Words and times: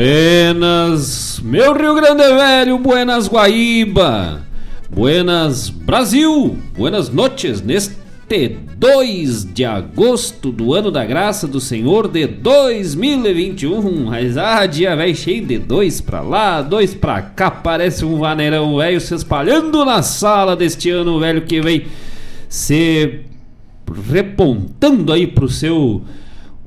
Buenas, 0.00 1.42
meu 1.44 1.74
Rio 1.74 1.94
Grande 1.94 2.22
Velho, 2.22 2.78
buenas 2.78 3.28
Guaíba, 3.28 4.40
buenas 4.88 5.68
Brasil, 5.68 6.56
buenas 6.74 7.10
noches 7.10 7.60
neste 7.60 8.56
2 8.78 9.52
de 9.52 9.62
agosto 9.62 10.50
do 10.50 10.72
ano 10.72 10.90
da 10.90 11.04
graça 11.04 11.46
do 11.46 11.60
Senhor 11.60 12.08
de 12.08 12.26
2021. 12.26 14.06
Mas 14.06 14.38
ah, 14.38 14.64
dia 14.64 14.96
velho 14.96 15.14
cheio 15.14 15.44
de 15.44 15.58
dois 15.58 16.00
pra 16.00 16.22
lá, 16.22 16.62
dois 16.62 16.94
pra 16.94 17.20
cá, 17.20 17.50
parece 17.50 18.02
um 18.02 18.18
vaneirão 18.18 18.78
velho 18.78 19.02
se 19.02 19.14
espalhando 19.14 19.84
na 19.84 20.02
sala 20.02 20.56
deste 20.56 20.88
ano 20.88 21.20
velho 21.20 21.42
que 21.42 21.60
vem 21.60 21.84
se 22.48 23.20
repontando 24.10 25.12
aí 25.12 25.26
pro 25.26 25.46
seu 25.46 26.00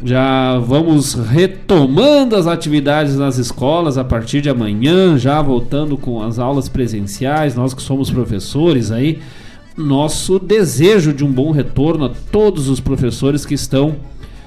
já 0.03 0.57
vamos 0.57 1.13
retomando 1.13 2.35
as 2.35 2.47
atividades 2.47 3.17
nas 3.17 3.37
escolas 3.37 3.97
a 3.97 4.03
partir 4.03 4.41
de 4.41 4.49
amanhã, 4.49 5.17
já 5.17 5.41
voltando 5.41 5.95
com 5.97 6.21
as 6.21 6.39
aulas 6.39 6.67
presenciais. 6.67 7.55
Nós 7.55 7.73
que 7.73 7.81
somos 7.81 8.09
professores 8.09 8.91
aí, 8.91 9.19
nosso 9.77 10.39
desejo 10.39 11.13
de 11.13 11.23
um 11.23 11.31
bom 11.31 11.51
retorno 11.51 12.05
a 12.05 12.11
todos 12.31 12.67
os 12.67 12.79
professores 12.79 13.45
que 13.45 13.53
estão 13.53 13.95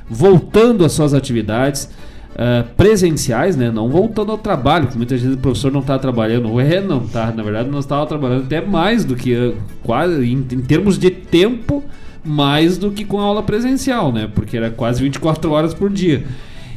voltando 0.08 0.84
às 0.84 0.92
suas 0.92 1.14
atividades 1.14 1.88
uh, 2.34 2.68
presenciais, 2.76 3.56
né? 3.56 3.70
Não 3.70 3.88
voltando 3.88 4.32
ao 4.32 4.38
trabalho, 4.38 4.86
porque 4.86 4.98
muitas 4.98 5.20
vezes 5.20 5.36
o 5.36 5.40
professor 5.40 5.72
não 5.72 5.80
está 5.80 5.98
trabalhando. 5.98 6.60
É, 6.60 6.80
não 6.80 7.00
tá. 7.00 7.32
Na 7.34 7.42
verdade, 7.42 7.70
nós 7.70 7.84
estávamos 7.84 8.08
trabalhando 8.08 8.44
até 8.44 8.60
mais 8.60 9.04
do 9.04 9.14
que 9.14 9.34
uh, 9.34 9.54
quase 9.82 10.24
em, 10.24 10.38
em 10.38 10.60
termos 10.60 10.98
de 10.98 11.10
tempo 11.10 11.82
mais 12.24 12.78
do 12.78 12.90
que 12.90 13.04
com 13.04 13.20
a 13.20 13.24
aula 13.24 13.42
presencial, 13.42 14.12
né? 14.12 14.28
Porque 14.34 14.56
era 14.56 14.70
quase 14.70 15.02
24 15.02 15.50
horas 15.50 15.74
por 15.74 15.90
dia. 15.90 16.24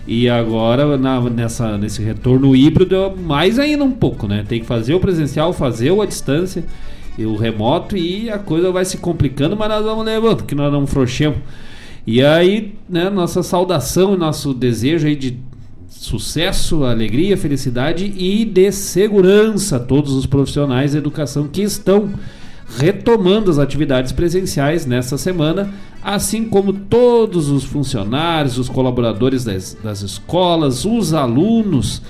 E 0.07 0.29
agora, 0.29 0.97
na, 0.97 1.21
nessa, 1.21 1.77
nesse 1.77 2.01
retorno 2.01 2.55
híbrido, 2.55 3.13
mais 3.17 3.59
ainda 3.59 3.83
um 3.83 3.91
pouco, 3.91 4.27
né? 4.27 4.45
Tem 4.47 4.59
que 4.59 4.65
fazer 4.65 4.93
o 4.93 4.99
presencial, 4.99 5.51
fazer 5.53 5.91
o 5.91 6.01
à 6.01 6.05
distância. 6.05 6.63
o 7.19 7.35
remoto 7.35 7.97
e 7.97 8.29
a 8.29 8.37
coisa 8.37 8.71
vai 8.71 8.85
se 8.85 8.97
complicando, 8.97 9.55
mas 9.55 9.69
nós 9.69 9.83
vamos 9.83 10.05
levando, 10.05 10.43
que 10.43 10.55
nós 10.55 10.71
não 10.71 10.85
frouxemos. 10.87 11.39
E 12.05 12.23
aí, 12.23 12.73
né, 12.87 13.09
nossa 13.09 13.43
saudação 13.43 14.13
e 14.13 14.17
nosso 14.17 14.53
desejo 14.53 15.07
aí 15.07 15.15
de 15.15 15.37
sucesso, 15.89 16.85
alegria, 16.85 17.35
felicidade 17.35 18.13
e 18.17 18.45
de 18.45 18.71
segurança 18.71 19.75
a 19.75 19.79
todos 19.79 20.13
os 20.13 20.25
profissionais 20.25 20.91
de 20.91 20.97
educação 20.97 21.47
que 21.47 21.61
estão 21.61 22.11
retomando 22.75 23.49
as 23.49 23.57
atividades 23.57 24.11
presenciais 24.11 24.85
nesta 24.85 25.17
semana, 25.17 25.73
assim 26.03 26.45
como 26.45 26.73
todos 26.73 27.49
os 27.49 27.63
funcionários, 27.63 28.57
os 28.57 28.69
colaboradores 28.69 29.43
das, 29.43 29.77
das 29.83 30.01
escolas, 30.01 30.85
os 30.85 31.13
alunos 31.13 32.01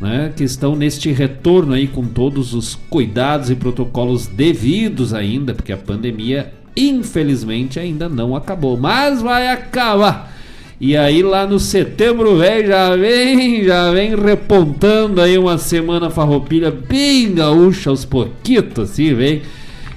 né, 0.00 0.32
que 0.34 0.44
estão 0.44 0.76
neste 0.76 1.10
retorno 1.12 1.74
aí 1.74 1.86
com 1.86 2.04
todos 2.04 2.54
os 2.54 2.74
cuidados 2.88 3.50
e 3.50 3.54
protocolos 3.54 4.26
devidos 4.26 5.12
ainda, 5.12 5.54
porque 5.54 5.72
a 5.72 5.76
pandemia 5.76 6.52
infelizmente 6.76 7.80
ainda 7.80 8.08
não 8.08 8.36
acabou, 8.36 8.76
mas 8.76 9.20
vai 9.20 9.48
acabar. 9.48 10.36
E 10.80 10.96
aí 10.96 11.24
lá 11.24 11.44
no 11.44 11.58
setembro 11.58 12.36
velho 12.36 12.68
já 12.68 12.94
vem, 12.94 13.64
já 13.64 13.90
vem 13.90 14.14
repontando 14.14 15.20
aí 15.20 15.36
uma 15.36 15.58
semana 15.58 16.08
farroupilha 16.08 16.70
bem 16.70 17.34
gaúcha 17.34 17.90
aos 17.90 18.04
pouquitos 18.04 18.90
assim, 18.90 19.12
vem, 19.12 19.42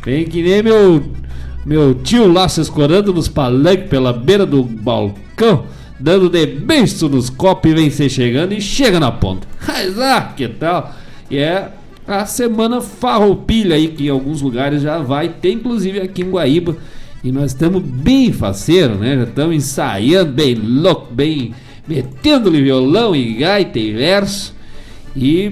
vem 0.03 0.25
que 0.25 0.41
nem 0.41 0.63
meu 0.63 1.03
meu 1.65 1.93
tio 1.93 2.31
lá 2.31 2.49
se 2.49 2.59
escorando 2.59 3.13
nos 3.13 3.27
palanques 3.27 3.89
pela 3.89 4.11
beira 4.11 4.45
do 4.45 4.63
balcão 4.63 5.65
dando 6.01 6.29
de 6.29 6.45
beijo 6.45 7.07
nos 7.07 7.29
copos 7.29 7.71
e 7.71 7.75
vem 7.75 7.89
ser 7.89 8.09
chegando 8.09 8.53
e 8.53 8.61
chega 8.61 8.99
na 8.99 9.11
ponta. 9.11 9.47
Mas 9.65 9.99
ah, 9.99 10.33
que 10.35 10.47
tal? 10.47 10.93
E 11.29 11.37
é 11.37 11.69
a 12.07 12.25
semana 12.25 12.81
farroupilha 12.81 13.75
aí, 13.75 13.89
que 13.89 14.07
em 14.07 14.09
alguns 14.09 14.41
lugares 14.41 14.81
já 14.81 14.97
vai 14.97 15.29
ter, 15.29 15.51
inclusive 15.51 16.01
aqui 16.01 16.23
em 16.23 16.31
Guaíba. 16.31 16.75
E 17.23 17.31
nós 17.31 17.51
estamos 17.51 17.83
bem 17.83 18.33
faceiro, 18.33 18.95
né? 18.95 19.15
Já 19.15 19.23
estamos 19.23 19.55
ensaiando 19.55 20.33
bem 20.33 20.55
louco, 20.55 21.13
bem 21.13 21.53
metendo-lhe 21.87 22.63
violão 22.63 23.15
e 23.15 23.35
gaita 23.35 23.77
e 23.77 23.93
verso. 23.93 24.55
E 25.15 25.51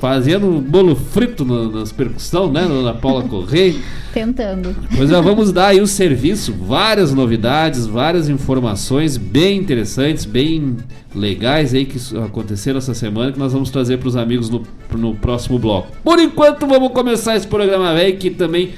fazendo 0.00 0.60
bolo 0.60 0.94
frito 0.94 1.44
no, 1.44 1.70
nas 1.70 1.92
percussão, 1.92 2.50
né, 2.50 2.66
na 2.66 2.94
Paula 2.94 3.22
Correia. 3.22 3.74
Tentando. 4.12 4.74
Pois 4.96 5.10
já 5.10 5.20
vamos 5.20 5.52
dar 5.52 5.68
aí 5.68 5.80
o 5.80 5.86
serviço, 5.86 6.52
várias 6.52 7.12
novidades, 7.12 7.86
várias 7.86 8.28
informações 8.28 9.16
bem 9.16 9.58
interessantes, 9.58 10.24
bem 10.24 10.76
legais 11.14 11.74
aí 11.74 11.84
que 11.84 11.98
aconteceram 12.18 12.78
essa 12.78 12.94
semana 12.94 13.32
que 13.32 13.38
nós 13.38 13.52
vamos 13.52 13.70
trazer 13.70 13.98
para 13.98 14.08
os 14.08 14.16
amigos 14.16 14.48
no, 14.48 14.62
no 14.92 15.14
próximo 15.14 15.58
bloco. 15.58 15.88
Por 16.02 16.18
enquanto 16.18 16.66
vamos 16.66 16.92
começar 16.92 17.36
esse 17.36 17.46
programa 17.46 17.94
velho 17.94 18.16
que 18.16 18.30
também 18.30 18.70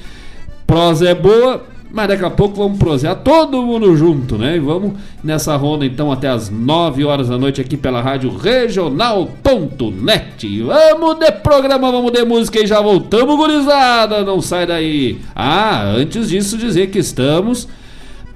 prosa 0.65 1.09
é 1.09 1.15
boa, 1.15 1.63
mas 1.93 2.07
daqui 2.07 2.23
a 2.23 2.29
pouco 2.29 2.55
vamos 2.55 2.77
prosear 2.77 3.17
todo 3.17 3.61
mundo 3.61 3.95
junto, 3.97 4.37
né? 4.37 4.55
E 4.55 4.59
vamos 4.59 4.93
nessa 5.23 5.55
ronda 5.55 5.85
então 5.85 6.11
até 6.11 6.29
as 6.29 6.49
9 6.49 7.03
horas 7.03 7.27
da 7.27 7.37
noite 7.37 7.59
aqui 7.59 7.75
pela 7.75 8.01
rádio 8.01 8.33
regional.net. 8.35 10.63
Vamos 10.63 11.19
de 11.19 11.31
programa, 11.33 11.91
vamos 11.91 12.11
de 12.11 12.23
música 12.23 12.61
e 12.61 12.67
já 12.67 12.79
voltamos, 12.79 13.35
gurizada. 13.35 14.23
Não 14.23 14.41
sai 14.41 14.65
daí. 14.65 15.19
Ah, 15.35 15.83
antes 15.83 16.29
disso 16.29 16.57
dizer 16.57 16.87
que 16.87 16.99
estamos 16.99 17.67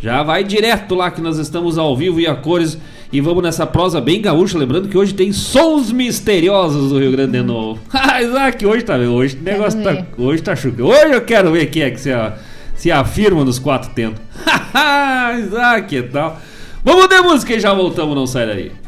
já 0.01 0.21
vai 0.23 0.43
direto 0.43 0.93
lá 0.93 1.09
que 1.09 1.21
nós 1.21 1.37
estamos 1.37 1.77
ao 1.77 1.95
vivo 1.95 2.19
e 2.19 2.27
a 2.27 2.35
cores 2.35 2.77
e 3.11 3.21
vamos 3.21 3.41
nessa 3.43 3.65
prosa 3.65 4.01
bem 4.01 4.21
gaúcha, 4.21 4.57
lembrando 4.57 4.89
que 4.89 4.97
hoje 4.97 5.13
tem 5.13 5.31
sons 5.31 5.89
misteriosos 5.89 6.89
do 6.89 6.99
Rio 6.99 7.11
Grande 7.11 7.37
do 7.37 7.43
Novo. 7.45 7.79
Ah, 7.93 8.21
Isaac, 8.21 8.65
hoje 8.65 8.83
tá, 8.83 8.95
hoje 8.97 9.37
o 9.37 9.43
negócio 9.43 9.81
tá, 9.81 10.05
hoje 10.17 10.41
tá 10.41 10.55
chuca. 10.55 10.83
Hoje 10.83 11.13
eu 11.13 11.21
quero 11.21 11.51
ver 11.51 11.67
quem 11.67 11.81
é 11.81 11.91
que 11.91 11.99
se, 11.99 12.09
se 12.75 12.91
afirma 12.91 13.43
nos 13.43 13.59
quatro 13.59 13.91
tentos. 13.91 14.21
Isaac, 15.39 15.87
que 15.87 16.03
tal? 16.03 16.39
Vamos 16.83 17.07
de 17.07 17.21
música 17.21 17.53
e 17.53 17.59
já 17.59 17.73
voltamos, 17.73 18.15
não 18.15 18.27
sai 18.27 18.47
daí. 18.47 18.84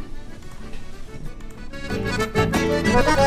Ha 2.98 3.04
ha 3.04 3.16
ha! 3.16 3.27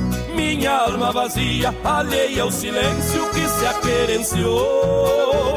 minha 0.41 0.71
alma 0.71 1.11
vazia, 1.11 1.73
alheia 1.83 2.41
ao 2.43 2.51
silêncio 2.51 3.29
que 3.29 3.47
se 3.47 3.65
aquerenciou. 3.67 5.55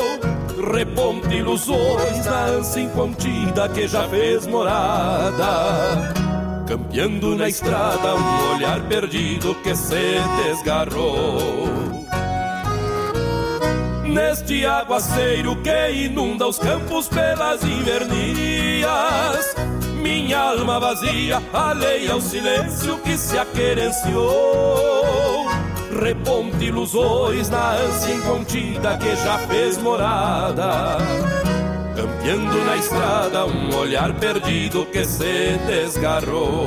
Reponte 0.73 1.35
ilusões 1.35 2.27
na 2.27 2.45
ânsia 2.45 2.83
incontida 2.83 3.69
que 3.71 3.89
já 3.89 4.07
fez 4.09 4.47
morada. 4.47 6.13
Campeando 6.67 7.35
na 7.35 7.49
estrada 7.49 8.15
um 8.15 8.55
olhar 8.55 8.81
perdido 8.83 9.55
que 9.57 9.75
se 9.75 10.21
desgarrou. 10.45 11.39
Neste 14.05 14.67
aguaceiro 14.67 15.57
que 15.57 15.91
inunda 15.93 16.47
os 16.47 16.59
campos 16.59 17.09
pelas 17.09 17.65
invernias 17.65 19.55
minha 20.05 20.39
alma 20.39 20.79
vazia, 20.79 21.43
alheia 21.51 22.13
ao 22.13 22.21
silêncio 22.21 22.99
que 22.99 23.17
se 23.17 23.39
aquerenciou. 23.39 25.47
Reponte 25.99 26.67
ilusões 26.67 27.49
na 27.49 27.71
ânsia 27.71 28.15
incontida 28.15 28.99
que 28.99 29.17
já 29.17 29.39
fez 29.39 29.79
morada. 29.79 30.99
Campeando 31.97 32.65
na 32.67 32.77
estrada 32.77 33.47
um 33.47 33.75
olhar 33.77 34.13
perdido 34.15 34.85
que 34.85 35.07
se 35.07 35.59
desgarrou. 35.67 36.67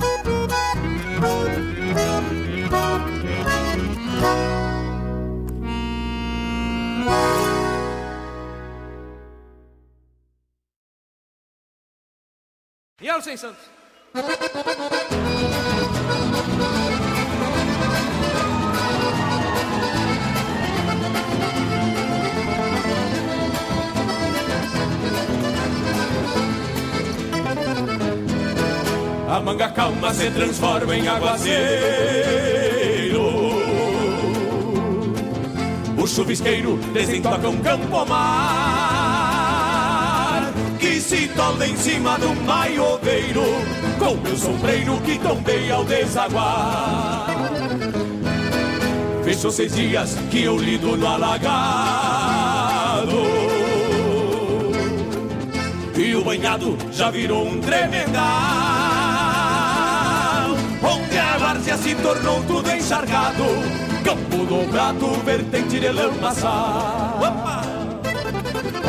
Santos. 13.21 13.69
A 29.29 29.39
manga 29.39 29.69
calma 29.69 30.13
se 30.13 30.31
transforma 30.31 30.95
em 30.95 31.07
aguaceiro 31.07 31.61
O 35.95 36.07
chuvisqueiro 36.07 36.77
desentoca 36.91 37.47
um 37.47 37.61
campo 37.61 38.05
mar 38.05 38.60
Que 40.81 40.99
se 40.99 41.27
tola 41.29 41.67
em 41.67 41.77
cima 41.77 42.17
de 42.17 42.25
um 42.25 42.33
maioveiro 42.43 43.43
Com 43.99 44.15
meu 44.15 44.35
sombreiro 44.35 44.99
que 45.01 45.19
tombei 45.19 45.71
ao 45.71 45.85
desaguar 45.85 47.27
Fechou 49.23 49.51
seis 49.51 49.75
dias 49.75 50.17
que 50.31 50.43
eu 50.43 50.57
lido 50.57 50.97
no 50.97 51.05
alagado 51.07 51.51
E 55.95 56.15
o 56.15 56.23
banhado 56.23 56.75
já 56.91 57.11
virou 57.11 57.47
um 57.47 57.61
tremendar 57.61 59.01
onde 60.83 61.17
a 61.17 61.37
várzea 61.37 61.77
se 61.77 61.93
tornou 61.95 62.41
tudo 62.43 62.71
encharcado, 62.71 63.43
campo 64.03 64.45
dobrado, 64.45 65.13
vertente 65.23 65.79
de 65.79 65.89
lamaçá. 65.89 67.70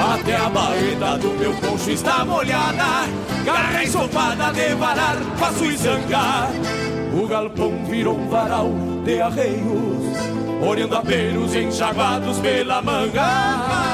Até 0.03 0.35
a 0.35 0.49
baeta 0.49 1.17
do 1.17 1.29
meu 1.39 1.55
poncho 1.55 1.91
está 1.91 2.25
molhada, 2.25 3.07
garra 3.45 3.85
ensopada 3.85 4.53
de 4.53 4.75
varar, 4.75 5.17
faço 5.37 5.65
e 5.65 5.77
zangar. 5.77 6.51
O 7.15 7.27
galpão 7.29 7.85
virou 7.89 8.19
um 8.19 8.29
varal 8.29 8.69
de 9.05 9.21
arreios, 9.21 10.19
olhando 10.61 10.97
a 10.97 11.03
pelos 11.03 11.55
enxaguados 11.55 12.41
pela 12.41 12.83
manga. 12.83 13.92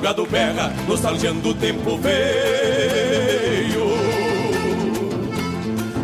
O 0.00 0.02
gado 0.02 0.24
berra, 0.24 0.72
nostalgiando 0.88 1.50
o 1.50 1.54
tempo 1.54 1.98
veio. 1.98 3.84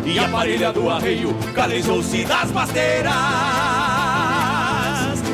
E 0.05 0.19
a 0.19 0.29
parelha 0.29 0.71
do 0.71 0.87
arreio 0.87 1.35
calejou-se 1.55 2.23
das 2.23 2.51
pasteiras 2.51 3.15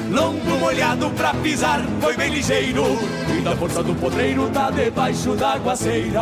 Longo 0.09 0.57
molhado 0.61 1.09
pra 1.09 1.33
pisar, 1.33 1.81
foi 1.99 2.15
bem 2.15 2.31
ligeiro. 2.31 2.85
E 3.37 3.41
da 3.41 3.53
força 3.57 3.83
do 3.83 3.93
podreiro 3.95 4.49
tá 4.53 4.71
debaixo 4.71 5.35
da 5.35 5.55
aguaceira 5.55 6.21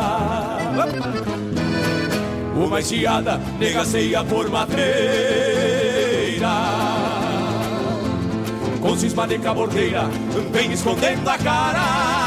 Uma 2.55 2.79
enxeada 2.79 3.39
negaceia 3.59 4.23
por 4.23 4.49
matreira 4.49 5.91
com 8.81 8.97
cisma 8.97 9.27
de 9.27 9.37
cabordeira, 9.37 10.09
vem 10.51 10.71
escondendo 10.71 11.29
a 11.29 11.37
cara. 11.37 12.20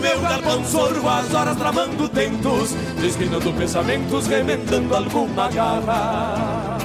Meu 0.00 0.20
galpão 0.20 0.64
sorvo 0.64 1.08
as 1.08 1.34
horas 1.34 1.56
tramando 1.56 2.08
tentos, 2.08 2.70
desquinando 3.00 3.52
pensamentos, 3.52 4.26
remendando 4.26 4.94
alguma 4.94 5.48
garra. 5.48 6.78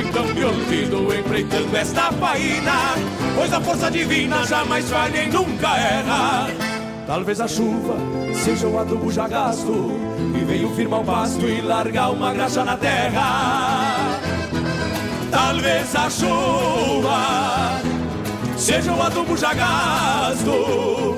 Então 0.00 0.24
me 0.26 0.44
olvido 0.44 1.14
empreitando 1.14 1.76
esta 1.76 2.10
faina, 2.12 2.94
pois 3.34 3.52
a 3.52 3.60
força 3.60 3.90
divina 3.90 4.46
jamais 4.46 4.88
falha 4.88 5.24
e 5.24 5.28
nunca 5.28 5.76
erra. 5.76 6.48
Talvez 7.06 7.40
a 7.40 7.46
chuva 7.46 7.96
seja 8.32 8.66
o 8.66 8.78
adubo 8.78 9.12
já 9.12 9.28
gasto, 9.28 9.92
e 10.34 10.44
veio 10.44 10.74
firmar 10.74 11.00
o 11.00 11.04
pasto 11.04 11.46
e 11.46 11.60
largar 11.60 12.10
uma 12.12 12.32
graxa 12.32 12.64
na 12.64 12.76
terra. 12.76 14.08
Talvez 15.30 15.94
a 15.94 16.08
chuva 16.08 17.80
seja 18.56 18.92
o 18.92 19.02
adubo 19.02 19.36
já 19.36 19.52
gasto 19.52 21.13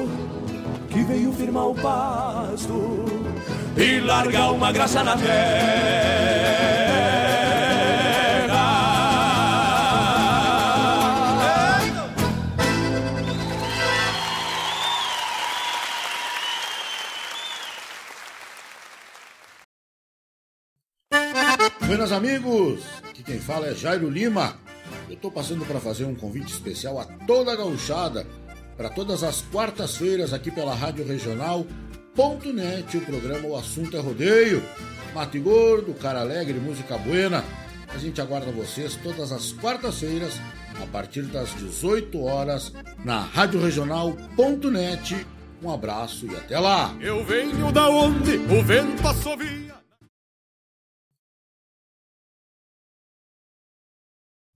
que 0.97 1.03
veio 1.03 1.31
firmar 1.31 1.69
o 1.69 1.75
pasto 1.75 3.05
e 3.77 4.01
largar 4.01 4.51
uma 4.53 4.73
graça 4.73 5.05
na 5.05 5.15
terra. 5.15 5.27
Buenas 21.87 22.11
amigos, 22.11 22.87
aqui 23.11 23.23
quem 23.23 23.39
fala 23.39 23.67
é 23.67 23.75
Jairo 23.75 24.09
Lima. 24.09 24.57
Eu 25.11 25.15
estou 25.15 25.31
passando 25.31 25.67
para 25.67 25.79
fazer 25.79 26.07
um 26.07 26.15
convite 26.15 26.55
especial 26.55 26.99
a 26.99 27.05
toda 27.27 27.53
a 27.53 27.57
gauchada 27.57 28.27
para 28.77 28.89
todas 28.91 29.23
as 29.23 29.41
quartas-feiras 29.41 30.33
aqui 30.33 30.51
pela 30.51 30.75
Rádio 30.75 31.07
Regional.net, 31.07 32.97
o 32.97 33.01
programa 33.01 33.49
O 33.49 33.57
Assunto 33.57 33.97
é 33.97 34.01
Rodeio. 34.01 34.63
Mate 35.15 35.39
Gordo, 35.39 35.95
Cara 35.95 36.21
Alegre, 36.21 36.61
Música 36.61 36.99
Buena. 36.99 37.43
A 37.89 37.99
gente 37.99 38.21
aguarda 38.21 38.53
vocês 38.53 38.97
todas 39.03 39.33
as 39.33 39.53
quartas-feiras, 39.53 40.39
a 40.83 40.87
partir 40.87 41.23
das 41.23 41.55
18 41.55 42.23
horas, 42.23 42.73
na 43.03 43.21
Rádio. 43.21 43.61
Um 45.63 45.71
abraço 45.73 46.27
e 46.27 46.37
até 46.37 46.59
lá! 46.59 46.95
Eu 47.01 47.25
venho 47.25 47.73
da 47.73 47.89
onde 47.89 48.37
o 48.37 48.63
vento 48.63 49.09
assovia. 49.09 49.76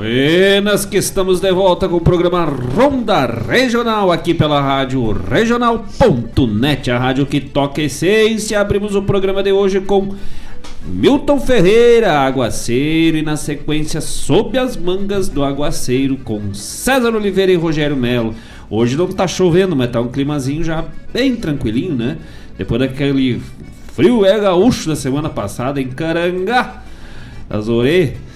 Buenas, 0.00 0.86
que 0.86 0.96
estamos 0.96 1.40
de 1.40 1.52
volta 1.52 1.86
com 1.86 1.96
o 1.96 2.00
programa 2.00 2.46
Ronda 2.46 3.26
Regional 3.26 4.10
aqui 4.10 4.32
pela 4.32 4.58
rádio 4.58 5.12
regional.net, 5.12 6.90
a 6.90 6.98
rádio 6.98 7.26
que 7.26 7.38
toca 7.38 7.82
essência. 7.82 8.58
Abrimos 8.58 8.94
o 8.94 9.02
programa 9.02 9.42
de 9.42 9.52
hoje 9.52 9.78
com 9.78 10.14
Milton 10.86 11.38
Ferreira, 11.38 12.18
Aguaceiro, 12.20 13.18
e 13.18 13.22
na 13.22 13.36
sequência 13.36 14.00
Sob 14.00 14.56
as 14.56 14.74
Mangas 14.74 15.28
do 15.28 15.44
Aguaceiro 15.44 16.16
com 16.16 16.54
César 16.54 17.14
Oliveira 17.14 17.52
e 17.52 17.56
Rogério 17.56 17.94
Melo. 17.94 18.34
Hoje 18.70 18.96
não 18.96 19.06
tá 19.06 19.28
chovendo, 19.28 19.76
mas 19.76 19.90
tá 19.90 20.00
um 20.00 20.08
climazinho 20.08 20.64
já 20.64 20.82
bem 21.12 21.36
tranquilinho, 21.36 21.94
né? 21.94 22.16
Depois 22.56 22.80
daquele 22.80 23.42
frio 23.92 24.24
é 24.24 24.40
gaúcho 24.40 24.88
da 24.88 24.96
semana 24.96 25.28
passada 25.28 25.78
em 25.78 25.88
Carangá, 25.88 26.84
orelhas. 27.68 28.29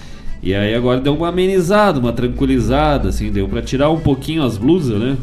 E 0.45 0.53
aí 0.53 0.75
agora 0.75 1.01
deu 1.01 1.15
uma 1.15 1.29
amenizada, 1.29 1.99
uma 1.99 2.13
tranquilizada, 2.13 3.09
assim, 3.09 3.31
deu 3.31 3.49
para 3.49 3.63
tirar 3.63 3.89
um 3.89 3.99
pouquinho 3.99 4.43
as 4.43 4.59
blusas, 4.59 4.99
né? 4.99 5.17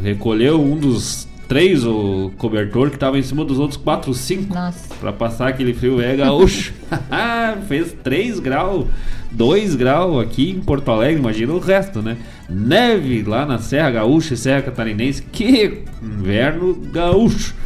Recolheu 0.00 0.62
um 0.62 0.76
dos 0.76 1.26
três 1.48 1.84
o 1.84 2.30
cobertor 2.38 2.88
que 2.88 2.96
tava 2.96 3.18
em 3.18 3.22
cima 3.22 3.44
dos 3.44 3.58
outros 3.58 3.76
quatro, 3.76 4.14
cinco. 4.14 4.54
Nossa. 4.54 4.94
Pra 5.00 5.12
passar 5.12 5.48
aquele 5.48 5.74
frio 5.74 6.00
é 6.00 6.14
gaúcho. 6.14 6.72
Fez 7.66 7.96
3 8.04 8.38
graus, 8.38 8.86
2 9.32 9.74
graus 9.74 10.22
aqui 10.22 10.50
em 10.50 10.60
Porto 10.60 10.88
Alegre, 10.92 11.18
imagina 11.18 11.52
o 11.52 11.58
resto, 11.58 12.00
né? 12.00 12.16
Neve 12.48 13.24
lá 13.24 13.44
na 13.44 13.58
Serra 13.58 13.90
Gaúcha 13.90 14.34
e 14.34 14.36
Serra 14.36 14.62
Catarinense, 14.62 15.22
que 15.22 15.82
inverno 16.00 16.74
gaúcho. 16.92 17.56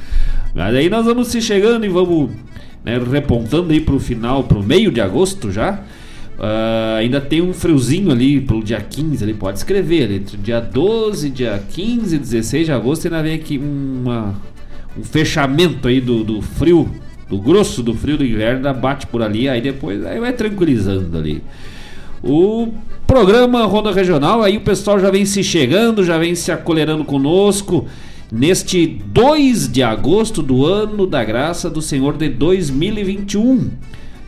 Mas 0.54 0.74
aí 0.74 0.88
nós 0.88 1.04
vamos 1.04 1.28
se 1.28 1.42
chegando 1.42 1.84
e 1.84 1.88
vamos 1.90 2.30
né, 2.82 2.98
repontando 2.98 3.72
aí 3.72 3.80
pro 3.80 4.00
final, 4.00 4.44
pro 4.44 4.62
meio 4.62 4.90
de 4.90 5.02
agosto 5.02 5.52
já. 5.52 5.80
Uh, 6.38 6.96
ainda 6.98 7.20
tem 7.20 7.40
um 7.40 7.52
friozinho 7.52 8.10
ali 8.10 8.40
pelo 8.40 8.62
dia 8.62 8.80
15, 8.80 9.22
ele 9.22 9.34
pode 9.34 9.58
escrever 9.58 10.04
ali, 10.04 10.16
entre 10.16 10.36
dia 10.36 10.60
12, 10.60 11.30
dia 11.30 11.62
15 11.70 12.16
e 12.16 12.18
16 12.18 12.66
de 12.66 12.72
agosto 12.72 13.06
ainda 13.06 13.22
vem 13.22 13.34
aqui 13.36 13.56
uma, 13.56 14.34
um 14.98 15.04
fechamento 15.04 15.86
aí 15.86 16.00
do, 16.00 16.24
do 16.24 16.42
frio, 16.42 16.90
do 17.28 17.38
grosso 17.38 17.84
do 17.84 17.94
frio 17.94 18.18
do 18.18 18.24
inverno, 18.24 18.74
bate 18.74 19.06
por 19.06 19.22
ali, 19.22 19.48
aí 19.48 19.60
depois 19.60 20.04
aí 20.04 20.18
vai 20.18 20.32
tranquilizando 20.32 21.16
ali. 21.16 21.40
O 22.20 22.72
programa 23.06 23.64
Ronda 23.64 23.92
Regional, 23.92 24.42
aí 24.42 24.56
o 24.56 24.62
pessoal 24.62 24.98
já 24.98 25.10
vem 25.10 25.24
se 25.24 25.44
chegando, 25.44 26.02
já 26.02 26.18
vem 26.18 26.34
se 26.34 26.50
acolherando 26.50 27.04
conosco 27.04 27.86
neste 28.32 28.86
2 28.86 29.70
de 29.70 29.84
agosto 29.84 30.42
do 30.42 30.66
ano 30.66 31.06
da 31.06 31.22
graça 31.22 31.70
do 31.70 31.80
Senhor 31.80 32.16
de 32.16 32.28
2021 32.28 33.70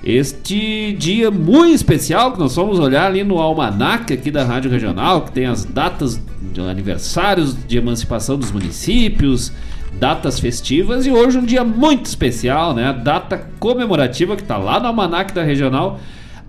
este 0.09 0.93
dia 0.93 1.33
muito 1.33 1.75
especial 1.75 2.31
que 2.31 2.39
nós 2.39 2.55
vamos 2.55 2.79
olhar 2.79 3.07
ali 3.07 3.25
no 3.25 3.39
almanac 3.39 4.13
aqui 4.13 4.31
da 4.31 4.45
Rádio 4.45 4.71
Regional, 4.71 5.23
que 5.23 5.33
tem 5.33 5.47
as 5.47 5.65
datas 5.65 6.23
de 6.41 6.61
aniversários 6.61 7.57
de 7.67 7.77
emancipação 7.77 8.39
dos 8.39 8.53
municípios, 8.53 9.53
datas 9.99 10.39
festivas 10.39 11.07
e 11.07 11.11
hoje 11.11 11.39
um 11.39 11.45
dia 11.45 11.65
muito 11.65 12.07
especial, 12.07 12.73
né? 12.73 12.87
A 12.87 12.93
data 12.93 13.51
comemorativa 13.59 14.37
que 14.37 14.43
está 14.43 14.57
lá 14.57 14.79
no 14.79 14.87
almanac 14.87 15.35
da 15.35 15.43
Regional, 15.43 15.99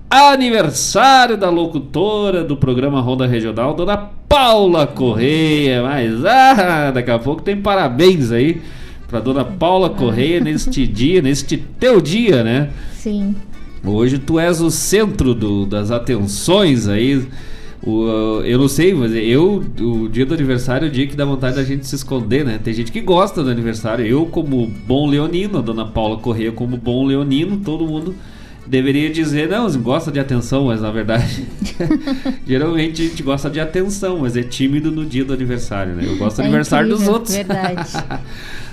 aniversário 0.08 1.36
da 1.36 1.50
locutora 1.50 2.44
do 2.44 2.56
programa 2.56 3.02
Ronda 3.02 3.26
Regional, 3.26 3.74
Dona 3.74 3.98
Paula 3.98 4.86
Correia. 4.86 5.82
Mas 5.82 6.24
ah, 6.24 6.92
daqui 6.92 7.10
a 7.10 7.18
pouco 7.18 7.42
tem 7.42 7.60
parabéns 7.60 8.32
aí 8.32 8.62
para 9.08 9.20
Dona 9.20 9.46
Paula 9.46 9.90
Correia 9.90 10.40
neste 10.40 10.86
dia, 10.88 11.22
neste 11.22 11.58
teu 11.58 12.02
dia, 12.02 12.44
né? 12.44 12.70
Sim. 12.94 13.36
Hoje 13.84 14.18
tu 14.20 14.40
és 14.40 14.60
o 14.60 14.70
centro 14.70 15.34
do, 15.34 15.66
das 15.66 15.92
atenções 15.92 16.88
aí. 16.88 17.26
O, 17.82 18.42
eu 18.44 18.58
não 18.58 18.68
sei, 18.68 18.94
mas 18.94 19.14
eu, 19.14 19.64
o 19.80 20.10
dia 20.10 20.26
do 20.26 20.34
aniversário 20.34 20.88
é 20.88 20.90
o 20.90 20.92
dia 20.92 21.08
que 21.08 21.16
dá 21.16 21.24
vontade 21.24 21.56
da 21.56 21.64
gente 21.64 21.86
se 21.88 21.96
esconder, 21.96 22.44
né? 22.44 22.60
Tem 22.62 22.74
gente 22.74 22.92
que 22.92 23.00
gosta 23.00 23.44
do 23.44 23.50
aniversário. 23.50 24.06
Eu, 24.06 24.26
como 24.26 24.68
bom 24.68 25.08
leonino, 25.08 25.60
a 25.60 25.62
dona 25.62 25.86
Paula 25.86 26.18
Correia, 26.18 26.52
como 26.52 26.76
bom 26.76 27.06
leonino, 27.06 27.58
todo 27.58 27.86
mundo 27.86 28.16
deveria 28.66 29.10
dizer, 29.10 29.48
não, 29.48 29.72
gosta 29.82 30.12
de 30.12 30.20
atenção, 30.20 30.66
mas 30.66 30.82
na 30.82 30.92
verdade, 30.92 31.46
geralmente 32.46 33.02
a 33.02 33.06
gente 33.06 33.24
gosta 33.24 33.50
de 33.50 33.60
atenção, 33.60 34.20
mas 34.20 34.36
é 34.36 34.44
tímido 34.44 34.92
no 34.92 35.06
dia 35.06 35.24
do 35.24 35.34
aniversário, 35.34 35.96
né? 35.96 36.04
Eu 36.06 36.18
gosto 36.18 36.38
do 36.38 36.42
é 36.42 36.46
aniversário 36.46 36.88
incrível, 36.88 37.06
dos 37.06 37.14
outros. 37.14 37.36
Verdade. 37.36 37.90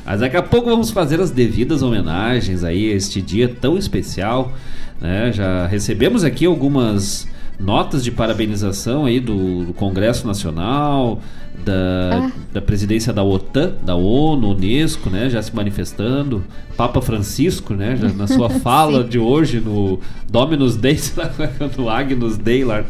Mas 0.05 0.21
daqui 0.21 0.37
a 0.37 0.43
pouco 0.43 0.69
vamos 0.69 0.91
fazer 0.91 1.21
as 1.21 1.31
devidas 1.31 1.83
homenagens 1.83 2.63
aí 2.63 2.93
a 2.93 2.97
este 2.97 3.23
dia 3.23 3.49
tão 3.49 3.79
especial. 3.79 4.53
Né? 5.01 5.33
Já 5.33 5.67
recebemos 5.67 6.25
aqui 6.25 6.47
algumas 6.47 7.27
notas 7.59 8.03
de 8.03 8.11
parabenização 8.11 9.07
aí 9.07 9.21
do, 9.21 9.65
do 9.65 9.73
Congresso 9.73 10.27
Nacional, 10.27 11.21
da, 11.65 12.27
ah. 12.27 12.33
da 12.53 12.61
presidência 12.61 13.13
da 13.13 13.23
OTAN, 13.23 13.75
da 13.83 13.95
ONU, 13.95 14.51
Unesco, 14.51 15.09
né, 15.09 15.31
já 15.31 15.41
se 15.41 15.55
manifestando, 15.55 16.45
Papa 16.77 17.01
Francisco, 17.01 17.75
né, 17.75 17.97
já 17.97 18.09
na 18.09 18.27
sua 18.27 18.51
fala 18.61 19.05
de 19.05 19.19
hoje 19.19 19.61
no 19.61 20.01
Dominus 20.29 20.77
Dei, 20.77 20.99
no 21.79 21.89
Agnus 21.89 22.37
Dei 22.37 22.65
lá. 22.65 22.85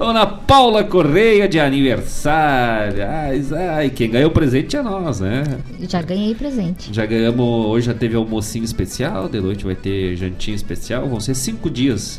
Dona 0.00 0.26
Paula 0.26 0.82
Correia 0.82 1.46
de 1.46 1.60
aniversário. 1.60 3.04
Ai, 3.06 3.42
ai, 3.68 3.90
quem 3.90 4.10
ganhou 4.10 4.30
presente 4.30 4.74
é 4.74 4.80
nós, 4.80 5.20
né? 5.20 5.44
Já 5.80 6.00
ganhei 6.00 6.34
presente. 6.34 6.88
Já 6.90 7.04
ganhamos, 7.04 7.66
hoje 7.66 7.88
já 7.88 7.92
teve 7.92 8.16
almocinho 8.16 8.64
especial, 8.64 9.28
de 9.28 9.38
noite 9.42 9.62
vai 9.62 9.74
ter 9.74 10.16
jantinho 10.16 10.54
especial, 10.54 11.06
vão 11.06 11.20
ser 11.20 11.34
cinco 11.34 11.68
dias 11.68 12.18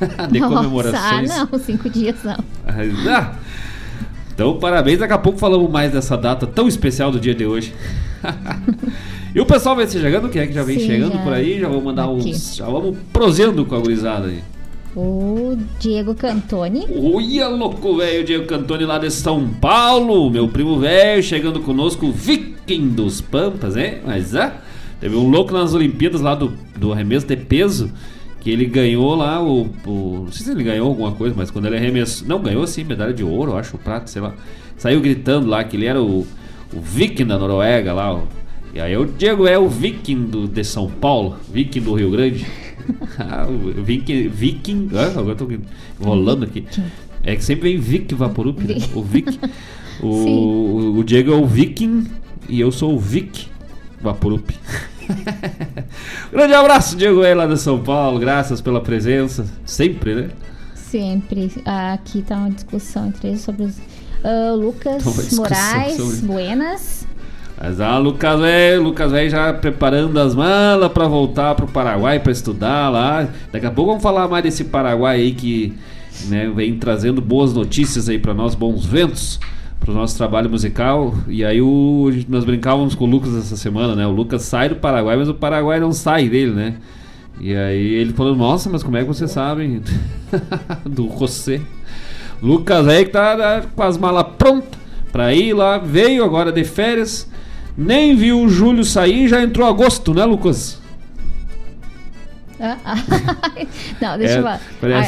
de 0.32 0.40
Nossa, 0.40 0.56
comemorações. 0.56 1.30
Ah, 1.30 1.46
não, 1.52 1.58
cinco 1.58 1.90
dias 1.90 2.16
não. 2.24 2.42
Ah, 2.66 3.34
então, 4.32 4.56
parabéns. 4.58 4.98
Daqui 4.98 5.12
a 5.12 5.18
pouco 5.18 5.38
falamos 5.38 5.70
mais 5.70 5.92
dessa 5.92 6.16
data 6.16 6.46
tão 6.46 6.66
especial 6.66 7.10
do 7.10 7.20
dia 7.20 7.34
de 7.34 7.44
hoje. 7.44 7.74
e 9.34 9.38
o 9.38 9.44
pessoal 9.44 9.76
vai 9.76 9.86
se 9.86 10.00
chegando, 10.00 10.30
quem 10.30 10.40
é 10.40 10.46
que 10.46 10.54
já 10.54 10.62
vem 10.62 10.78
Sim, 10.78 10.86
chegando 10.86 11.12
já 11.12 11.22
por 11.22 11.34
aí? 11.34 11.60
Já 11.60 11.68
vou 11.68 11.82
mandar 11.82 12.04
aqui. 12.04 12.30
uns. 12.30 12.56
Já 12.56 12.64
vamos 12.64 12.96
prosendo 13.12 13.62
com 13.66 13.74
a 13.74 13.78
gurizada 13.78 14.28
aí. 14.28 14.53
O 14.96 15.56
Diego 15.80 16.14
Cantoni. 16.14 16.86
Olha, 16.96 17.48
louco, 17.48 17.96
velho, 17.96 18.24
Diego 18.24 18.46
Cantoni 18.46 18.84
lá 18.84 18.96
de 18.96 19.10
São 19.10 19.48
Paulo, 19.48 20.30
meu 20.30 20.46
primo 20.46 20.78
velho, 20.78 21.20
chegando 21.20 21.58
conosco, 21.58 22.12
Viking 22.12 22.90
dos 22.90 23.20
Pampas, 23.20 23.76
hein? 23.76 23.98
Mas 24.06 24.36
ah, 24.36 24.54
teve 25.00 25.16
um 25.16 25.28
louco 25.28 25.52
nas 25.52 25.74
Olimpíadas 25.74 26.20
lá 26.20 26.36
do, 26.36 26.52
do 26.76 26.92
arremesso 26.92 27.26
de 27.26 27.36
peso, 27.36 27.90
que 28.38 28.50
ele 28.50 28.66
ganhou 28.66 29.16
lá 29.16 29.42
o, 29.42 29.62
o, 29.84 30.22
Não 30.26 30.32
sei 30.32 30.46
se 30.46 30.52
ele 30.52 30.62
ganhou 30.62 30.86
alguma 30.86 31.10
coisa, 31.10 31.34
mas 31.36 31.50
quando 31.50 31.66
ele 31.66 31.76
arremessou. 31.76 32.28
Não, 32.28 32.40
ganhou 32.40 32.64
sim, 32.64 32.84
medalha 32.84 33.12
de 33.12 33.24
ouro, 33.24 33.56
acho, 33.56 33.76
prata, 33.78 34.06
sei 34.06 34.22
lá. 34.22 34.32
Saiu 34.76 35.00
gritando 35.00 35.48
lá 35.48 35.64
que 35.64 35.76
ele 35.76 35.86
era 35.86 36.00
o, 36.00 36.24
o 36.72 36.80
viking 36.80 37.26
da 37.26 37.36
Noruega 37.36 37.92
lá. 37.92 38.14
ó. 38.14 38.22
E 38.72 38.80
aí 38.80 38.96
o 38.96 39.06
Diego 39.06 39.46
é 39.46 39.58
o 39.58 39.68
viking 39.68 40.24
do, 40.24 40.46
de 40.46 40.62
São 40.62 40.88
Paulo, 40.88 41.36
viking 41.52 41.80
do 41.80 41.94
Rio 41.94 42.12
Grande. 42.12 42.46
Ah, 43.18 43.46
o 43.48 43.82
viking. 43.82 44.28
Viking. 44.28 44.90
Ah, 44.94 45.18
agora 45.18 45.34
tô 45.34 45.48
enrolando 46.00 46.44
aqui. 46.44 46.64
É 47.22 47.34
que 47.34 47.44
sempre 47.44 47.70
vem 47.70 47.80
Vic 47.80 48.14
Vaporup, 48.14 48.60
né? 48.64 48.76
o 48.94 49.02
Vic. 49.02 49.38
O, 50.02 50.96
o, 50.98 51.04
Diego 51.04 51.32
é 51.32 51.36
o 51.36 51.46
Viking 51.46 52.06
e 52.48 52.60
eu 52.60 52.70
sou 52.70 52.94
o 52.94 52.98
Vic 52.98 53.46
Vaporup. 54.00 54.50
Grande 56.32 56.54
abraço, 56.54 56.96
Diego 56.96 57.22
aí 57.22 57.34
lá 57.34 57.46
de 57.46 57.58
São 57.58 57.78
Paulo. 57.82 58.18
Graças 58.18 58.60
pela 58.60 58.80
presença. 58.80 59.46
Sempre, 59.64 60.14
né? 60.14 60.30
Sempre. 60.74 61.50
Aqui 61.64 62.22
tá 62.22 62.36
uma 62.36 62.50
discussão 62.50 63.08
entre 63.08 63.28
eles 63.28 63.40
sobre 63.40 63.64
os. 63.64 63.76
Ah, 64.22 64.52
Lucas 64.54 65.02
discussão 65.02 65.38
Moraes, 65.44 65.96
sobre- 65.96 66.16
buenas. 66.26 67.03
Mas 67.60 67.80
ah, 67.80 67.98
Lucas 67.98 68.40
velho, 68.40 68.82
Lucas 68.82 69.12
velho 69.12 69.30
já 69.30 69.52
preparando 69.52 70.18
as 70.18 70.34
malas 70.34 70.90
pra 70.92 71.06
voltar 71.06 71.54
pro 71.54 71.66
Paraguai 71.66 72.18
pra 72.18 72.32
estudar 72.32 72.90
lá. 72.90 73.28
Daqui 73.52 73.66
a 73.66 73.70
pouco 73.70 73.90
vamos 73.90 74.02
falar 74.02 74.28
mais 74.28 74.42
desse 74.42 74.64
Paraguai 74.64 75.16
aí 75.16 75.32
que 75.32 75.72
né, 76.26 76.50
vem 76.54 76.78
trazendo 76.78 77.20
boas 77.20 77.52
notícias 77.52 78.08
aí 78.08 78.18
pra 78.18 78.34
nós, 78.34 78.54
bons 78.54 78.84
ventos 78.84 79.38
pro 79.80 79.92
nosso 79.92 80.16
trabalho 80.16 80.50
musical. 80.50 81.14
E 81.28 81.44
aí 81.44 81.60
o, 81.60 82.10
nós 82.28 82.44
brincávamos 82.44 82.94
com 82.94 83.04
o 83.04 83.08
Lucas 83.08 83.34
essa 83.36 83.56
semana, 83.56 83.94
né? 83.94 84.06
O 84.06 84.10
Lucas 84.10 84.42
sai 84.42 84.68
do 84.68 84.76
Paraguai, 84.76 85.16
mas 85.16 85.28
o 85.28 85.34
Paraguai 85.34 85.78
não 85.78 85.92
sai 85.92 86.28
dele, 86.28 86.52
né? 86.52 86.74
E 87.40 87.54
aí 87.54 87.94
ele 87.94 88.12
falou, 88.12 88.34
nossa, 88.34 88.70
mas 88.70 88.82
como 88.82 88.96
é 88.96 89.00
que 89.00 89.08
vocês 89.08 89.30
sabem 89.30 89.82
do 90.86 91.10
José? 91.18 91.60
Lucas 92.42 92.86
aí 92.86 93.04
que 93.04 93.10
tá 93.10 93.36
né, 93.36 93.62
com 93.74 93.82
as 93.82 93.96
malas 93.96 94.26
prontas 94.38 94.78
pra 95.10 95.32
ir 95.32 95.52
lá, 95.52 95.78
veio 95.78 96.24
agora 96.24 96.50
de 96.52 96.64
férias, 96.64 97.28
nem 97.76 98.14
viu 98.14 98.40
o 98.40 98.48
Júlio 98.48 98.84
sair, 98.84 99.28
já 99.28 99.42
entrou 99.42 99.66
agosto, 99.66 100.14
né, 100.14 100.24
Lucas? 100.24 100.80
Ah, 102.60 102.78
ah. 102.84 102.96
não, 104.00 104.18
deixa 104.18 104.34
É, 104.34 104.38
eu 104.38 104.42
falar. 104.42 104.60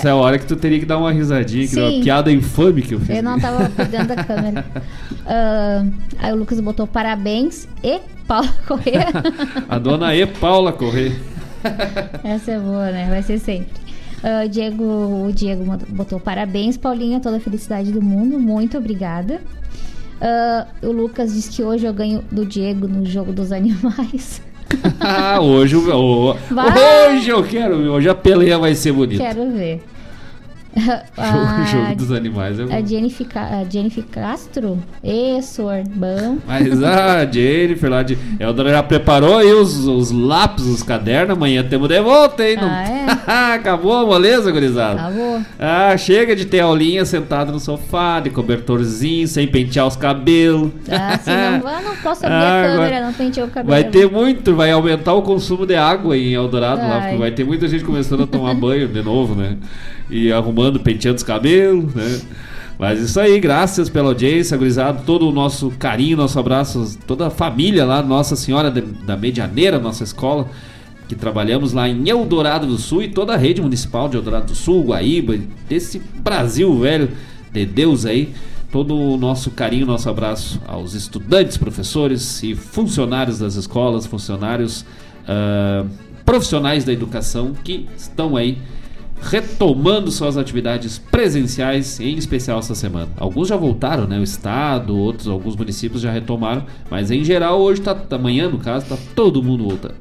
Ah, 0.05 0.11
a 0.11 0.15
hora 0.17 0.39
que 0.39 0.47
tu 0.47 0.57
teria 0.57 0.79
que 0.79 0.85
dar 0.85 0.99
uma 0.99 1.13
risadinha, 1.13 1.67
que 1.67 1.79
uma 1.79 2.03
piada 2.03 2.31
infame 2.31 2.83
que 2.83 2.95
eu 2.95 3.01
fiz. 3.01 3.17
Eu 3.17 3.23
não 3.23 3.39
tava 3.39 3.69
cuidando 3.71 4.09
da 4.09 4.25
câmera. 4.25 4.65
Ah, 5.27 5.85
aí 6.19 6.33
o 6.33 6.37
Lucas 6.37 6.61
botou 6.61 6.87
parabéns 6.87 7.69
e 7.83 8.01
Paulo 8.27 8.49
Corrêa. 8.67 9.07
A 9.69 9.79
dona 9.79 10.15
E. 10.15 10.27
Paula 10.27 10.73
Corrêa. 10.73 11.13
Essa 12.23 12.53
é 12.53 12.59
boa, 12.59 12.91
né? 12.91 13.07
Vai 13.09 13.23
ser 13.23 13.39
sempre. 13.39 13.81
Ah, 14.23 14.47
Diego, 14.47 14.83
o 15.29 15.33
Diego 15.33 15.65
botou 15.89 16.19
parabéns, 16.19 16.77
Paulinha, 16.77 17.21
toda 17.21 17.37
a 17.37 17.41
felicidade 17.41 17.93
do 17.93 18.03
mundo. 18.03 18.39
Muito 18.39 18.77
obrigada. 18.77 19.41
Ah, 20.21 20.67
o 20.83 20.91
Lucas 20.93 21.33
disse 21.35 21.51
que 21.51 21.63
hoje 21.63 21.87
eu 21.87 21.93
ganho 21.93 22.23
do 22.31 22.45
Diego 22.47 22.87
no 22.89 23.05
jogo 23.05 23.33
dos 23.33 23.53
animais. 23.53 24.43
Ah, 24.99 25.41
hoje, 25.41 25.77
o- 25.77 26.35
hoje 26.35 27.29
eu 27.31 27.45
quero, 27.45 27.77
hoje 27.93 28.09
a 28.09 28.15
peleia 28.17 28.59
vai 28.59 28.75
ser 28.75 28.91
bonita. 28.93 29.23
Quero 29.23 29.49
ver. 29.53 29.81
O 31.17 31.65
jogo 31.67 31.95
dos 31.97 32.13
animais 32.13 32.59
é 32.61 32.65
A. 32.65 32.83
Jennifer, 32.85 33.27
a 33.35 33.65
Jennifer 33.65 34.05
Castro? 34.05 34.79
E 35.03 35.41
Sorbão. 35.43 36.39
Mas 36.47 36.83
a 36.83 37.25
Jennifer 37.25 37.91
lá 37.91 38.03
de 38.03 38.17
Eldora 38.39 38.71
já 38.71 38.83
preparou 38.83 39.39
aí 39.39 39.53
os, 39.53 39.87
os 39.87 40.11
lápis, 40.11 40.65
os 40.67 40.83
cadernos. 40.83 41.37
Amanhã 41.37 41.65
temos 41.65 41.89
de 41.89 42.01
volta, 42.01 42.47
hein? 42.47 42.57
Não- 42.61 42.69
Ah, 43.27 43.55
Acabou 43.57 43.95
a 43.95 44.05
moleza, 44.05 44.53
gurizada? 44.53 45.01
Acabou. 45.01 45.41
Ah, 45.59 45.97
chega 45.97 46.37
de 46.37 46.45
ter 46.45 46.61
aulinha 46.61 47.05
sentado 47.05 47.51
no 47.53 47.59
sofá, 47.59 48.21
de 48.21 48.31
cobertorzinho, 48.31 49.27
sem 49.27 49.47
pentear 49.49 49.87
os 49.87 49.97
cabelos. 49.97 50.71
Ah, 50.91 51.19
se 51.19 51.31
não, 51.31 51.83
não 51.83 51.97
posso 52.03 52.25
abrir 52.27 52.37
Ah, 52.37 52.61
a 52.65 52.67
câmera, 52.77 53.01
não 53.07 53.13
penteou 53.15 53.47
o 53.47 53.51
cabelo. 53.51 53.71
Vai 53.73 53.85
ter 53.85 54.11
muito, 54.11 54.55
vai 54.55 54.71
aumentar 54.71 55.15
o 55.15 55.23
consumo 55.23 55.65
de 55.67 55.75
água 55.75 56.17
em 56.17 56.35
Eldorado 56.35 56.83
lá, 56.83 56.97
Ai. 56.97 57.03
porque 57.03 57.17
vai 57.17 57.31
ter 57.31 57.45
muita 57.45 57.67
gente 57.67 57.83
começando 57.85 58.25
a 58.25 58.27
tomar 58.27 58.55
banho 58.55 58.87
de 58.87 59.03
novo, 59.03 59.35
né? 59.35 59.57
E 60.11 60.31
arrumando, 60.33 60.79
penteando 60.81 61.17
os 61.17 61.23
cabelos, 61.23 61.93
né? 61.95 62.21
Mas 62.79 63.01
isso 63.01 63.19
aí, 63.19 63.41
graças 63.41 63.89
pela 63.89 64.09
audiência, 64.09 64.57
gurizada, 64.57 65.01
todo 65.07 65.29
o 65.29 65.33
nosso 65.33 65.71
carinho, 65.79 66.17
nosso 66.17 66.39
abraço, 66.39 66.99
toda 67.07 67.29
a 67.29 67.31
família 67.31 67.85
lá, 67.87 68.03
Nossa 68.03 68.37
Senhora 68.37 68.71
de- 68.71 68.83
da 68.83 69.17
Medianeira, 69.17 69.79
nossa 69.79 70.05
escola, 70.05 70.47
que 71.09 71.15
trabalhamos 71.15 71.73
lá 71.73 71.89
em 71.89 72.07
Eldorado 72.09 72.67
do 72.67 72.77
Sul 72.77 73.03
e 73.03 73.09
toda 73.09 73.33
a 73.33 73.37
rede 73.37 73.63
municipal 73.63 74.09
de 74.09 74.17
Eldorado 74.17 74.47
do 74.47 74.55
Sul, 74.55 74.85
Guaíba, 74.85 75.39
desse 75.69 75.99
Brasil 76.17 76.79
velho 76.79 77.09
de 77.53 77.65
Deus 77.65 78.05
aí. 78.05 78.35
Todo 78.71 78.95
o 78.95 79.17
nosso 79.17 79.51
carinho, 79.53 79.87
nosso 79.87 80.11
abraço 80.11 80.61
aos 80.67 80.93
estudantes, 80.93 81.57
professores 81.57 82.43
e 82.43 82.55
funcionários 82.55 83.39
das 83.39 83.55
escolas, 83.55 84.05
funcionários 84.05 84.85
ah, 85.27 85.87
profissionais 86.27 86.85
da 86.85 86.93
educação 86.93 87.53
que 87.65 87.87
estão 87.97 88.37
aí 88.37 88.59
retomando 89.21 90.11
suas 90.11 90.37
atividades 90.37 90.99
presenciais, 90.99 91.99
em 92.01 92.17
especial 92.17 92.59
essa 92.59 92.75
semana. 92.75 93.09
Alguns 93.17 93.49
já 93.49 93.57
voltaram, 93.57 94.07
né? 94.07 94.19
O 94.19 94.23
estado, 94.23 94.97
outros, 94.97 95.29
alguns 95.29 95.57
municípios 95.57 96.03
já 96.03 96.11
retomaram, 96.11 96.65
mas 96.91 97.11
em 97.11 97.25
geral 97.25 97.61
hoje 97.61 97.81
tá, 97.81 97.97
amanhã 98.11 98.49
no 98.49 98.59
caso, 98.59 98.87
tá 98.87 98.97
todo 99.15 99.43
mundo 99.43 99.65
voltando. 99.65 99.95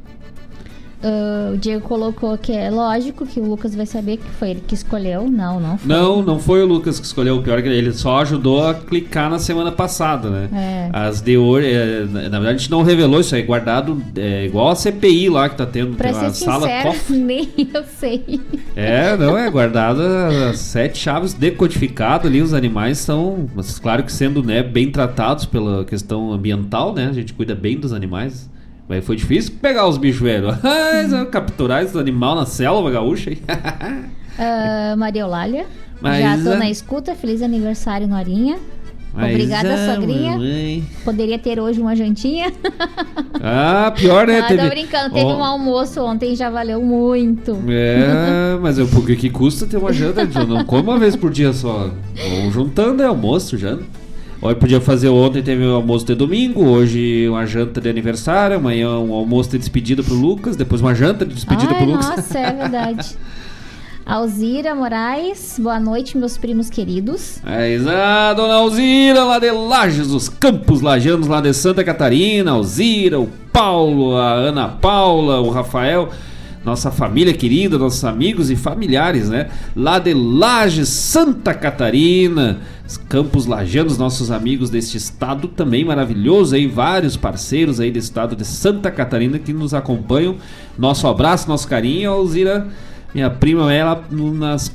Ah, 1.06 1.52
o 1.54 1.58
Diego 1.58 1.88
colocou 1.88 2.36
que 2.36 2.52
é 2.52 2.72
lógico 2.72 3.28
que 3.28 3.40
o 3.40 3.48
Lucas 3.48 3.76
vai 3.76 3.86
saber 3.86 4.18
que 4.18 4.28
foi 4.32 4.50
ele 4.50 4.64
que 4.66 4.74
escolheu. 4.74 5.30
Não, 5.30 5.60
não 5.60 5.78
foi. 5.78 5.88
Não, 5.88 6.24
não 6.24 6.40
foi 6.40 6.64
o 6.64 6.66
Lucas 6.66 7.00
que 7.00 7.06
escolheu 7.06 7.38
o 7.38 7.44
pior, 7.44 7.62
que 7.62 7.68
ele 7.68 7.94
só 7.94 8.22
ajudou 8.22 8.68
a 8.68 8.74
clicar 8.74 9.30
na 9.30 9.38
semana 9.38 9.72
passada, 9.72 10.32
né? 10.32 10.50
É. 10.52 10.90
As 10.92 11.22
de 11.22 11.38
hoje, 11.38 11.72
é, 11.72 12.06
na 12.06 12.40
verdade 12.40 12.48
a 12.48 12.58
gente 12.58 12.72
não 12.72 12.82
revelou 12.82 13.20
isso 13.20 13.36
aí, 13.36 13.44
guardado 13.44 14.02
é, 14.16 14.46
igual 14.46 14.70
a 14.70 14.76
CPI 14.76 15.30
lá 15.30 15.48
que 15.48 15.56
tá 15.56 15.66
tendo, 15.68 15.96
Pra 15.96 16.10
tem 16.10 16.20
uma 16.20 16.30
ser 16.32 16.46
sala 16.46 16.62
sincera, 16.62 16.90
cofre. 16.90 17.18
nem 17.20 17.50
eu 17.72 17.84
sei. 17.84 18.42
É, 18.76 19.16
não, 19.16 19.38
é 19.38 19.48
guardada 19.52 20.50
as 20.50 20.58
sete 20.58 20.98
chaves 20.98 21.34
decodificado 21.34 22.28
ali, 22.28 22.42
os 22.42 22.54
animais 22.54 22.98
são, 22.98 23.48
mas 23.54 23.78
claro 23.78 24.02
que 24.04 24.12
sendo 24.12 24.42
né, 24.42 24.64
bem 24.64 24.90
tratados 24.92 25.46
pela 25.46 25.86
questão 25.86 26.34
ambiental, 26.34 26.94
né? 26.94 27.08
A 27.08 27.14
gente 27.14 27.32
cuida 27.32 27.54
bem 27.54 27.78
dos 27.78 27.94
animais. 27.94 28.50
Mas 28.88 29.04
foi 29.06 29.16
difícil 29.16 29.54
pegar 29.62 29.88
os 29.88 29.98
bichos 29.98 30.22
velhos. 30.22 30.56
Capturar 31.32 31.84
esses 31.84 31.96
animais 31.96 32.36
na 32.36 32.46
selva 32.46 32.92
gaúcha 32.92 33.32
aí. 33.32 33.42
Ah, 34.38 34.96
Maria 34.98 35.22
Eulália. 35.22 35.66
Mas 36.02 36.20
já 36.22 36.44
tô 36.44 36.52
a- 36.52 36.58
na 36.58 36.70
escuta. 36.70 37.16
Feliz 37.16 37.42
aniversário, 37.42 38.06
Norinha. 38.06 38.58
Mas, 39.14 39.32
Obrigada, 39.32 39.74
ah, 39.74 39.96
sogrinha. 39.96 40.32
mamãe. 40.34 40.84
Poderia 41.06 41.40
ter 41.40 41.58
hoje 41.58 41.80
uma 41.80 41.96
jantinha. 41.96 42.52
Ah, 43.42 43.92
pior, 43.96 44.26
né? 44.28 44.40
Ah, 44.40 44.48
tô 44.48 44.68
brincando. 44.70 45.14
Teve 45.14 45.26
Ó, 45.26 45.38
um 45.38 45.44
almoço 45.44 46.02
ontem 46.04 46.34
e 46.34 46.36
já 46.36 46.50
valeu 46.50 46.82
muito. 46.82 47.58
É, 47.70 48.58
mas 48.62 48.78
eu, 48.78 48.88
porque 48.88 49.16
que 49.16 49.30
custa 49.30 49.66
ter 49.68 49.78
uma 49.78 49.94
janta? 49.94 50.22
Eu 50.22 50.48
não 50.48 50.66
como 50.66 50.92
uma 50.92 50.98
vez 51.00 51.16
por 51.16 51.30
dia 51.32 51.54
só. 51.54 51.92
Vamos 52.16 52.54
juntando, 52.54 53.04
é 53.04 53.06
almoço, 53.06 53.58
janta. 53.58 53.84
Olha, 54.46 54.56
podia 54.56 54.80
fazer 54.80 55.10
ontem, 55.10 55.42
teve 55.42 55.66
um 55.66 55.74
almoço 55.74 56.06
de 56.06 56.14
domingo, 56.14 56.64
hoje 56.64 57.28
uma 57.28 57.48
janta 57.48 57.82
de 57.82 57.90
aniversário, 57.90 58.58
amanhã 58.58 58.92
um 59.00 59.12
almoço 59.12 59.50
de 59.50 59.58
despedida 59.58 60.04
pro 60.04 60.14
Lucas, 60.14 60.56
depois 60.56 60.82
uma 60.82 60.94
janta 60.94 61.26
de 61.26 61.34
despedida 61.34 61.72
Ai, 61.72 61.78
pro 61.78 61.86
Lucas. 61.88 62.10
nossa, 62.10 62.38
é 62.38 62.54
verdade. 62.54 63.18
Alzira 64.06 64.76
Moraes, 64.76 65.56
boa 65.60 65.80
noite, 65.80 66.16
meus 66.16 66.38
primos 66.38 66.70
queridos. 66.70 67.40
Mas 67.44 67.88
a 67.88 68.36
dona 68.36 68.54
Alzira 68.54 69.24
lá 69.24 69.40
de 69.40 69.50
Lages, 69.50 70.12
os 70.12 70.30
campos 70.30 70.80
lajanos 70.80 71.26
lá 71.26 71.42
de 71.42 71.52
Santa 71.52 71.84
Catarina, 71.84 72.52
Alzira, 72.52 73.20
o 73.20 73.28
Paulo, 73.52 74.16
a 74.16 74.32
Ana 74.32 74.68
Paula, 74.68 75.42
o 75.42 75.50
Rafael, 75.50 76.12
nossa 76.64 76.92
família 76.92 77.34
querida, 77.34 77.80
nossos 77.80 78.06
amigos 78.06 78.52
e 78.52 78.56
familiares, 78.56 79.28
né? 79.28 79.50
Lá 79.76 79.98
de 79.98 80.14
Lages, 80.14 80.90
Santa 80.90 81.56
Catarina, 81.56 82.60
campos 83.10 83.46
lajanos, 83.46 83.98
nossos 83.98 84.30
amigos 84.32 84.70
deste 84.70 84.98
estado 84.98 85.48
também 85.48 85.84
maravilhoso 85.84 86.56
aí, 86.56 86.68
vários 86.68 87.18
parceiros 87.18 87.80
aí 87.80 87.92
do 87.92 87.98
estado 88.00 88.36
de 88.36 88.46
Santa 88.46 88.92
Catarina 88.92 89.40
que 89.40 89.52
nos 89.52 89.74
acompanham. 89.74 90.36
Nosso 90.78 91.08
abraço, 91.08 91.48
nosso 91.48 91.68
carinho, 91.68 92.12
Alzira, 92.12 92.68
minha 93.14 93.30
prima, 93.30 93.74
ela 93.74 94.04
no- 94.12 94.34
nas 94.34 94.72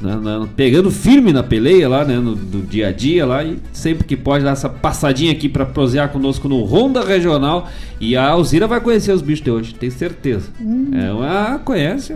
na- 0.00 0.16
na- 0.16 0.48
pegando 0.56 0.90
firme 0.90 1.32
na 1.32 1.44
peleia 1.44 1.88
lá, 1.88 2.04
né, 2.04 2.18
no, 2.18 2.34
do 2.34 2.60
dia 2.62 2.88
a 2.88 2.92
dia 2.92 3.24
lá 3.24 3.44
e 3.44 3.58
sempre 3.72 4.02
que 4.04 4.16
pode 4.16 4.42
dar 4.42 4.50
essa 4.50 4.68
passadinha 4.68 5.30
aqui 5.30 5.48
pra 5.48 5.64
prosear 5.64 6.08
conosco 6.08 6.48
no 6.48 6.60
Ronda 6.64 7.04
Regional 7.04 7.68
e 8.00 8.16
a 8.16 8.26
Alzira 8.30 8.66
vai 8.66 8.80
conhecer 8.80 9.12
os 9.12 9.22
bichos 9.22 9.44
de 9.44 9.50
hoje, 9.52 9.74
tenho 9.74 9.92
certeza. 9.92 10.48
É 10.92 11.12
uma 11.12 11.60
conhece. 11.60 12.12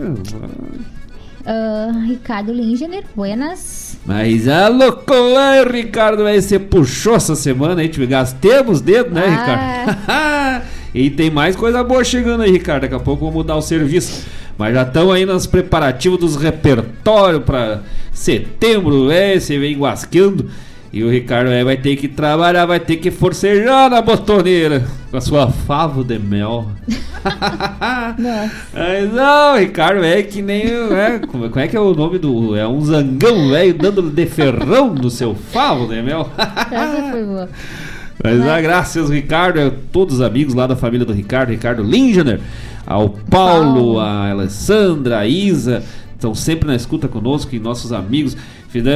Ah, 1.49 1.91
Ricardo 2.05 2.51
Lingener, 2.51 3.03
buenas. 3.15 3.97
Mas 4.05 4.47
a 4.49 4.67
loucura, 4.67 5.63
Ricardo, 5.71 6.25
aí 6.25 6.41
você 6.41 6.59
puxou 6.59 7.15
essa 7.15 7.35
semana 7.35 7.79
aí, 7.81 7.87
tive- 7.87 8.05
gastemos 8.05 8.81
dedo, 8.81 9.11
né, 9.13 9.23
Ah. 9.25 9.29
Ricardo? 9.31 10.65
e 10.93 11.09
tem 11.09 11.29
mais 11.31 11.55
coisa 11.55 11.81
boa 11.85 12.03
chegando 12.03 12.41
aí, 12.43 12.51
Ricardo. 12.51 12.81
Daqui 12.81 12.95
a 12.95 12.99
pouco 12.99 13.21
vamos 13.21 13.35
mudar 13.35 13.55
o 13.55 13.61
serviço. 13.61 14.25
Mas 14.57 14.73
já 14.73 14.81
estão 14.81 15.09
aí 15.11 15.25
nos 15.25 15.47
preparativos 15.47 16.19
dos 16.19 16.35
repertórios 16.35 17.43
para 17.43 17.81
setembro, 18.11 19.09
é, 19.11 19.39
você 19.39 19.57
vem 19.57 19.77
guasqueando. 19.77 20.49
E 20.91 21.03
o 21.03 21.09
Ricardo 21.09 21.51
é, 21.51 21.63
vai 21.63 21.75
ter 21.75 21.95
que 21.97 22.07
trabalhar, 22.07 22.65
vai 22.65 22.79
ter 22.79 22.95
que 22.95 23.11
forcejar 23.11 23.89
na 23.89 24.01
botoneira 24.01 24.85
com 25.11 25.17
a 25.17 25.21
sua 25.21 25.49
favo 25.49 26.03
de 26.03 26.17
mel. 26.17 26.67
Mas 28.73 29.13
não, 29.13 29.53
o 29.53 29.57
Ricardo 29.57 30.03
é 30.03 30.23
que 30.23 30.41
nem. 30.41 30.63
É, 30.65 31.19
como, 31.19 31.49
como 31.49 31.59
é 31.59 31.67
que 31.67 31.75
é 31.75 31.79
o 31.79 31.93
nome 31.93 32.17
do. 32.17 32.55
É 32.55 32.67
um 32.67 32.81
zangão 32.81 33.49
velho 33.49 33.73
dando 33.73 34.01
de 34.01 34.25
ferrão 34.25 34.93
no 34.93 35.09
seu 35.09 35.35
favo 35.35 35.87
de 35.87 36.01
mel. 36.01 36.29
Essa 36.37 37.11
foi 37.11 37.23
boa. 37.23 37.49
Mas 38.23 38.41
ah, 38.47 38.61
graças, 38.61 39.09
Ricardo, 39.09 39.59
a 39.59 39.71
todos 39.91 40.15
os 40.15 40.21
amigos 40.21 40.53
lá 40.53 40.65
da 40.65 40.75
família 40.75 41.05
do 41.05 41.13
Ricardo, 41.13 41.49
Ricardo 41.49 41.83
Lingener, 41.83 42.39
ao 42.85 43.09
Paulo, 43.09 43.29
Paulo. 43.29 43.99
a 43.99 44.31
Alessandra, 44.31 45.19
a 45.19 45.27
Isa, 45.27 45.83
estão 46.13 46.33
sempre 46.33 46.67
na 46.67 46.75
escuta 46.75 47.07
conosco 47.07 47.55
e 47.55 47.59
nossos 47.59 47.93
amigos. 47.93 48.35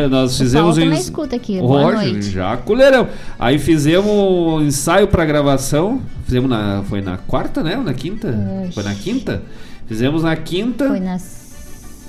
Nós 0.09 0.37
fizemos 0.37 0.77
um. 0.77 0.91
escuta 0.91 1.35
aqui. 1.35 1.59
Já 2.21 2.57
colherão. 2.57 3.07
Aí 3.39 3.57
fizemos 3.57 4.07
um 4.07 4.61
ensaio 4.61 5.07
para 5.07 5.23
gravação. 5.25 6.01
Fizemos 6.25 6.49
na. 6.49 6.83
Foi 6.83 7.01
na 7.01 7.17
quarta, 7.17 7.63
né? 7.63 7.77
Ou 7.77 7.83
na 7.83 7.93
quinta? 7.93 8.27
Oxi. 8.63 8.73
Foi 8.73 8.83
na 8.83 8.93
quinta? 8.93 9.41
Fizemos 9.87 10.23
na 10.23 10.35
quinta. 10.35 10.87
Foi 10.87 10.99
na. 10.99 11.17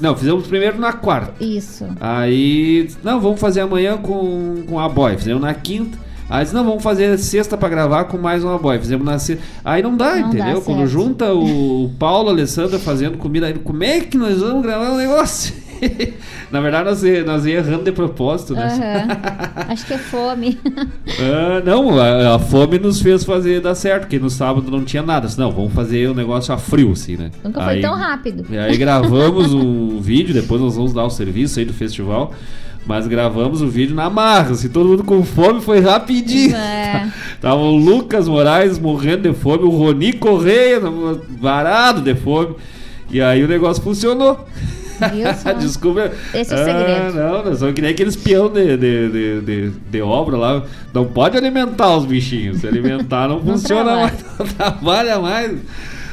Não, 0.00 0.16
fizemos 0.16 0.46
primeiro 0.46 0.78
na 0.80 0.92
quarta. 0.92 1.42
Isso. 1.42 1.86
Aí. 2.00 2.90
Não, 3.04 3.20
vamos 3.20 3.40
fazer 3.40 3.60
amanhã 3.60 3.96
com, 3.96 4.64
com 4.68 4.80
a 4.80 4.88
boy. 4.88 5.16
Fizemos 5.16 5.42
na 5.42 5.54
quinta. 5.54 5.96
Aí 6.28 6.46
não, 6.52 6.64
vamos 6.64 6.82
fazer 6.82 7.16
sexta 7.18 7.56
para 7.56 7.68
gravar 7.68 8.04
com 8.04 8.18
mais 8.18 8.42
uma 8.42 8.58
boy. 8.58 8.78
Fizemos 8.78 9.06
na 9.06 9.18
sexta. 9.18 9.44
Aí 9.64 9.82
não 9.82 9.96
dá, 9.96 10.16
não 10.16 10.28
entendeu? 10.28 10.54
Dá 10.54 10.60
Quando 10.62 10.86
junta 10.86 11.32
o 11.32 11.90
Paulo, 11.98 12.30
a 12.30 12.32
Alessandra 12.32 12.78
fazendo 12.78 13.18
comida, 13.18 13.46
aí 13.46 13.54
como 13.54 13.84
é 13.84 14.00
que 14.00 14.16
nós 14.16 14.40
vamos 14.40 14.62
gravar 14.62 14.92
um 14.92 14.96
negócio? 14.96 15.61
Na 16.50 16.60
verdade, 16.60 16.84
nós, 16.84 17.02
nós 17.24 17.46
ia 17.46 17.56
errando 17.56 17.84
de 17.84 17.92
propósito, 17.92 18.54
né? 18.54 18.68
Uhum. 18.68 19.62
Acho 19.72 19.86
que 19.86 19.94
é 19.94 19.98
fome. 19.98 20.58
ah, 20.66 21.62
não, 21.64 21.98
a, 21.98 22.36
a, 22.36 22.38
fome 22.38 22.78
nos 22.78 23.00
fez 23.00 23.24
fazer 23.24 23.60
dar 23.60 23.74
certo, 23.74 24.02
porque 24.02 24.18
no 24.18 24.30
sábado 24.30 24.70
não 24.70 24.84
tinha 24.84 25.02
nada. 25.02 25.28
Não, 25.36 25.50
vamos 25.50 25.72
fazer 25.72 26.08
o 26.08 26.12
um 26.12 26.14
negócio 26.14 26.52
a 26.54 26.58
frio, 26.58 26.92
assim, 26.92 27.16
né? 27.16 27.30
Nunca 27.42 27.60
aí, 27.60 27.66
foi 27.66 27.80
tão 27.80 27.94
rápido. 27.94 28.46
E 28.50 28.58
aí 28.58 28.76
gravamos 28.76 29.52
um 29.52 29.98
vídeo, 30.00 30.34
depois 30.34 30.60
nós 30.60 30.76
vamos 30.76 30.92
dar 30.92 31.04
o 31.04 31.10
serviço 31.10 31.58
aí 31.58 31.64
do 31.64 31.72
festival. 31.72 32.32
Mas 32.84 33.06
gravamos 33.06 33.62
o 33.62 33.68
vídeo 33.68 33.94
na 33.94 34.10
marra, 34.10 34.50
assim, 34.50 34.68
todo 34.68 34.88
mundo 34.88 35.04
com 35.04 35.22
fome, 35.22 35.60
foi 35.60 35.78
rapidinho. 35.78 36.56
É. 36.56 37.12
Tava 37.40 37.60
o 37.60 37.76
Lucas 37.76 38.26
Moraes 38.26 38.76
morrendo 38.76 39.22
de 39.22 39.32
fome, 39.32 39.62
o 39.62 39.70
Roni 39.70 40.12
Correia 40.12 40.80
varado 41.40 42.00
de 42.00 42.12
fome. 42.16 42.56
E 43.08 43.20
aí 43.20 43.44
o 43.44 43.46
negócio 43.46 43.80
funcionou. 43.80 44.44
Desculpa. 45.58 46.10
Esse 46.34 46.54
é 46.54 46.60
o 46.60 46.64
segredo. 46.64 47.20
Ah, 47.20 47.42
não, 47.44 47.56
são 47.56 47.72
que 47.72 47.82
nem 47.82 47.90
aqueles 47.90 48.16
peão 48.16 48.48
de, 48.48 48.76
de, 48.76 49.08
de, 49.10 49.40
de, 49.40 49.70
de 49.70 50.02
obra 50.02 50.36
lá. 50.36 50.62
Não 50.92 51.06
pode 51.06 51.36
alimentar 51.36 51.96
os 51.96 52.04
bichinhos. 52.04 52.60
Se 52.60 52.66
alimentar 52.66 53.28
não, 53.28 53.36
não 53.38 53.52
funciona 53.54 53.84
trabalha. 53.84 54.02
mais, 54.02 54.38
não 54.38 54.46
trabalha 54.46 55.18
mais. 55.18 55.58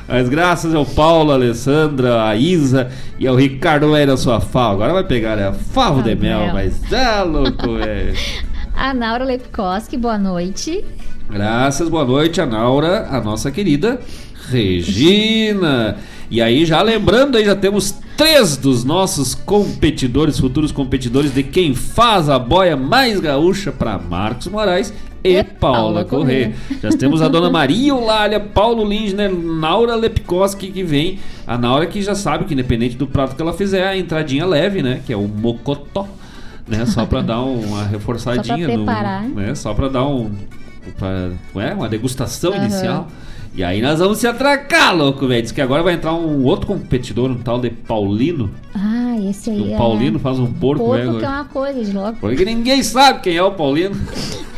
Mas 0.08 0.28
graças 0.28 0.74
ao 0.74 0.86
Paulo, 0.86 1.32
a 1.32 1.36
Alessandra, 1.36 2.26
a 2.28 2.36
Isa 2.36 2.90
e 3.20 3.28
ao 3.28 3.36
Ricardo 3.36 3.96
era 3.96 4.18
sua 4.18 4.40
fava. 4.42 4.74
Agora 4.74 4.94
vai 4.94 5.04
pegar 5.04 5.38
a 5.38 5.54
favo 5.54 6.02
de 6.02 6.16
mel, 6.16 6.52
mas 6.52 6.92
é 6.92 7.22
louco, 7.22 7.76
velho. 7.78 8.18
a 8.76 8.92
Naura 8.92 9.24
Lepkoski, 9.24 9.98
boa 9.98 10.18
noite. 10.18 10.84
Graças, 11.30 11.88
boa 11.90 12.06
noite, 12.06 12.42
a 12.42 12.46
Naura, 12.48 13.06
a 13.12 13.22
nossa 13.22 13.52
querida 13.52 14.00
Regina. 14.50 15.98
E 16.32 16.42
aí, 16.42 16.64
já 16.64 16.82
lembrando, 16.82 17.38
aí 17.38 17.46
já 17.46 17.56
temos 17.56 17.96
três 18.16 18.56
dos 18.56 18.84
nossos 18.84 19.34
competidores, 19.34 20.38
futuros 20.40 20.72
competidores 20.72 21.34
de 21.34 21.42
quem 21.42 21.74
faz 21.74 22.30
a 22.30 22.38
boia 22.38 22.78
mais 22.78 23.20
gaúcha 23.20 23.72
para 23.72 23.98
Marcos 23.98 24.48
Moraes 24.48 24.94
e, 25.24 25.38
e 25.38 25.44
Paula 25.44 26.06
Corrêa. 26.06 26.54
Já 26.82 26.90
temos 26.90 27.22
a 27.22 27.28
dona 27.28 27.50
Maria 27.52 27.90
Eulália, 27.90 28.40
Paulo 28.40 28.88
Lindner, 28.88 29.34
Naura 29.34 29.96
Lepkoski 29.96 30.68
que 30.68 30.84
vem. 30.84 31.20
A 31.48 31.58
Naura 31.58 31.88
que 31.88 32.02
já 32.02 32.14
sabe 32.14 32.46
que 32.46 32.54
independente 32.54 32.96
do 32.96 33.08
prato 33.08 33.36
que 33.36 33.42
ela 33.42 33.54
fizer, 33.54 33.88
a 33.88 33.98
entradinha 33.98 34.46
leve, 34.46 34.84
né? 34.84 35.02
Que 35.06 35.14
é 35.14 35.18
o 35.18 35.28
mocotó. 35.28 36.08
Né, 36.68 36.86
só 36.86 37.04
para 37.04 37.24
dar 37.24 37.42
uma 37.42 37.84
reforçadinha, 37.90 38.68
só 38.68 38.86
para 38.86 39.22
no, 39.24 39.36
né, 39.36 39.56
só 39.56 39.74
para 39.74 39.90
dar 39.90 40.06
um, 40.06 40.30
pra, 41.00 41.32
é, 41.64 41.74
uma 41.74 41.90
degustação 41.90 42.52
uhum. 42.52 42.58
inicial. 42.58 43.08
E 43.54 43.64
aí 43.64 43.82
nós 43.82 44.00
vamos 44.00 44.20
se 44.20 44.28
atracar, 44.28 44.96
louco, 44.96 45.28
velho. 45.28 45.42
Diz 45.42 45.52
que 45.52 45.62
agora 45.62 45.84
vai 45.84 45.96
entrar 45.96 46.14
um 46.14 46.44
outro 46.44 46.68
competidor, 46.68 47.30
um 47.30 47.38
tal 47.38 47.60
de 47.60 47.70
Paulino. 47.70 48.50
Ah, 48.74 49.16
esse 49.30 49.50
aí. 49.50 49.74
O 49.74 49.78
Paulino 49.78 50.18
é... 50.18 50.20
faz 50.20 50.40
um 50.40 50.46
porco, 50.46 50.86
porco 50.86 51.06
velho. 51.06 51.20
que 51.20 51.26
é 51.26 51.28
uma 51.28 51.46
coisa 51.46 51.84
de 51.84 51.92
louco. 51.92 52.18
Porque 52.20 52.46
ninguém 52.46 52.82
sabe 52.84 53.22
quem 53.22 53.36
é 53.36 53.44
o 53.44 53.52
Paulino. 53.52 53.96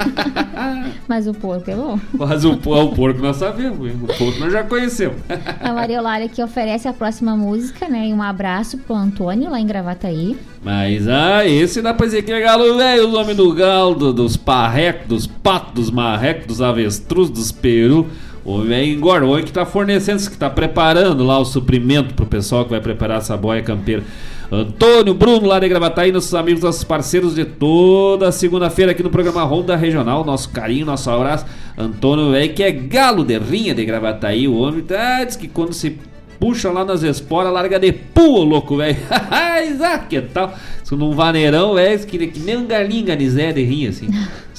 Mas 1.07 1.27
o 1.27 1.33
porco 1.33 1.69
é 1.69 1.75
bom. 1.75 1.99
Mas 2.13 2.45
o, 2.45 2.51
o 2.51 2.95
porco 2.95 3.21
nós 3.21 3.37
sabemos, 3.37 3.79
o 3.79 4.07
porco 4.07 4.39
nós 4.39 4.51
já 4.51 4.63
conhecemos. 4.63 5.17
a 5.59 5.73
Maria 5.73 5.97
Eulália 5.97 6.29
que 6.29 6.43
oferece 6.43 6.87
a 6.87 6.93
próxima 6.93 7.35
música, 7.35 7.87
né? 7.87 8.07
E 8.07 8.13
um 8.13 8.21
abraço 8.21 8.77
pro 8.77 8.95
Antônio 8.95 9.49
lá 9.49 9.59
em 9.59 9.65
Gravataí. 9.65 10.37
Mas, 10.63 11.07
ah, 11.07 11.45
esse 11.45 11.81
dá 11.81 11.93
pra 11.93 12.05
dizer 12.05 12.21
que 12.21 12.31
é 12.31 12.41
galo 12.41 12.77
velho, 12.77 13.07
o 13.07 13.11
nome 13.11 13.33
do 13.33 13.51
galo, 13.53 13.95
do, 13.95 14.13
dos 14.13 14.37
parrecos, 14.37 15.07
dos 15.07 15.27
patos, 15.27 15.73
dos 15.73 15.91
marrecos, 15.91 16.45
dos 16.45 16.61
avestruz, 16.61 17.29
dos 17.29 17.51
peru. 17.51 18.07
O 18.43 18.61
velho 18.61 18.99
Goroi 18.99 19.43
que 19.43 19.49
está 19.49 19.65
fornecendo, 19.65 20.17
que 20.17 20.31
está 20.31 20.49
preparando 20.49 21.23
lá 21.23 21.37
o 21.37 21.45
suprimento 21.45 22.13
para 22.13 22.23
o 22.23 22.27
pessoal 22.27 22.63
que 22.63 22.71
vai 22.71 22.81
preparar 22.81 23.19
essa 23.19 23.37
boia 23.37 23.61
campeira. 23.61 24.03
Antônio, 24.51 25.13
Bruno 25.13 25.47
lá 25.47 25.59
de 25.59 25.69
Gravataí, 25.69 26.11
nossos 26.11 26.33
amigos, 26.33 26.61
nossos 26.61 26.83
parceiros 26.83 27.35
de 27.35 27.45
toda 27.45 28.33
segunda-feira 28.33 28.91
aqui 28.91 29.01
no 29.01 29.09
programa 29.09 29.43
Ronda 29.43 29.77
Regional. 29.77 30.25
Nosso 30.25 30.49
carinho, 30.49 30.85
nosso 30.85 31.09
abraço. 31.09 31.45
Antônio, 31.77 32.31
velho, 32.31 32.53
que 32.53 32.61
é 32.61 32.71
galo 32.71 33.23
de 33.23 33.37
rinha 33.37 33.73
de 33.73 33.85
Gravataí. 33.85 34.49
O 34.49 34.57
homem 34.57 34.81
tá, 34.81 35.23
diz 35.23 35.37
que 35.37 35.47
quando 35.47 35.71
se 35.71 35.97
puxa 36.37 36.69
lá 36.69 36.83
nas 36.83 37.01
esporas, 37.01 37.53
larga 37.53 37.79
de 37.79 37.93
pua, 37.93 38.43
louco, 38.43 38.75
velho. 38.75 38.97
que 40.09 40.19
tal? 40.21 40.53
Isso 40.83 40.97
num 40.97 41.11
vaneirão, 41.11 41.75
velho, 41.75 42.05
que, 42.05 42.27
que 42.27 42.39
nem 42.39 42.57
um 42.57 42.65
galinho 42.65 43.05
ganizé 43.05 43.53
de 43.53 43.63
rinha, 43.63 43.89
assim. 43.89 44.09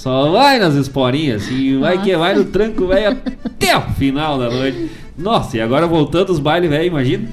Só 0.02 0.32
vai 0.32 0.58
nas 0.58 0.74
esporinhas, 0.74 1.44
assim, 1.44 1.78
vai 1.78 2.02
que 2.02 2.16
vai 2.16 2.34
no 2.34 2.44
tranco, 2.46 2.88
velho, 2.88 3.16
até 3.44 3.78
o 3.78 3.82
final 3.92 4.36
da 4.36 4.50
noite. 4.50 4.90
Nossa, 5.16 5.56
e 5.56 5.60
agora 5.60 5.86
voltando 5.86 6.30
os 6.30 6.40
bailes, 6.40 6.68
velho, 6.68 6.86
imagina. 6.86 7.28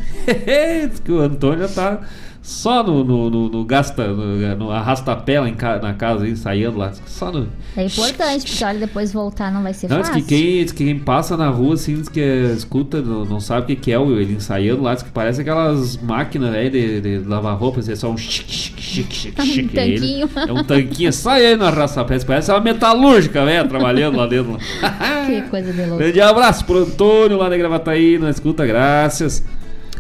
que 1.04 1.12
o 1.12 1.20
Antônio 1.20 1.68
já 1.68 1.74
tá 1.74 2.02
só 2.42 2.82
no, 2.82 3.04
no, 3.04 3.30
no, 3.30 3.50
no 3.50 3.66
gasta, 3.66 4.08
no, 4.08 4.56
no 4.56 4.72
arrasta-pé 4.72 5.40
lá 5.40 5.52
ca, 5.52 5.78
na 5.80 5.94
casa, 5.94 6.28
ensaiando 6.28 6.78
lá. 6.78 6.92
Só 7.06 7.32
no... 7.32 7.48
É 7.76 7.86
importante, 7.86 8.46
porque 8.50 8.64
olha, 8.64 8.80
depois 8.80 9.12
voltar 9.12 9.52
não 9.52 9.62
vai 9.62 9.74
ser 9.74 9.90
não, 9.90 9.98
fácil. 9.98 10.16
Diz 10.16 10.24
que 10.24 10.30
quem, 10.30 10.64
diz 10.64 10.72
que 10.72 10.86
quem 10.86 10.98
passa 10.98 11.36
na 11.36 11.50
rua, 11.50 11.74
assim, 11.74 11.96
diz 11.96 12.08
que 12.08 12.22
escuta, 12.56 13.02
não, 13.02 13.26
não 13.26 13.40
sabe 13.40 13.64
o 13.64 13.66
que, 13.66 13.76
que 13.76 13.92
é 13.92 14.02
ele 14.02 14.34
ensaiando 14.34 14.82
lá, 14.82 14.94
diz 14.94 15.04
que 15.04 15.12
parece 15.12 15.42
aquelas 15.42 15.98
máquinas 15.98 16.54
aí 16.56 16.70
de, 16.70 17.02
de 17.02 17.20
lavar 17.28 17.58
roupa, 17.58 17.82
assim, 17.82 17.92
é 17.92 17.96
só 17.96 18.10
um 18.10 18.18
chique, 18.18 18.52
chique, 18.52 18.82
chique, 18.82 19.14
chique, 19.14 19.46
chique. 19.46 19.70
Um 19.70 19.74
tanquinho. 19.74 20.30
É 20.36 20.54
um 20.54 20.64
tanquinho, 20.64 21.14
só 21.14 21.38
ele 21.38 21.58
no 21.58 21.66
arrasta-pé, 21.66 22.20
parece 22.20 22.52
uma 22.52 22.62
metalúrgica, 22.62 23.46
velho, 23.46 23.68
trabalhando 23.68 24.18
lá 24.18 24.26
dentro. 24.26 24.58
que 25.28 25.42
coisa 25.50 25.74
de 25.74 25.82
louco. 25.86 25.98
Grande 25.98 26.22
abraço 26.22 26.66
pro 26.66 26.80
Antônio 26.80 27.38
lá 27.38 27.50
da 27.50 27.58
Gravataí, 27.58 28.18
na 28.18 28.30
escuta, 28.30 28.66
graças. 28.66 29.44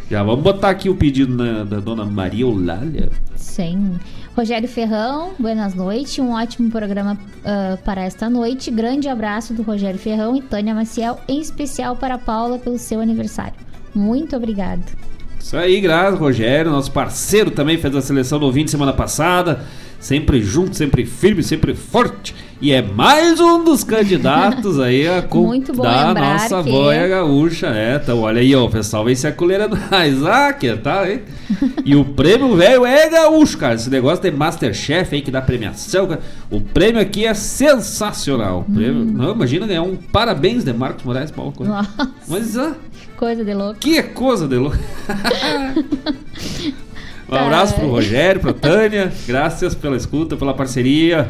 Já 0.09 0.23
vamos 0.23 0.43
botar 0.43 0.71
aqui 0.71 0.89
o 0.89 0.95
pedido 0.95 1.35
na, 1.35 1.63
da 1.63 1.79
dona 1.79 2.03
Maria 2.03 2.41
Eulália. 2.41 3.09
Sim. 3.35 3.99
Rogério 4.35 4.67
Ferrão, 4.67 5.33
buenas 5.37 5.75
noites. 5.75 6.17
Um 6.17 6.31
ótimo 6.31 6.71
programa 6.71 7.13
uh, 7.13 7.77
para 7.83 8.01
esta 8.01 8.27
noite. 8.27 8.71
Grande 8.71 9.07
abraço 9.07 9.53
do 9.53 9.61
Rogério 9.61 9.99
Ferrão 9.99 10.35
e 10.35 10.41
Tânia 10.41 10.73
Maciel, 10.73 11.19
em 11.27 11.39
especial 11.39 11.95
para 11.95 12.15
a 12.15 12.17
Paula 12.17 12.57
pelo 12.57 12.79
seu 12.79 12.99
aniversário. 12.99 13.53
Muito 13.93 14.35
obrigado. 14.35 14.83
Isso 15.39 15.55
aí, 15.55 15.79
graças, 15.79 16.19
Rogério, 16.19 16.71
nosso 16.71 16.91
parceiro 16.91 17.51
também 17.51 17.77
fez 17.77 17.95
a 17.95 18.01
seleção 18.01 18.39
do 18.39 18.45
ouvinte 18.45 18.71
semana 18.71 18.93
passada 18.93 19.61
sempre 19.99 20.41
junto, 20.41 20.75
sempre 20.75 21.05
firme, 21.05 21.43
sempre 21.43 21.75
forte. 21.75 22.33
E 22.61 22.73
é 22.73 22.81
mais 22.81 23.39
um 23.39 23.63
dos 23.63 23.85
candidatos 23.85 24.79
aí 24.81 25.07
a 25.07 25.21
da 25.21 26.13
nossa 26.13 26.61
que... 26.61 26.69
boia 26.69 27.07
gaúcha, 27.07 27.67
é. 27.67 27.95
Então, 27.95 28.19
olha 28.19 28.41
aí, 28.41 28.53
ó, 28.53 28.65
o 28.65 28.69
pessoal 28.69 29.05
vem 29.05 29.15
se 29.15 29.27
acolherando. 29.27 29.77
Ah, 30.31 30.53
que 30.53 30.75
tal, 30.77 31.05
hein? 31.05 31.21
E 31.83 31.95
o 31.95 32.05
prêmio, 32.05 32.55
velho, 32.55 32.85
é 32.85 33.09
gaúcho, 33.09 33.57
cara. 33.57 33.75
Esse 33.75 33.89
negócio 33.89 34.21
de 34.21 34.31
Masterchef 34.31 35.15
aí 35.15 35.21
que 35.21 35.31
dá 35.31 35.41
premiação, 35.41 36.07
cara. 36.07 36.21
O 36.49 36.61
prêmio 36.61 37.01
aqui 37.01 37.25
é 37.25 37.33
sensacional. 37.33 38.65
Prêmio, 38.71 39.01
hum. 39.01 39.05
não, 39.05 39.31
imagina 39.31 39.65
ganhar 39.65 39.83
um 39.83 39.95
parabéns 39.95 40.63
de 40.63 40.73
Marcos 40.73 41.03
Moraes 41.03 41.31
Paulo 41.31 41.53
Nossa. 41.59 42.11
Mas, 42.27 42.57
ah, 42.57 42.75
coisa 43.17 43.43
de 43.43 43.53
louco. 43.53 43.79
Que 43.79 44.03
coisa 44.03 44.47
de 44.47 44.55
louco. 44.55 44.77
Um 47.31 47.35
abraço 47.35 47.75
pro 47.75 47.89
Rogério, 47.89 48.41
pra 48.41 48.53
Tânia. 48.53 49.11
Graças 49.27 49.75
pela 49.75 49.95
escuta, 49.95 50.35
pela 50.35 50.53
parceria. 50.53 51.29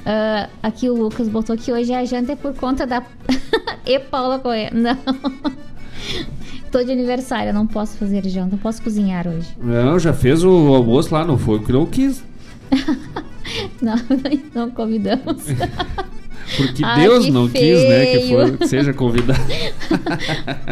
Uh, 0.00 0.50
aqui 0.62 0.88
o 0.88 0.94
Lucas 0.94 1.28
botou 1.28 1.56
que 1.56 1.72
hoje 1.72 1.92
a 1.92 2.04
janta 2.04 2.32
é 2.32 2.36
por 2.36 2.54
conta 2.54 2.86
da. 2.86 3.02
e 3.84 3.98
Paula 3.98 4.38
Coelho. 4.38 4.70
Não. 4.74 4.98
Tô 6.70 6.82
de 6.82 6.90
aniversário, 6.90 7.52
não 7.52 7.66
posso 7.66 7.96
fazer 7.96 8.26
janta, 8.28 8.52
não 8.52 8.58
posso 8.58 8.82
cozinhar 8.82 9.28
hoje. 9.28 9.48
Não, 9.62 9.98
já 9.98 10.12
fez 10.12 10.42
o 10.42 10.50
almoço 10.74 11.14
lá, 11.14 11.24
não 11.24 11.38
foi 11.38 11.60
que 11.60 11.72
não 11.72 11.86
quis. 11.86 12.24
não, 13.80 13.94
não 14.54 14.70
convidamos. 14.70 15.44
Porque 16.56 16.84
Ai, 16.84 17.02
Deus 17.02 17.28
não 17.28 17.48
feio. 17.48 17.76
quis, 17.76 17.88
né, 17.88 18.06
que, 18.06 18.28
for, 18.28 18.58
que 18.58 18.66
seja 18.66 18.92
convidado. 18.92 19.40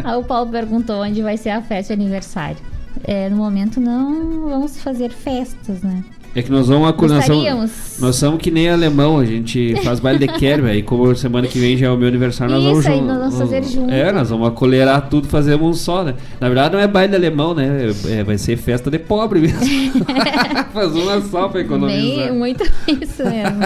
Aí 0.03 0.15
o 0.17 0.23
Paulo 0.23 0.51
perguntou 0.51 1.01
onde 1.01 1.21
vai 1.21 1.37
ser 1.37 1.51
a 1.51 1.61
festa 1.61 1.95
de 1.95 2.01
aniversário. 2.01 2.72
É, 3.03 3.29
no 3.29 3.37
momento 3.37 3.79
não 3.79 4.49
vamos 4.49 4.81
fazer 4.81 5.09
festas, 5.09 5.81
né? 5.81 6.03
É 6.35 6.41
que 6.41 6.51
nós 6.51 6.67
vamos 6.67 6.89
a 6.89 7.07
nós 7.07 7.25
somos, 7.25 7.99
nós 7.99 8.15
somos 8.15 8.41
que 8.41 8.49
nem 8.49 8.67
alemão, 8.67 9.19
a 9.19 9.25
gente 9.25 9.75
faz 9.83 9.99
baile 9.99 10.17
de 10.17 10.27
kerb, 10.27 10.67
aí 10.67 10.81
como 10.81 11.15
semana 11.15 11.47
que 11.47 11.59
vem 11.59 11.77
já 11.77 11.87
é 11.87 11.89
o 11.91 11.97
meu 11.97 12.07
aniversário, 12.07 12.55
nós 12.55 12.63
Isso, 12.63 12.71
vamos, 12.73 12.87
aí 12.87 13.01
nós 13.01 13.17
vamos 13.19 13.37
fazer 13.37 13.63
junto. 13.63 13.93
É, 13.93 14.11
nós 14.11 14.29
vamos 14.31 14.47
acolherar 14.47 15.09
tudo, 15.09 15.27
fazemos 15.27 15.67
um 15.67 15.73
só, 15.73 16.03
né? 16.03 16.15
Na 16.39 16.47
verdade 16.47 16.73
não 16.73 16.81
é 16.81 16.87
baile 16.87 17.15
alemão, 17.15 17.53
né? 17.53 17.87
É, 18.09 18.23
vai 18.23 18.39
ser 18.39 18.57
festa 18.57 18.89
de 18.89 18.97
pobre 18.97 19.41
mesmo. 19.41 19.59
Faz 20.73 20.95
uma 20.95 21.21
só 21.21 21.49
pra 21.49 21.61
economizar. 21.61 22.01
Bem, 22.01 22.31
muito 22.31 22.63
isso 22.87 23.23
mesmo. 23.23 23.59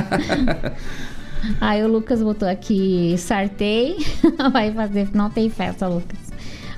Aí 1.62 1.84
o 1.84 1.88
Lucas 1.88 2.22
botou 2.22 2.48
aqui, 2.48 3.16
sartei, 3.18 3.98
vai 4.52 4.72
fazer, 4.72 5.08
não 5.14 5.30
tem 5.30 5.50
festa, 5.50 5.88
Lucas. 5.88 6.27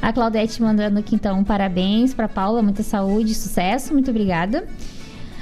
A 0.02 0.14
Claudete 0.14 0.62
mandando 0.62 1.00
aqui 1.00 1.16
então 1.16 1.44
parabéns 1.44 2.14
para 2.14 2.28
Paula, 2.28 2.62
muita 2.62 2.84
saúde, 2.84 3.36
sucesso, 3.36 3.94
muito 3.94 4.10
obrigada. 4.10 4.66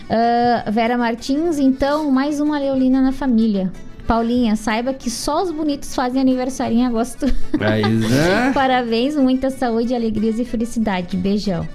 Uh, 0.09 0.71
Vera 0.71 0.97
Martins, 0.97 1.59
então, 1.59 2.09
mais 2.11 2.39
uma 2.39 2.57
Leolina 2.57 3.01
na 3.01 3.11
família. 3.11 3.71
Paulinha, 4.07 4.55
saiba 4.55 4.93
que 4.93 5.09
só 5.09 5.43
os 5.43 5.51
bonitos 5.51 5.93
fazem 5.93 6.21
aniversário 6.21 6.77
em 6.77 6.85
agosto. 6.85 7.25
Mas, 7.59 8.11
é. 8.11 8.51
Parabéns, 8.55 9.17
muita 9.17 9.49
saúde, 9.49 9.93
alegrias 9.93 10.39
e 10.39 10.45
felicidade. 10.45 11.17
Beijão. 11.17 11.67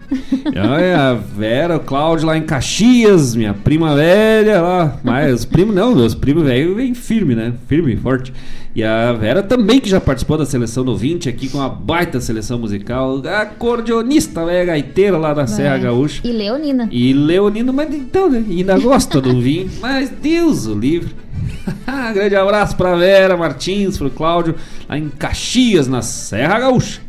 Olha, 0.46 1.10
a 1.10 1.14
Vera, 1.14 1.76
o 1.76 1.80
Cláudio 1.80 2.26
lá 2.26 2.36
em 2.38 2.42
Caxias, 2.42 3.36
minha 3.36 3.52
prima 3.52 3.94
velha 3.94 4.62
lá. 4.62 4.98
Mas 5.04 5.40
os 5.40 5.44
primos 5.44 5.74
não, 5.74 5.94
meus 5.94 6.14
primos 6.14 6.44
velhos 6.44 6.74
vêm 6.74 6.94
firme, 6.94 7.34
né? 7.34 7.52
Firme, 7.68 7.94
forte. 7.96 8.32
E 8.74 8.82
a 8.82 9.12
Vera 9.12 9.42
também, 9.42 9.78
que 9.78 9.88
já 9.90 10.00
participou 10.00 10.38
da 10.38 10.46
seleção 10.46 10.82
do 10.82 10.96
20 10.96 11.28
aqui 11.28 11.50
com 11.50 11.60
a 11.60 11.68
baita 11.68 12.18
seleção 12.18 12.58
musical. 12.58 13.20
Acordeonista, 13.26 14.46
velha 14.46 14.64
gaiteira 14.64 15.18
lá 15.18 15.34
da 15.34 15.46
Serra 15.46 15.76
Gaúcha. 15.76 16.22
E 16.24 16.32
Leonina. 16.32 16.88
E 16.90 17.12
Leonina, 17.12 17.70
mas 17.70 17.94
então, 17.94 18.30
né? 18.30 18.42
Ainda 18.48 18.78
gosta 18.78 19.20
do 19.20 19.38
vinho. 19.38 19.70
Mas 19.82 20.08
Deus 20.08 20.66
o 20.66 20.74
livre. 20.74 21.14
Grande 22.14 22.36
abraço 22.36 22.76
pra 22.76 22.94
Vera 22.96 23.36
Martins, 23.36 23.96
pro 23.96 24.10
Cláudio, 24.10 24.54
lá 24.88 24.98
em 24.98 25.08
Caxias, 25.08 25.88
na 25.88 26.02
Serra 26.02 26.60
Gaúcha. 26.60 27.00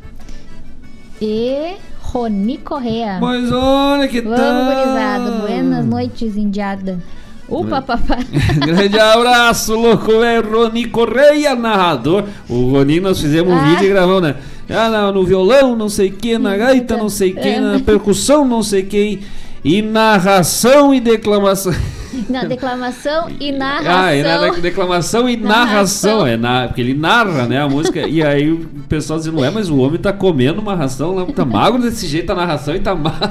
E 1.21 1.75
Roni 1.99 2.57
Correa. 2.57 3.17
Mas 3.19 3.51
olha 3.51 4.07
que 4.07 4.21
Vamos, 4.21 4.39
tal. 4.39 5.23
Vamos, 5.25 5.41
Buenas 5.41 5.85
noites, 5.85 6.37
indiada. 6.37 6.99
Upa, 7.47 7.81
papai. 7.81 8.25
Grande 8.65 8.99
abraço, 8.99 9.75
louco, 9.75 10.19
velho. 10.19 10.49
Roni 10.49 10.85
Correia, 10.85 11.55
narrador. 11.55 12.25
O 12.47 12.71
Roni, 12.71 12.99
nós 12.99 13.19
fizemos 13.19 13.53
um 13.53 13.57
ah. 13.57 13.63
vídeo 13.63 13.85
e 13.85 13.89
gravamos, 13.89 14.21
né? 14.21 14.35
Ah, 14.69 15.11
no 15.11 15.25
violão, 15.25 15.75
não 15.75 15.89
sei 15.89 16.09
o 16.09 16.13
que, 16.13 16.37
na 16.37 16.55
gaita, 16.55 16.95
não 16.95 17.09
sei 17.09 17.31
o 17.31 17.35
que, 17.35 17.49
é. 17.49 17.59
na 17.59 17.79
percussão, 17.79 18.45
não 18.45 18.63
sei 18.63 18.83
o 18.83 18.85
que. 18.85 19.21
E 19.63 19.81
narração 19.81 20.93
e 20.93 20.99
declamação. 20.99 21.73
Na 22.29 22.43
declamação 22.45 23.27
e 23.39 23.51
narração. 23.51 24.03
Ah, 24.03 24.13
é 24.13 24.23
na 24.23 24.49
declamação 24.51 25.29
e 25.29 25.37
narração. 25.37 26.19
narração. 26.19 26.27
É 26.27 26.37
na, 26.37 26.67
porque 26.67 26.81
ele 26.81 26.93
narra, 26.93 27.45
né, 27.45 27.61
a 27.61 27.67
música. 27.67 28.07
e 28.07 28.21
aí 28.23 28.51
o 28.51 28.67
pessoal 28.87 29.19
dizendo, 29.19 29.39
ué, 29.39 29.49
mas 29.49 29.69
o 29.69 29.77
homem 29.77 29.99
tá 29.99 30.13
comendo 30.13 30.61
uma 30.61 30.75
ração 30.75 31.15
lá, 31.15 31.25
tá 31.25 31.45
magro 31.45 31.81
desse 31.81 32.07
jeito 32.07 32.31
a 32.31 32.35
narração 32.35 32.75
e 32.75 32.79
tá 32.79 32.95
magro. 32.95 33.29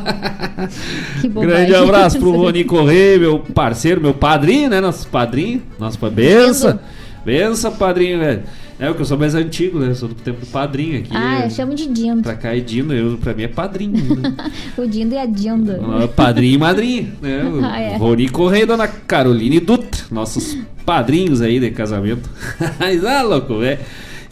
Grande 1.40 1.74
abraço 1.74 2.18
pro 2.18 2.32
Rony 2.32 2.64
Correia, 2.64 3.18
meu 3.18 3.38
parceiro, 3.38 4.00
meu 4.00 4.14
padrinho, 4.14 4.70
né? 4.70 4.80
Nosso 4.80 5.08
padrinho, 5.08 5.62
nosso 5.78 5.98
benção. 6.10 6.78
Benção, 7.24 7.72
padrinho, 7.72 8.18
velho. 8.18 8.42
É, 8.82 8.86
porque 8.88 9.02
eu 9.02 9.06
sou 9.06 9.16
mais 9.16 9.32
antigo, 9.32 9.78
né? 9.78 9.90
Eu 9.90 9.94
sou 9.94 10.08
do 10.08 10.14
tempo 10.16 10.40
do 10.40 10.46
padrinho 10.46 10.98
aqui. 10.98 11.10
Ah, 11.14 11.44
eu 11.44 11.50
chamo 11.50 11.72
de 11.72 11.86
Dindo. 11.86 12.20
Pra 12.20 12.34
cá 12.34 12.56
é 12.56 12.58
Dindo, 12.58 12.92
eu, 12.92 13.16
pra 13.16 13.32
mim 13.32 13.44
é 13.44 13.48
padrinho. 13.48 13.92
Né? 14.16 14.34
o 14.76 14.84
Dindo 14.84 15.14
e 15.14 15.18
a 15.18 15.24
Dindo. 15.24 15.72
Padrinho 16.16 16.54
e 16.56 16.58
madrinha, 16.58 17.12
né? 17.22 17.44
O 17.44 17.60
ah, 17.64 17.78
é. 17.78 17.96
Rony 17.96 18.28
Correia 18.28 18.64
e 18.64 18.66
Dona 18.66 18.88
Caroline 18.88 19.60
Dutra, 19.60 20.02
nossos 20.10 20.58
padrinhos 20.84 21.40
aí 21.40 21.60
de 21.60 21.70
casamento. 21.70 22.28
Mas, 22.80 23.04
ah, 23.04 23.22
louco, 23.22 23.60
velho. 23.60 23.78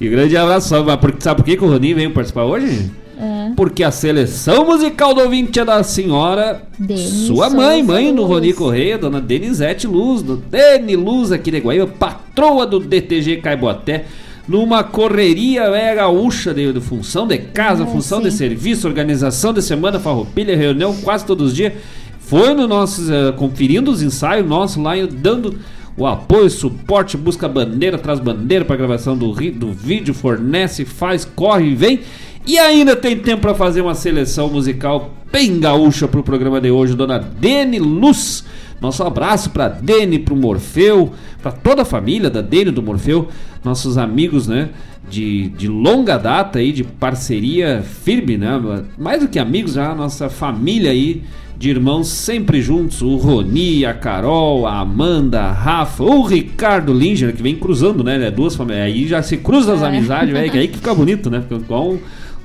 E 0.00 0.08
um 0.08 0.10
grande 0.10 0.36
abraço. 0.36 0.68
Sabe 0.68 1.36
por 1.36 1.44
que, 1.44 1.56
que 1.56 1.64
o 1.64 1.68
Rony 1.68 1.94
veio 1.94 2.10
participar 2.10 2.42
hoje? 2.42 2.90
É. 3.20 3.52
Porque 3.54 3.84
a 3.84 3.92
seleção 3.92 4.66
musical 4.66 5.14
do 5.14 5.20
ouvinte 5.20 5.60
é 5.60 5.64
da 5.64 5.80
senhora, 5.84 6.62
Denis 6.76 7.26
sua 7.28 7.48
mãe, 7.48 7.84
mãe 7.84 8.12
do 8.12 8.24
Rony 8.24 8.52
Correia, 8.52 8.98
dona 8.98 9.20
Denisete 9.20 9.86
Luz, 9.86 10.22
do 10.22 10.36
Deni 10.36 10.96
Luz 10.96 11.30
aqui 11.30 11.52
de 11.52 11.60
Guaíba, 11.60 11.86
patroa 11.86 12.66
do 12.66 12.80
DTG 12.80 13.36
Caiboaté 13.36 14.06
numa 14.48 14.82
correria 14.82 15.62
é, 15.64 15.94
gaúcha 15.94 16.52
de, 16.52 16.72
de, 16.72 16.80
função 16.80 17.26
de 17.26 17.38
casa, 17.38 17.84
é, 17.84 17.86
função 17.86 18.18
sim. 18.18 18.24
de 18.24 18.32
serviço, 18.32 18.86
organização 18.86 19.52
de 19.52 19.62
semana, 19.62 20.00
farroupilha, 20.00 20.56
reunião 20.56 20.96
quase 20.96 21.24
todos 21.24 21.48
os 21.48 21.56
dias. 21.56 21.72
Foi 22.18 22.54
no 22.54 22.68
nossos, 22.68 23.08
uh, 23.08 23.32
conferindo 23.36 23.90
os 23.90 24.02
ensaios 24.02 24.48
nossos 24.48 24.82
lá, 24.82 24.92
dando 25.10 25.56
o 25.96 26.06
apoio, 26.06 26.48
suporte, 26.48 27.16
busca 27.16 27.48
bandeira, 27.48 27.98
traz 27.98 28.20
bandeira 28.20 28.64
para 28.64 28.76
gravação 28.76 29.16
do, 29.16 29.32
do 29.32 29.72
vídeo, 29.72 30.14
fornece, 30.14 30.84
faz, 30.84 31.24
corre 31.24 31.70
e 31.70 31.74
vem. 31.74 32.00
E 32.46 32.58
ainda 32.58 32.96
tem 32.96 33.18
tempo 33.18 33.42
para 33.42 33.54
fazer 33.54 33.80
uma 33.80 33.94
seleção 33.94 34.48
musical 34.48 35.14
bem 35.30 35.60
gaúcha 35.60 36.08
para 36.08 36.20
o 36.20 36.22
programa 36.22 36.60
de 36.60 36.70
hoje, 36.70 36.94
dona 36.94 37.18
Deni 37.18 37.78
Luz. 37.78 38.44
Nosso 38.80 39.02
abraço 39.02 39.50
para 39.50 39.68
Deni, 39.68 40.18
para 40.18 40.34
o 40.34 40.36
Morfeu, 40.36 41.12
para 41.42 41.52
toda 41.52 41.82
a 41.82 41.84
família 41.84 42.30
da 42.30 42.40
Deni 42.40 42.70
do 42.70 42.82
Morfeu, 42.82 43.28
nossos 43.62 43.98
amigos, 43.98 44.46
né? 44.48 44.70
De, 45.08 45.48
de 45.50 45.66
longa 45.66 46.16
data 46.16 46.60
aí, 46.60 46.72
de 46.72 46.84
parceria 46.84 47.82
firme, 47.82 48.38
né? 48.38 48.60
Mais 48.96 49.20
do 49.20 49.28
que 49.28 49.38
amigos, 49.38 49.74
já 49.74 49.90
a 49.90 49.94
nossa 49.94 50.28
família 50.30 50.90
aí 50.90 51.22
de 51.60 51.68
irmãos 51.68 52.08
sempre 52.08 52.62
juntos, 52.62 53.02
o 53.02 53.16
Roni, 53.16 53.84
a 53.84 53.92
Carol, 53.92 54.66
a 54.66 54.80
Amanda, 54.80 55.42
a 55.42 55.52
Rafa, 55.52 56.02
o 56.02 56.22
Ricardo 56.22 56.90
Linger, 56.90 57.36
que 57.36 57.42
vem 57.42 57.54
cruzando, 57.54 58.02
né? 58.02 58.30
Duas 58.30 58.56
famílias. 58.56 58.86
Aí 58.86 59.06
já 59.06 59.22
se 59.22 59.36
cruza 59.36 59.74
as 59.74 59.82
é. 59.82 59.86
amizades, 59.86 60.32
velho, 60.32 60.50
que 60.50 60.56
aí 60.56 60.68
que 60.68 60.78
fica 60.78 60.94
bonito, 60.94 61.28
né? 61.28 61.42
Fica 61.42 61.56
igual 61.56 61.90
um, 61.90 61.98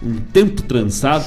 um 0.04 0.16
tempo 0.34 0.62
trançado. 0.64 1.24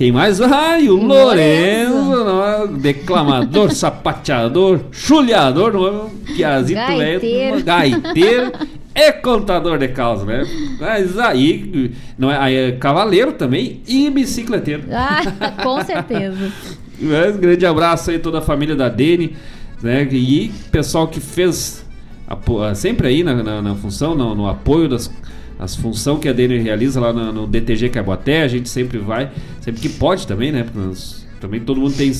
Quem 0.00 0.10
mais? 0.10 0.40
Ai, 0.40 0.88
o 0.88 0.96
Lourenço, 0.96 1.92
Lourenço. 1.92 2.72
declamador, 2.78 3.68
sapateador, 3.76 4.80
chulhador, 4.90 5.74
não 5.74 6.06
é? 6.06 6.32
Piazito 6.34 6.80
é 6.80 7.60
gaiteiro 7.60 8.50
e 8.94 9.12
contador 9.12 9.76
de 9.76 9.88
caos, 9.88 10.24
né? 10.24 10.42
Mas 10.80 11.18
aí, 11.18 11.92
não 12.18 12.32
é, 12.32 12.38
aí 12.38 12.56
é 12.56 12.72
cavaleiro 12.72 13.32
também 13.32 13.82
e 13.86 14.08
bicicleteiro. 14.08 14.84
Ah, 14.90 15.20
com 15.62 15.84
certeza. 15.84 16.50
Mas, 16.98 17.36
grande 17.36 17.66
abraço 17.66 18.10
aí 18.10 18.18
toda 18.18 18.38
a 18.38 18.42
família 18.42 18.74
da 18.74 18.88
Dene, 18.88 19.36
né? 19.82 20.08
E 20.10 20.50
pessoal 20.72 21.08
que 21.08 21.20
fez 21.20 21.84
sempre 22.74 23.06
aí 23.06 23.22
na, 23.22 23.34
na, 23.42 23.60
na 23.60 23.74
função, 23.74 24.14
no, 24.14 24.34
no 24.34 24.48
apoio 24.48 24.88
das 24.88 25.10
as 25.60 25.76
funções 25.76 26.18
que 26.20 26.28
a 26.28 26.32
Dene 26.32 26.58
realiza 26.58 26.98
lá 26.98 27.12
no, 27.12 27.32
no 27.32 27.46
DTG 27.46 27.90
Caboté, 27.90 28.42
a 28.42 28.48
gente 28.48 28.68
sempre 28.68 28.98
vai, 28.98 29.30
sempre 29.60 29.80
que 29.80 29.90
pode 29.90 30.26
também, 30.26 30.50
né? 30.50 30.64
Porque 30.64 30.78
nós, 30.78 31.26
também 31.38 31.60
todo 31.60 31.78
mundo 31.78 31.94
tem 31.94 32.10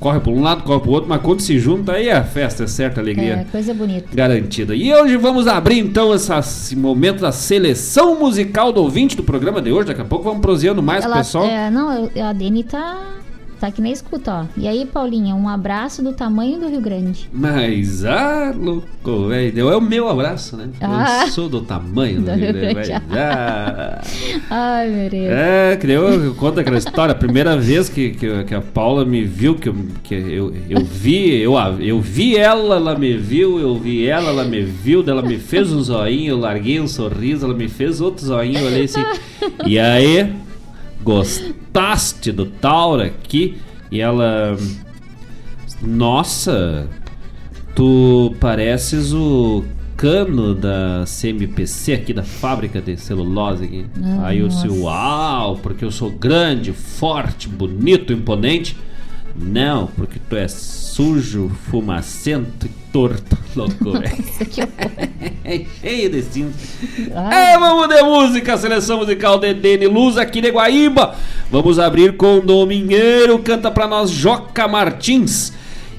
corre 0.00 0.18
por 0.20 0.32
um 0.32 0.42
lado, 0.42 0.62
corre 0.62 0.80
pro 0.80 0.90
outro, 0.90 1.08
mas 1.08 1.20
quando 1.20 1.40
se 1.40 1.58
junta 1.58 1.92
aí 1.92 2.08
é 2.08 2.22
festa, 2.22 2.64
é 2.64 2.66
certa 2.66 3.00
alegria. 3.00 3.34
É, 3.34 3.44
coisa 3.52 3.74
bonita. 3.74 4.08
Garantida. 4.14 4.74
E 4.74 4.92
hoje 4.94 5.16
vamos 5.18 5.46
abrir 5.46 5.78
então 5.78 6.12
essa, 6.12 6.38
esse 6.38 6.74
momento 6.74 7.20
da 7.20 7.32
seleção 7.32 8.18
musical 8.18 8.72
do 8.72 8.82
ouvinte 8.82 9.14
do 9.14 9.22
programa 9.22 9.60
de 9.60 9.70
hoje. 9.70 9.88
Daqui 9.88 10.00
a 10.00 10.04
pouco 10.04 10.24
vamos 10.24 10.40
proseando 10.40 10.82
mais 10.82 11.04
Ela, 11.04 11.16
pessoal. 11.18 11.44
É, 11.44 11.70
não, 11.70 12.10
a 12.22 12.32
Dene 12.32 12.64
tá 12.64 13.18
Tá 13.58 13.68
aqui 13.68 13.80
na 13.80 13.88
escuta, 13.88 14.42
ó. 14.42 14.44
E 14.60 14.68
aí, 14.68 14.84
Paulinha, 14.84 15.34
um 15.34 15.48
abraço 15.48 16.02
do 16.02 16.12
tamanho 16.12 16.60
do 16.60 16.68
Rio 16.68 16.80
Grande. 16.80 17.28
Mas, 17.32 18.04
ah, 18.04 18.52
louco, 18.54 19.28
velho. 19.28 19.70
É 19.70 19.76
o 19.76 19.80
meu 19.80 20.10
abraço, 20.10 20.58
né? 20.58 20.68
Ah. 20.78 21.22
Eu 21.22 21.28
sou 21.28 21.48
do 21.48 21.62
tamanho 21.62 22.20
do, 22.20 22.26
do 22.26 22.32
Rio 22.32 22.52
Grande. 22.52 22.92
Ah. 22.92 24.02
Ai, 24.50 24.90
meu 24.90 25.08
Deus. 25.08 25.28
É, 25.30 25.76
que 25.80 25.86
eu, 25.86 26.24
eu 26.24 26.34
conto 26.34 26.60
aquela 26.60 26.76
história. 26.76 27.12
A 27.12 27.14
primeira 27.14 27.56
vez 27.56 27.88
que, 27.88 28.10
que, 28.10 28.44
que, 28.44 28.54
a 28.54 28.60
Paula 28.60 29.06
me 29.06 29.24
viu, 29.24 29.54
que, 29.54 29.70
eu, 29.70 29.76
que 30.02 30.14
eu, 30.14 30.54
eu 30.68 30.84
vi, 30.84 31.40
eu, 31.40 31.54
eu 31.80 31.98
vi 31.98 32.36
ela, 32.36 32.76
ela 32.76 32.98
me 32.98 33.16
viu, 33.16 33.58
eu 33.58 33.74
vi 33.78 34.06
ela, 34.06 34.28
ela 34.28 34.44
me 34.44 34.62
viu, 34.62 35.02
ela 35.08 35.22
me 35.22 35.38
fez 35.38 35.72
um 35.72 35.82
zoinho, 35.82 36.32
eu 36.32 36.38
larguei 36.38 36.78
um 36.78 36.86
sorriso, 36.86 37.46
ela 37.46 37.54
me 37.54 37.68
fez 37.68 38.02
outro 38.02 38.26
zoinho, 38.26 38.58
eu 38.58 38.66
olhei 38.66 38.84
assim. 38.84 39.02
E 39.64 39.78
aí, 39.78 40.30
gostaste 41.76 42.32
do 42.32 42.46
Tauro 42.46 43.02
aqui? 43.02 43.58
E 43.90 44.00
ela. 44.00 44.56
Nossa, 45.82 46.88
tu 47.74 48.34
pareces 48.40 49.12
o 49.12 49.62
cano 49.94 50.54
da 50.54 51.04
CMPC 51.06 51.92
aqui 51.92 52.12
da 52.14 52.22
fábrica 52.22 52.80
de 52.80 52.96
celulose 52.96 53.64
aqui. 53.64 53.86
Ah, 54.02 54.28
Aí 54.28 54.38
eu 54.38 54.48
disse, 54.48 54.66
nossa. 54.66 54.80
uau, 54.80 55.56
porque 55.62 55.84
eu 55.84 55.90
sou 55.90 56.10
grande, 56.10 56.72
forte, 56.72 57.46
bonito, 57.48 58.12
imponente. 58.12 58.76
Não, 59.38 59.86
porque 59.88 60.18
tu 60.28 60.36
é 60.36 60.48
sujo, 60.48 61.50
fumacento 61.70 62.66
e 62.66 62.70
torto, 62.92 63.36
louco. 63.54 63.74
É 65.44 65.64
cheio 65.80 66.10
de 66.10 66.22
cinza. 66.22 66.54
É, 67.32 67.56
vamos 67.56 67.88
de 67.88 68.02
música, 68.02 68.56
seleção 68.56 68.98
musical 68.98 69.38
de 69.38 69.54
Dene 69.54 69.86
Luz 69.86 70.16
aqui 70.16 70.40
de 70.40 70.50
Guaíba. 70.50 71.14
Vamos 71.50 71.78
abrir 71.78 72.16
com 72.16 72.40
Domingueiro, 72.40 73.38
canta 73.38 73.70
pra 73.70 73.86
nós 73.86 74.10
Joca 74.10 74.66
Martins. 74.66 75.52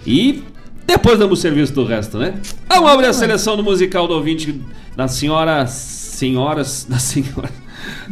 E 0.05 0.43
depois 0.85 1.17
damos 1.17 1.39
serviço 1.39 1.73
do 1.73 1.85
resto, 1.85 2.17
né? 2.17 2.33
Vamos 2.67 2.89
abrir 2.89 3.07
a 3.07 3.13
seleção 3.13 3.55
do 3.55 3.63
musical 3.63 4.07
do 4.07 4.15
ouvinte 4.15 4.59
da 4.95 5.07
senhora. 5.07 5.65
Senhoras. 5.67 6.85
Da 6.89 6.99
senhora. 6.99 7.49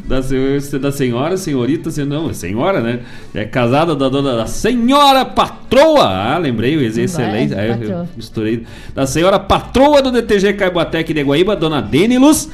Da, 0.06 0.22
senhora- 0.22 0.80
da 0.80 0.92
senhora, 0.92 1.38
senhorita, 1.38 1.90
se- 1.92 2.04
não, 2.06 2.30
é 2.30 2.34
senhora, 2.34 2.82
né? 2.82 3.00
É 3.34 3.46
casada 3.46 3.96
da 3.96 4.10
dona 4.10 4.36
da 4.36 4.46
senhora 4.48 5.26
patroa. 5.26 6.04
Ah, 6.06 6.38
lembrei, 6.38 6.76
o 6.78 6.82
excelente. 6.82 7.54
Aí 7.54 7.70
eu- 7.70 7.78
patroa. 7.78 8.00
eu 8.02 8.08
misturei. 8.16 8.64
Da 8.94 9.06
senhora 9.08 9.40
patroa 9.40 10.02
do 10.02 10.12
DTG 10.12 10.54
Caiboatec 10.54 11.14
de 11.14 11.22
Guaíba, 11.24 11.56
dona 11.56 11.82
Denilus 11.82 12.50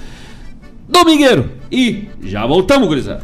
Domingueiro. 0.88 1.50
E 1.72 2.08
já 2.24 2.46
voltamos, 2.46 2.88
gurizada. 2.88 3.24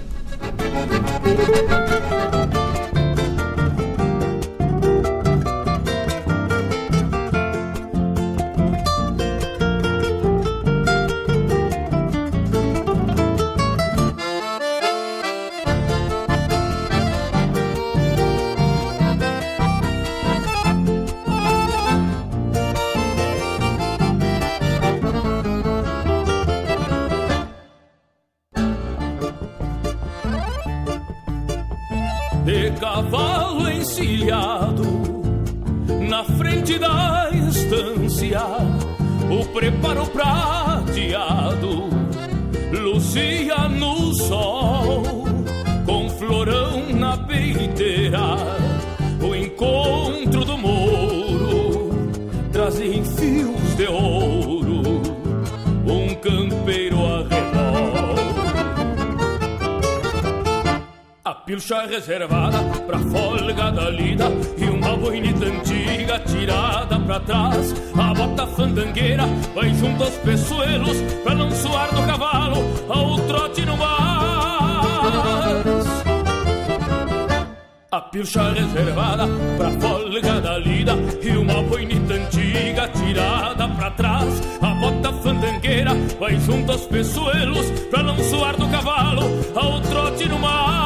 A 77.98 78.02
pilcha 78.02 78.52
reservada 78.52 79.26
pra 79.58 79.72
folga 79.72 80.40
da 80.40 80.58
lida 80.60 80.94
E 81.22 81.36
uma 81.36 81.64
boinita 81.64 82.14
antiga 82.14 82.88
tirada 82.90 83.68
pra 83.70 83.90
trás. 83.92 84.42
A 84.62 84.68
bota 84.76 85.12
fandangueira 85.14 85.96
vai 86.20 86.40
junto 86.40 86.72
aos 86.72 86.86
peçoelos 86.86 87.68
Pra 87.90 88.04
não 88.04 88.18
suar 88.20 88.56
do 88.56 88.70
cavalo 88.70 89.24
ao 89.56 89.82
trote 89.82 90.30
no 90.30 90.38
mar. 90.38 90.78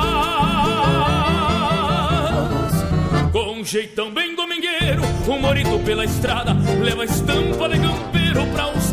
Com 3.32 3.64
jeitão 3.64 4.12
bem 4.14 4.36
domingueiro 4.36 5.02
O 5.28 5.38
morito 5.38 5.80
pela 5.86 6.06
estrada 6.06 6.56
Leva 6.82 7.06
estampa 7.06 7.68
de 7.70 7.80
campeiro 7.80 8.21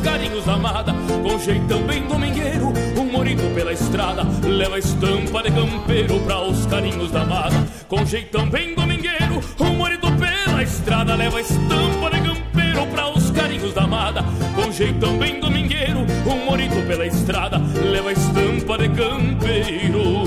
carinhos 0.09 0.45
da 0.47 0.55
amada 0.55 0.95
Com 1.23 1.39
jeitão 1.39 1.83
bem 1.83 2.07
domingueiro 2.07 2.73
O 2.97 3.05
morito 3.05 3.43
pela 3.55 3.73
estrada 3.73 4.23
Leva 4.43 4.79
estampa 4.79 5.43
de 5.43 5.51
campeiro 5.51 6.21
pra 6.21 6.41
os 6.43 6.67
carinhos 6.67 7.11
da 7.11 7.23
amada. 7.23 7.67
Com 7.89 8.05
jeitão 8.07 8.49
bem 8.49 8.75
domingueiro 8.75 9.41
O 9.59 9.65
morito 9.65 10.07
pela 10.13 10.63
estrada 10.63 11.15
Leva 11.15 11.41
estampa 11.41 12.11
de 12.11 12.21
campeiro 12.23 12.87
pra 12.87 13.11
os 13.11 13.31
carinhos 13.31 13.75
da 13.75 13.83
amada. 13.83 14.25
Com 14.55 14.73
jeitão 14.73 15.19
bem 15.19 15.41
domingueiro 15.41 16.07
O 16.25 16.37
morito 16.47 16.87
pela 16.87 17.07
estrada 17.07 17.59
Leva 17.59 18.13
estampa 18.13 18.79
de 18.79 18.89
campeiro 18.89 20.25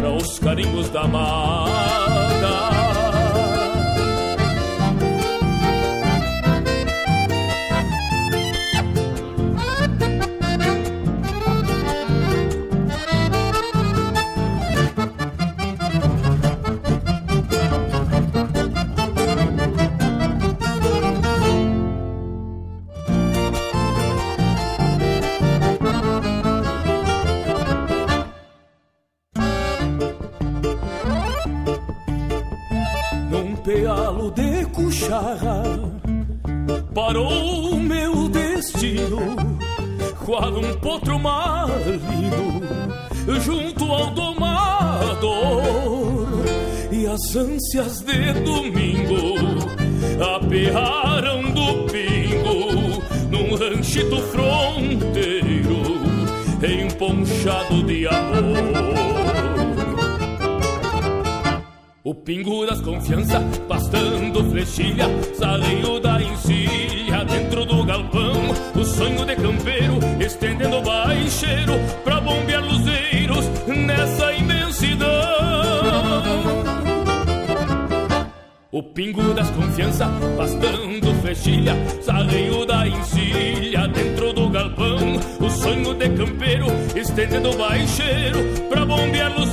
Pra 0.00 0.10
os 0.10 0.38
carinhos 0.38 0.90
da 0.90 1.02
amada 1.02 2.89
parou 36.94 37.72
o 37.72 37.80
meu 37.80 38.28
destino 38.28 39.36
qual 40.24 40.52
um 40.52 40.74
potro 40.80 41.18
malino 41.18 42.62
junto 43.40 43.84
ao 43.84 44.10
domador. 44.10 45.30
E 46.92 47.06
as 47.06 47.36
ânsias 47.36 48.00
de 48.00 48.32
domingo 48.40 49.38
apearam 50.36 51.42
do 51.52 51.84
pingo 51.90 53.02
num 53.30 53.54
ranchito 53.54 54.18
fronteiro 54.22 55.80
emponchado 56.62 57.82
de 57.84 58.06
amor 58.06 59.09
das 62.66 62.80
confiança, 62.82 63.40
pastando 63.66 64.44
flechilha, 64.50 65.06
salinho 65.34 65.98
da 66.00 66.20
encilha 66.20 67.24
dentro 67.24 67.64
do 67.64 67.82
galpão. 67.84 68.50
O 68.74 68.84
sonho 68.84 69.24
de 69.24 69.36
campeiro, 69.36 69.98
estendendo 70.20 70.82
baixeiro 70.82 71.72
pra 72.04 72.20
bombear 72.20 72.62
luzeiros 72.62 73.46
nessa 73.66 74.32
imensidão. 74.32 75.08
O 78.70 78.82
pingo 78.82 79.34
das 79.34 79.50
confiança, 79.50 80.06
pastando 80.36 81.14
flechilha, 81.22 81.74
salinho 82.02 82.66
da 82.66 82.86
encilha 82.86 83.88
dentro 83.88 84.32
do 84.32 84.48
galpão. 84.50 85.18
O 85.40 85.50
sonho 85.50 85.94
de 85.94 86.08
campeiro, 86.10 86.66
estendendo 86.94 87.56
baixeiro 87.56 88.38
pra 88.68 88.84
bombear 88.84 89.32
luzeiros 89.32 89.49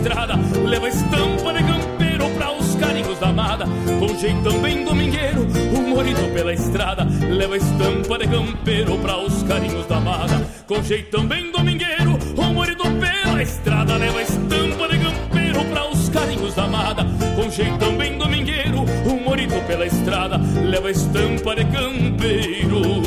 estrada 0.00 0.34
leva 0.66 0.88
estampa 0.88 1.52
de 1.52 1.62
campeiro 1.62 2.30
pra 2.30 2.52
os 2.52 2.74
carinhos 2.76 3.18
da 3.18 3.28
amada. 3.28 3.66
Com 3.98 4.18
jeitão 4.18 4.58
bem 4.60 4.82
domingueiro, 4.82 5.46
o 5.76 5.80
morito 5.82 6.22
pela 6.32 6.54
estrada 6.54 7.06
leva 7.28 7.56
estampa 7.58 8.18
de 8.18 8.26
campeiro 8.26 8.98
pra 8.98 9.18
os 9.18 9.42
carinhos 9.42 9.86
da 9.86 9.96
amada. 9.98 10.46
Com 10.66 10.82
jeitão 10.82 11.26
bem 11.26 11.52
domingueiro, 11.52 12.18
o 12.34 12.42
morito 12.54 12.84
pela 12.98 13.42
estrada 13.42 13.96
leva 13.98 14.22
estampa 14.22 14.88
de 14.88 14.98
campeiro 14.98 15.64
pra 15.66 15.90
os 15.90 16.08
carinhos 16.08 16.54
da 16.54 16.64
amada. 16.64 17.06
Com 17.36 17.50
jeitão 17.50 17.96
bem 17.98 18.16
domingueiro, 18.16 18.80
o 19.04 19.22
morito 19.22 19.66
pela 19.66 19.84
estrada 19.84 20.40
leva 20.64 20.90
estampa 20.90 21.54
de 21.56 21.64
campeiro 21.66 23.02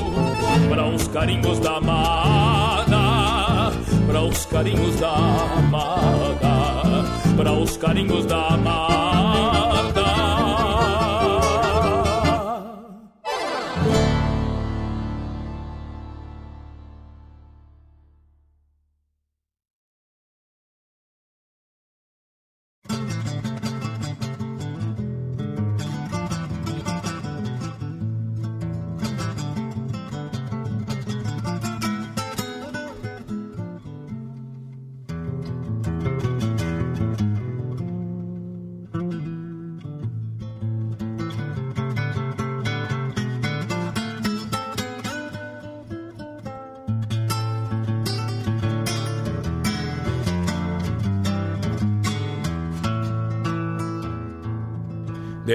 para 0.70 0.86
os 0.88 1.08
carinhos 1.08 1.60
da 1.60 1.78
amada. 1.78 2.63
Para 4.14 4.22
os 4.26 4.46
carinhos 4.46 5.00
da 5.00 5.12
amada, 5.58 7.04
para 7.36 7.52
os 7.52 7.76
carinhos 7.78 8.28
da 8.28 8.50
amada. 8.50 9.93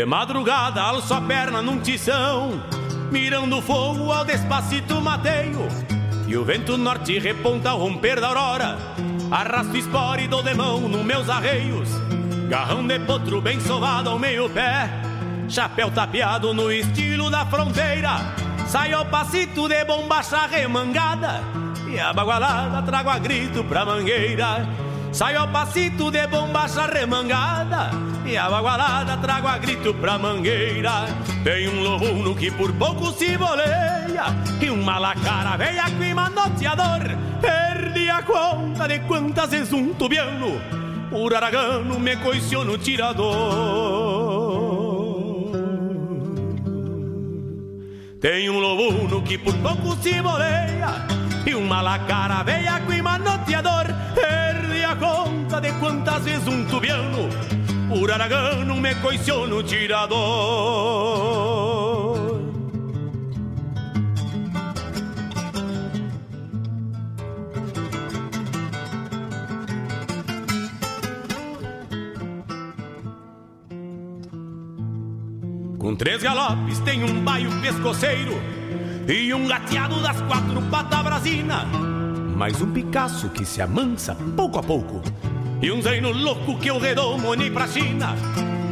Madrugada 0.09 0.81
alço 0.81 1.13
a 1.13 1.21
perna 1.21 1.61
num 1.61 1.79
tição, 1.81 2.63
mirando 3.11 3.61
fogo 3.61 4.11
ao 4.11 4.25
despacito 4.25 5.03
mateio. 5.03 5.69
E 6.27 6.35
o 6.35 6.43
vento 6.47 6.79
norte 6.79 7.19
reponta 7.19 7.69
ao 7.71 7.79
romper 7.79 8.19
da 8.19 8.29
aurora, 8.29 8.79
arrasto 9.31 9.77
espora 9.77 10.23
e 10.23 10.27
dou 10.27 10.43
de 10.43 10.55
mão 10.55 10.89
nos 10.89 11.05
meus 11.05 11.29
arreios. 11.29 11.91
Garrão 12.49 12.87
de 12.87 12.99
potro 13.01 13.43
bem 13.43 13.61
sovado 13.61 14.09
ao 14.09 14.19
meio 14.19 14.49
pé, 14.49 14.89
chapéu 15.47 15.91
tapeado 15.91 16.55
no 16.55 16.73
estilo 16.73 17.31
da 17.31 17.45
fronteira. 17.45 18.35
Saio 18.67 18.97
ao 18.97 19.05
passito 19.05 19.69
de 19.69 19.85
bombacha 19.85 20.47
remangada, 20.47 21.43
e 21.87 22.01
a 22.01 22.15
bagualada 22.15 22.81
trago 22.81 23.11
a 23.11 23.19
grito 23.19 23.63
pra 23.63 23.85
mangueira. 23.85 24.67
Saio 25.13 25.41
ao 25.41 25.49
passito 25.49 26.11
de 26.11 26.27
bombacha 26.27 26.87
remangada 26.87 27.91
E 28.27 28.37
a 28.37 28.49
bagualada 28.49 29.17
trago 29.17 29.49
a 29.49 29.59
grito 29.59 29.95
pra 29.95 30.19
mangueira. 30.19 31.07
Tem 31.43 31.69
um 31.69 31.83
lobuno 31.83 32.35
que 32.37 32.51
por 32.51 32.73
pouco 32.75 33.11
se 33.13 33.37
boleia 33.37 34.27
E 34.61 34.71
um 34.71 34.83
malacara 34.83 35.57
veia 35.57 35.85
que 35.85 36.15
manoteador 36.15 37.01
Perdi 37.41 38.11
a 38.11 38.23
conta 38.23 38.87
de 38.87 39.01
quantas 39.01 39.51
vezes 39.51 39.73
um 39.73 39.95
tubiano 39.95 40.61
Por 41.11 41.35
aragano 41.35 41.99
me 41.99 42.17
coiciou 42.17 42.65
no 42.65 42.77
tirador. 42.77 44.09
Tem 48.21 48.51
um 48.51 48.59
lobuno 48.59 49.23
que 49.23 49.39
por 49.39 49.55
pouco 49.55 49.97
se 50.03 50.21
boleia 50.21 51.07
E 51.47 51.55
um 51.55 51.67
malacara 51.67 52.43
veia 52.43 52.81
que 52.81 53.01
manoteador 53.01 53.87
de 55.61 55.73
quantas 55.75 56.25
vezes 56.25 56.47
um 56.47 56.65
tubiano 56.67 57.29
Por 57.89 58.11
aragano 58.11 58.77
me 58.77 58.95
coiciou 58.97 59.47
no 59.47 59.63
tirador. 59.63 60.19
Com 75.79 75.97
três 75.97 76.23
galopes 76.23 76.79
tem 76.81 77.03
um 77.03 77.25
baio 77.25 77.51
pescoceiro 77.63 78.33
E 79.09 79.33
um 79.33 79.47
gateado 79.47 80.03
das 80.03 80.21
quatro 80.23 80.61
patas 80.71 81.03
brasina 81.03 81.65
Mais 82.37 82.61
um 82.61 82.71
Picasso 82.73 83.31
que 83.31 83.45
se 83.45 83.63
amansa 83.63 84.15
pouco 84.37 84.59
a 84.59 84.63
pouco 84.63 85.03
E 85.61 85.73
um 85.73 85.83
zaino 85.83 86.13
louco 86.13 86.57
que 86.59 86.69
eu 86.69 86.79
redomo 86.79 87.35
nem 87.35 87.51
pra 87.51 87.67
China 87.67 88.15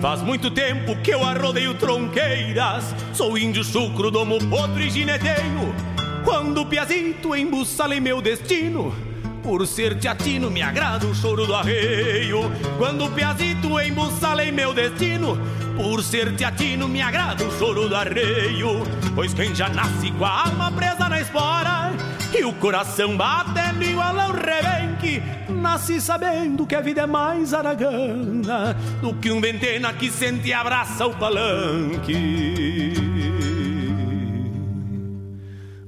Faz 0.01 0.22
muito 0.22 0.51
tempo 0.51 0.95
que 1.03 1.11
eu 1.11 1.24
arrodeio 1.24 1.74
tronqueiras. 1.74 2.95
Sou 3.12 3.37
índio 3.37 3.64
chucro, 3.64 4.11
domo 4.11 4.39
potro 4.49 4.80
e 4.80 4.91
gineteio. 4.91 5.74
Quando 6.22 6.61
o 6.61 6.66
piazito 6.66 7.34
embussala 7.34 7.95
em 7.95 8.01
meu 8.01 8.20
destino 8.20 8.95
por 9.43 9.64
ser 9.64 9.97
teatino 9.99 10.51
me 10.51 10.61
agrada 10.61 11.07
o 11.07 11.14
choro 11.14 11.47
do 11.47 11.55
arreio. 11.55 12.51
Quando 12.78 13.07
o 13.07 13.11
piazito 13.11 13.80
embussala 13.80 14.45
em 14.45 14.51
meu 14.51 14.74
destino 14.74 15.39
Por 15.76 16.03
ser 16.03 16.34
teatino 16.34 16.89
me 16.89 17.01
agrada 17.01 17.45
o 17.45 17.59
choro 17.59 17.89
do 17.89 17.97
arreio. 17.97 18.82
Pois 19.14 19.32
quem 19.32 19.55
já 19.55 19.68
nasce 19.68 20.11
com 20.12 20.24
a 20.24 20.47
alma 20.47 20.70
presa 20.72 21.09
na 21.09 21.20
espora 21.20 21.93
E 22.37 22.45
o 22.45 22.53
coração 22.53 23.16
batendo 23.16 23.82
igual 23.82 24.20
ao 24.20 24.32
rebenque. 24.32 25.22
Nasce 25.49 25.99
sabendo 26.03 26.66
que 26.66 26.74
a 26.74 26.82
vida 26.82 27.01
é 27.01 27.07
mais 27.07 27.55
aragana 27.55 28.76
Do 29.01 29.14
que 29.14 29.30
um 29.30 29.41
ventena 29.41 29.91
que 29.95 30.11
sente 30.11 30.49
e 30.49 30.53
abraça 30.53 31.07
o 31.07 31.14
palanque. 31.14 32.93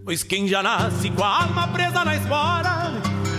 Pois 0.03 0.22
quem 0.22 0.49
já 0.49 0.62
nasce 0.62 1.11
com 1.11 1.22
a 1.22 1.42
alma 1.42 1.68
presa 1.68 2.03
na 2.03 2.16
espora 2.16 2.94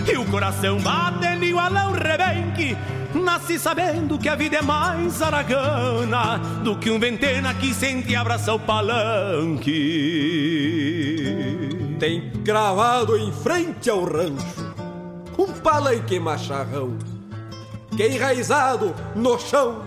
E 0.06 0.16
o 0.16 0.24
coração 0.26 0.78
batendo 0.78 1.44
igual 1.44 1.76
ao 1.76 1.90
rebenque. 1.92 2.76
Nasce 3.12 3.58
sabendo 3.58 4.18
que 4.18 4.28
a 4.28 4.36
vida 4.36 4.58
é 4.58 4.62
mais 4.62 5.20
aragana 5.20 6.38
Do 6.62 6.76
que 6.76 6.88
um 6.92 7.00
ventena 7.00 7.52
que 7.54 7.74
sente 7.74 8.12
e 8.12 8.16
abraça 8.16 8.54
o 8.54 8.60
palanque 8.60 9.70
Tem 12.00 12.30
cravado 12.42 13.14
em 13.14 13.30
frente 13.30 13.90
ao 13.90 14.04
rancho 14.04 14.74
Um 15.36 15.52
palanque 15.52 16.18
macharrão 16.18 16.96
Que 17.94 18.08
enraizado 18.08 18.94
no 19.14 19.38
chão 19.38 19.82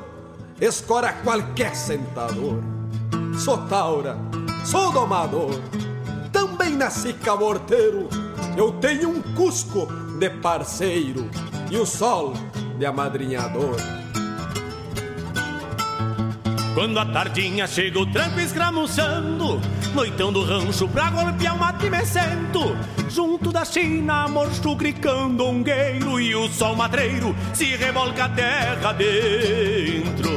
Escora 0.61 1.11
qualquer 1.11 1.75
sentador 1.75 2.61
Sou 3.35 3.57
taura, 3.65 4.15
sou 4.63 4.91
domador 4.91 5.59
Também 6.31 6.75
nasci 6.75 7.13
caborteiro. 7.13 8.07
Eu 8.55 8.73
tenho 8.73 9.09
um 9.09 9.19
cusco 9.33 9.87
de 10.19 10.29
parceiro 10.29 11.27
E 11.71 11.77
o 11.77 11.85
sol 11.85 12.33
de 12.77 12.85
amadrinhador 12.85 13.75
Quando 16.73 16.97
a 16.97 17.05
tardinha 17.05 17.67
chega 17.67 17.99
o 17.99 18.05
tranco 18.05 18.39
escramuçando 18.39 19.61
Noitão 19.93 20.33
do 20.33 20.43
rancho 20.43 20.87
pra 20.87 21.11
golpear 21.11 21.55
o 21.55 21.59
mate 21.59 21.87
me 21.87 22.03
sento 22.03 22.75
Junto 23.09 23.51
da 23.51 23.63
China, 23.63 24.27
morcho 24.27 24.75
cricandongueiro 24.75 26.19
E 26.19 26.33
o 26.33 26.49
sol 26.49 26.75
madreiro. 26.75 27.35
Se 27.53 27.75
revolca 27.75 28.25
a 28.25 28.29
terra 28.29 28.91
dentro. 28.93 30.31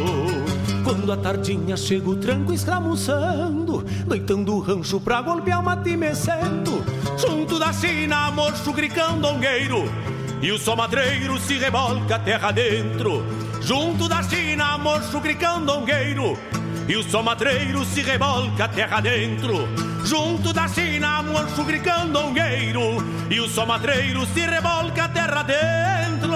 Quando 0.84 1.10
a 1.10 1.16
tardinha 1.16 1.74
chega 1.74 2.10
o 2.10 2.16
tranco 2.16 2.52
escramuçando 2.52 3.82
Noitão 4.06 4.44
do 4.44 4.58
rancho 4.60 5.00
pra 5.00 5.22
golpear 5.22 5.60
o 5.60 5.64
mate 5.64 5.96
me 5.96 6.14
sento 6.14 6.84
Junto 7.16 7.58
da 7.58 7.72
China, 7.72 8.30
morcho 8.30 8.74
cricandongueiro 8.74 9.90
E 10.42 10.52
o 10.52 10.58
sol 10.58 10.76
madreiro 10.76 11.40
se 11.40 11.54
revolca 11.54 12.16
a 12.16 12.18
terra 12.18 12.52
dentro 12.52 13.45
Junto 13.66 14.06
da 14.06 14.22
China, 14.22 14.78
morcho 14.78 15.20
cricandongueiro 15.20 16.38
E 16.86 16.94
o 16.94 17.02
sol 17.02 17.24
madreiro 17.24 17.84
se 17.84 18.00
revolca 18.00 18.68
terra 18.68 19.00
dentro. 19.00 19.66
Junto 20.04 20.52
da 20.52 20.68
China, 20.68 21.20
morcho 21.20 21.64
cricandongueiro 21.64 23.04
E 23.28 23.40
o 23.40 23.48
sol 23.48 23.66
madreiro 23.66 24.24
se 24.26 24.46
revolca 24.46 25.08
terra 25.08 25.42
dentro 25.42 26.35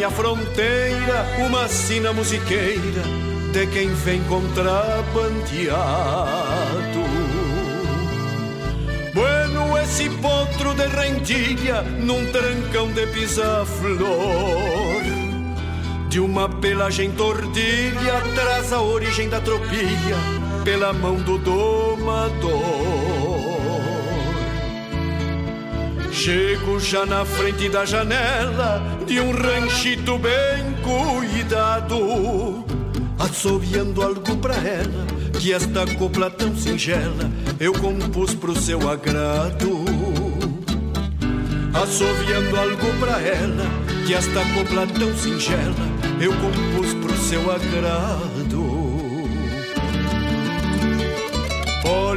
minha 0.00 0.10
fronteira 0.10 1.26
uma 1.46 1.68
sina 1.68 2.10
musiqueira 2.10 3.02
de 3.52 3.66
quem 3.66 3.92
vem 3.92 4.24
contrabandeado. 4.24 7.04
Bueno 9.12 9.76
esse 9.76 10.08
potro 10.08 10.72
de 10.72 10.86
rendilha 10.86 11.82
num 11.82 12.24
trancão 12.32 12.90
de 12.92 13.06
pisar-flor. 13.08 15.02
De 16.08 16.18
uma 16.18 16.48
pelagem 16.48 17.10
tordilha 17.10 18.22
traz 18.34 18.72
a 18.72 18.80
origem 18.80 19.28
da 19.28 19.42
tropilha 19.42 20.16
pela 20.64 20.94
mão 20.94 21.16
do 21.16 21.36
domador. 21.36 22.99
Chego 26.22 26.78
já 26.78 27.06
na 27.06 27.24
frente 27.24 27.70
da 27.70 27.86
janela 27.86 28.82
de 29.06 29.18
um 29.20 29.32
ranchito 29.32 30.18
bem 30.18 30.76
cuidado, 30.82 32.62
assobiando 33.18 34.02
algo 34.02 34.36
pra 34.36 34.54
ela, 34.56 35.06
que 35.40 35.50
esta 35.50 35.86
copla 35.96 36.28
tão 36.28 36.54
singela 36.54 37.30
eu 37.58 37.72
compus 37.72 38.34
pro 38.34 38.54
seu 38.54 38.90
agrado. 38.90 39.82
Assoviando 41.72 42.54
algo 42.54 42.98
pra 43.00 43.18
ela, 43.18 43.64
que 44.06 44.12
esta 44.12 44.44
copla 44.52 44.86
tão 44.88 45.16
singela 45.16 45.88
eu 46.20 46.34
compus 46.34 46.92
pro 47.00 47.16
seu 47.16 47.50
agrado. 47.50 48.39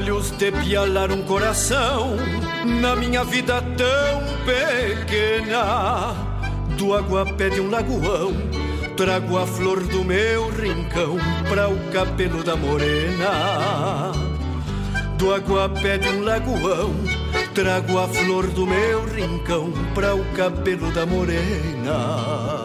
Olhos 0.04 0.32
de 0.32 0.51
pialar 0.51 1.14
um 1.14 1.22
coração 1.22 2.18
na 2.82 2.93
minha 2.93 3.24
vida 3.24 3.62
tão 3.62 4.22
pequena. 4.43 6.14
Do 6.78 6.93
aguapé 6.93 7.47
de 7.49 7.62
um 7.62 7.70
lagoão, 7.70 8.34
trago 8.97 9.38
a 9.38 9.47
flor 9.47 9.82
do 9.82 10.04
meu 10.04 10.49
rincão 10.49 11.18
para 11.47 11.70
o 11.70 11.80
cabelo 11.93 12.43
da 12.43 12.58
morena. 12.58 14.12
Do 15.18 15.34
aguapé 15.34 15.97
de 15.97 16.10
um 16.10 16.22
lagoão, 16.22 16.93
trago 17.56 17.97
a 17.97 18.08
flor 18.10 18.47
do 18.47 18.68
meu 18.68 19.06
rincão 19.06 19.72
para 19.95 20.14
o 20.14 20.26
cabelo 20.34 20.91
da 20.91 21.06
morena. 21.06 22.62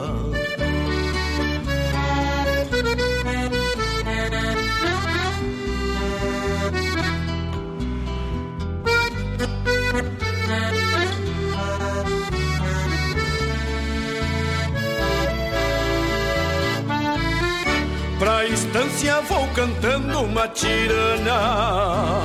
Estância 18.98 19.20
vou 19.22 19.46
cantando 19.54 20.22
uma 20.22 20.48
tirana, 20.48 22.22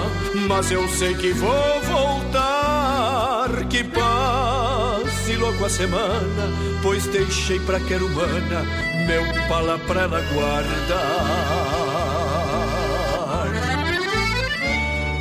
mas 0.47 0.71
eu 0.71 0.87
sei 0.89 1.13
que 1.13 1.31
vou 1.33 1.81
voltar. 1.81 3.43
Que 3.69 3.83
passe 3.83 5.35
logo 5.35 5.65
a 5.65 5.69
semana, 5.69 6.51
pois 6.81 7.05
deixei 7.07 7.59
pra 7.59 7.79
quer 7.79 8.01
humana 8.01 8.65
meu 9.07 9.23
pala 9.47 9.77
pra 9.79 10.01
ela 10.01 10.21
guardar. 10.33 11.82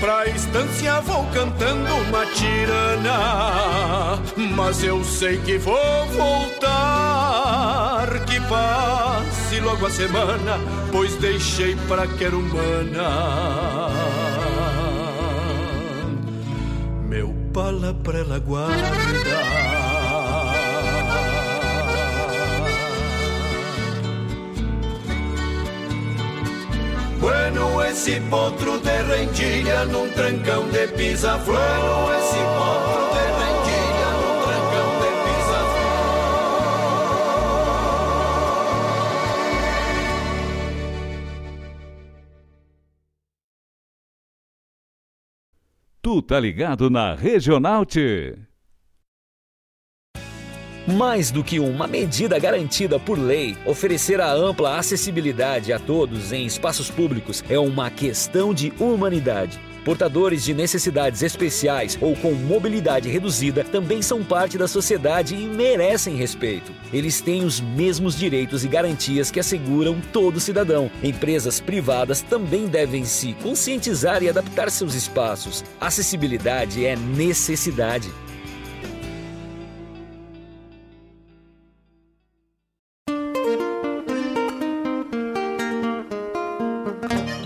Pra 0.03 0.27
estância 0.27 1.01
vou 1.03 1.25
cantando 1.27 1.95
uma 1.95 2.27
tirana, 2.27 4.19
mas 4.57 4.83
eu 4.83 5.05
sei 5.05 5.39
que 5.39 5.59
vou 5.59 6.07
voltar. 6.09 8.09
Que 8.27 8.41
passe 8.49 9.61
logo 9.61 9.87
a 9.87 9.91
semana, 9.91 10.59
pois 10.91 11.15
deixei 11.19 11.77
pra 11.87 12.09
quer 12.09 12.35
humana. 12.35 13.91
Meu 17.09 17.33
pala 17.55 17.95
pra 17.95 18.19
ela 18.19 18.41
guardar. 18.41 19.52
Bueno 27.53 27.83
esse 27.85 28.19
potro 28.31 28.79
de 28.79 29.03
rendilha 29.03 29.85
num 29.85 30.09
trancão 30.13 30.67
de 30.71 30.89
pisa 30.89 31.37
Bueno 31.37 32.11
esse 32.15 32.39
potro 32.57 33.03
de 33.13 33.25
rendilha 33.41 34.11
num 34.21 34.37
trancão 34.43 34.89
de 35.03 35.11
pisa 35.23 35.61
Tu 46.01 46.23
tá 46.23 46.41
ligado 46.41 46.89
na 46.89 47.15
Regional 47.15 47.85
T. 47.85 48.52
Mais 50.87 51.31
do 51.31 51.45
que 51.45 51.61
uma 51.61 51.87
medida 51.87 52.39
garantida 52.41 52.99
por 52.99 53.17
lei, 53.17 53.57
oferecer 53.65 54.21
a 54.21 54.33
ampla 54.33 54.79
acessibilidade 54.79 55.73
a 55.73 55.79
todos 55.79 56.33
em 56.33 56.45
espaços 56.45 56.91
públicos 56.91 57.45
é 57.49 57.57
uma 57.57 57.89
questão 57.89 58.53
de 58.53 58.73
humanidade. 58.81 59.61
Portadores 59.85 60.45
de 60.45 60.55
necessidades 60.55 61.23
especiais 61.23 61.99
ou 62.01 62.17
com 62.17 62.33
mobilidade 62.33 63.09
reduzida 63.09 63.65
também 63.65 64.01
são 64.03 64.25
parte 64.25 64.59
da 64.59 64.67
sociedade 64.67 65.35
e 65.37 65.47
merecem 65.47 66.17
respeito. 66.17 66.73
Eles 66.93 67.21
têm 67.21 67.45
os 67.45 67.61
mesmos 67.61 68.17
direitos 68.17 68.65
e 68.65 68.69
garantias 68.69 69.31
que 69.31 69.41
asseguram 69.41 70.01
todo 70.13 70.41
cidadão. 70.41 70.91
Empresas 71.03 71.61
privadas 71.61 72.23
também 72.23 72.67
devem 72.67 73.05
se 73.05 73.35
conscientizar 73.35 74.23
e 74.23 74.29
adaptar 74.29 74.71
seus 74.71 74.95
espaços. 74.95 75.65
Acessibilidade 75.81 76.85
é 76.85 76.97
necessidade. 76.97 78.11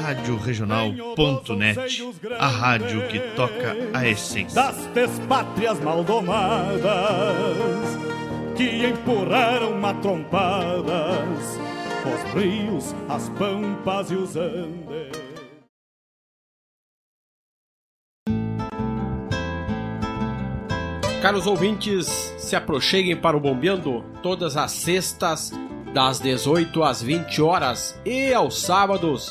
Rádio 0.00 0.36
Regional.net, 0.36 2.02
a 2.38 2.46
rádio 2.46 3.06
que 3.08 3.18
toca 3.34 3.76
a 3.92 4.06
essência 4.06 4.54
das 4.54 4.86
despátrias 4.86 5.80
maldomadas 5.80 6.82
que 8.56 8.86
empurraram 8.86 9.78
matrompadas 9.78 11.58
os 12.04 12.34
rios, 12.34 12.94
as 13.08 13.28
pampas 13.30 14.10
e 14.10 14.14
os 14.14 14.36
andes. 14.36 15.24
Caros 21.22 21.46
ouvintes, 21.46 22.06
se 22.36 22.54
aproxeguem 22.54 23.16
para 23.16 23.34
o 23.34 23.40
Bombeando 23.40 24.04
todas 24.22 24.58
as 24.58 24.72
sextas, 24.72 25.50
das 25.94 26.20
18 26.20 26.82
às 26.82 27.02
20 27.02 27.40
horas 27.40 27.98
e 28.04 28.34
aos 28.34 28.60
sábados, 28.60 29.30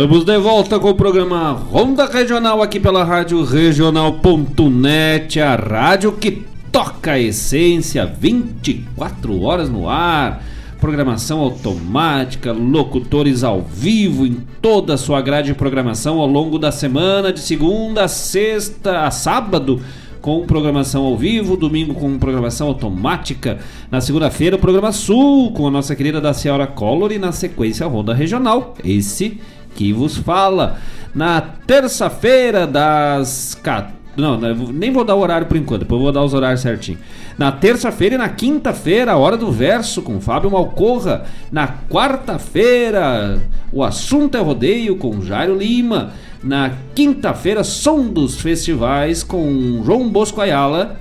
Estamos 0.00 0.24
de 0.24 0.38
volta 0.38 0.80
com 0.80 0.88
o 0.88 0.94
programa 0.94 1.52
Ronda 1.52 2.06
Regional 2.06 2.62
aqui 2.62 2.80
pela 2.80 3.04
Rádio 3.04 3.44
Regional.net, 3.44 5.38
a 5.38 5.54
rádio 5.54 6.12
que 6.12 6.42
toca 6.72 7.12
a 7.12 7.18
essência 7.18 8.06
24 8.06 9.42
horas 9.42 9.68
no 9.68 9.90
ar. 9.90 10.42
Programação 10.80 11.40
automática, 11.40 12.50
locutores 12.50 13.44
ao 13.44 13.60
vivo 13.60 14.26
em 14.26 14.38
toda 14.62 14.94
a 14.94 14.96
sua 14.96 15.20
grade 15.20 15.48
de 15.48 15.54
programação 15.54 16.18
ao 16.18 16.26
longo 16.26 16.58
da 16.58 16.72
semana, 16.72 17.30
de 17.30 17.40
segunda 17.40 18.04
a 18.04 18.08
sexta 18.08 19.02
a 19.02 19.10
sábado 19.10 19.82
com 20.22 20.46
programação 20.46 21.04
ao 21.04 21.16
vivo, 21.16 21.58
domingo 21.58 21.92
com 21.92 22.18
programação 22.18 22.68
automática, 22.68 23.58
na 23.90 24.00
segunda-feira 24.00 24.56
o 24.56 24.58
programa 24.58 24.92
Sul 24.92 25.52
com 25.52 25.66
a 25.66 25.70
nossa 25.70 25.94
querida 25.94 26.22
da 26.22 26.32
Senhora 26.32 26.66
Collor 26.66 27.12
e 27.12 27.18
na 27.18 27.32
sequência 27.32 27.84
a 27.84 27.88
Ronda 27.88 28.14
Regional. 28.14 28.74
Esse 28.82 29.38
que 29.74 29.92
vos 29.92 30.16
fala. 30.16 30.78
Na 31.14 31.40
terça-feira 31.40 32.66
das 32.66 33.58
14 33.62 34.00
não, 34.16 34.38
nem 34.38 34.92
vou 34.92 35.04
dar 35.04 35.14
o 35.14 35.20
horário 35.20 35.46
por 35.46 35.56
enquanto, 35.56 35.80
depois 35.80 36.02
vou 36.02 36.12
dar 36.12 36.22
os 36.22 36.34
horários 36.34 36.60
certinho. 36.60 36.98
Na 37.38 37.52
terça-feira 37.52 38.16
e 38.16 38.18
na 38.18 38.28
quinta-feira, 38.28 39.12
a 39.12 39.16
hora 39.16 39.36
do 39.36 39.50
verso 39.50 40.02
com 40.02 40.20
Fábio 40.20 40.50
Malcorra. 40.50 41.24
Na 41.50 41.68
quarta-feira, 41.88 43.40
o 43.72 43.82
assunto 43.82 44.36
é 44.36 44.40
rodeio 44.40 44.96
com 44.96 45.22
Jairo 45.22 45.56
Lima. 45.56 46.12
Na 46.42 46.72
quinta-feira, 46.94 47.62
som 47.62 48.08
dos 48.08 48.40
festivais 48.40 49.22
com 49.22 49.82
João 49.84 50.08
Bosco 50.08 50.40
Ayala. 50.40 50.96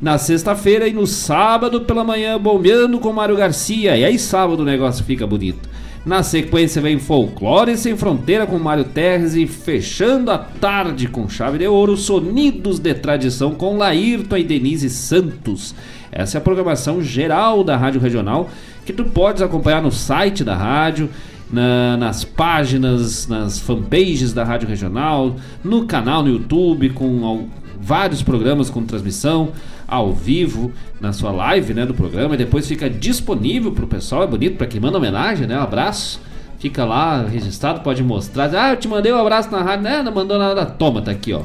Na 0.00 0.18
sexta-feira 0.18 0.88
e 0.88 0.92
no 0.92 1.06
sábado 1.06 1.82
pela 1.82 2.02
manhã, 2.02 2.38
bombeando 2.38 2.98
com 2.98 3.12
Mário 3.12 3.36
Garcia. 3.36 3.96
E 3.96 4.04
aí, 4.04 4.18
sábado, 4.18 4.60
o 4.60 4.64
negócio 4.64 5.04
fica 5.04 5.26
bonito. 5.26 5.68
Na 6.04 6.24
sequência 6.24 6.82
vem 6.82 6.98
Folclore 6.98 7.76
Sem 7.76 7.96
Fronteira 7.96 8.44
com 8.44 8.58
Mário 8.58 8.82
Terres 8.82 9.36
e 9.36 9.46
fechando 9.46 10.32
a 10.32 10.38
tarde 10.38 11.06
com 11.06 11.28
chave 11.28 11.58
de 11.58 11.66
ouro, 11.68 11.96
Sonidos 11.96 12.80
de 12.80 12.92
Tradição 12.92 13.54
com 13.54 13.76
Laírton 13.76 14.36
e 14.36 14.42
Denise 14.42 14.90
Santos. 14.90 15.72
Essa 16.10 16.36
é 16.36 16.40
a 16.40 16.42
programação 16.42 17.00
geral 17.00 17.62
da 17.62 17.76
Rádio 17.76 18.00
Regional 18.00 18.50
que 18.84 18.92
tu 18.92 19.04
podes 19.04 19.42
acompanhar 19.42 19.80
no 19.80 19.92
site 19.92 20.42
da 20.42 20.56
rádio, 20.56 21.08
na, 21.48 21.96
nas 21.96 22.24
páginas, 22.24 23.28
nas 23.28 23.60
fanpages 23.60 24.32
da 24.32 24.42
Rádio 24.42 24.68
Regional, 24.68 25.36
no 25.62 25.86
canal 25.86 26.24
no 26.24 26.30
YouTube 26.30 26.90
com 26.90 27.24
ao, 27.24 27.44
vários 27.80 28.24
programas 28.24 28.68
com 28.68 28.84
transmissão 28.84 29.52
ao 29.92 30.10
vivo 30.10 30.72
na 30.98 31.12
sua 31.12 31.30
live, 31.30 31.74
né, 31.74 31.84
do 31.84 31.92
programa 31.92 32.34
e 32.34 32.38
depois 32.38 32.66
fica 32.66 32.88
disponível 32.88 33.72
pro 33.72 33.86
pessoal, 33.86 34.22
é 34.22 34.26
bonito 34.26 34.56
para 34.56 34.66
quem 34.66 34.80
manda 34.80 34.96
homenagem, 34.96 35.46
né? 35.46 35.58
Um 35.58 35.62
abraço. 35.62 36.18
Fica 36.58 36.84
lá 36.84 37.26
registrado, 37.26 37.80
pode 37.80 38.02
mostrar. 38.02 38.50
Ah, 38.54 38.70
eu 38.70 38.76
te 38.76 38.88
mandei 38.88 39.12
um 39.12 39.18
abraço 39.18 39.50
na 39.50 39.60
rádio, 39.62 39.84
né? 39.84 40.02
Não 40.02 40.12
mandou 40.12 40.38
nada. 40.38 40.64
Toma, 40.64 41.02
tá 41.02 41.10
aqui, 41.10 41.34
ó. 41.34 41.42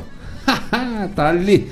tá 1.13 1.27
ali. 1.27 1.67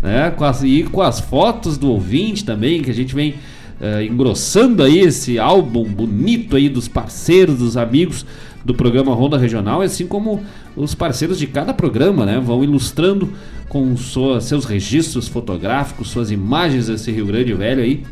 Né? 0.00 0.30
Com 0.30 0.44
as, 0.44 0.62
e 0.62 0.84
com 0.84 1.02
as 1.02 1.18
fotos 1.18 1.76
do 1.76 1.90
ouvinte 1.90 2.44
também, 2.44 2.82
que 2.82 2.90
a 2.90 2.94
gente 2.94 3.14
vem 3.14 3.34
uh, 3.80 4.02
engrossando 4.02 4.82
aí 4.84 5.00
esse 5.00 5.38
álbum 5.38 5.84
bonito 5.84 6.54
aí 6.54 6.68
dos 6.68 6.86
parceiros, 6.86 7.58
dos 7.58 7.76
amigos 7.76 8.24
do 8.64 8.74
programa 8.74 9.14
Ronda 9.14 9.38
Regional, 9.38 9.80
assim 9.80 10.06
como 10.06 10.42
os 10.76 10.94
parceiros 10.94 11.38
de 11.38 11.46
cada 11.46 11.72
programa, 11.72 12.26
né? 12.26 12.38
Vão 12.38 12.62
ilustrando 12.62 13.32
com 13.68 13.96
sua, 13.96 14.40
seus 14.40 14.64
registros 14.64 15.28
fotográficos, 15.28 16.10
suas 16.10 16.30
imagens 16.30 16.88
desse 16.88 17.10
Rio 17.10 17.26
Grande 17.26 17.54
Velho 17.54 17.82
aí, 17.82 18.04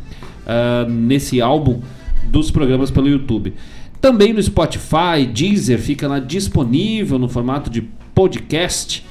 uh, 0.46 0.90
nesse 0.90 1.40
álbum 1.40 1.80
dos 2.24 2.51
programas 2.51 2.90
pelo 2.90 3.09
YouTube. 3.09 3.55
Também 4.01 4.32
no 4.32 4.42
Spotify, 4.42 5.26
Deezer, 5.32 5.78
fica 5.78 6.07
lá 6.07 6.18
disponível 6.18 7.18
no 7.18 7.28
formato 7.28 7.68
de 7.68 7.82
podcast. 8.14 9.05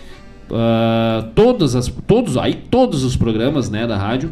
Uh, 0.49 1.27
todas 1.35 1.75
as, 1.75 1.88
todos, 2.07 2.38
aí, 2.38 2.53
todos 2.53 3.03
os 3.03 3.17
programas 3.17 3.69
né, 3.69 3.85
da 3.85 3.97
rádio 3.97 4.31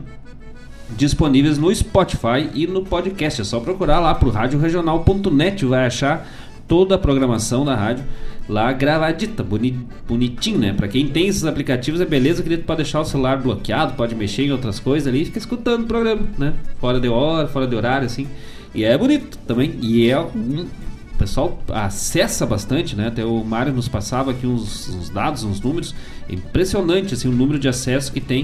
disponíveis 0.95 1.57
no 1.57 1.73
Spotify 1.73 2.49
e 2.53 2.67
no 2.67 2.83
podcast. 2.83 3.41
É 3.41 3.43
só 3.43 3.59
procurar 3.59 3.99
lá 3.99 4.13
pro 4.15 4.29
radioregional.net, 4.29 5.65
vai 5.65 5.85
achar 5.85 6.27
toda 6.67 6.95
a 6.95 6.97
programação 6.97 7.63
da 7.63 7.75
rádio 7.75 8.03
lá 8.47 8.71
gravadita, 8.71 9.43
boni, 9.43 9.79
bonitinho, 10.07 10.59
né? 10.59 10.73
Pra 10.73 10.87
quem 10.87 11.07
tem 11.07 11.27
esses 11.27 11.45
aplicativos 11.45 11.99
é 11.99 12.05
beleza 12.05 12.43
que 12.43 12.57
tu 12.57 12.63
pode 12.63 12.77
deixar 12.77 13.01
o 13.01 13.05
celular 13.05 13.41
bloqueado, 13.41 13.93
pode 13.93 14.13
mexer 14.15 14.43
em 14.43 14.51
outras 14.51 14.79
coisas 14.79 15.07
ali 15.07 15.23
e 15.23 15.25
fica 15.25 15.39
escutando 15.39 15.83
o 15.83 15.87
programa, 15.87 16.21
né? 16.37 16.53
Fora 16.79 16.99
de 16.99 17.07
hora, 17.07 17.47
fora 17.47 17.67
de 17.67 17.75
horário, 17.75 18.05
assim. 18.05 18.27
E 18.73 18.83
é 18.83 18.97
bonito 18.97 19.37
também. 19.47 19.75
E 19.81 20.09
é 20.09 20.19
um, 20.19 20.67
o 21.15 21.17
pessoal 21.17 21.59
acessa 21.69 22.45
bastante, 22.45 22.95
né? 22.95 23.07
Até 23.07 23.25
o 23.25 23.43
Mário 23.43 23.73
nos 23.73 23.87
passava 23.87 24.31
aqui 24.31 24.45
uns, 24.45 24.89
uns 24.89 25.09
dados, 25.09 25.43
uns 25.43 25.61
números. 25.61 25.95
impressionante, 26.29 27.13
assim, 27.13 27.27
o 27.27 27.31
número 27.31 27.57
de 27.57 27.67
acesso 27.67 28.11
que 28.11 28.19
tem 28.19 28.43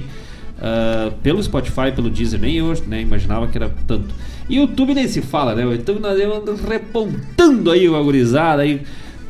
uh, 0.57 1.11
pelo 1.21 1.43
Spotify, 1.43 1.91
pelo 1.93 2.09
Deezer. 2.09 2.39
Nem 2.39 2.61
né, 2.87 3.01
imaginava 3.01 3.47
que 3.47 3.57
era 3.57 3.69
tanto. 3.85 4.15
YouTube 4.49 4.93
nem 4.93 5.07
se 5.07 5.21
fala, 5.21 5.55
né? 5.55 5.65
O 5.65 5.71
YouTube 5.71 5.99
nós 5.99 6.19
estamos 6.19 6.61
repontando 6.61 7.71
aí 7.71 7.87
o 7.87 7.95
agorizada 7.95 8.63
aí 8.63 8.81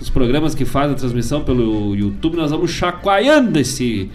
os 0.01 0.09
programas 0.09 0.55
que 0.55 0.65
fazem 0.65 0.93
a 0.93 0.95
transmissão 0.95 1.43
pelo 1.43 1.95
YouTube, 1.95 2.35
nós 2.35 2.49
vamos 2.49 2.71
chacoalhando 2.71 3.59
esse 3.59 4.09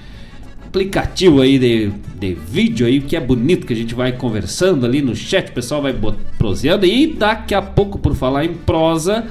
aplicativo 0.66 1.40
aí 1.40 1.59
de, 1.59 1.92
de 2.18 2.34
vídeo 2.34 2.86
aí, 2.86 3.01
que 3.01 3.14
é 3.14 3.20
bonito, 3.20 3.66
que 3.66 3.72
a 3.72 3.76
gente 3.76 3.94
vai 3.94 4.11
conversando 4.11 4.84
ali 4.84 5.01
no 5.01 5.14
chat, 5.14 5.49
o 5.49 5.53
pessoal 5.53 5.80
vai 5.80 5.94
proseando 6.36 6.84
e 6.84 7.07
daqui 7.07 7.55
a 7.55 7.62
pouco, 7.62 7.99
por 7.99 8.16
falar 8.16 8.44
em 8.44 8.53
prosa, 8.53 9.26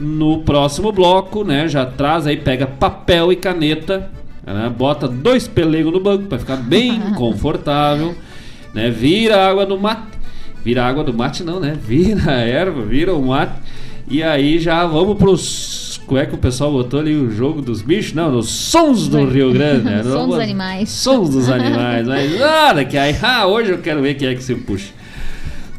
no 0.00 0.42
próximo 0.42 0.90
bloco, 0.90 1.44
né, 1.44 1.68
já 1.68 1.86
traz 1.86 2.26
aí, 2.26 2.36
pega 2.36 2.66
papel 2.66 3.32
e 3.32 3.36
caneta, 3.36 4.10
né, 4.44 4.72
bota 4.76 5.06
dois 5.06 5.46
pelegos 5.46 5.92
no 5.92 6.00
banco 6.00 6.24
para 6.24 6.38
ficar 6.40 6.56
bem 6.56 7.00
confortável, 7.14 8.16
né, 8.74 8.90
vira 8.90 9.48
água 9.48 9.64
do 9.64 9.78
mate, 9.78 10.18
vira 10.64 10.84
água 10.84 11.04
do 11.04 11.14
mate 11.14 11.42
não, 11.42 11.60
né, 11.60 11.76
vira 11.80 12.32
a 12.32 12.40
erva, 12.40 12.82
vira 12.82 13.14
o 13.14 13.26
mate, 13.26 13.54
e 14.08 14.22
aí 14.22 14.58
já 14.58 14.86
vamos 14.86 15.16
pros 15.16 15.80
como 16.10 16.18
é 16.18 16.26
que 16.26 16.34
o 16.34 16.38
pessoal 16.38 16.72
botou 16.72 16.98
ali 16.98 17.14
o 17.14 17.30
jogo 17.30 17.62
dos 17.62 17.82
bichos? 17.82 18.14
Não, 18.14 18.36
os 18.36 18.48
sons 18.48 19.06
do 19.06 19.24
Rio 19.26 19.52
Grande. 19.54 19.84
Né? 19.84 20.02
sons 20.02 20.26
dos 20.26 20.38
animais. 20.40 20.90
Sons 20.90 21.30
dos 21.30 21.48
animais. 21.48 22.04
Mas 22.08 22.36
nada 22.36 22.84
que 22.84 22.98
aí, 22.98 23.14
ah, 23.22 23.46
hoje 23.46 23.70
eu 23.70 23.78
quero 23.78 24.02
ver 24.02 24.14
quem 24.14 24.26
é 24.26 24.34
que 24.34 24.42
se 24.42 24.56
puxa. 24.56 24.92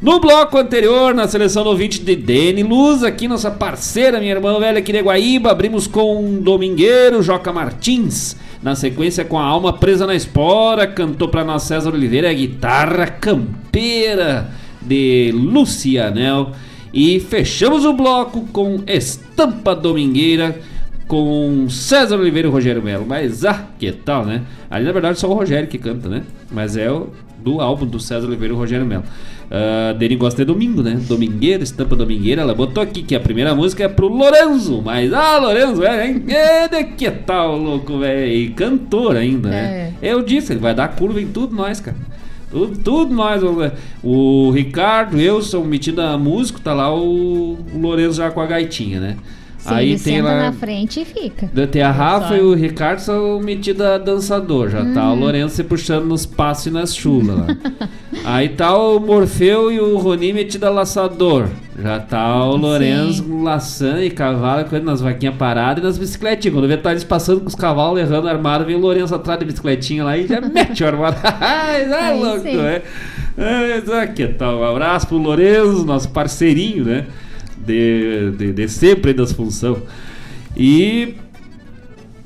No 0.02 0.22
bloco 0.22 0.58
anterior, 0.58 1.14
na 1.14 1.28
seleção 1.28 1.66
do 1.66 1.70
ouvinte 1.72 2.00
de 2.00 2.16
Dene 2.16 2.64
Luz, 2.64 3.04
aqui 3.04 3.28
nossa 3.28 3.52
parceira, 3.52 4.22
minha 4.22 4.32
irmã 4.32 4.58
velha 4.58 4.80
aqui 4.80 4.94
de 4.94 5.02
Guaíba, 5.02 5.52
abrimos 5.52 5.86
com 5.86 6.24
um 6.24 6.42
Domingueiro, 6.42 7.22
Joca 7.22 7.52
Martins. 7.52 8.38
Na 8.64 8.74
sequência, 8.74 9.26
com 9.26 9.38
a 9.38 9.44
alma 9.44 9.74
presa 9.74 10.08
na 10.08 10.16
espora, 10.16 10.88
cantou 10.88 11.28
para 11.28 11.44
nós 11.44 11.64
César 11.64 11.90
Oliveira 11.90 12.30
a 12.30 12.34
guitarra 12.34 13.06
campeira 13.08 14.61
de 14.82 15.32
Lucianel. 15.34 16.52
E 16.94 17.20
fechamos 17.20 17.86
o 17.86 17.94
bloco 17.94 18.48
com 18.52 18.84
Estampa 18.86 19.74
Domingueira 19.74 20.60
com 21.08 21.68
César 21.70 22.18
Oliveira 22.18 22.48
e 22.48 22.52
Rogério 22.52 22.82
Melo. 22.82 23.06
Mas 23.06 23.44
ah, 23.44 23.68
que 23.78 23.92
tal, 23.92 24.26
né? 24.26 24.44
Ali 24.70 24.86
na 24.86 24.94
verdade 24.94 25.20
só 25.20 25.30
o 25.30 25.34
Rogério 25.34 25.68
que 25.68 25.78
canta, 25.78 26.08
né? 26.08 26.24
Mas 26.50 26.78
é 26.78 26.90
o 26.90 27.10
do 27.38 27.60
álbum 27.60 27.86
do 27.86 28.00
César 28.00 28.28
Oliveira 28.28 28.54
e 28.54 28.58
Rogério 28.58 28.86
Melo. 28.86 29.04
Uh, 29.52 29.94
Dele 29.98 30.16
gosta 30.16 30.38
de 30.38 30.46
domingo, 30.46 30.82
né? 30.82 30.98
Domingueira, 31.10 31.64
estampa 31.64 31.98
domingueira. 31.98 32.42
Ela 32.44 32.56
botou 32.56 32.82
aqui 32.82 33.04
que 33.04 33.14
a 33.14 33.20
primeira 33.20 33.54
música 33.54 33.84
é 33.84 33.90
pro 33.90 34.08
Lorenzo. 34.08 34.82
Mas, 34.82 35.12
ah, 35.12 35.38
Lorenzo, 35.40 35.84
é, 35.84 36.08
hein? 36.08 36.24
É, 36.30 36.70
de 36.70 36.84
que 36.86 37.12
tal, 37.12 37.58
louco, 37.58 38.00
velho? 38.00 38.32
E 38.32 38.50
cantor 38.52 39.18
ainda, 39.18 39.50
né? 39.50 39.94
É. 40.02 40.14
Eu 40.14 40.22
disse, 40.22 40.54
ele 40.54 40.62
vai 40.62 40.74
dar 40.74 40.96
curva 40.96 41.20
em 41.22 41.28
tudo 41.28 41.54
nós, 41.54 41.82
cara. 41.82 41.98
Tudo, 42.52 42.78
tudo 42.80 43.14
nós. 43.14 43.42
O 44.04 44.52
Ricardo, 44.52 45.20
eu 45.20 45.42
sou 45.42 45.64
metido 45.64 46.02
a 46.02 46.18
músico, 46.18 46.60
tá 46.60 46.74
lá 46.74 46.94
o, 46.94 47.54
o 47.74 47.80
Lourenço 47.80 48.18
já 48.18 48.30
com 48.30 48.42
a 48.42 48.46
gaitinha, 48.46 49.00
né? 49.00 49.18
Sim, 49.62 49.74
Aí 49.76 50.00
tem 50.00 50.24
lá 50.24 50.36
na 50.38 50.52
frente 50.52 51.02
e 51.02 51.06
fica. 51.06 51.48
Tem 51.68 51.84
a 51.84 51.92
Rafa 51.92 52.36
e 52.36 52.42
o 52.42 52.56
Ricardo 52.56 52.98
são 52.98 53.40
metidos 53.40 53.86
a 53.86 54.00
dançador, 54.00 54.70
já 54.70 54.82
uhum. 54.82 54.94
tá 54.94 55.08
o 55.08 55.14
uhum. 55.14 55.20
Lourenço 55.20 55.56
se 55.56 55.64
puxando 55.64 56.06
nos 56.06 56.26
passos 56.26 56.66
e 56.66 56.72
nas 56.72 56.96
chulas 56.96 57.38
lá. 57.38 57.48
Aí 58.26 58.50
tá 58.50 58.76
o 58.76 59.00
Morfeu 59.00 59.72
e 59.72 59.80
o 59.80 60.00
Roni 60.00 60.34
metido 60.34 60.64
a 60.64 60.70
laçador. 60.72 61.48
Já 61.80 62.00
tá 62.00 62.44
o 62.44 62.56
Lourenço 62.58 63.24
com 63.24 63.44
laçando 63.44 64.02
e 64.02 64.10
cavalo, 64.10 64.66
coisa 64.66 64.84
nas 64.84 65.00
vaquinhas 65.00 65.36
paradas 65.36 65.84
e 65.84 65.86
nas 65.86 65.98
bicicletinhas. 66.00 66.56
Quando 66.56 66.68
vê 66.68 66.76
tá 66.76 66.90
eles 66.90 67.04
passando 67.04 67.42
com 67.42 67.48
os 67.48 67.56
cavalos 67.56 68.00
errando 68.00 68.28
armado, 68.28 68.66
vem 68.66 68.76
o 68.76 68.80
Lourenço 68.80 69.14
atrás 69.14 69.40
da 69.40 69.46
bicicletinha 69.46 70.04
lá 70.04 70.18
e 70.18 70.26
já 70.26 70.42
mete 70.42 70.84
o 70.84 70.88
armado. 70.88 71.18
é 71.24 72.12
louco, 72.18 72.48
é. 72.48 72.82
é. 73.38 74.02
Aqui 74.02 74.28
tá, 74.28 74.56
um 74.56 74.64
abraço 74.64 75.06
pro 75.06 75.18
Lourenço, 75.18 75.86
nosso 75.86 76.10
parceirinho, 76.10 76.84
né? 76.84 77.06
De, 77.66 78.32
de, 78.32 78.54
de 78.54 78.68
sempre 78.68 79.14
das 79.14 79.32
funções. 79.32 79.80
E 80.56 81.16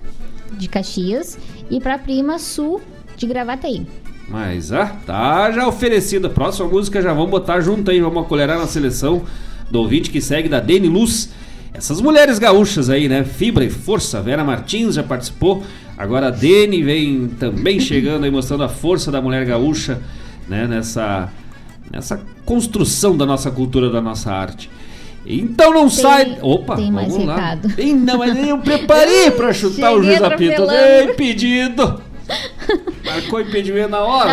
de 0.58 0.68
Caxias, 0.68 1.38
e 1.72 1.80
para 1.80 1.96
a 1.96 2.00
prima 2.00 2.38
Su, 2.38 2.82
de 3.16 3.26
Gravataí. 3.26 3.88
Mas, 4.28 4.74
ah, 4.74 4.94
tá 5.06 5.50
já 5.52 5.66
oferecida. 5.68 6.30
Próxima 6.30 6.68
música 6.68 7.02
já 7.02 7.14
vamos 7.14 7.30
botar 7.32 7.62
junto 7.62 7.90
aí. 7.92 8.02
Vamos 8.02 8.24
acolherar 8.26 8.58
na 8.60 8.68
seleção 8.68 9.22
do 9.72 9.80
ouvinte 9.80 10.10
que 10.10 10.20
segue 10.20 10.50
da 10.50 10.60
Deni 10.60 10.88
Luz. 10.90 11.30
Essas 11.74 12.00
mulheres 12.00 12.38
gaúchas 12.40 12.90
aí, 12.90 13.10
né? 13.10 13.24
Fibra 13.24 13.64
e 13.66 13.70
força. 13.70 14.22
Vera 14.22 14.44
Martins 14.44 14.96
já 14.96 15.04
participou. 15.04 15.64
Agora 15.98 16.28
a 16.28 16.30
Deni 16.30 16.84
vem 16.84 17.28
também 17.40 17.80
chegando 17.80 18.24
aí, 18.26 18.32
mostrando 18.32 18.64
a 18.64 18.70
força 18.70 19.12
da 19.12 19.22
mulher 19.22 19.46
gaúcha, 19.46 20.00
né? 20.48 20.68
Nessa, 20.68 21.30
nessa 21.92 22.22
construção 22.46 23.18
da 23.18 23.26
nossa 23.26 23.50
cultura, 23.50 23.90
da 23.90 24.02
nossa 24.02 24.32
arte. 24.32 24.70
Então 25.26 25.74
não 25.74 25.88
Tem- 25.90 25.90
sai. 25.90 26.38
Opa, 26.42 26.76
tem 26.76 26.92
mais 26.92 27.12
vamos 27.12 27.28
lá. 27.28 27.36
recado. 27.36 27.74
Ih, 27.80 27.94
não, 27.94 28.18
mas 28.18 28.36
eu 28.48 28.58
preparei 28.60 29.32
pra 29.32 29.52
chutar 29.54 29.94
o 29.94 30.02
Cheguei 30.04 30.18
juiz 30.18 30.22
apito. 30.22 30.62
Ei, 30.72 31.14
pedido! 31.14 32.02
Marcou 33.06 33.42
impedimento 33.42 33.90
na 33.90 34.02
hora, 34.02 34.32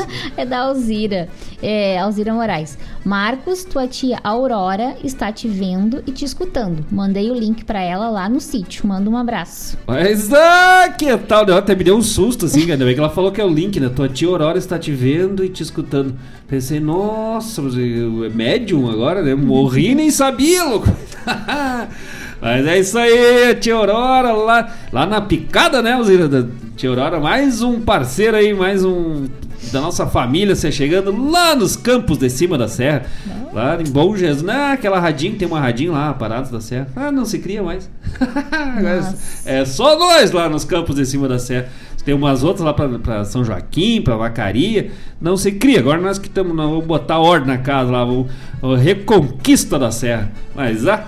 é 0.36 0.44
da 0.46 0.60
Alzira, 0.60 1.28
é, 1.62 1.98
Alzira 1.98 2.32
Moraes. 2.32 2.78
Marcos, 3.04 3.64
tua 3.64 3.86
tia 3.86 4.18
Aurora 4.22 4.96
está 5.02 5.30
te 5.32 5.48
vendo 5.48 6.02
e 6.06 6.12
te 6.12 6.24
escutando. 6.24 6.84
Mandei 6.90 7.30
o 7.30 7.34
link 7.34 7.64
para 7.64 7.80
ela 7.80 8.08
lá 8.08 8.28
no 8.28 8.40
sítio. 8.40 8.86
Manda 8.86 9.08
um 9.08 9.16
abraço. 9.16 9.78
Mas, 9.86 10.32
ah, 10.32 10.94
que 10.96 11.16
tal? 11.18 11.44
Ela 11.44 11.58
até 11.58 11.74
me 11.74 11.84
deu 11.84 11.96
um 11.96 12.02
susto, 12.02 12.46
assim, 12.46 12.70
ainda 12.70 12.84
bem 12.84 12.94
que 12.94 13.00
ela 13.00 13.10
falou 13.10 13.30
que 13.32 13.40
é 13.40 13.44
o 13.44 13.48
link, 13.48 13.78
né? 13.80 13.88
Tua 13.88 14.08
tia 14.08 14.28
Aurora 14.28 14.58
está 14.58 14.78
te 14.78 14.92
vendo 14.92 15.44
e 15.44 15.48
te 15.48 15.62
escutando. 15.62 16.14
Pensei, 16.48 16.80
nossa, 16.80 17.62
é 17.62 18.28
médium 18.28 18.88
agora, 18.90 19.22
né? 19.22 19.34
Morri 19.34 19.94
nem 19.94 20.10
sabia, 20.10 20.64
louco. 20.64 20.88
Mas 22.40 22.66
é 22.66 22.78
isso 22.78 22.98
aí, 22.98 23.54
tia 23.56 23.74
Aurora, 23.74 24.32
lá, 24.32 24.74
lá 24.92 25.06
na 25.06 25.20
picada, 25.20 25.80
né, 25.80 25.92
Alzira? 25.92 26.48
Tia 26.76 26.90
Aurora, 26.90 27.18
mais 27.18 27.62
um 27.62 27.80
parceiro 27.80 28.36
aí, 28.36 28.52
mais 28.52 28.84
um 28.84 29.26
da 29.72 29.80
nossa 29.80 30.06
família, 30.06 30.54
você 30.54 30.70
chegando 30.70 31.30
lá 31.30 31.54
nos 31.54 31.76
campos 31.76 32.18
de 32.18 32.30
cima 32.30 32.56
da 32.56 32.68
serra. 32.68 33.06
Lá 33.52 33.80
em 33.80 33.90
Bom 33.90 34.16
Jesus, 34.16 34.42
né? 34.42 34.72
Aquela 34.72 34.98
radinho, 34.98 35.36
tem 35.36 35.48
uma 35.48 35.60
radinho 35.60 35.92
lá, 35.92 36.12
Parados 36.14 36.50
da 36.50 36.60
Serra. 36.60 36.88
Ah, 36.94 37.10
não 37.10 37.24
se 37.24 37.38
cria 37.38 37.62
mais. 37.62 37.90
Agora 38.52 39.14
é 39.44 39.64
só 39.64 39.98
nós 39.98 40.30
lá 40.30 40.48
nos 40.48 40.64
campos 40.64 40.96
de 40.96 41.06
cima 41.06 41.26
da 41.26 41.38
serra. 41.38 41.68
Tem 42.06 42.14
umas 42.14 42.44
outras 42.44 42.64
lá 42.64 42.72
pra, 42.72 42.88
pra 43.00 43.24
São 43.24 43.44
Joaquim, 43.44 44.00
pra 44.00 44.16
Vacaria. 44.16 44.92
Não 45.20 45.36
se 45.36 45.50
cria. 45.50 45.80
Agora 45.80 46.00
nós 46.00 46.18
que 46.18 46.28
estamos, 46.28 46.54
vamos 46.54 46.84
botar 46.84 47.18
ordem 47.18 47.48
na 47.48 47.58
casa 47.58 47.90
lá, 47.90 48.04
vamos, 48.04 48.30
vamos 48.62 48.80
reconquista 48.80 49.76
da 49.76 49.90
serra. 49.90 50.30
Mas 50.54 50.86
ah, 50.86 51.04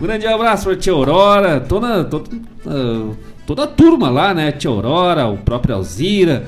um 0.00 0.04
grande 0.04 0.26
abraço 0.26 0.64
pra 0.64 0.76
tia 0.76 0.92
Aurora, 0.94 1.60
toda, 1.60 2.02
toda, 2.04 2.30
ah, 2.66 3.10
toda 3.46 3.64
a 3.64 3.66
turma 3.66 4.08
lá, 4.08 4.32
né? 4.32 4.50
Tia 4.52 4.70
Aurora, 4.70 5.26
o 5.26 5.36
próprio 5.36 5.74
Alzira, 5.74 6.46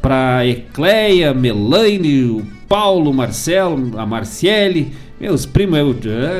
pra 0.00 0.46
Ecleia, 0.46 1.34
Melaine, 1.34 2.24
o 2.24 2.46
Paulo, 2.68 3.10
o 3.10 3.14
Marcelo, 3.14 3.98
a 3.98 4.06
Marciele. 4.06 4.92
Meus 5.20 5.44
primos, 5.44 5.78
eu, 5.78 5.90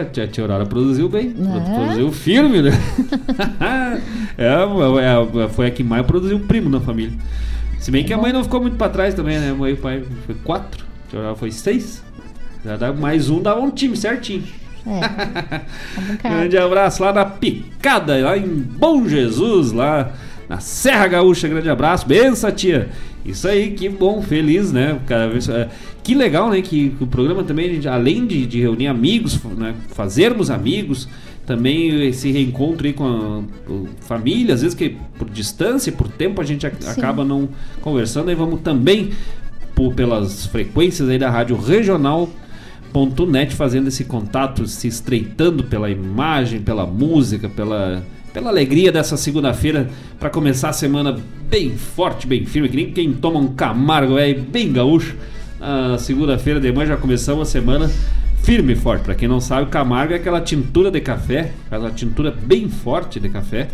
ah, 0.00 0.04
tia, 0.06 0.26
tia 0.26 0.42
Aurora 0.42 0.64
produziu 0.64 1.06
bem, 1.08 1.34
É? 1.36 1.74
produziu 1.74 2.10
firme, 2.12 2.62
né? 2.62 2.70
é, 4.38 5.44
é, 5.44 5.48
foi 5.48 5.66
a 5.66 5.70
que 5.70 5.84
mais 5.84 6.06
produziu 6.06 6.38
primo 6.40 6.70
na 6.70 6.80
família. 6.80 7.12
Se 7.78 7.90
bem 7.90 8.04
que 8.04 8.12
a 8.12 8.18
mãe 8.18 8.32
não 8.32 8.42
ficou 8.42 8.60
muito 8.60 8.76
pra 8.76 8.88
trás 8.88 9.14
também, 9.14 9.38
né? 9.38 9.50
A 9.50 9.54
mãe 9.54 9.72
e 9.72 9.74
o 9.74 9.76
pai 9.76 10.02
foi 10.24 10.34
quatro, 10.36 10.84
a 11.06 11.10
tia 11.10 11.18
Aurora 11.18 11.36
foi 11.36 11.50
seis. 11.50 12.02
Já 12.64 12.76
dá 12.76 12.92
mais 12.92 13.28
um, 13.30 13.42
dava 13.42 13.60
um 13.60 13.70
time 13.70 13.96
certinho. 13.96 14.44
É. 14.86 15.60
complicado. 15.94 16.32
Grande 16.32 16.56
abraço 16.56 17.02
lá 17.02 17.12
na 17.12 17.26
Picada, 17.26 18.16
lá 18.16 18.38
em 18.38 18.48
Bom 18.48 19.06
Jesus, 19.06 19.72
lá 19.72 20.12
na 20.48 20.58
Serra 20.58 21.06
Gaúcha. 21.06 21.46
Grande 21.48 21.68
abraço. 21.68 22.06
Benção, 22.08 22.50
tia. 22.50 22.88
Isso 23.24 23.46
aí, 23.46 23.72
que 23.72 23.88
bom, 23.88 24.22
feliz, 24.22 24.72
né? 24.72 24.98
É, 25.08 25.68
que 26.02 26.14
legal, 26.14 26.50
né? 26.50 26.62
Que, 26.62 26.90
que 26.90 27.04
o 27.04 27.06
programa 27.06 27.44
também, 27.44 27.70
a 27.70 27.74
gente, 27.74 27.88
além 27.88 28.26
de, 28.26 28.46
de 28.46 28.60
reunir 28.60 28.86
amigos, 28.86 29.38
né? 29.56 29.74
fazermos 29.88 30.50
amigos, 30.50 31.08
também 31.46 32.06
esse 32.08 32.30
reencontro 32.30 32.86
aí 32.86 32.92
com 32.92 33.44
a, 33.68 34.04
família, 34.06 34.54
às 34.54 34.62
vezes 34.62 34.74
que 34.74 34.96
por 35.18 35.28
distância, 35.28 35.92
por 35.92 36.08
tempo, 36.08 36.40
a 36.40 36.44
gente 36.44 36.66
Sim. 36.78 36.90
acaba 36.90 37.24
não 37.24 37.48
conversando. 37.80 38.28
Aí 38.28 38.34
vamos 38.34 38.60
também 38.60 39.10
por, 39.74 39.92
pelas 39.94 40.46
frequências 40.46 41.08
aí 41.08 41.18
da 41.18 41.30
Rádio 41.30 41.56
Regional 41.56 42.28
.net 43.28 43.54
fazendo 43.54 43.88
esse 43.88 44.04
contato, 44.04 44.66
se 44.66 44.88
estreitando 44.88 45.64
pela 45.64 45.88
imagem, 45.88 46.60
pela 46.60 46.86
música, 46.86 47.48
pela, 47.48 48.04
pela 48.32 48.50
alegria 48.50 48.92
dessa 48.92 49.16
segunda-feira 49.16 49.88
para 50.18 50.30
começar 50.30 50.68
a 50.68 50.72
semana 50.72 51.18
bem 51.48 51.76
forte, 51.76 52.26
bem 52.26 52.44
firme, 52.46 52.68
que 52.68 52.76
nem 52.76 52.92
quem 52.92 53.12
toma 53.12 53.40
um 53.40 53.54
Camargo 53.54 54.18
é 54.18 54.32
bem 54.32 54.72
gaúcho. 54.72 55.16
A 55.60 55.98
segunda-feira 55.98 56.60
de 56.60 56.72
manhã 56.72 56.88
já 56.88 56.96
começamos 56.96 57.48
a 57.48 57.50
semana 57.50 57.90
firme 58.42 58.72
e 58.72 58.76
forte. 58.76 59.04
Para 59.04 59.14
quem 59.14 59.28
não 59.28 59.40
sabe, 59.40 59.64
o 59.64 59.66
Camargo 59.66 60.12
é 60.12 60.16
aquela 60.16 60.40
tintura 60.40 60.90
de 60.90 61.00
café, 61.00 61.52
uma 61.70 61.90
tintura 61.90 62.30
bem 62.30 62.68
forte 62.68 63.20
de 63.20 63.28
café. 63.28 63.68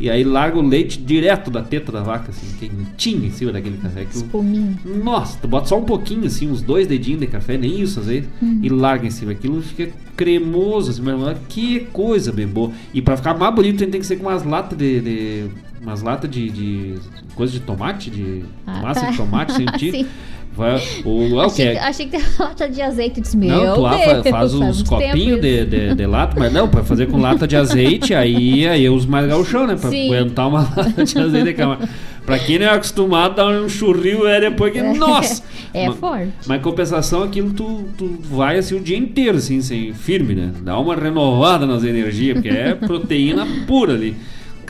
E 0.00 0.08
aí 0.08 0.24
larga 0.24 0.58
o 0.58 0.62
leite 0.62 0.98
direto 0.98 1.50
da 1.50 1.62
teta 1.62 1.92
da 1.92 2.02
vaca, 2.02 2.30
assim, 2.30 2.46
quentinho 2.58 3.26
em 3.26 3.30
cima 3.30 3.52
daquele 3.52 3.76
café. 3.76 4.06
Que 4.06 4.16
o- 4.16 4.20
Espuminha. 4.22 4.74
nossa, 5.04 5.38
tu 5.40 5.46
bota 5.46 5.66
só 5.68 5.78
um 5.78 5.84
pouquinho, 5.84 6.24
assim, 6.24 6.50
uns 6.50 6.62
dois 6.62 6.86
dedinhos 6.86 7.20
de 7.20 7.26
café, 7.26 7.58
nem 7.58 7.78
isso 7.80 8.00
às 8.00 8.06
vezes, 8.06 8.26
Uhum. 8.40 8.60
e 8.62 8.68
larga 8.70 9.06
em 9.06 9.10
cima. 9.10 9.32
Aquilo 9.32 9.60
fica 9.60 9.90
cremoso, 10.16 10.90
assim, 10.90 11.02
mas 11.02 11.36
que 11.50 11.80
coisa 11.92 12.32
bem 12.32 12.46
boa. 12.46 12.72
E 12.94 13.02
pra 13.02 13.16
ficar 13.16 13.34
mais 13.36 13.54
bonito, 13.54 13.78
tem 13.86 14.00
que 14.00 14.06
ser 14.06 14.16
com 14.16 14.26
umas 14.26 14.42
latas 14.44 14.76
de. 14.78 15.00
de- 15.00 15.44
umas 15.82 16.02
latas 16.02 16.30
de, 16.30 16.48
de. 16.50 16.94
coisa 17.34 17.52
de 17.52 17.60
tomate, 17.60 18.10
de. 18.10 18.42
Ah, 18.66 18.80
massa 18.82 19.00
tá. 19.02 19.10
de 19.10 19.16
tomate, 19.16 19.52
sentir. 19.56 19.92
Sim. 19.92 20.06
Vai, 20.52 20.82
o, 21.04 21.40
Achei, 21.40 21.68
é? 21.68 21.72
que, 21.72 21.78
achei 21.78 22.06
que 22.06 22.12
tem 22.18 22.22
lata 22.38 22.68
de 22.68 22.82
azeite. 22.82 23.22
Meu 23.36 23.48
Não, 23.48 23.74
tu 23.74 23.80
lá 23.82 23.96
Deus, 23.96 24.28
faz 24.28 24.54
uns 24.54 24.82
copinhos 24.82 25.40
de, 25.40 25.64
de, 25.64 25.94
de 25.94 26.06
lata, 26.06 26.34
mas 26.38 26.52
não, 26.52 26.68
pra 26.68 26.82
fazer 26.82 27.06
com 27.06 27.18
lata 27.18 27.46
de 27.46 27.56
azeite, 27.56 28.14
aí, 28.14 28.66
aí 28.66 28.84
eu 28.84 28.94
uso 28.94 29.08
mais 29.08 29.26
gauchão, 29.28 29.66
né? 29.66 29.76
Pra 29.76 29.90
Sim. 29.90 30.12
aguentar 30.12 30.48
uma 30.48 30.62
lata 30.76 31.04
de 31.04 31.18
azeite 31.18 31.44
de 31.44 31.54
cama. 31.54 31.78
Pra 32.26 32.38
quem 32.38 32.58
não 32.58 32.66
é 32.66 32.70
acostumado, 32.70 33.36
dar 33.36 33.48
um 33.48 33.68
churril 33.68 34.28
é 34.28 34.40
depois 34.40 34.72
que. 34.72 34.82
Nossa! 34.82 35.42
É 35.72 35.88
forte. 35.92 36.32
Mas 36.48 36.58
em 36.58 36.62
compensação, 36.62 37.22
aquilo 37.22 37.52
tu, 37.52 37.84
tu 37.96 38.18
vai 38.22 38.58
assim 38.58 38.74
o 38.74 38.80
dia 38.80 38.98
inteiro, 38.98 39.38
assim, 39.38 39.60
sem 39.60 39.94
firme, 39.94 40.34
né? 40.34 40.50
Dá 40.62 40.76
uma 40.76 40.96
renovada 40.96 41.64
nas 41.64 41.84
energias, 41.84 42.34
porque 42.34 42.48
é 42.48 42.74
proteína 42.74 43.46
pura 43.68 43.92
ali. 43.92 44.16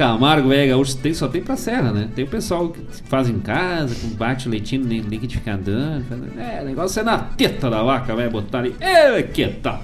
Camargo, 0.04 0.48
velho, 0.48 0.70
gaúcho, 0.70 0.96
tem, 0.96 1.12
só 1.12 1.28
tem 1.28 1.42
pra 1.42 1.56
serra, 1.58 1.92
né? 1.92 2.08
Tem 2.14 2.24
o 2.24 2.28
pessoal 2.28 2.70
que 2.70 2.80
faz 3.06 3.28
em 3.28 3.38
casa, 3.38 3.94
com 4.00 4.08
bate 4.16 4.48
o 4.48 4.50
leitinho 4.50 4.82
no 4.84 4.88
liquidificador. 4.90 6.00
faz- 6.08 6.38
É, 6.38 6.62
o 6.62 6.64
negócio 6.64 7.00
é 7.00 7.02
na 7.02 7.18
teta 7.18 7.68
da 7.68 7.82
vaca, 7.82 8.14
vai 8.16 8.26
botar 8.28 8.60
ali. 8.60 8.74
É, 8.80 9.22
que 9.22 9.46
tal? 9.46 9.82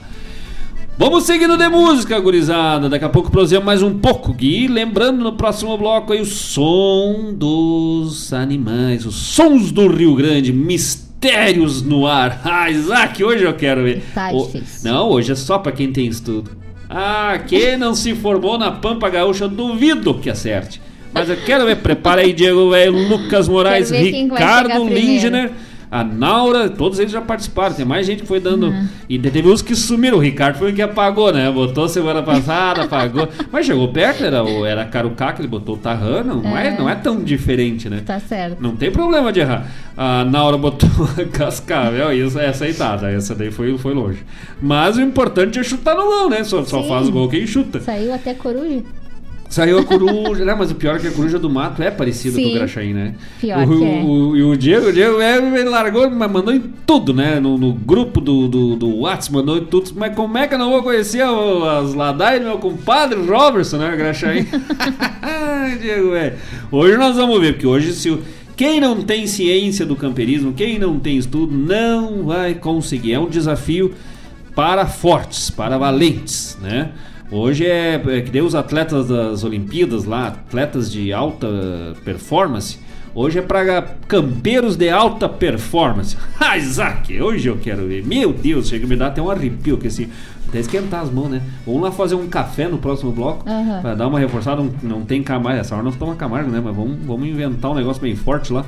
Vamos 0.99 1.25
seguindo 1.25 1.59
de 1.59 1.69
música, 1.69 2.19
gurizada. 2.19 2.89
Daqui 2.89 3.05
a 3.05 3.11
pouco 3.11 3.31
prosseguimos 3.31 3.67
mais 3.67 3.83
um 3.83 3.99
pouco. 3.99 4.35
E 4.41 4.67
lembrando 4.67 5.23
no 5.23 5.35
próximo 5.35 5.77
bloco 5.77 6.15
aí 6.15 6.23
o 6.23 6.25
som 6.25 7.35
dos 7.35 8.33
animais, 8.33 9.05
os 9.05 9.15
sons 9.15 9.71
do 9.71 9.87
Rio 9.87 10.15
Grande, 10.15 10.51
mistérios 10.51 11.83
no 11.83 12.07
ar. 12.07 12.41
Ah, 12.43 12.71
Isaac, 12.71 13.23
hoje 13.23 13.45
eu 13.45 13.53
quero 13.53 13.83
ver. 13.83 14.03
Tá 14.15 14.31
O-. 14.33 14.51
Não, 14.83 15.11
hoje 15.11 15.33
é 15.33 15.35
só 15.35 15.59
pra 15.59 15.73
quem 15.73 15.93
tem 15.93 16.07
estudo. 16.07 16.51
Ah, 16.89 17.39
quem 17.47 17.77
não 17.77 17.95
se 17.95 18.15
formou 18.15 18.57
na 18.59 18.71
Pampa 18.71 19.09
Gaúcha, 19.09 19.49
duvido 19.49 20.15
que 20.15 20.31
acerte. 20.31 20.81
Mas 21.13 21.29
eu 21.29 21.37
quero 21.37 21.65
ver, 21.65 21.77
prepara 21.77 22.21
aí, 22.21 22.33
Diego, 22.33 22.71
velho, 22.71 22.93
Lucas 22.93 23.49
Moraes, 23.49 23.91
Ricardo 23.91 24.69
chegar 24.69 24.81
primeiro. 24.81 25.55
A 25.91 26.03
Naura, 26.03 26.69
todos 26.69 26.99
eles 26.99 27.13
já 27.13 27.21
participaram. 27.21 27.75
Tem 27.75 27.85
mais 27.85 28.07
gente 28.07 28.23
que 28.23 28.29
foi 28.29 28.41
dando. 28.41 28.67
Uhum. 28.69 28.89
E 29.09 29.19
teve 29.19 29.49
uns 29.49 29.63
que 29.63 29.75
sumiram. 29.75 30.19
O 30.19 30.21
Ricardo 30.21 30.57
foi 30.59 30.73
o 30.73 30.75
que 30.75 30.83
apagou, 30.83 31.33
né? 31.33 31.51
Botou 31.51 31.89
semana 31.89 32.23
passada, 32.23 32.83
apagou. 32.85 33.29
Mas 33.53 33.67
chegou 33.67 33.89
perto, 33.89 34.25
era, 34.25 34.43
o- 34.43 34.65
era 34.67 34.85
Carucá 34.85 35.33
que 35.33 35.41
ele 35.41 35.49
botou 35.49 35.77
o 35.77 35.79
Tarrano. 35.79 36.43
Não 36.43 36.57
é, 36.59 36.69
É. 36.69 36.79
não 36.79 36.89
é 36.91 36.95
tão 36.95 37.23
diferente, 37.23 37.89
né? 37.89 38.03
Tá 38.05 38.19
certo. 38.19 38.61
Não 38.61 38.75
tem 38.75 38.91
problema 38.91 39.33
de 39.33 39.41
errar. 39.41 39.67
A 39.97 40.25
Naura 40.25 40.57
botou 40.59 40.89
a 41.19 41.25
Cascavel, 41.27 42.13
isso 42.13 42.39
é 42.39 42.49
aceitada. 42.49 43.11
Essa 43.11 43.35
daí 43.35 43.51
foi, 43.51 43.77
foi 43.79 43.95
longe. 43.95 44.19
Mas 44.61 44.97
o 44.97 45.01
importante 45.01 45.59
é 45.59 45.63
chutar 45.63 45.95
no 45.95 46.03
gol, 46.05 46.29
né? 46.31 46.43
Só, 46.45 46.65
só 46.65 46.83
faz 46.83 47.09
gol 47.09 47.29
quem 47.29 47.47
chuta. 47.47 47.81
Saiu 47.81 48.13
até 48.13 48.35
coruja. 48.35 48.83
Saiu 49.49 49.79
a 49.79 49.85
coruja, 49.85 50.45
né? 50.45 50.55
Mas 50.59 50.71
o 50.71 50.75
pior 50.75 50.97
é 50.97 50.99
que 50.99 51.07
a 51.07 51.11
coruja 51.13 51.39
do 51.39 51.49
mato 51.49 51.81
é 51.83 51.91
parecida 51.91 52.37
com 52.37 52.43
o 52.51 52.55
Graxaí, 52.59 52.93
né? 52.93 53.15
Pior 53.41 53.63
o, 53.63 53.79
que 53.79 53.85
é. 53.85 54.03
o- 54.05 54.37
e 54.37 54.43
o 54.43 54.57
Diego, 54.57 54.89
o 54.89 54.93
Diego 54.93 55.21
é, 55.21 55.37
ele 55.39 55.69
largou, 55.71 56.11
mas 56.11 56.31
mandou 56.31 56.53
em 56.53 56.63
tudo, 56.87 57.15
né? 57.15 57.39
No, 57.41 57.57
no 57.57 57.73
grupo 57.73 58.21
do, 58.21 58.49
do, 58.49 58.77
do 58.77 58.97
WhatsApp, 58.99 59.35
mandou 59.35 59.57
em 59.57 59.65
tudo. 59.65 59.93
Mas 59.97 60.15
como 60.15 60.37
é 60.37 60.47
que 60.49 60.55
eu 60.55 60.59
não 60.59 60.71
vou 60.71 60.83
conhecer 60.83 61.25
o- 61.25 61.65
as 61.65 61.95
ladai 61.95 62.39
do 62.41 62.47
meu 62.47 62.59
compadre 62.59 63.19
Robertson, 63.21 63.79
né? 63.79 63.97
Graxaí. 63.97 64.47
Ai, 65.23 65.79
Diego, 65.81 66.15
é. 66.15 66.35
Hoje 66.71 66.97
nós 66.97 67.17
vamos 67.17 67.41
ver, 67.41 67.53
porque 67.55 67.67
hoje 67.67 67.93
se 67.93 68.11
o. 68.11 68.21
Quem 68.57 68.81
não 68.81 69.03
tem 69.03 69.27
ciência 69.27 69.85
do 69.85 69.95
camperismo, 69.95 70.55
quem 70.55 70.79
não 70.79 70.99
tem 70.99 71.19
estudo, 71.19 71.55
não 71.55 72.23
vai 72.25 72.55
conseguir. 72.55 73.13
É 73.13 73.19
um 73.21 73.29
desafio 73.29 73.93
para 74.55 74.87
fortes, 74.87 75.51
para 75.51 75.77
valentes, 75.77 76.57
né? 76.63 76.89
Hoje 77.31 77.67
é, 77.67 77.95
é 77.95 78.21
que 78.21 78.31
nem 78.31 78.43
os 78.43 78.55
atletas 78.55 79.09
das 79.09 79.43
Olimpíadas 79.43 80.05
lá, 80.05 80.29
atletas 80.29 80.91
de 80.91 81.13
alta 81.13 81.49
performance. 82.05 82.79
Hoje 83.15 83.39
é 83.39 83.43
para 83.43 83.83
campeiros 84.07 84.77
de 84.77 84.91
alta 84.91 85.29
performance. 85.29 86.17
Ah, 86.39 86.57
Isaac, 86.57 87.21
hoje 87.21 87.49
eu 87.49 87.57
quero 87.57 87.87
ver. 87.89 88.05
Meu 88.05 88.33
Deus, 88.33 88.69
chega 88.69 88.85
a 88.85 88.89
me 88.89 88.95
dar 88.95 89.09
até 89.09 89.21
um 89.21 89.29
arrepio 89.31 89.77
que 89.79 89.89
assim, 89.89 90.09
até 90.47 90.61
esquentar 90.61 91.01
as 91.01 91.11
mãos, 91.11 91.29
né? 91.29 91.43
Vamos 91.67 91.83
lá 91.83 91.91
fazer 91.91 92.15
um 92.15 92.29
café 92.29 92.69
no 92.69 92.79
próximo 92.79 93.11
bloco 93.11 93.49
Aham. 93.49 93.81
para 93.81 93.95
dar 93.95 94.07
uma 94.07 94.21
reforçada. 94.21 94.63
Não, 94.63 94.73
não 94.83 95.03
tem 95.03 95.23
Camargo, 95.23 95.59
essa 95.59 95.75
hora 95.75 95.83
não 95.83 95.91
toma 95.91 96.15
Camargo, 96.15 96.51
né? 96.51 96.61
Mas 96.63 96.77
vamos, 96.77 96.99
vamos 97.05 97.27
inventar 97.27 97.73
um 97.73 97.75
negócio 97.75 98.01
bem 98.01 98.15
forte 98.15 98.53
lá. 98.53 98.65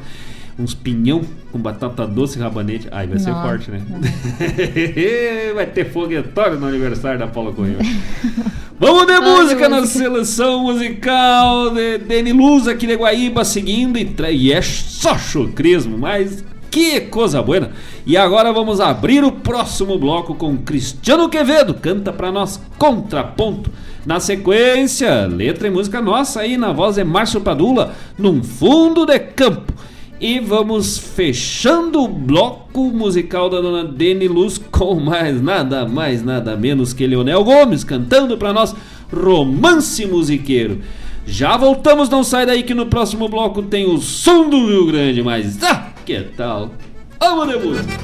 Uns 0.58 0.74
pinhão 0.74 1.22
com 1.52 1.58
batata 1.58 2.06
doce 2.06 2.38
e 2.38 2.42
rabanete. 2.42 2.88
Aí 2.90 3.06
vai 3.06 3.18
ser 3.18 3.30
Nossa. 3.30 3.48
forte, 3.48 3.70
né? 3.70 3.80
vai 5.54 5.66
ter 5.66 5.90
foguetório 5.92 6.58
no 6.58 6.66
aniversário 6.66 7.18
da 7.18 7.28
Paula 7.28 7.52
Correia. 7.52 7.78
Vamos 8.80 9.06
de 9.06 9.20
música 9.20 9.68
na 9.68 9.84
seleção 9.86 10.62
musical 10.62 11.70
de 11.70 11.98
Deni 11.98 12.32
Luz 12.32 12.68
aqui 12.68 12.86
de 12.86 12.94
Guaíba, 12.94 13.44
seguindo 13.44 13.98
e, 13.98 14.14
e 14.32 14.52
é 14.52 14.62
só 14.62 15.18
chucrismo, 15.18 15.98
mas 15.98 16.44
que 16.70 17.00
coisa 17.00 17.42
boa. 17.42 17.70
E 18.06 18.16
agora 18.16 18.52
vamos 18.52 18.80
abrir 18.80 19.24
o 19.24 19.32
próximo 19.32 19.98
bloco 19.98 20.34
com 20.34 20.56
Cristiano 20.58 21.28
Quevedo, 21.28 21.74
canta 21.74 22.12
pra 22.12 22.30
nós 22.30 22.60
Contraponto. 22.78 23.70
Na 24.06 24.20
sequência, 24.20 25.26
letra 25.26 25.68
e 25.68 25.70
música 25.70 26.00
nossa 26.00 26.40
aí 26.40 26.56
na 26.56 26.72
voz 26.72 26.96
de 26.96 27.04
Márcio 27.04 27.40
Padula, 27.40 27.94
num 28.16 28.42
fundo 28.42 29.04
de 29.04 29.18
campo. 29.18 29.72
E 30.20 30.40
vamos 30.40 30.98
fechando 30.98 32.02
o 32.02 32.08
bloco 32.08 32.84
musical 32.90 33.48
da 33.48 33.60
dona 33.60 33.84
Deni 33.84 34.26
Luz 34.26 34.58
com 34.58 34.96
mais 34.96 35.40
nada 35.40 35.86
mais, 35.86 36.24
nada 36.24 36.56
menos 36.56 36.92
que 36.92 37.06
Leonel 37.06 37.44
Gomes 37.44 37.84
cantando 37.84 38.36
pra 38.36 38.52
nós 38.52 38.74
Romance 39.12 40.04
Musiqueiro. 40.06 40.80
Já 41.24 41.56
voltamos, 41.56 42.08
não 42.08 42.24
sai 42.24 42.46
daí 42.46 42.64
que 42.64 42.74
no 42.74 42.86
próximo 42.86 43.28
bloco 43.28 43.62
tem 43.62 43.86
o 43.86 43.98
som 43.98 44.48
do 44.48 44.66
Rio 44.66 44.86
Grande, 44.86 45.22
mas 45.22 45.62
ah, 45.62 45.92
que 46.04 46.20
tal? 46.36 46.72
Vamos 47.20 47.48
de 47.48 47.58
música! 47.58 47.94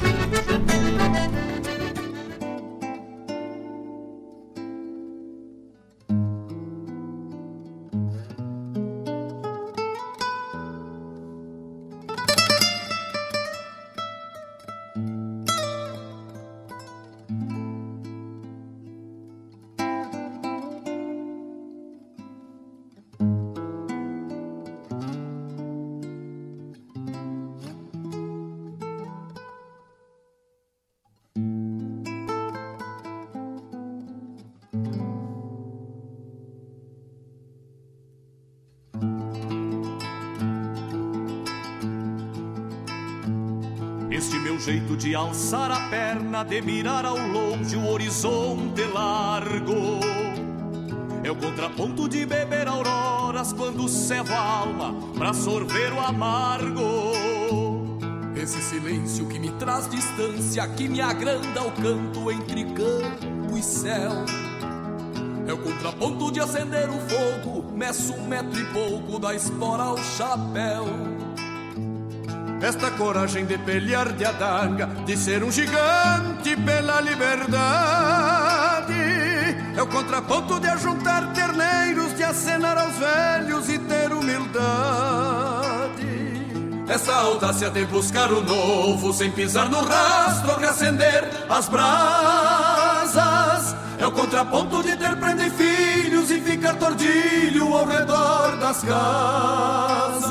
Alçar 45.15 45.71
a 45.71 45.89
perna, 45.89 46.43
de 46.43 46.61
mirar 46.61 47.05
ao 47.05 47.17
longe 47.17 47.75
o 47.75 47.89
horizonte 47.89 48.83
largo. 48.93 49.99
É 51.23 51.31
o 51.31 51.35
contraponto 51.35 52.07
de 52.07 52.25
beber 52.25 52.67
auroras 52.67 53.51
quando 53.51 53.87
cevo 53.89 54.33
a 54.33 54.39
alma 54.39 54.93
pra 55.17 55.33
sorver 55.33 55.91
o 55.93 55.99
amargo. 55.99 57.13
Esse 58.35 58.61
silêncio 58.61 59.25
que 59.27 59.39
me 59.39 59.49
traz 59.53 59.89
distância, 59.89 60.67
que 60.67 60.87
me 60.87 61.01
agranda 61.01 61.63
o 61.63 61.71
canto 61.71 62.31
entre 62.31 62.65
campo 62.65 63.57
e 63.57 63.63
céu. 63.63 64.11
É 65.47 65.53
o 65.53 65.57
contraponto 65.57 66.31
de 66.31 66.39
acender 66.39 66.89
o 66.89 66.99
fogo, 66.99 67.71
meço 67.71 68.13
um 68.13 68.27
metro 68.27 68.59
e 68.59 68.65
pouco 68.65 69.17
da 69.17 69.33
espora 69.33 69.83
ao 69.83 69.97
chapéu. 69.97 71.14
Esta 72.65 72.89
coragem 72.89 73.45
de 73.45 73.59
pelear 73.59 74.11
de 74.13 74.25
adaga, 74.25 74.87
de 75.05 75.15
ser 75.15 75.43
um 75.43 75.51
gigante 75.51 76.55
pela 76.65 76.99
liberdade. 76.99 77.45
É 79.77 79.81
o 79.83 79.85
contraponto 79.85 80.59
de 80.59 80.67
ajuntar 80.69 81.31
terneiros, 81.33 82.15
de 82.15 82.23
acenar 82.23 82.75
aos 82.75 82.95
velhos 82.97 83.69
e 83.69 83.77
ter 83.77 84.11
humildade. 84.11 84.55
Essa 86.87 87.13
audácia 87.13 87.69
de 87.69 87.85
buscar 87.85 88.31
o 88.31 88.41
novo, 88.41 89.13
sem 89.13 89.29
pisar 89.29 89.69
no 89.69 89.81
rastro, 89.81 90.57
reacender 90.57 91.45
as 91.47 91.69
brasas. 91.69 93.15
É 93.99 94.07
o 94.07 94.11
contraponto 94.11 94.81
de 94.81 94.97
ter 94.97 95.15
prenda 95.17 95.45
e 95.45 95.51
filhos 95.51 96.31
e 96.31 96.41
ficar 96.41 96.73
tordilho 96.77 97.71
ao 97.77 97.85
redor 97.85 98.57
das 98.57 98.81
casas. 98.81 100.25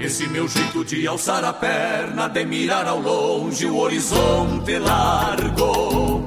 Esse 0.00 0.26
meu 0.28 0.48
jeito 0.48 0.82
de 0.82 1.06
alçar 1.06 1.44
a 1.44 1.52
perna, 1.52 2.26
de 2.26 2.42
mirar 2.46 2.88
ao 2.88 2.98
longe 2.98 3.66
o 3.66 3.76
horizonte 3.76 4.78
largo. 4.78 6.24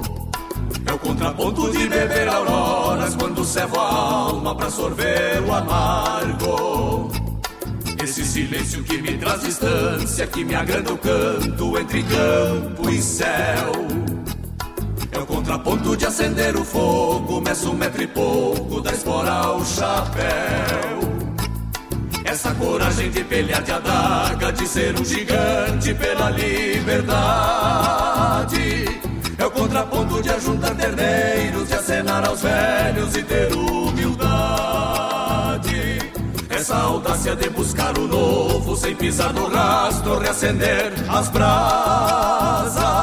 É 0.85 0.93
o 0.93 0.99
contraponto 0.99 1.71
de 1.71 1.87
beber 1.87 2.27
auroras 2.27 3.15
quando 3.15 3.43
cevo 3.43 3.79
a 3.79 3.91
alma 3.91 4.55
pra 4.55 4.69
sorver 4.69 5.41
o 5.41 5.51
amargo. 5.51 7.09
Esse 8.03 8.23
silêncio 8.23 8.83
que 8.83 9.01
me 9.01 9.17
traz 9.17 9.41
distância, 9.41 10.27
que 10.27 10.45
me 10.45 10.53
agranda 10.53 10.93
o 10.93 10.97
canto 10.99 11.79
entre 11.79 12.03
campo 12.03 12.89
e 12.91 13.01
céu. 13.01 13.71
É 15.11 15.17
o 15.17 15.25
contraponto 15.25 15.97
de 15.97 16.05
acender 16.05 16.55
o 16.55 16.63
fogo, 16.63 17.41
meço 17.41 17.71
um 17.71 17.73
metro 17.73 18.03
e 18.03 18.07
pouco 18.07 18.81
da 18.81 18.91
espora 18.91 19.31
ao 19.31 19.65
chapéu. 19.65 21.22
Essa 22.33 22.51
coragem 22.55 23.11
de 23.11 23.23
pelear 23.23 23.61
de 23.61 23.71
adaga, 23.71 24.51
de 24.51 24.67
ser 24.67 24.99
um 24.99 25.05
gigante 25.05 25.93
pela 25.93 26.31
liberdade. 26.31 27.05
É 29.37 29.45
o 29.45 29.51
contraponto 29.51 30.19
de 30.19 30.31
ajuntar 30.31 30.73
terneiros, 30.75 31.67
de 31.67 31.75
acenar 31.75 32.27
aos 32.27 32.41
velhos 32.41 33.15
e 33.15 33.21
ter 33.21 33.53
humildade. 33.53 34.89
Essa 36.49 36.75
audácia 36.75 37.35
de 37.35 37.51
buscar 37.51 37.95
o 37.99 38.07
novo, 38.07 38.75
sem 38.77 38.95
pisar 38.95 39.31
no 39.31 39.47
rastro, 39.47 40.17
reacender 40.17 40.91
as 41.09 41.29
brasas. 41.29 43.02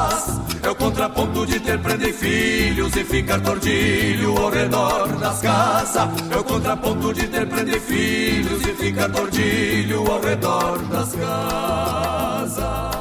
Contraponto 0.81 1.45
de 1.45 1.59
ter 1.59 1.77
prenda 1.79 2.09
e 2.09 2.11
filhos 2.11 2.95
e 2.95 3.03
ficar 3.03 3.39
tordilho 3.39 4.35
ao 4.35 4.49
redor 4.49 5.07
das 5.19 5.39
casas. 5.39 6.09
É 6.31 6.37
o 6.37 6.43
contraponto 6.43 7.13
de 7.13 7.27
ter 7.27 7.47
prenda 7.47 7.77
e 7.77 7.79
filhos 7.79 8.63
e 8.63 8.73
ficar 8.73 9.07
tordilho 9.11 10.11
ao 10.11 10.19
redor 10.19 10.79
das 10.87 11.13
casas. 11.13 13.00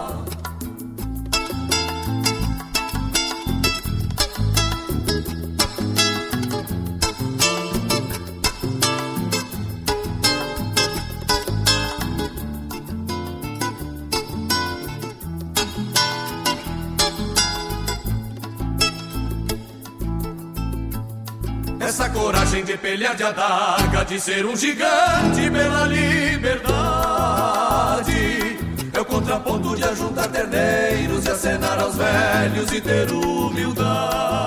Essa 21.91 22.09
coragem 22.09 22.63
de 22.63 22.77
pelear 22.77 23.17
de 23.17 23.25
adaga, 23.25 24.05
de 24.05 24.21
ser 24.21 24.47
um 24.47 24.55
gigante 24.55 25.51
pela 25.51 25.89
liberdade. 25.89 26.61
É 28.93 29.01
o 29.01 29.05
contraponto 29.05 29.75
de 29.75 29.83
ajuntar 29.83 30.29
terneiros 30.29 31.25
e 31.25 31.31
acenar 31.31 31.81
aos 31.81 31.97
velhos 31.97 32.73
e 32.73 32.81
ter 32.81 33.11
humildade. 33.11 34.41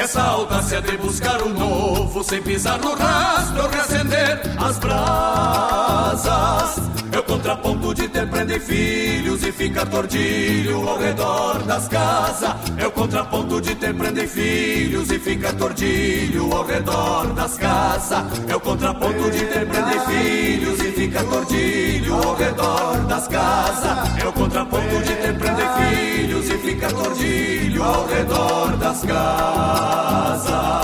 Essa 0.00 0.22
audácia 0.22 0.80
de 0.80 0.96
buscar 0.96 1.42
o 1.42 1.50
novo, 1.50 2.24
sem 2.24 2.40
pisar 2.40 2.78
no 2.78 2.94
rastro, 2.94 3.68
reacender 3.68 4.40
as 4.58 4.78
brasas. 4.78 6.80
É 7.12 7.18
o 7.18 7.22
contraponto 7.22 7.94
de 7.94 8.08
ter 8.08 8.26
prenda 8.26 8.56
e 8.56 8.60
filhos 8.60 9.42
e 9.42 9.52
ficar 9.52 9.84
tordilho 9.84 10.88
ao 10.88 10.98
redor 10.98 11.62
das 11.64 11.86
casas. 11.86 12.54
É 12.78 12.86
o 12.86 12.90
contraponto 12.90 13.60
de 13.60 13.74
ter 13.74 13.94
prenda 13.94 14.24
e 14.24 14.26
filhos 14.26 15.10
e 15.10 15.18
ficar 15.18 15.52
tordilho 15.52 16.50
ao 16.50 16.64
redor 16.64 17.26
das 17.34 17.58
casas. 17.58 18.24
É 18.48 18.56
o 18.56 18.60
contraponto 18.60 19.30
de 19.30 19.44
ter 19.44 19.66
prenda 19.66 19.96
e 19.96 20.00
filhos 20.00 20.80
e 20.80 20.92
ficar 20.92 21.24
tordilho 21.24 22.14
ao 22.14 22.36
redor 22.36 22.96
das 23.06 23.28
casas. 23.28 24.18
É 24.18 24.26
o 24.26 24.32
contraponto 24.32 25.02
de 25.02 25.14
ter 25.14 25.38
prenda 25.38 25.49
e 25.49 25.49
filhos 25.88 26.50
e 26.50 26.58
ficar 26.58 26.92
tordilho 26.92 27.82
ao 27.82 28.06
redor 28.06 28.76
das 28.76 29.02
casas. 29.02 30.79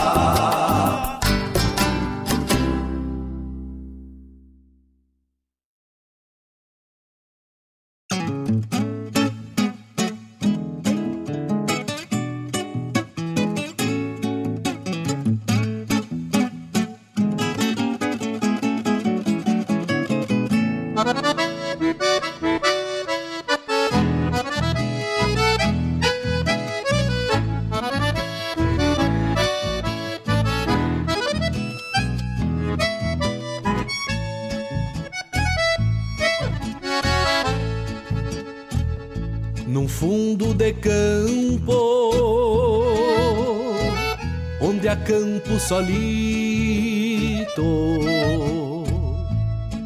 Solito, 45.66 47.64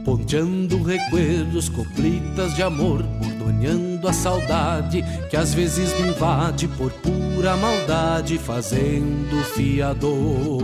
ponteando 0.04 0.82
recuerdos, 0.82 1.70
coplitas 1.70 2.54
de 2.54 2.62
amor, 2.62 3.02
bordoneando 3.02 4.06
a 4.06 4.12
saudade 4.12 5.02
que 5.30 5.38
às 5.38 5.54
vezes 5.54 5.98
me 5.98 6.08
invade 6.08 6.68
por 6.68 6.92
pura 6.92 7.56
maldade, 7.56 8.36
fazendo 8.36 9.42
fiador. 9.54 10.60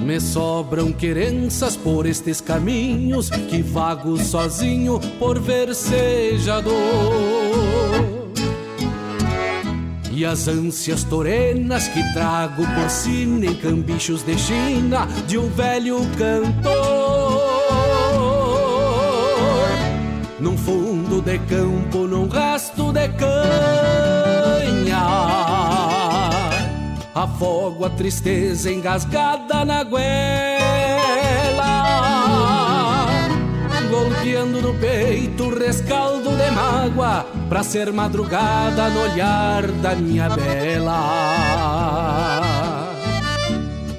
Me 0.00 0.20
sobram 0.20 0.92
querenças 0.92 1.76
por 1.76 2.06
estes 2.06 2.40
caminhos 2.40 3.30
que 3.30 3.62
vago 3.62 4.16
sozinho 4.16 5.00
por 5.18 5.40
versejador. 5.40 7.47
E 10.18 10.26
as 10.26 10.48
ânsias 10.48 11.04
torenas 11.04 11.86
que 11.86 12.02
trago 12.12 12.66
por 12.66 12.90
sina 12.90 13.46
em 13.46 13.54
cambichos 13.54 14.24
de 14.24 14.36
China 14.36 15.06
de 15.28 15.38
um 15.38 15.48
velho 15.50 16.00
cantor. 16.18 17.38
Num 20.40 20.58
fundo 20.58 21.22
de 21.22 21.38
campo, 21.38 21.98
num 21.98 22.26
rasto 22.26 22.92
de 22.92 23.08
canha 23.10 23.38
afogo 27.14 27.84
a 27.84 27.90
tristeza 27.90 28.72
engasgada 28.72 29.64
na 29.64 29.84
goela, 29.84 30.57
golpeando 34.18 34.60
no 34.60 34.74
peito 34.74 35.48
rescaldo 35.50 36.30
de 36.30 36.50
mágoa, 36.50 37.24
pra 37.48 37.62
ser 37.62 37.92
madrugada 37.92 38.90
no 38.90 39.02
olhar 39.02 39.70
da 39.80 39.94
minha 39.94 40.28
bela. 40.30 40.98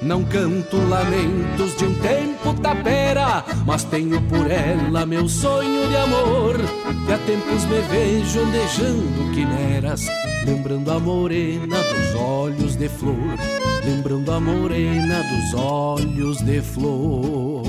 Não 0.02 0.26
canto 0.26 0.76
lamentos 0.90 1.78
de 1.78 1.86
um 1.86 1.94
tempo 1.96 2.54
tapera, 2.62 3.46
mas 3.66 3.86
tenho 3.86 4.22
por 4.24 4.50
ela 4.50 5.06
meu 5.06 5.30
sonho 5.30 5.88
de 5.88 5.96
amor. 5.96 6.58
Que 7.06 7.14
há 7.14 7.18
tempos 7.20 7.64
me 7.66 7.80
vejo 7.82 8.42
andejando 8.42 9.32
quimeras, 9.34 10.06
lembrando 10.46 10.92
a 10.92 11.00
morena 11.00 11.78
dos 11.78 12.16
olhos 12.20 12.76
de 12.76 12.90
flor, 12.90 13.38
lembrando 13.86 14.32
a 14.32 14.40
morena 14.40 15.24
dos 15.24 15.54
olhos 15.54 16.42
de 16.42 16.62
flor. 16.62 17.69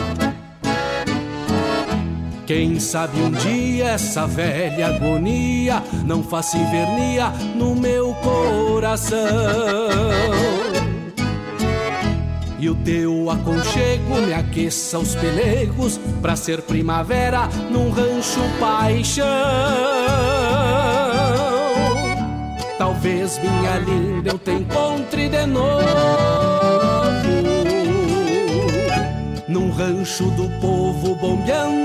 Quem 2.53 2.81
sabe 2.81 3.17
um 3.21 3.31
dia 3.31 3.91
essa 3.91 4.27
velha 4.27 4.87
agonia 4.87 5.81
não 6.05 6.21
faça 6.21 6.57
invernia 6.57 7.29
no 7.55 7.73
meu 7.73 8.13
coração. 8.15 9.17
E 12.59 12.69
o 12.69 12.75
teu 12.75 13.29
aconchego 13.29 14.15
me 14.25 14.33
aqueça 14.33 14.99
os 14.99 15.15
pelegos 15.15 15.97
pra 16.21 16.35
ser 16.35 16.61
primavera 16.63 17.47
num 17.71 17.89
rancho 17.89 18.41
paixão. 18.59 19.25
Talvez 22.77 23.39
minha 23.39 23.77
linda 23.77 24.31
eu 24.31 24.37
te 24.37 24.51
encontre 24.51 25.29
de 25.29 25.45
novo 25.45 25.71
num 29.47 29.71
rancho 29.71 30.25
do 30.31 30.49
povo 30.59 31.15
bombeando 31.15 31.80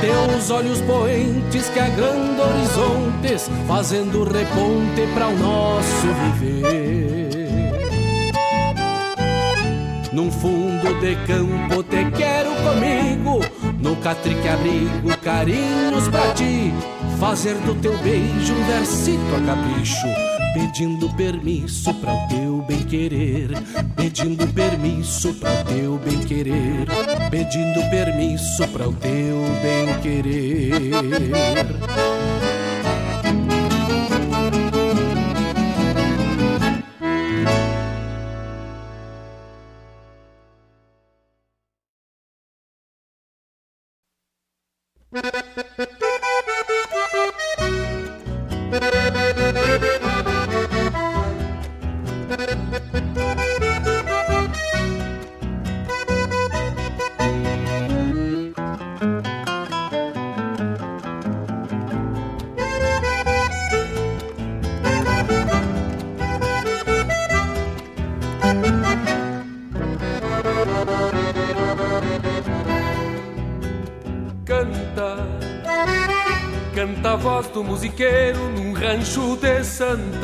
Teus 0.00 0.50
olhos 0.50 0.80
poentes 0.82 1.68
que 1.70 1.80
agrandam 1.80 2.46
horizontes, 2.48 3.50
fazendo 3.66 4.22
reponte 4.22 5.08
para 5.12 5.26
o 5.26 5.36
nosso 5.36 6.06
viver. 6.36 7.72
Num 10.12 10.30
fundo 10.30 11.00
de 11.00 11.16
campo 11.26 11.82
te 11.82 12.04
quero 12.16 12.50
comigo, 12.62 13.40
no 13.80 13.96
catrique 13.96 14.48
abrigo 14.48 15.18
carinhos 15.20 16.06
pra 16.08 16.32
ti, 16.34 16.72
fazer 17.18 17.54
do 17.54 17.74
teu 17.74 17.98
beijo 17.98 18.54
um 18.54 18.64
versito 18.66 19.34
a 19.36 19.40
capricho 19.46 20.27
pedindo 20.54 21.08
permisso 21.14 21.92
para 21.94 22.12
o 22.12 22.28
teu 22.28 22.62
bem 22.62 22.82
querer, 22.84 23.50
pedindo 23.96 24.46
permisso 24.48 25.34
para 25.34 25.60
o 25.60 25.64
teu 25.64 25.98
bem 25.98 26.18
querer, 26.20 26.86
pedindo 27.30 27.80
permisso 27.90 28.66
para 28.68 28.88
o 28.88 28.92
teu 28.94 29.42
bem 29.62 30.00
querer. 30.00 30.88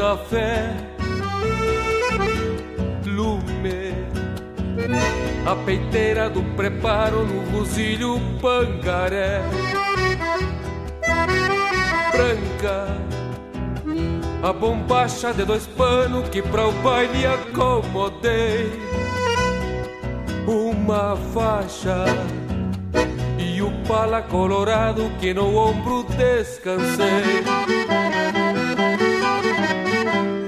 Santa 0.04 0.18
Fé. 0.28 0.76
Lume, 3.06 3.94
a 5.46 5.56
peiteira 5.64 6.28
do 6.28 6.42
preparo 6.54 7.24
no 7.24 7.56
rosilho 7.56 8.20
pangaré. 8.38 9.40
Branca, 12.12 12.86
a 14.42 14.52
bombacha 14.52 15.32
de 15.32 15.46
dois 15.46 15.66
panos 15.68 16.28
que 16.28 16.42
pra 16.42 16.68
o 16.68 16.72
baile 16.82 17.24
acomodei. 17.24 18.70
Uma 20.46 21.16
faixa 21.32 22.04
o 23.64 23.70
pala 23.88 24.20
colorado 24.20 25.10
que 25.18 25.32
no 25.32 25.56
ombro 25.56 26.04
descansei. 26.18 27.42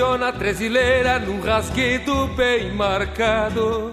Acordeona 0.00 0.32
tresileira 0.32 1.18
num 1.18 1.40
rasguido 1.40 2.26
bem 2.28 2.72
marcado. 2.72 3.90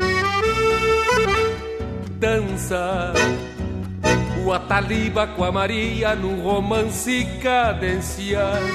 Dança 2.12 3.14
o 4.46 4.54
Ataliba 4.54 5.28
com 5.28 5.44
a 5.44 5.52
Maria 5.52 6.16
num 6.16 6.42
romance 6.42 7.28
cadenciado. 7.44 8.74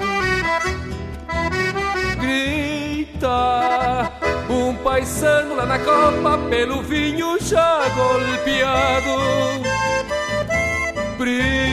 Grita 2.20 4.12
um 4.50 4.74
paisano 4.76 5.56
lá 5.56 5.64
na 5.64 5.78
copa 5.78 6.36
pelo 6.50 6.82
vinho 6.82 7.38
já 7.40 7.88
golpeado. 7.96 9.16
Brilha 11.16 11.72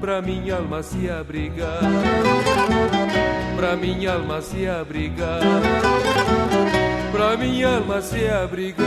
pra 0.00 0.20
minha 0.22 0.56
alma 0.56 0.82
se 0.82 1.10
abrigar, 1.10 1.80
pra 3.56 3.76
minha 3.76 4.14
alma 4.14 4.40
se 4.40 4.68
abrigar, 4.68 5.40
pra 7.12 7.36
minha 7.36 7.76
alma 7.76 8.00
se 8.00 8.28
abrigar. 8.28 8.86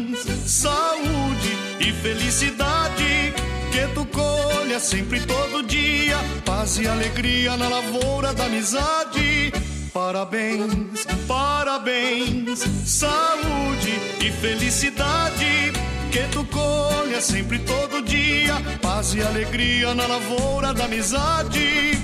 saúde 0.51 1.57
e 1.79 1.93
felicidade. 1.93 3.33
Que 3.71 3.87
tu 3.95 4.05
colha 4.05 4.79
sempre 4.79 5.21
todo 5.21 5.63
dia, 5.63 6.17
paz 6.45 6.77
e 6.77 6.87
alegria 6.87 7.55
na 7.55 7.69
lavoura 7.69 8.33
da 8.33 8.45
amizade. 8.45 9.53
Parabéns, 9.93 11.05
parabéns, 11.27 12.59
saúde 12.85 13.93
e 14.19 14.29
felicidade. 14.29 15.71
Que 16.11 16.27
tu 16.31 16.43
colha 16.45 17.21
sempre 17.21 17.59
todo 17.59 18.01
dia, 18.01 18.55
paz 18.81 19.13
e 19.13 19.21
alegria 19.21 19.95
na 19.95 20.05
lavoura 20.05 20.73
da 20.73 20.83
amizade. 20.83 21.97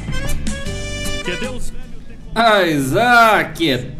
Que 1.25 1.35
Deus. 1.35 1.73
Ah, 2.33 2.63
Isaac, 2.63 3.91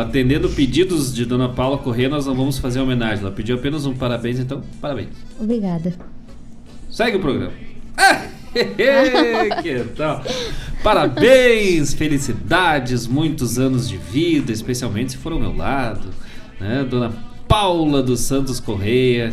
Atendendo 0.00 0.48
pedidos 0.50 1.14
de 1.14 1.24
Dona 1.24 1.48
Paula 1.48 1.78
Corrêa, 1.78 2.08
nós 2.08 2.26
não 2.26 2.34
vamos 2.34 2.58
fazer 2.58 2.80
homenagem. 2.80 3.24
Ela 3.24 3.32
pediu 3.32 3.56
apenas 3.56 3.86
um 3.86 3.94
parabéns, 3.94 4.38
então, 4.38 4.62
parabéns. 4.80 5.08
Obrigada. 5.38 5.94
Segue 6.90 7.16
o 7.16 7.20
programa. 7.20 7.52
Ah, 7.96 8.26
que 9.62 9.84
tal? 9.96 10.22
Parabéns, 10.82 11.92
felicidades, 11.94 13.06
muitos 13.06 13.58
anos 13.58 13.88
de 13.88 13.96
vida, 13.96 14.52
especialmente 14.52 15.12
se 15.12 15.18
for 15.18 15.32
ao 15.32 15.40
meu 15.40 15.54
lado, 15.54 16.08
né? 16.60 16.86
Dona 16.88 17.12
Paula 17.48 18.02
dos 18.02 18.20
Santos 18.20 18.60
Correia, 18.60 19.32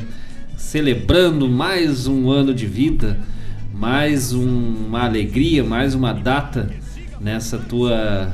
celebrando 0.58 1.48
mais 1.48 2.08
um 2.08 2.30
ano 2.30 2.54
de 2.54 2.66
vida, 2.66 3.20
mais 3.74 4.34
um, 4.34 4.88
uma 4.88 5.04
alegria, 5.04 5.64
mais 5.64 5.94
uma 5.94 6.14
data 6.14 6.70
nessa 7.20 7.58
tua 7.58 8.32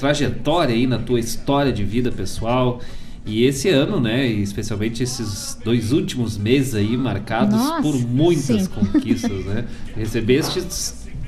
trajetória 0.00 0.74
aí, 0.74 0.86
na 0.86 0.98
tua 0.98 1.20
história 1.20 1.70
de 1.70 1.84
vida 1.84 2.10
pessoal. 2.10 2.80
E 3.26 3.44
esse 3.44 3.68
ano, 3.68 4.00
né, 4.00 4.26
especialmente 4.26 5.02
esses 5.02 5.56
dois 5.62 5.92
últimos 5.92 6.38
meses 6.38 6.74
aí 6.74 6.96
marcados 6.96 7.54
Nossa, 7.54 7.82
por 7.82 7.94
muitas 8.00 8.62
sim. 8.62 8.66
conquistas, 8.66 9.44
né? 9.44 9.66
Recebeste, 9.94 10.62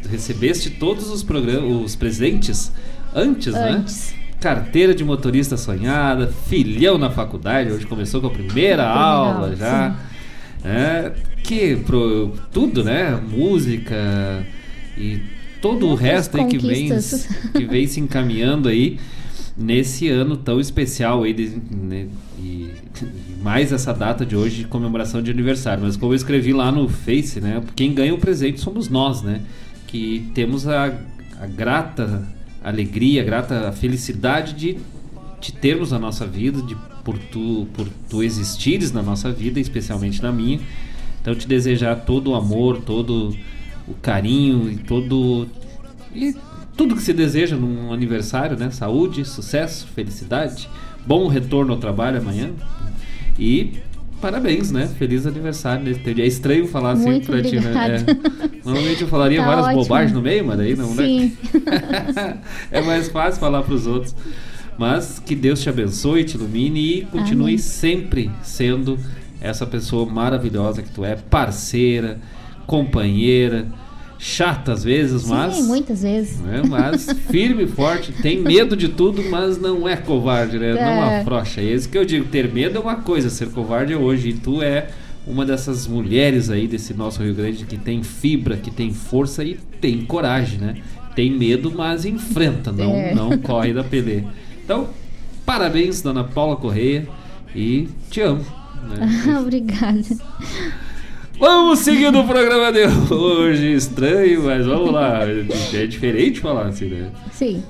recebeste 0.08 0.70
todos 0.70 1.10
os 1.10 1.22
programas, 1.22 1.84
os 1.84 1.94
presentes 1.94 2.72
antes, 3.14 3.54
Antes. 3.54 4.14
né? 4.14 4.18
Carteira 4.40 4.92
de 4.94 5.04
motorista 5.04 5.56
sonhada, 5.56 6.32
filhão 6.48 6.98
na 6.98 7.10
faculdade, 7.10 7.70
hoje 7.70 7.86
começou 7.86 8.20
com 8.20 8.26
a 8.26 8.30
primeira 8.30 8.84
aula 8.88 9.34
aula, 9.34 9.56
já. 9.56 9.96
É, 10.64 11.12
que 11.44 11.76
pro, 11.76 12.32
tudo, 12.50 12.82
né? 12.82 13.20
Música 13.30 14.44
e 14.96 15.20
todo 15.62 15.86
o 15.86 15.88
Muitas 15.90 16.04
resto 16.04 16.36
aí 16.36 16.46
que 16.46 16.58
vem, 16.58 16.88
que 17.54 17.64
vem 17.64 17.86
se 17.86 18.00
encaminhando 18.00 18.68
aí 18.68 18.98
nesse 19.56 20.08
ano 20.08 20.36
tão 20.36 20.58
especial 20.60 21.22
aí 21.22 21.32
de- 21.32 21.58
né, 21.70 22.06
e, 22.38 22.70
e 23.02 23.42
mais 23.42 23.72
essa 23.72 23.92
data 23.92 24.24
de 24.26 24.34
hoje 24.36 24.58
de 24.58 24.64
comemoração 24.64 25.22
de 25.22 25.30
aniversário. 25.30 25.84
Mas 25.84 25.96
como 25.96 26.12
eu 26.12 26.16
escrevi 26.16 26.52
lá 26.52 26.70
no 26.72 26.88
Face, 26.88 27.40
né? 27.40 27.62
Quem 27.76 27.94
ganha 27.94 28.14
o 28.14 28.18
presente 28.18 28.60
somos 28.60 28.88
nós, 28.88 29.22
né? 29.22 29.40
Que 29.86 30.30
temos 30.34 30.66
a, 30.66 30.92
a 31.40 31.46
grata 31.46 32.26
alegria, 32.64 33.22
a 33.22 33.24
grata 33.24 33.72
felicidade 33.72 34.54
de 34.54 34.76
te 35.40 35.52
termos 35.52 35.90
na 35.90 35.98
nossa 35.98 36.26
vida, 36.26 36.62
de 36.62 36.76
por 37.04 37.18
tu 37.18 37.66
por 37.74 37.88
tu 38.08 38.22
existires 38.22 38.92
na 38.92 39.02
nossa 39.02 39.30
vida, 39.32 39.58
especialmente 39.60 40.22
na 40.22 40.32
minha. 40.32 40.60
Então 41.20 41.34
te 41.34 41.46
desejar 41.46 41.96
todo 42.04 42.30
o 42.30 42.34
amor, 42.34 42.80
todo 42.82 43.36
o 43.92 43.94
carinho 44.00 44.70
e 44.70 44.76
todo 44.76 45.46
e 46.14 46.34
tudo 46.76 46.96
que 46.96 47.02
se 47.02 47.12
deseja 47.12 47.56
num 47.56 47.92
aniversário, 47.92 48.56
né? 48.58 48.70
Saúde, 48.70 49.24
sucesso, 49.24 49.86
felicidade, 49.94 50.68
bom 51.06 51.28
retorno 51.28 51.72
ao 51.72 51.78
trabalho 51.78 52.18
amanhã 52.18 52.50
e 53.38 53.74
parabéns, 54.20 54.70
né? 54.70 54.86
Feliz 54.98 55.26
aniversário 55.26 55.84
nesse 55.84 56.00
teu 56.00 56.14
dia. 56.14 56.24
É 56.24 56.28
estranho 56.28 56.66
falar 56.68 56.92
assim 56.92 57.10
Muito 57.10 57.26
pra 57.26 57.42
ti, 57.42 57.56
né? 57.56 57.60
obrigada. 57.60 57.94
É. 57.94 58.64
Normalmente 58.64 59.02
eu 59.02 59.08
falaria 59.08 59.40
Tá 59.40 59.46
várias 59.46 59.66
ótimo. 59.66 59.82
bobagens 59.82 60.12
no 60.12 60.22
meio, 60.22 60.44
mas 60.46 60.58
daí 60.58 60.76
não, 60.76 60.94
né? 60.94 61.04
Sim. 61.04 61.36
é 62.70 62.80
mais 62.80 63.08
fácil 63.08 63.40
falar 63.40 63.62
pros 63.62 63.86
outros. 63.86 64.14
Mas 64.78 65.18
que 65.18 65.34
Deus 65.34 65.60
te 65.60 65.68
abençoe, 65.68 66.24
te 66.24 66.36
ilumine 66.36 66.80
e 66.80 67.04
continue 67.04 67.44
Amém. 67.44 67.58
sempre 67.58 68.30
sendo 68.42 68.98
essa 69.40 69.66
pessoa 69.66 70.06
maravilhosa 70.08 70.82
que 70.82 70.90
tu 70.90 71.04
é, 71.04 71.16
parceira, 71.16 72.18
companheira, 72.66 73.66
chata 74.24 74.72
às 74.72 74.84
vezes, 74.84 75.24
mas 75.26 75.56
Sim, 75.56 75.64
muitas 75.64 76.02
vezes. 76.02 76.38
né, 76.38 76.62
mas 76.68 77.08
firme 77.28 77.64
e 77.64 77.66
forte, 77.66 78.12
tem 78.12 78.38
medo 78.40 78.76
de 78.76 78.86
tudo, 78.88 79.20
mas 79.28 79.58
não 79.60 79.88
é 79.88 79.96
covarde, 79.96 80.60
né? 80.60 80.74
Não 80.74 80.80
É. 80.80 81.20
afrouxa. 81.22 81.60
É 81.60 81.64
isso 81.64 81.88
que 81.88 81.98
eu 81.98 82.04
digo, 82.04 82.26
ter 82.26 82.52
medo 82.52 82.78
é 82.78 82.80
uma 82.80 82.94
coisa, 82.96 83.28
ser 83.28 83.48
covarde 83.50 83.92
é 83.92 83.96
hoje. 83.96 84.28
E 84.28 84.32
tu 84.34 84.62
é 84.62 84.90
uma 85.26 85.44
dessas 85.44 85.88
mulheres 85.88 86.50
aí 86.50 86.68
desse 86.68 86.94
nosso 86.94 87.20
Rio 87.20 87.34
Grande 87.34 87.64
que 87.64 87.76
tem 87.76 88.04
fibra, 88.04 88.56
que 88.56 88.70
tem 88.70 88.94
força 88.94 89.42
e 89.42 89.58
tem 89.80 90.04
coragem, 90.04 90.60
né? 90.60 90.76
Tem 91.16 91.28
medo, 91.36 91.72
mas 91.76 92.04
enfrenta, 92.04 92.70
não, 92.70 92.92
É. 92.94 93.12
não 93.16 93.36
corre 93.42 93.72
da 93.74 93.82
peleia. 93.82 94.24
Então, 94.64 94.88
parabéns, 95.44 96.00
dona 96.00 96.22
Paula 96.22 96.54
Correia, 96.54 97.08
e 97.56 97.88
te 98.08 98.20
amo. 98.20 98.44
né? 98.88 99.36
Obrigada. 99.40 100.00
Vamos 101.42 101.80
seguindo 101.80 102.20
o 102.20 102.24
programa 102.24 102.70
de 102.70 102.86
hoje. 103.12 103.74
Estranho, 103.74 104.44
mas 104.44 104.64
vamos 104.64 104.92
lá. 104.92 105.22
É 105.74 105.86
diferente 105.88 106.38
falar 106.38 106.66
assim, 106.66 106.84
né? 106.84 107.10
Sim. 107.32 107.64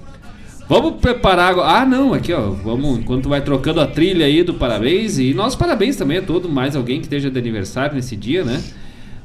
Vamos 0.68 1.00
preparar 1.00 1.52
agora. 1.52 1.78
Ah, 1.78 1.86
não, 1.86 2.12
aqui 2.12 2.34
ó. 2.34 2.50
Vamos, 2.50 2.98
enquanto 2.98 3.30
vai 3.30 3.40
trocando 3.40 3.80
a 3.80 3.86
trilha 3.86 4.26
aí 4.26 4.42
do 4.42 4.52
parabéns. 4.52 5.18
E 5.18 5.32
nossos 5.32 5.56
parabéns 5.56 5.96
também 5.96 6.18
a 6.18 6.22
todo 6.22 6.50
mais 6.50 6.76
alguém 6.76 6.98
que 6.98 7.06
esteja 7.06 7.30
de 7.30 7.38
aniversário 7.38 7.94
nesse 7.94 8.14
dia, 8.14 8.44
né? 8.44 8.62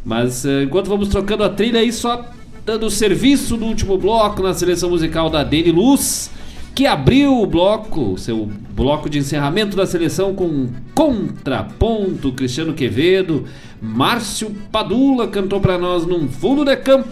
Mas 0.05 0.45
eh, 0.45 0.63
enquanto 0.63 0.87
vamos 0.87 1.09
trocando 1.09 1.43
a 1.43 1.49
trilha 1.49 1.81
aí, 1.81 1.91
só 1.91 2.25
dando 2.65 2.89
serviço 2.89 3.57
do 3.57 3.65
último 3.65 3.97
bloco 3.97 4.41
na 4.41 4.53
seleção 4.53 4.89
musical 4.89 5.29
da 5.29 5.43
Dele 5.43 5.73
Luz, 5.73 6.31
que 6.77 6.85
abriu 6.85 7.41
o 7.41 7.47
bloco, 7.47 8.19
seu 8.19 8.47
bloco 8.75 9.09
de 9.09 9.17
encerramento 9.17 9.75
da 9.75 9.87
seleção 9.87 10.35
com 10.35 10.67
contraponto 10.93 12.31
Cristiano 12.33 12.71
Quevedo, 12.71 13.45
Márcio 13.81 14.55
Padula 14.71 15.27
cantou 15.27 15.59
pra 15.59 15.79
nós 15.79 16.05
num 16.05 16.27
fundo 16.27 16.63
de 16.63 16.77
campo. 16.77 17.09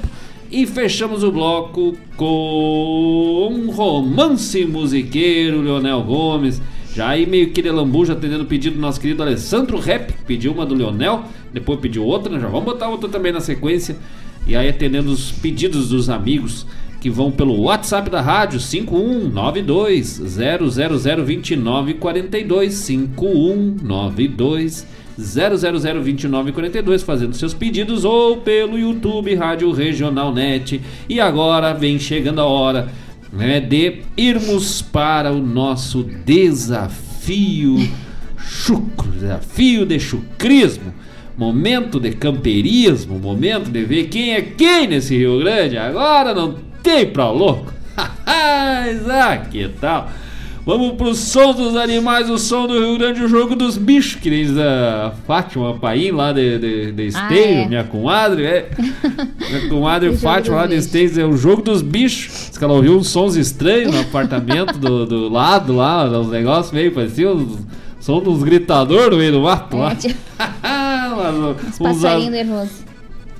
E 0.51 0.67
fechamos 0.67 1.23
o 1.23 1.31
bloco 1.31 1.97
com 2.15 3.71
romance 3.73 4.63
musiqueiro 4.65 5.63
Leonel 5.63 6.03
Gomes. 6.03 6.61
Já 6.93 7.09
aí 7.09 7.25
meio 7.25 7.49
que 7.49 7.59
de 7.59 7.71
lambuja 7.71 8.13
atendendo 8.13 8.43
o 8.43 8.47
pedido 8.47 8.75
do 8.75 8.81
nosso 8.81 9.01
querido 9.01 9.23
Alessandro 9.23 9.81
que 9.81 10.13
pediu 10.27 10.51
uma 10.51 10.63
do 10.67 10.75
Leonel, 10.75 11.23
depois 11.51 11.79
pediu 11.79 12.03
outra, 12.03 12.31
né? 12.31 12.39
já 12.39 12.47
vamos 12.47 12.65
botar 12.65 12.87
outra 12.87 13.09
também 13.09 13.31
na 13.31 13.41
sequência. 13.41 13.97
E 14.45 14.55
aí 14.55 14.69
atendendo 14.69 15.11
os 15.11 15.31
pedidos 15.31 15.89
dos 15.89 16.07
amigos 16.07 16.67
que 17.05 17.09
vão 17.11 17.29
pelo 17.29 17.61
WhatsApp 17.61 18.09
da 18.09 18.19
rádio 18.19 18.59
5192 18.59 20.21
0002942 20.21 22.73
5192 22.73 24.87
0002942 25.19 27.03
fazendo 27.03 27.35
seus 27.35 27.53
pedidos 27.53 28.03
ou 28.03 28.37
pelo 28.37 28.79
YouTube 28.79 29.35
Rádio 29.35 29.71
Regional 29.71 30.33
Net. 30.33 30.81
E 31.07 31.19
agora 31.19 31.73
vem 31.73 31.99
chegando 31.99 32.41
a 32.41 32.45
hora 32.45 32.89
né, 33.31 33.59
de 33.59 34.01
irmos 34.17 34.81
para 34.81 35.31
o 35.31 35.39
nosso 35.39 36.09
desafio 36.25 37.87
chucro, 38.35 39.11
desafio 39.11 39.85
de 39.85 39.99
chucrismo. 39.99 40.91
Momento 41.37 41.99
de 41.99 42.13
camperismo, 42.13 43.19
momento 43.19 43.69
de 43.69 43.83
ver 43.83 44.05
quem 44.05 44.33
é 44.33 44.41
quem 44.41 44.87
nesse 44.87 45.15
Rio 45.15 45.37
Grande. 45.37 45.77
Agora 45.77 46.33
não 46.33 46.64
tem 46.85 47.07
pra 47.07 47.31
louco. 47.31 47.73
ah, 47.97 49.37
que 49.49 49.67
tal? 49.81 50.07
Vamos 50.63 50.93
pro 50.93 51.13
som 51.13 51.53
dos 51.53 51.75
animais, 51.75 52.27
o 52.29 52.39
som 52.39 52.65
do 52.65 52.73
Rio 52.79 52.97
Grande, 52.97 53.23
o 53.23 53.27
jogo 53.27 53.55
dos 53.55 53.77
bichos, 53.77 54.15
que 54.15 54.31
diz 54.31 54.57
a 54.57 55.13
Fátima 55.27 55.75
Paim 55.75 56.09
lá 56.09 56.31
de, 56.31 56.57
de, 56.57 56.91
de 56.91 57.07
Esteio, 57.07 57.59
Ah, 57.59 57.61
é. 57.61 57.67
minha 57.67 57.83
comadre, 57.83 58.45
é. 58.45 58.69
Minha 59.49 59.69
comadre 59.69 60.09
O 60.09 60.17
Fátima 60.17 60.57
lá 60.57 60.65
de. 60.67 60.75
Esteio, 60.75 61.21
é 61.21 61.25
o 61.25 61.37
jogo 61.37 61.61
dos 61.61 61.83
bichos. 61.83 62.49
Diz 62.49 62.57
que 62.57 62.63
ela 62.63 62.73
ouviu 62.73 62.97
uns 62.97 63.09
sons 63.09 63.35
estranhos 63.35 63.93
no 63.93 64.01
apartamento 64.01 64.77
do, 64.79 65.05
do 65.05 65.29
lado 65.29 65.75
lá, 65.75 66.05
uns 66.05 66.29
negócios 66.29 66.71
meio 66.71 66.91
pareciam 66.91 67.33
uns 67.33 67.59
som 67.99 68.19
dos 68.19 68.41
gritadores 68.43 69.11
no 69.11 69.17
meio 69.17 69.33
do 69.33 69.41
mato 69.41 69.77
lá. 69.77 69.91
É, 69.91 69.95
tipo, 69.95 70.19
uns 71.69 71.77
passarinhos 71.77 72.31
nervosos. 72.31 72.84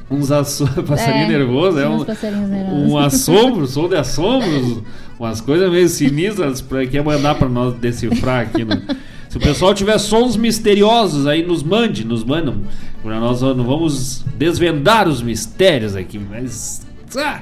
Uns 0.09 0.31
asso... 0.31 0.65
passarinho 0.83 1.25
É, 1.25 1.27
nervoso, 1.29 1.79
é 1.79 1.87
um, 1.87 2.03
passarinhos 2.03 2.49
nervosos. 2.49 2.91
um 2.91 2.97
assombro, 2.99 3.67
som 3.67 3.87
de 3.89 3.95
assombros, 3.95 4.81
umas 5.19 5.41
coisas 5.41 5.69
meio 5.71 5.87
sinistras 5.89 6.61
pra 6.61 6.85
quer 6.85 7.03
mandar 7.03 7.35
pra 7.35 7.47
nós 7.49 7.73
decifrar 7.75 8.43
aqui. 8.43 8.63
Né? 8.63 8.81
Se 9.29 9.37
o 9.37 9.41
pessoal 9.41 9.73
tiver 9.73 9.97
sons 9.97 10.35
misteriosos 10.37 11.27
aí, 11.27 11.45
nos 11.45 11.61
mande, 11.63 12.05
nos 12.05 12.23
mandam. 12.23 12.55
Nós 13.03 13.41
não 13.41 13.63
vamos 13.63 14.25
desvendar 14.37 15.07
os 15.07 15.21
mistérios 15.21 15.95
aqui, 15.95 16.17
mas. 16.19 16.85
ah! 17.17 17.41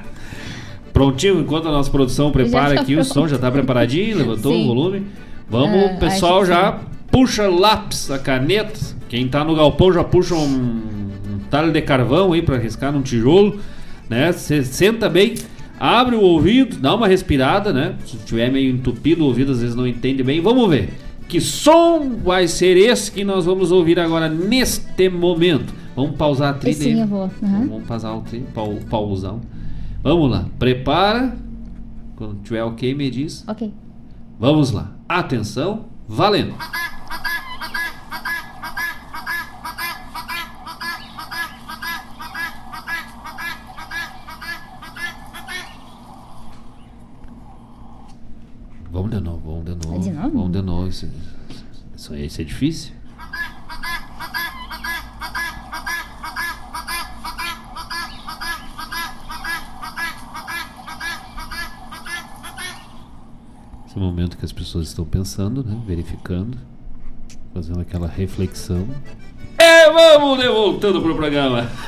Prontinho, 0.92 1.40
enquanto 1.40 1.66
a 1.68 1.72
nossa 1.72 1.90
produção 1.90 2.30
prepara 2.30 2.74
tá 2.74 2.80
aqui 2.82 2.92
o 2.94 2.98
pronto. 2.98 3.12
som, 3.12 3.26
já 3.26 3.38
tá 3.38 3.50
preparadinho, 3.50 4.16
levantou 4.18 4.52
Sim. 4.52 4.62
o 4.64 4.66
volume. 4.66 5.06
Vamos, 5.48 5.90
Ah, 5.90 5.94
o 5.94 5.98
pessoal 5.98 6.40
que 6.42 6.46
já 6.48 6.72
sim. 6.72 6.78
puxa 7.10 7.48
lápis, 7.48 8.10
a 8.10 8.18
caneta. 8.18 8.78
Quem 9.08 9.26
tá 9.26 9.42
no 9.44 9.54
galpão 9.56 9.92
já 9.92 10.04
puxa 10.04 10.34
um, 10.34 11.03
talho 11.54 11.70
de 11.70 11.80
carvão 11.82 12.32
aí 12.32 12.42
pra 12.42 12.58
riscar 12.58 12.92
num 12.92 13.00
tijolo, 13.00 13.60
né? 14.10 14.32
Você 14.32 14.64
senta 14.64 15.08
bem, 15.08 15.34
abre 15.78 16.16
o 16.16 16.20
ouvido, 16.20 16.78
dá 16.78 16.92
uma 16.92 17.06
respirada, 17.06 17.72
né? 17.72 17.94
Se 18.04 18.16
tiver 18.16 18.50
meio 18.50 18.74
entupido 18.74 19.22
o 19.22 19.28
ouvido, 19.28 19.52
às 19.52 19.60
vezes 19.60 19.76
não 19.76 19.86
entende 19.86 20.24
bem. 20.24 20.40
Vamos 20.40 20.68
ver. 20.68 20.92
Que 21.28 21.40
som 21.40 22.16
vai 22.24 22.48
ser 22.48 22.76
esse 22.76 23.08
que 23.12 23.22
nós 23.22 23.44
vamos 23.44 23.70
ouvir 23.70 24.00
agora 24.00 24.28
neste 24.28 25.08
momento? 25.08 25.72
Vamos 25.94 26.16
pausar 26.16 26.50
a 26.50 26.54
trilha. 26.54 26.76
Sim, 26.76 27.00
eu 27.02 27.06
vou. 27.06 27.22
Aham. 27.22 27.66
Vamos 27.68 27.84
pausar 27.84 28.18
o 28.18 28.22
trilha, 28.22 28.46
pau, 28.52 28.76
pausar. 28.90 29.36
Vamos 30.02 30.28
lá. 30.32 30.46
Prepara. 30.58 31.36
Quando 32.16 32.42
tiver 32.42 32.64
ok, 32.64 32.92
me 32.96 33.08
diz. 33.08 33.44
Ok. 33.46 33.72
Vamos 34.40 34.72
lá. 34.72 34.92
Atenção, 35.08 35.84
valendo. 36.08 36.54
Vamos 48.94 49.10
de 49.10 49.20
novo, 49.20 49.40
vamos 49.50 49.64
de 49.64 49.74
novo. 49.86 49.98
de 50.00 50.10
novo? 50.12 50.30
Vamos 50.30 50.52
de 50.52 50.62
novo. 50.62 50.86
Isso, 50.88 51.08
isso, 51.96 52.12
aí- 52.14 52.26
isso 52.26 52.40
é 52.40 52.44
difícil. 52.44 52.92
Esse 63.86 63.98
momento 63.98 64.36
que 64.36 64.44
as 64.44 64.52
pessoas 64.52 64.88
estão 64.88 65.04
pensando, 65.04 65.62
né? 65.62 65.80
Verificando, 65.86 66.58
fazendo 67.52 67.80
aquela 67.80 68.08
reflexão. 68.08 68.86
E 69.58 69.90
vamos 69.92 70.38
de 70.40 70.48
voltando 70.48 71.00
pro 71.00 71.14
programa. 71.14 71.68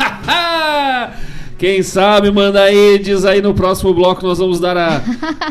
Quem 1.59 1.83
sabe 1.83 2.31
manda 2.31 2.61
aí, 2.63 2.99
diz 2.99 3.25
aí 3.25 3.41
no 3.41 3.55
próximo 3.55 3.95
bloco 3.95 4.27
nós 4.27 4.39
vamos 4.39 4.61
dar 4.61 4.77
a, 4.77 5.01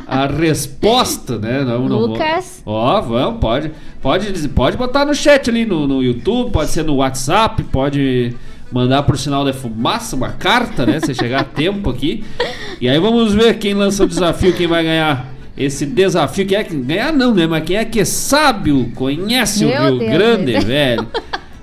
a 0.05 0.27
resposta, 0.29 1.37
né? 1.39 1.63
Não, 1.63 1.89
não 1.89 1.97
vou- 1.99 2.07
Lucas. 2.09 2.61
Ó, 2.65 3.01
vamos, 3.01 3.39
pode, 3.39 3.71
pode, 4.01 4.47
pode 4.49 4.77
botar 4.77 5.03
no 5.05 5.15
chat 5.15 5.49
ali 5.49 5.65
no, 5.65 5.87
no 5.87 6.03
YouTube, 6.03 6.51
pode 6.51 6.69
ser 6.69 6.83
no 6.83 6.95
WhatsApp, 6.97 7.63
pode 7.63 8.35
mandar 8.71 9.01
por 9.03 9.17
sinal 9.17 9.43
de 9.45 9.53
fumaça, 9.53 10.15
uma 10.15 10.29
carta, 10.29 10.85
né? 10.85 10.99
Se 10.99 11.13
chegar 11.15 11.41
a 11.41 11.43
tempo 11.43 11.89
aqui. 11.89 12.23
E 12.79 12.87
aí 12.87 12.99
vamos 12.99 13.33
ver 13.33 13.57
quem 13.57 13.73
lança 13.73 14.03
o 14.03 14.07
desafio, 14.07 14.53
quem 14.53 14.67
vai 14.67 14.83
ganhar 14.83 15.33
esse 15.57 15.85
desafio. 15.87 16.45
Quem 16.45 16.57
é 16.57 16.63
que 16.63 16.75
ganhar 16.75 17.11
não, 17.13 17.33
né? 17.33 17.47
Mas 17.47 17.63
quem 17.63 17.77
é 17.77 17.85
que 17.85 17.99
é 18.01 18.05
sábio, 18.05 18.91
conhece 18.93 19.65
Meu 19.65 19.79
o 19.81 19.87
Rio 19.89 19.99
Deus, 19.99 20.11
Grande, 20.11 20.51
Deus. 20.51 20.63
velho. 20.65 21.07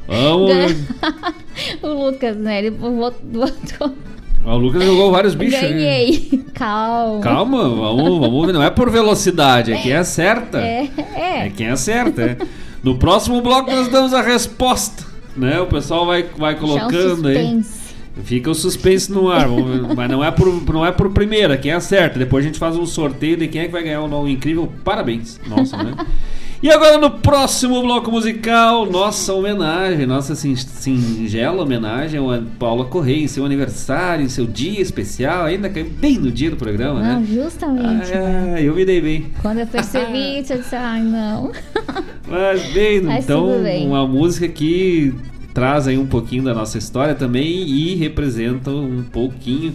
Vamos. 0.09 0.77
o 1.83 2.07
Lucas, 2.11 2.37
né? 2.37 2.59
Ele 2.59 2.71
botou. 2.75 3.93
O 4.45 4.57
Lucas 4.57 4.83
jogou 4.85 5.11
vários 5.13 5.35
bichos. 5.35 5.61
né? 5.61 5.69
Ganhei. 5.69 6.45
Calma. 6.55 7.21
Calma, 7.21 7.69
vamos, 7.69 8.19
vamos 8.21 8.47
ver. 8.47 8.53
Não 8.53 8.63
é 8.63 8.71
por 8.71 8.91
velocidade, 8.91 9.73
é 9.73 9.77
quem 9.81 9.95
acerta. 9.95 10.59
É, 10.59 10.89
É 11.15 11.47
é. 11.47 11.51
quem 11.51 11.69
acerta, 11.69 12.23
é. 12.23 12.37
No 12.83 12.97
próximo 12.97 13.41
bloco 13.41 13.71
nós 13.71 13.87
damos 13.89 14.13
a 14.13 14.21
resposta, 14.21 15.05
né? 15.37 15.61
O 15.61 15.67
pessoal 15.67 16.05
vai, 16.07 16.25
vai 16.37 16.55
um 16.55 16.59
colocando 16.59 17.29
aí. 17.29 17.63
Fica 18.25 18.51
o 18.51 18.55
suspense 18.55 19.11
no 19.11 19.31
ar, 19.31 19.49
mas 19.97 20.11
não 20.11 20.23
é, 20.23 20.31
por, 20.31 20.73
não 20.73 20.85
é 20.85 20.93
por 20.93 21.11
primeira, 21.13 21.57
quem 21.57 21.73
acerta. 21.73 22.19
Depois 22.19 22.45
a 22.45 22.49
gente 22.49 22.59
faz 22.59 22.77
um 22.77 22.85
sorteio 22.85 23.37
de 23.39 23.49
quem 23.49 23.63
é 23.63 23.65
que 23.67 23.73
vai 23.73 23.83
ganhar 23.83 24.03
o 24.03 24.09
nome 24.09 24.33
incrível. 24.33 24.71
Parabéns. 24.85 25.41
Nossa, 25.47 25.77
né? 25.83 25.95
E 26.63 26.71
agora 26.71 26.97
no 26.97 27.11
próximo 27.11 27.83
bloco 27.83 28.09
musical, 28.13 28.87
nossa 28.87 29.33
homenagem, 29.35 30.07
nossa 30.07 30.37
sin- 30.37 30.55
singela 30.55 31.61
homenagem 31.65 32.21
ao 32.21 32.29
Paula 32.57 32.85
Correia, 32.85 33.25
em 33.25 33.27
seu 33.27 33.45
aniversário, 33.45 34.25
em 34.25 34.29
seu 34.29 34.47
dia 34.47 34.81
especial, 34.81 35.47
ainda 35.47 35.69
caiu 35.69 35.91
bem 35.91 36.21
no 36.21 36.31
dia 36.31 36.51
do 36.51 36.57
programa, 36.57 37.01
Não, 37.03 37.21
né? 37.21 37.27
justamente. 37.29 38.11
né? 38.13 38.55
Ah, 38.57 38.61
eu 38.63 38.77
me 38.77 38.85
dei 38.85 39.01
bem. 39.01 39.27
Quando 39.43 39.59
eu 39.59 39.67
percebi 39.67 40.37
eu 40.49 40.59
disse, 40.59 40.77
ai 40.77 41.03
não. 41.03 41.51
Mas 42.29 42.63
bem, 42.73 43.01
Mas 43.03 43.25
então 43.25 43.61
bem. 43.61 43.85
uma 43.89 44.07
música 44.07 44.47
que 44.47 45.13
traz 45.53 45.89
aí 45.89 45.99
um 45.99 46.07
pouquinho 46.07 46.45
da 46.45 46.55
nossa 46.55 46.79
história 46.79 47.17
também 47.17 47.45
e 47.67 47.97
representa 47.97 48.71
um 48.71 49.03
pouquinho 49.03 49.75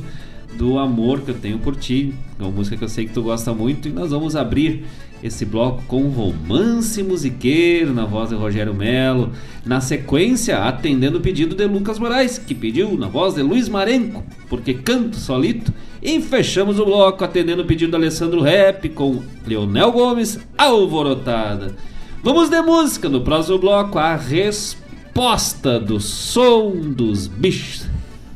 do 0.58 0.80
amor 0.80 1.20
que 1.20 1.32
eu 1.32 1.36
tenho 1.36 1.60
por 1.60 1.76
ti. 1.76 2.14
É 2.40 2.44
uma 2.44 2.52
música 2.52 2.78
que 2.78 2.84
eu 2.84 2.90
sei 2.90 3.06
que 3.06 3.14
tu 3.14 3.22
gosta 3.24 3.54
muito 3.54 3.90
e 3.90 3.92
nós 3.92 4.10
vamos 4.12 4.38
abrir 4.38 4.86
esse 5.23 5.45
bloco 5.45 5.84
com 5.88 6.10
romance 6.10 7.02
musiqueiro 7.02 7.94
na 7.94 8.06
voz 8.06 8.30
de 8.30 8.35
Rogério 8.35 8.73
Melo. 8.73 9.31
Na 9.65 9.81
sequência, 9.81 10.60
atendendo 10.60 11.18
o 11.18 11.22
pedido 11.22 11.56
de 11.56 11.65
Lucas 11.65 11.99
Moraes, 11.99 12.38
que 12.38 12.53
pediu 12.53 12.98
na 12.98 13.07
voz 13.07 13.34
de 13.34 13.41
Luiz 13.41 13.68
Marenco, 13.68 14.23
porque 14.49 14.73
canto 14.73 15.15
solito. 15.15 15.73
E 16.02 16.22
fechamos 16.22 16.80
o 16.80 16.85
bloco 16.85 17.23
atendendo 17.23 17.64
o 17.64 17.65
pedido 17.65 17.91
do 17.91 17.98
Alessandro 17.98 18.41
Rap 18.41 18.88
com 18.89 19.22
Leonel 19.45 19.91
Gomes, 19.91 20.39
Alvorotada. 20.57 21.76
Vamos 22.23 22.49
de 22.49 22.61
música 22.61 23.10
no 23.10 23.22
próximo 23.22 23.57
bloco, 23.57 23.98
a 23.98 24.15
resposta 24.15 25.80
do 25.80 25.99
som 25.99 26.72
dos 26.72 27.27
bichos. 27.27 27.88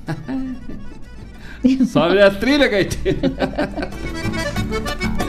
Sobe 1.88 2.20
a 2.20 2.32
trilha, 2.32 2.68
gaiteiro. 2.68 3.20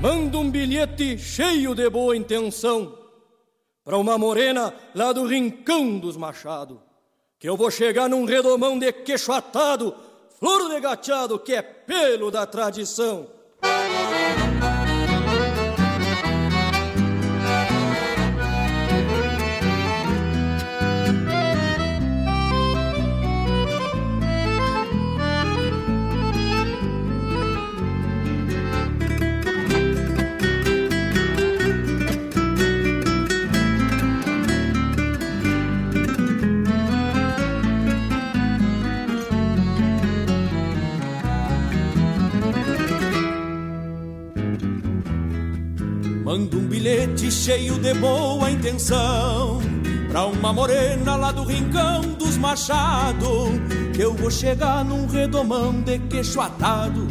Manda 0.00 0.38
um 0.38 0.50
bilhete 0.50 1.18
cheio 1.18 1.74
de 1.74 1.90
boa 1.90 2.16
intenção 2.16 2.98
pra 3.84 3.98
uma 3.98 4.16
morena 4.16 4.72
lá 4.94 5.12
do 5.12 5.26
rincão 5.26 5.98
dos 5.98 6.16
Machado. 6.16 6.80
Que 7.38 7.46
eu 7.46 7.54
vou 7.54 7.70
chegar 7.70 8.08
num 8.08 8.24
redomão 8.24 8.78
de 8.78 8.90
queixo 8.92 9.30
atado, 9.30 9.94
flor 10.38 10.70
de 10.70 10.80
gateado 10.80 11.38
que 11.38 11.52
é 11.52 11.60
pelo 11.60 12.30
da 12.30 12.46
tradição. 12.46 13.28
Manda 46.30 46.56
um 46.58 46.68
bilhete 46.68 47.28
cheio 47.28 47.76
de 47.80 47.92
boa 47.94 48.48
intenção 48.48 49.60
Pra 50.08 50.26
uma 50.26 50.52
morena 50.52 51.16
lá 51.16 51.32
do 51.32 51.42
rincão 51.42 52.02
dos 52.02 52.36
Machado 52.36 53.48
Que 53.92 54.02
eu 54.02 54.14
vou 54.14 54.30
chegar 54.30 54.84
num 54.84 55.08
redomão 55.08 55.72
de 55.80 55.98
queixo 55.98 56.40
atado 56.40 57.04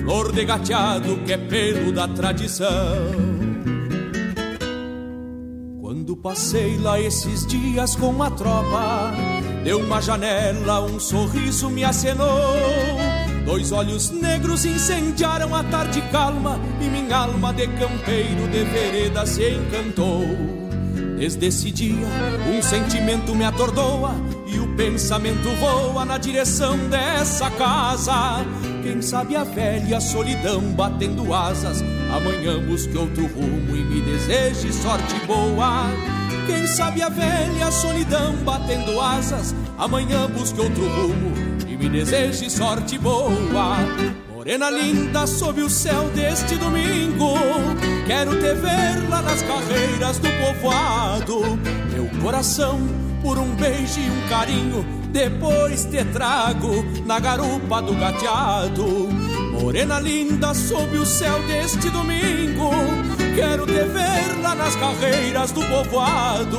Flor 0.00 0.32
de 0.32 0.44
gateado 0.44 1.18
que 1.18 1.34
é 1.34 1.38
pelo 1.38 1.92
da 1.92 2.08
tradição. 2.08 2.66
Quando 5.80 6.16
passei 6.16 6.78
lá 6.78 7.00
esses 7.00 7.46
dias 7.46 7.94
com 7.94 8.20
a 8.20 8.30
tropa 8.32 9.12
Deu 9.62 9.78
uma 9.78 10.02
janela, 10.02 10.80
um 10.80 10.98
sorriso 10.98 11.70
me 11.70 11.84
acenou 11.84 12.26
Dois 13.48 13.72
olhos 13.72 14.10
negros 14.10 14.66
incendiaram 14.66 15.54
a 15.54 15.64
tarde 15.64 16.02
calma 16.12 16.60
E 16.82 16.84
minha 16.84 17.16
alma 17.16 17.50
de 17.50 17.66
campeiro 17.66 18.46
de 18.46 18.62
vereda 18.62 19.24
se 19.24 19.42
encantou 19.48 20.22
Desde 21.16 21.46
esse 21.46 21.70
dia 21.70 22.06
um 22.46 22.60
sentimento 22.60 23.34
me 23.34 23.46
atordoa 23.46 24.14
E 24.46 24.58
o 24.58 24.76
pensamento 24.76 25.48
voa 25.58 26.04
na 26.04 26.18
direção 26.18 26.76
dessa 26.90 27.50
casa 27.52 28.44
Quem 28.82 29.00
sabe 29.00 29.34
a 29.34 29.44
velha 29.44 29.98
solidão 29.98 30.60
batendo 30.74 31.32
asas, 31.32 31.82
amanhã 32.14 32.62
busque 32.62 32.98
outro 32.98 33.26
rumo 33.28 33.74
e 33.74 33.82
me 33.82 34.02
deseje 34.02 34.70
sorte 34.74 35.14
boa. 35.26 35.86
Quem 36.46 36.66
sabe 36.66 37.00
a 37.00 37.08
velha 37.08 37.70
solidão 37.70 38.34
batendo 38.44 39.00
asas, 39.00 39.54
amanhã 39.78 40.28
busque 40.28 40.60
outro 40.60 40.86
rumo 40.86 41.47
me 41.78 41.88
deseje 41.88 42.50
sorte 42.50 42.98
boa. 42.98 43.78
Morena 44.34 44.70
linda 44.70 45.26
sob 45.26 45.62
o 45.62 45.70
céu 45.70 46.08
deste 46.10 46.56
domingo, 46.56 47.34
quero 48.06 48.32
te 48.32 48.54
ver 48.54 49.08
lá 49.08 49.22
nas 49.22 49.42
carreiras 49.42 50.18
do 50.18 50.28
povoado. 50.40 51.40
Meu 51.92 52.08
coração 52.22 52.80
por 53.22 53.38
um 53.38 53.54
beijo 53.56 54.00
e 54.00 54.10
um 54.10 54.28
carinho, 54.28 54.84
depois 55.10 55.84
te 55.84 56.04
trago 56.06 56.84
na 57.04 57.20
garupa 57.20 57.82
do 57.82 57.94
gateado. 57.94 59.08
Morena 59.52 60.00
linda 60.00 60.54
sob 60.54 60.96
o 60.96 61.06
céu 61.06 61.40
deste 61.42 61.90
domingo, 61.90 62.70
quero 63.34 63.66
te 63.66 63.72
ver 63.72 64.40
lá 64.42 64.54
nas 64.54 64.74
carreiras 64.76 65.52
do 65.52 65.62
povoado. 65.64 66.58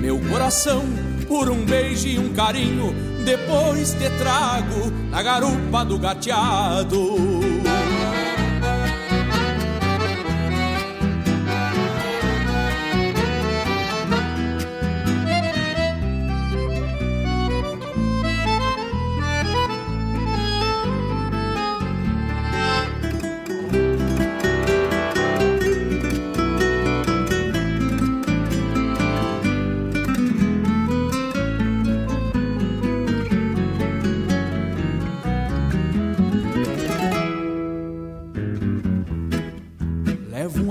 Meu 0.00 0.18
coração 0.18 0.82
por 1.28 1.48
um 1.48 1.64
beijo 1.64 2.08
e 2.08 2.18
um 2.18 2.32
carinho, 2.32 2.92
depois 3.24 3.92
te 3.94 4.08
trago 4.18 4.90
na 5.10 5.22
garupa 5.22 5.84
do 5.84 5.98
gateado. 5.98 7.69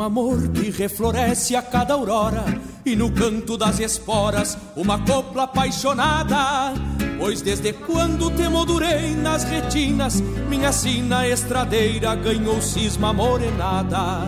Amor 0.10 0.48
que 0.50 0.72
refloresce 0.72 1.56
a 1.56 1.62
cada 1.62 1.94
aurora 1.94 2.44
e 2.84 2.96
no 2.96 3.12
canto 3.12 3.56
das 3.56 3.80
esporas 3.80 4.58
uma 4.76 4.98
copla 5.06 5.44
apaixonada. 5.44 6.74
Pois 7.20 7.44
desde 7.44 7.74
quando 7.74 8.32
te 8.32 8.50
moldurei 8.50 9.16
nas 9.16 9.44
retinas, 9.44 10.20
minha 10.50 10.72
sina 10.72 11.28
estradeira 11.28 12.16
ganhou 12.16 12.60
cisma 12.60 13.14
morenada. 13.14 14.26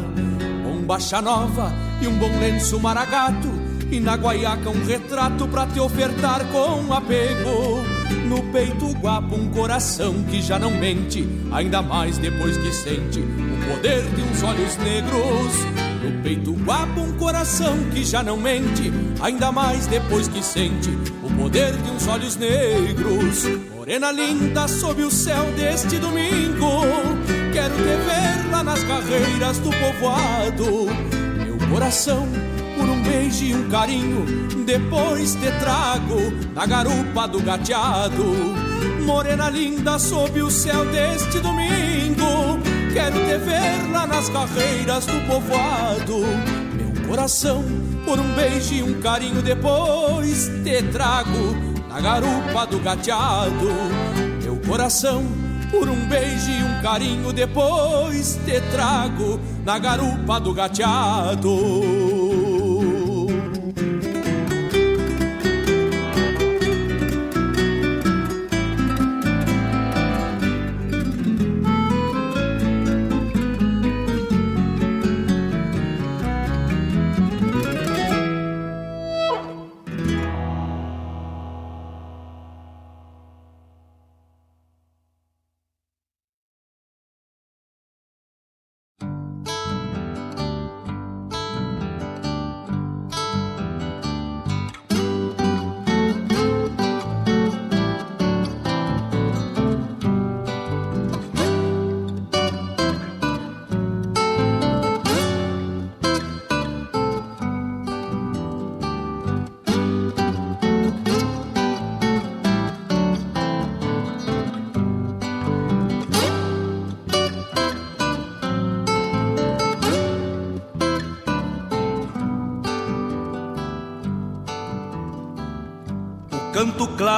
Bombacha 0.63 1.19
nova 1.19 1.73
e 1.99 2.07
um 2.07 2.15
bom 2.19 2.39
lenço 2.39 2.79
maragato, 2.79 3.49
e 3.89 3.99
na 3.99 4.15
guaiaca 4.15 4.69
um 4.69 4.85
retrato 4.85 5.47
pra 5.47 5.65
te 5.65 5.79
ofertar 5.79 6.45
com 6.51 6.93
apego. 6.93 8.00
No 8.27 8.41
peito 8.51 8.91
guapo 8.99 9.35
um 9.35 9.49
coração 9.49 10.23
que 10.23 10.41
já 10.41 10.57
não 10.57 10.71
mente, 10.71 11.27
ainda 11.51 11.81
mais 11.81 12.17
depois 12.17 12.57
que 12.57 12.71
sente 12.71 13.19
o 13.19 13.73
poder 13.73 14.03
de 14.03 14.21
uns 14.21 14.43
olhos 14.43 14.77
negros. 14.77 15.81
No 16.03 16.23
peito 16.23 16.53
guapo 16.53 17.01
um 17.01 17.13
coração 17.13 17.77
que 17.91 18.03
já 18.03 18.23
não 18.23 18.37
mente, 18.37 18.91
ainda 19.21 19.51
mais 19.51 19.87
depois 19.87 20.27
que 20.27 20.43
sente 20.43 20.89
o 21.23 21.29
poder 21.35 21.73
de 21.73 21.91
uns 21.91 22.07
olhos 22.07 22.35
negros. 22.37 23.45
Morena 23.75 24.11
linda 24.11 24.67
sob 24.67 25.03
o 25.03 25.11
céu 25.11 25.43
deste 25.55 25.97
domingo, 25.97 26.81
quero 27.53 27.75
te 27.75 27.81
ver 27.81 28.51
lá 28.51 28.63
nas 28.63 28.83
carreiras 28.83 29.59
do 29.59 29.69
povoado. 29.69 30.87
Meu 31.43 31.57
coração 31.69 32.27
beijo 33.11 33.43
e 33.43 33.53
um 33.53 33.69
carinho, 33.69 34.25
depois 34.65 35.35
te 35.35 35.51
trago 35.59 36.31
na 36.55 36.65
garupa 36.65 37.27
do 37.27 37.41
gateado. 37.41 38.23
Morena 39.05 39.49
linda 39.49 39.99
sob 39.99 40.41
o 40.41 40.49
céu 40.49 40.85
deste 40.85 41.39
domingo, 41.41 42.59
quero 42.93 43.15
te 43.25 43.37
ver 43.37 43.91
lá 43.91 44.07
nas 44.07 44.29
carreiras 44.29 45.05
do 45.05 45.19
povoado. 45.27 46.19
Meu 46.73 47.07
coração, 47.07 47.63
por 48.05 48.17
um 48.17 48.33
beijo 48.33 48.75
e 48.75 48.83
um 48.83 49.01
carinho, 49.01 49.41
depois 49.41 50.49
te 50.63 50.81
trago 50.83 51.55
na 51.89 51.99
garupa 51.99 52.65
do 52.65 52.79
gateado. 52.79 53.73
Meu 54.41 54.55
coração, 54.65 55.23
por 55.69 55.89
um 55.89 56.07
beijo 56.07 56.49
e 56.49 56.63
um 56.63 56.81
carinho, 56.81 57.33
depois 57.33 58.39
te 58.45 58.61
trago 58.71 59.37
na 59.65 59.77
garupa 59.77 60.39
do 60.39 60.53
gateado. 60.53 62.20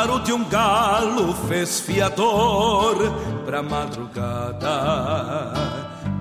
Claro 0.03 0.19
de 0.19 0.33
um 0.33 0.43
galo 0.43 1.33
fez 1.47 1.79
fiador 1.79 2.97
pra 3.45 3.63
madrugada 3.63 5.53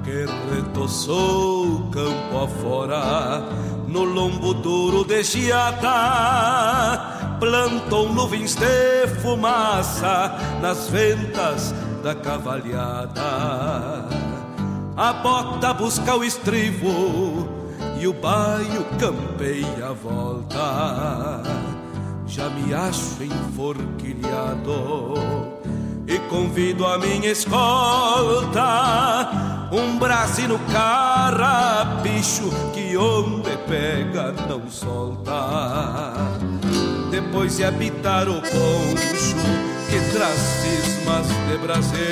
que 0.04 0.24
retoçou 0.54 1.90
campo 1.90 2.44
afora 2.44 3.42
no 3.88 4.04
lombo 4.04 4.54
duro 4.54 5.04
de 5.04 5.24
geada 5.24 5.88
plantou 7.40 8.08
nuvens 8.12 8.54
de 8.54 9.08
fumaça 9.20 10.32
nas 10.60 10.88
ventas 10.88 11.74
da 12.04 12.14
cavalhada. 12.14 13.20
A 14.96 15.12
bota 15.12 15.74
busca 15.74 16.14
o 16.14 16.22
estribo 16.22 17.48
e 18.00 18.06
o 18.06 18.12
baio 18.12 18.84
campeia 19.00 19.88
a 19.88 19.92
volta 19.92 21.71
já 22.32 22.48
me 22.48 22.72
acho 22.72 23.22
enforquilhado 23.22 25.12
e 26.06 26.18
convido 26.30 26.86
a 26.86 26.96
minha 26.96 27.30
escolta 27.30 28.58
um 29.70 29.98
brasino 29.98 30.58
carrapicho 30.72 32.50
que 32.72 32.96
onde 32.96 33.54
pega 33.68 34.32
não 34.48 34.66
solta. 34.70 36.14
Depois 37.10 37.58
de 37.58 37.64
habitar 37.64 38.26
o 38.26 38.40
poncho 38.40 39.36
que 39.90 40.00
traz 40.16 40.38
cismas 40.38 41.26
de 41.26 41.58
braseiro 41.58 42.02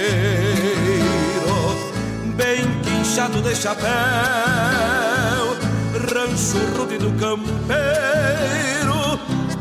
bem 2.36 2.68
quinchado 2.82 3.40
de 3.40 3.56
chapéu 3.56 3.88
rancho 6.12 6.58
rude 6.76 6.98
do 6.98 7.10
campeiro 7.18 8.79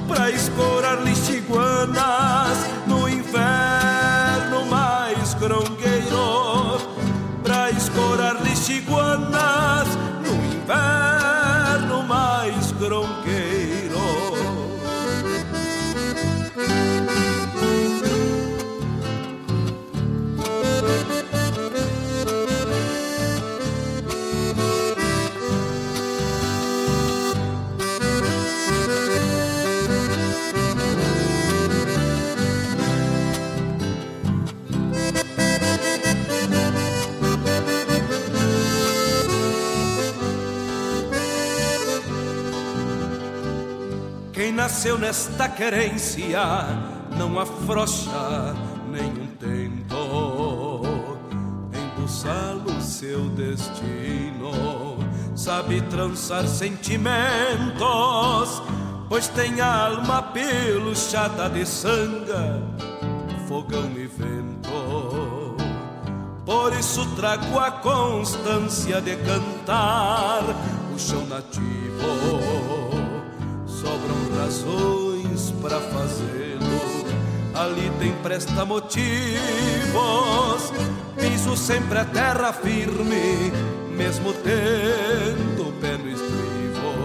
pra 0.09 0.29
escorar 0.31 1.03
lixiguanas 1.03 2.57
no 2.87 3.07
inverno 3.07 3.68
nasceu 44.79 44.97
nesta 44.97 45.49
querência 45.49 46.39
não 47.17 47.37
afrouxa 47.37 48.55
nenhum 48.89 49.27
tento 49.37 50.81
em 51.73 52.01
buçá-lo 52.01 52.81
seu 52.81 53.27
destino. 53.31 54.53
Sabe 55.35 55.81
trançar 55.81 56.47
sentimentos, 56.47 57.11
pois 59.09 59.27
tem 59.27 59.59
alma 59.59 60.21
peluchada 60.21 61.49
de 61.49 61.65
sanga, 61.65 62.63
fogão 63.49 63.91
e 63.97 64.07
vento. 64.07 65.57
Por 66.45 66.71
isso 66.71 67.05
trago 67.17 67.59
a 67.59 67.69
constância 67.69 69.01
de 69.01 69.17
cantar 69.17 70.41
o 70.95 70.97
chão 70.97 71.25
nativo. 71.25 71.88
Ali 77.59 77.91
tem 77.99 78.13
presta 78.23 78.63
motivos. 78.63 79.03
Piso 81.17 81.57
sempre 81.57 81.97
a 81.97 82.05
terra 82.05 82.53
firme, 82.53 83.51
mesmo 83.97 84.31
tendo 84.31 85.67
o 85.67 85.71
pé 85.73 85.97
no 85.97 86.09
estribo. 86.09 86.95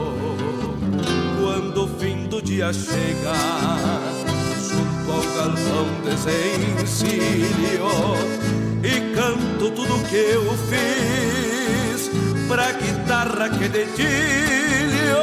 Quando 1.40 1.86
o 1.86 1.88
fim 1.98 2.28
do 2.28 2.40
dia 2.40 2.72
chega, 2.72 3.34
junto 4.60 5.10
ao 5.10 5.22
galpão 5.34 5.88
desencilho 6.04 7.48
e 8.84 9.12
canto 9.12 9.72
tudo 9.72 10.08
que 10.08 10.14
eu 10.14 10.54
fiz 10.68 12.12
pra 12.46 12.70
guitarra 12.70 13.48
que 13.48 13.68
dedilho, 13.68 15.16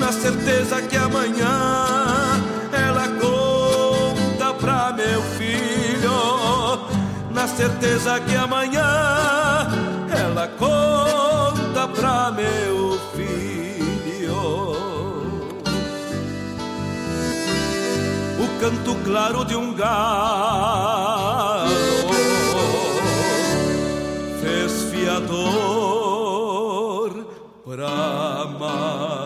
na 0.00 0.10
certeza 0.10 0.82
que 0.82 0.96
amanhã 0.96 2.15
certeza 7.46 8.20
que 8.20 8.34
amanhã 8.36 9.66
ela 10.10 10.48
conta 10.48 11.88
pra 11.88 12.30
meu 12.30 12.98
filho. 13.14 14.76
O 18.38 18.48
canto 18.60 18.94
claro 19.04 19.44
de 19.44 19.54
um 19.56 19.72
galo 19.74 19.86
fez 24.40 24.72
fiador 24.90 25.76
pra 27.64 28.46
madrugada. 28.58 29.25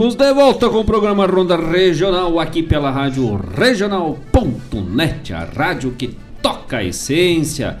Estamos 0.00 0.14
de 0.14 0.32
volta 0.32 0.70
com 0.70 0.78
o 0.78 0.84
programa 0.84 1.26
Ronda 1.26 1.58
Regional 1.58 2.40
aqui 2.40 2.62
pela 2.62 2.90
rádio 2.90 3.38
regional.net, 3.54 5.34
a 5.34 5.44
rádio 5.44 5.90
que 5.90 6.16
toca 6.40 6.78
a 6.78 6.84
essência. 6.84 7.76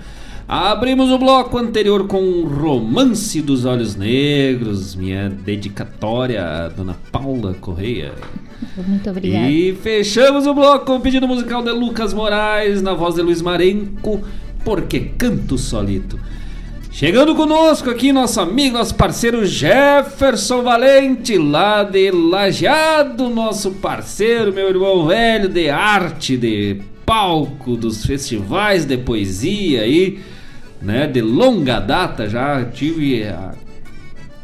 Abrimos 0.46 1.10
o 1.10 1.16
bloco 1.16 1.56
anterior 1.56 2.06
com 2.06 2.20
o 2.22 2.46
Romance 2.46 3.40
dos 3.40 3.64
Olhos 3.64 3.96
Negros, 3.96 4.94
minha 4.94 5.30
dedicatória 5.30 6.44
à 6.44 6.68
dona 6.68 6.94
Paula 7.10 7.54
Correia. 7.54 8.12
Muito 8.86 9.08
obrigada. 9.08 9.48
E 9.48 9.74
fechamos 9.76 10.46
o 10.46 10.52
bloco 10.52 10.84
com 10.84 10.96
o 10.96 11.00
pedido 11.00 11.26
musical 11.26 11.62
de 11.62 11.70
Lucas 11.70 12.12
Moraes, 12.12 12.82
na 12.82 12.92
voz 12.92 13.14
de 13.14 13.22
Luiz 13.22 13.40
Marenco, 13.40 14.22
Porque 14.62 15.00
Canto 15.16 15.56
Solito. 15.56 16.20
Chegando 16.92 17.36
conosco 17.36 17.88
aqui, 17.88 18.12
nosso 18.12 18.40
amigo, 18.40 18.76
nosso 18.76 18.96
parceiro 18.96 19.46
Jefferson 19.46 20.62
Valente, 20.62 21.38
lá 21.38 21.84
de 21.84 22.10
Lajeado, 22.10 23.30
nosso 23.30 23.70
parceiro, 23.70 24.52
meu 24.52 24.68
irmão 24.68 25.06
velho 25.06 25.48
de 25.48 25.70
arte, 25.70 26.36
de 26.36 26.82
palco, 27.06 27.76
dos 27.76 28.04
festivais 28.04 28.84
de 28.84 28.98
poesia 28.98 29.82
aí, 29.82 30.18
né, 30.82 31.06
de 31.06 31.22
longa 31.22 31.78
data, 31.78 32.28
já 32.28 32.64
tive 32.64 33.22
a 33.24 33.54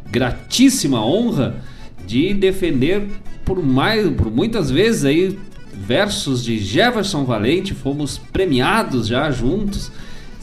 gratíssima 0.08 1.04
honra 1.04 1.56
de 2.06 2.32
defender 2.32 3.08
por 3.44 3.60
mais, 3.60 4.08
por 4.10 4.30
muitas 4.30 4.70
vezes 4.70 5.04
aí 5.04 5.38
versos 5.74 6.44
de 6.44 6.58
Jefferson 6.58 7.24
Valente, 7.24 7.74
fomos 7.74 8.18
premiados 8.18 9.08
já 9.08 9.30
juntos 9.32 9.90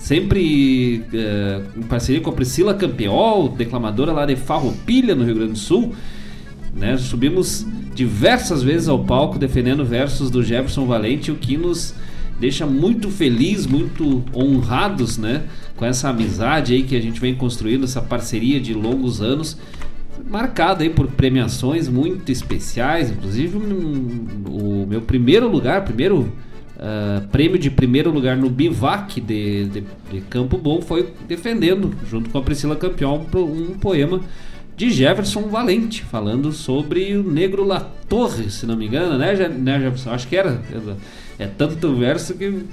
sempre 0.04 1.02
eh, 1.14 1.62
em 1.78 1.84
parceria 1.84 2.20
com 2.20 2.30
a 2.30 2.34
Priscila 2.34 2.74
Campeol, 2.74 3.48
declamadora 3.48 4.12
lá 4.12 4.26
de 4.26 4.36
Farroupilha, 4.36 5.16
no 5.16 5.24
Rio 5.24 5.36
Grande 5.36 5.54
do 5.54 5.58
Sul. 5.58 5.96
Né? 6.76 6.98
Subimos 6.98 7.66
diversas 7.96 8.62
vezes 8.62 8.90
ao 8.90 9.00
palco 9.00 9.40
defendendo 9.40 9.86
versos 9.86 10.30
do 10.30 10.44
Jefferson 10.44 10.86
Valente, 10.86 11.32
o 11.32 11.36
que 11.36 11.56
nos 11.56 11.96
deixa 12.38 12.66
muito 12.66 13.10
feliz, 13.10 13.66
muito 13.66 14.26
honrados 14.36 15.18
né? 15.18 15.44
com 15.78 15.86
essa 15.86 16.10
amizade 16.10 16.74
aí 16.74 16.84
que 16.84 16.98
a 16.98 17.02
gente 17.02 17.22
vem 17.22 17.34
construindo, 17.34 17.86
essa 17.86 18.02
parceria 18.02 18.60
de 18.60 18.74
longos 18.74 19.22
anos, 19.22 19.58
marcada 20.30 20.84
aí 20.84 20.90
por 20.90 21.08
premiações 21.08 21.88
muito 21.88 22.30
especiais, 22.30 23.10
inclusive 23.10 23.56
o 23.56 24.86
meu 24.86 25.00
primeiro 25.00 25.48
lugar, 25.48 25.86
primeiro 25.86 26.30
Uh, 26.76 27.28
prêmio 27.28 27.60
de 27.60 27.70
primeiro 27.70 28.10
lugar 28.10 28.36
no 28.36 28.50
Bivac 28.50 29.22
de, 29.22 29.66
de, 29.66 29.84
de, 30.12 30.22
Campo 30.22 30.58
Bom 30.58 30.82
foi 30.82 31.14
defendendo, 31.28 31.94
junto 32.10 32.32
com 32.32 32.40
a 32.40 32.42
Priscila 32.42 32.76
Campeão, 32.76 33.28
um 33.36 33.78
poema 33.78 34.20
de 34.76 34.90
Jefferson 34.90 35.44
Valente, 35.50 36.04
falando 36.04 36.52
sobre 36.52 37.16
o 37.16 37.24
Negro 37.24 37.64
La 37.64 37.80
Torre, 38.10 38.50
se 38.50 38.66
não 38.66 38.76
me 38.76 38.88
engano, 38.88 39.20
né, 39.20 39.34
né 39.50 39.80
Jefferson? 39.80 40.10
Acho 40.10 40.28
que 40.28 40.36
era. 40.36 40.60
É 41.38 41.46
tanto 41.46 41.96
verso 41.96 42.34
que. 42.34 42.64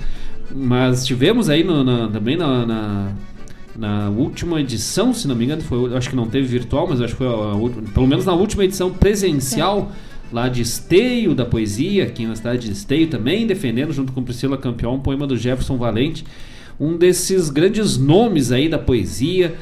Mas 0.54 1.06
tivemos 1.06 1.50
aí 1.50 1.62
no, 1.62 1.84
na, 1.84 2.08
também 2.08 2.36
na, 2.36 2.66
na, 2.66 3.12
na, 3.76 4.08
última 4.08 4.60
edição, 4.60 5.12
se 5.12 5.28
não 5.28 5.36
me 5.36 5.44
engano, 5.44 5.62
foi, 5.62 5.94
acho 5.94 6.10
que 6.10 6.16
não 6.16 6.26
teve 6.26 6.46
virtual, 6.46 6.88
mas 6.88 7.00
acho 7.00 7.12
que 7.12 7.18
foi 7.18 7.28
a, 7.28 7.30
a, 7.30 7.92
pelo 7.92 8.06
menos 8.06 8.24
na 8.24 8.32
última 8.32 8.64
edição 8.64 8.90
presencial. 8.90 9.92
Lá 10.32 10.48
de 10.48 10.62
Esteio 10.62 11.34
da 11.34 11.44
Poesia, 11.44 12.04
aqui 12.04 12.26
na 12.26 12.36
cidade 12.36 12.66
de 12.66 12.72
Esteio 12.72 13.08
também, 13.08 13.46
defendendo 13.46 13.92
junto 13.92 14.12
com 14.12 14.22
Priscila 14.22 14.56
Campeão 14.56 14.94
um 14.94 15.00
poema 15.00 15.26
do 15.26 15.36
Jefferson 15.36 15.76
Valente, 15.76 16.24
um 16.78 16.96
desses 16.96 17.50
grandes 17.50 17.98
nomes 17.98 18.52
aí 18.52 18.68
da 18.68 18.78
poesia, 18.78 19.54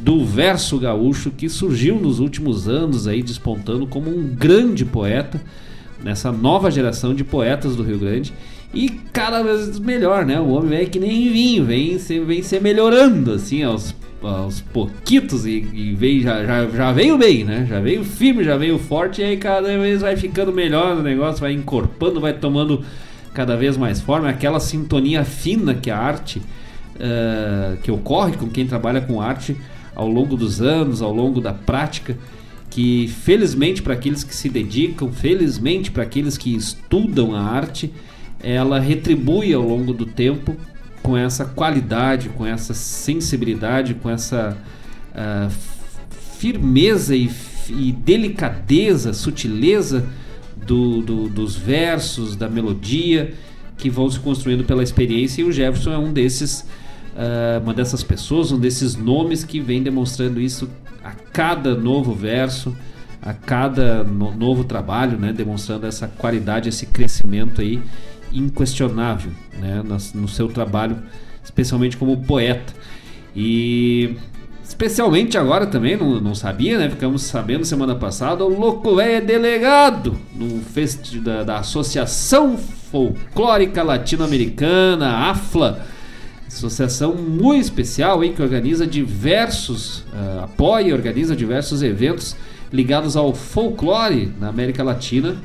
do 0.00 0.24
verso 0.24 0.78
gaúcho 0.78 1.30
que 1.30 1.48
surgiu 1.48 1.96
nos 1.96 2.18
últimos 2.18 2.68
anos 2.68 3.06
aí 3.06 3.22
despontando 3.22 3.86
como 3.86 4.10
um 4.10 4.34
grande 4.34 4.84
poeta 4.84 5.40
nessa 6.02 6.30
nova 6.32 6.70
geração 6.70 7.14
de 7.14 7.24
poetas 7.24 7.76
do 7.76 7.82
Rio 7.82 7.98
Grande 7.98 8.32
e 8.74 8.90
cada 9.12 9.42
vez 9.42 9.78
melhor, 9.78 10.26
né? 10.26 10.40
O 10.40 10.48
homem 10.48 10.70
vem 10.70 10.86
que 10.86 10.98
nem 10.98 11.30
vinho, 11.30 11.64
vem 11.64 11.98
se, 11.98 12.20
vem 12.20 12.42
se 12.42 12.60
melhorando 12.60 13.32
assim 13.32 13.62
aos 13.62 13.94
aos 14.22 14.60
pouquitos 14.60 15.46
e, 15.46 15.66
e 15.72 15.94
veio, 15.94 16.22
já, 16.22 16.44
já, 16.44 16.66
já 16.68 16.92
veio 16.92 17.18
bem, 17.18 17.44
né? 17.44 17.66
Já 17.68 17.80
veio 17.80 18.04
firme, 18.04 18.44
já 18.44 18.56
veio 18.56 18.78
forte 18.78 19.20
e 19.20 19.24
aí 19.24 19.36
cada 19.36 19.76
vez 19.78 20.00
vai 20.00 20.16
ficando 20.16 20.52
melhor 20.52 20.96
o 20.96 21.02
negócio, 21.02 21.40
vai 21.40 21.52
encorpando, 21.52 22.20
vai 22.20 22.32
tomando 22.32 22.84
cada 23.34 23.56
vez 23.56 23.76
mais 23.76 24.00
forma. 24.00 24.28
Aquela 24.28 24.60
sintonia 24.60 25.24
fina 25.24 25.74
que 25.74 25.90
a 25.90 25.98
arte, 25.98 26.38
uh, 26.38 27.76
que 27.82 27.90
ocorre 27.90 28.36
com 28.36 28.48
quem 28.48 28.66
trabalha 28.66 29.00
com 29.00 29.20
arte 29.20 29.56
ao 29.94 30.08
longo 30.08 30.36
dos 30.36 30.60
anos, 30.60 31.02
ao 31.02 31.12
longo 31.12 31.40
da 31.40 31.52
prática, 31.52 32.16
que 32.70 33.08
felizmente 33.08 33.82
para 33.82 33.94
aqueles 33.94 34.24
que 34.24 34.34
se 34.34 34.48
dedicam, 34.48 35.10
felizmente 35.12 35.90
para 35.90 36.02
aqueles 36.02 36.36
que 36.36 36.54
estudam 36.54 37.34
a 37.34 37.40
arte, 37.40 37.92
ela 38.42 38.78
retribui 38.78 39.52
ao 39.52 39.62
longo 39.62 39.92
do 39.92 40.04
tempo 40.04 40.56
com 41.06 41.16
essa 41.16 41.44
qualidade, 41.44 42.30
com 42.30 42.44
essa 42.44 42.74
sensibilidade, 42.74 43.94
com 43.94 44.10
essa 44.10 44.56
uh, 45.12 45.48
firmeza 46.36 47.14
e, 47.14 47.30
e, 47.68 47.92
delicadeza, 47.92 49.12
sutileza 49.12 50.04
do, 50.66 51.00
do, 51.02 51.28
dos 51.28 51.54
versos, 51.54 52.34
da 52.34 52.48
melodia 52.48 53.34
que 53.78 53.88
vão 53.88 54.10
se 54.10 54.18
construindo 54.18 54.64
pela 54.64 54.82
experiência. 54.82 55.42
E 55.42 55.44
o 55.44 55.52
Jefferson 55.52 55.92
é 55.92 55.98
um 55.98 56.12
desses 56.12 56.62
uh, 56.62 57.62
uma 57.62 57.72
dessas 57.72 58.02
pessoas, 58.02 58.50
um 58.50 58.58
desses 58.58 58.96
nomes 58.96 59.44
que 59.44 59.60
vem 59.60 59.84
demonstrando 59.84 60.40
isso 60.40 60.68
a 61.04 61.12
cada 61.12 61.76
novo 61.76 62.14
verso, 62.14 62.76
a 63.22 63.32
cada 63.32 64.02
no, 64.02 64.34
novo 64.34 64.64
trabalho, 64.64 65.16
né, 65.16 65.32
demonstrando 65.32 65.86
essa 65.86 66.08
qualidade, 66.08 66.68
esse 66.68 66.86
crescimento 66.86 67.60
aí 67.60 67.80
inquestionável, 68.38 69.30
né, 69.58 69.82
no, 70.14 70.28
seu 70.28 70.48
trabalho, 70.48 70.98
especialmente 71.42 71.96
como 71.96 72.16
poeta. 72.18 72.72
E 73.34 74.16
Especialmente 74.68 75.38
agora 75.38 75.64
também, 75.64 75.96
não, 75.96 76.20
não 76.20 76.34
sabia, 76.34 76.76
né? 76.76 76.90
Ficamos 76.90 77.22
sabendo 77.22 77.64
semana 77.64 77.94
passada, 77.94 78.44
o 78.44 78.48
Louco 78.48 78.98
é 79.00 79.20
delegado 79.20 80.16
no 80.34 80.60
fest 80.60 81.18
da, 81.18 81.44
da 81.44 81.58
Associação 81.58 82.58
Folclórica 82.58 83.84
Latino-Americana, 83.84 85.30
AFLA. 85.30 85.86
Associação 86.48 87.14
muito 87.14 87.62
especial 87.62 88.24
hein, 88.24 88.32
que 88.34 88.42
organiza 88.42 88.86
diversos, 88.86 90.00
uh, 90.12 90.44
apoia 90.44 90.88
e 90.88 90.92
organiza 90.92 91.36
diversos 91.36 91.80
eventos 91.82 92.36
ligados 92.72 93.16
ao 93.16 93.32
folclore 93.32 94.32
na 94.40 94.48
América 94.48 94.82
Latina, 94.82 95.36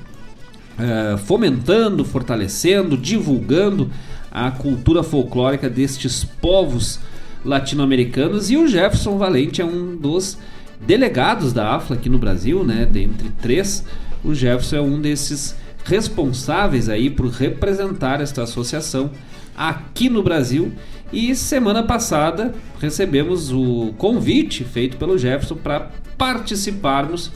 uh, 0.82 1.18
fomentando, 1.18 2.04
fortalecendo, 2.04 2.98
divulgando 2.98 3.90
a 4.32 4.50
cultura 4.50 5.04
folclórica 5.04 5.70
destes 5.70 6.24
povos 6.24 7.00
latino-americanos 7.44 8.50
e 8.50 8.58
o 8.58 8.68
Jefferson 8.68 9.18
Valente 9.18 9.62
é 9.62 9.66
um 9.66 9.96
dos 9.96 10.38
delegados 10.80 11.54
da 11.54 11.76
AFLA 11.76 11.98
aqui 11.98 12.10
no 12.10 12.18
Brasil, 12.18 12.64
né? 12.64 12.88
Dentre 12.90 13.30
três, 13.42 13.84
o 14.24 14.34
Jefferson 14.34 14.76
é 14.78 14.82
um 14.82 15.02
desses 15.02 15.56
responsáveis 15.84 16.90
aí 16.90 17.10
por 17.10 17.28
representar 17.28 18.22
esta 18.22 18.44
associação 18.44 19.12
aqui 19.56 20.10
no 20.10 20.24
Brasil. 20.24 20.72
E 21.12 21.36
semana 21.36 21.84
passada 21.84 22.54
recebemos 22.80 23.52
o 23.52 23.94
convite 23.98 24.64
feito 24.64 24.98
pelo 24.98 25.18
Jefferson 25.18 25.56
para 25.56 25.92
participarmos 26.18 27.32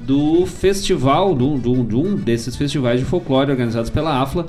do 0.00 0.46
festival, 0.46 1.34
de 1.34 1.96
um 1.96 2.16
desses 2.16 2.56
festivais 2.56 3.00
de 3.00 3.06
folclore 3.06 3.50
organizados 3.50 3.90
pela 3.90 4.20
AFLA, 4.20 4.46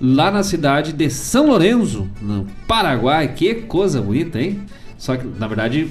lá 0.00 0.30
na 0.30 0.42
cidade 0.42 0.92
de 0.92 1.08
São 1.10 1.46
Lourenço, 1.46 2.08
no 2.20 2.46
Paraguai. 2.66 3.28
Que 3.28 3.54
coisa 3.54 4.00
bonita, 4.00 4.40
hein? 4.40 4.60
Só 4.98 5.16
que, 5.16 5.26
na 5.38 5.46
verdade, 5.46 5.88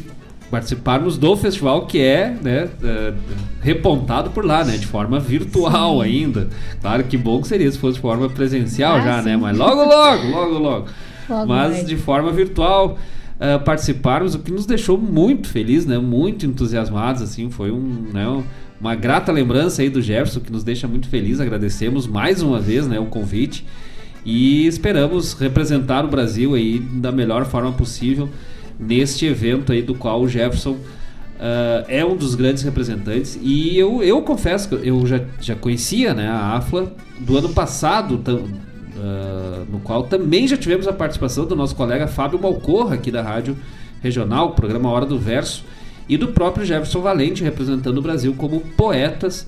participarmos 0.51 1.17
do 1.17 1.35
festival 1.37 1.85
que 1.85 1.99
é 1.99 2.35
né, 2.41 2.65
uh, 2.65 3.15
repontado 3.61 4.31
por 4.31 4.45
lá, 4.45 4.65
né? 4.65 4.77
De 4.77 4.85
forma 4.85 5.17
virtual 5.19 6.01
sim. 6.01 6.03
ainda. 6.03 6.49
Claro 6.81 7.05
que 7.05 7.17
bom 7.17 7.41
que 7.41 7.47
seria 7.47 7.71
se 7.71 7.77
fosse 7.77 7.95
de 7.95 8.01
forma 8.01 8.29
presencial 8.29 8.97
ah, 8.97 9.01
já, 9.01 9.17
né? 9.17 9.23
sim. 9.23 9.29
né? 9.29 9.37
Mas 9.37 9.57
logo, 9.57 9.83
logo, 9.83 10.27
logo, 10.27 10.59
logo. 10.59 10.87
logo 11.29 11.47
Mas 11.47 11.85
de 11.85 11.95
forma 11.95 12.31
virtual 12.33 12.97
uh, 13.37 13.63
participarmos, 13.63 14.35
o 14.35 14.39
que 14.39 14.51
nos 14.51 14.65
deixou 14.65 14.97
muito 14.97 15.47
feliz, 15.47 15.85
né? 15.85 15.97
Muito 15.97 16.45
entusiasmados, 16.45 17.21
assim. 17.21 17.49
Foi 17.49 17.71
um, 17.71 18.09
né, 18.13 18.43
uma 18.81 18.95
grata 18.95 19.31
lembrança 19.31 19.83
aí 19.83 19.91
do 19.91 20.01
Jefferson, 20.01 20.39
que 20.39 20.51
nos 20.51 20.63
deixa 20.63 20.87
muito 20.87 21.07
feliz. 21.07 21.39
Agradecemos 21.39 22.07
mais 22.07 22.41
uma 22.41 22.59
vez 22.59 22.87
né, 22.87 22.99
o 22.99 23.05
convite 23.05 23.63
e 24.25 24.65
esperamos 24.65 25.33
representar 25.33 26.03
o 26.03 26.07
Brasil 26.07 26.55
aí 26.55 26.79
da 26.79 27.11
melhor 27.11 27.45
forma 27.45 27.71
possível 27.71 28.27
neste 28.79 29.27
evento 29.27 29.71
aí 29.71 29.83
do 29.83 29.93
qual 29.93 30.21
o 30.21 30.27
Jefferson 30.27 30.71
uh, 30.71 31.85
é 31.87 32.03
um 32.03 32.15
dos 32.15 32.33
grandes 32.33 32.63
representantes 32.63 33.37
e 33.39 33.77
eu, 33.77 34.01
eu 34.01 34.19
confesso 34.23 34.69
que 34.69 34.87
eu 34.87 35.05
já, 35.05 35.21
já 35.39 35.55
conhecia 35.55 36.15
né, 36.15 36.27
a 36.27 36.57
AFLA 36.57 36.91
do 37.19 37.37
ano 37.37 37.49
passado 37.49 38.15
uh, 38.15 39.71
no 39.71 39.79
qual 39.79 40.03
também 40.03 40.47
já 40.47 40.57
tivemos 40.57 40.87
a 40.87 40.93
participação 40.93 41.45
do 41.45 41.55
nosso 41.55 41.75
colega 41.75 42.07
Fábio 42.07 42.41
Malcorra 42.41 42.95
aqui 42.95 43.11
da 43.11 43.21
Rádio 43.21 43.55
Regional, 44.01 44.53
programa 44.53 44.89
Hora 44.89 45.05
do 45.05 45.19
Verso 45.19 45.63
e 46.11 46.17
do 46.17 46.27
próprio 46.27 46.65
Jefferson 46.65 47.01
Valente 47.01 47.41
representando 47.41 47.97
o 47.97 48.01
Brasil 48.01 48.35
como 48.37 48.59
poetas 48.59 49.47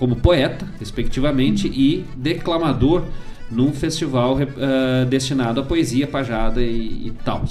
como 0.00 0.16
poeta, 0.16 0.66
respectivamente, 0.78 1.68
e 1.68 2.06
declamador 2.16 3.04
num 3.50 3.70
festival 3.70 4.38
uh, 4.38 5.04
destinado 5.10 5.60
à 5.60 5.62
poesia, 5.62 6.06
pajada 6.06 6.62
e, 6.62 7.08
e 7.08 7.12
tal. 7.22 7.44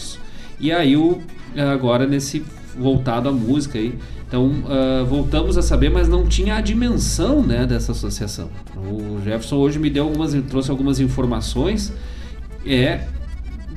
E 0.59 0.71
aí 0.71 0.97
o, 0.97 1.21
agora 1.71 2.07
nesse 2.07 2.43
voltado 2.75 3.29
à 3.29 3.31
música 3.31 3.77
aí, 3.77 3.93
então 4.27 4.47
uh, 4.47 5.05
voltamos 5.05 5.59
a 5.59 5.61
saber, 5.61 5.91
mas 5.91 6.09
não 6.09 6.25
tinha 6.25 6.55
a 6.55 6.61
dimensão 6.61 7.43
né, 7.43 7.67
dessa 7.67 7.91
associação. 7.91 8.49
O 8.75 9.21
Jefferson 9.23 9.57
hoje 9.57 9.77
me 9.77 9.91
deu 9.91 10.05
algumas, 10.05 10.33
trouxe 10.49 10.71
algumas 10.71 10.99
informações. 10.99 11.93
É 12.65 13.01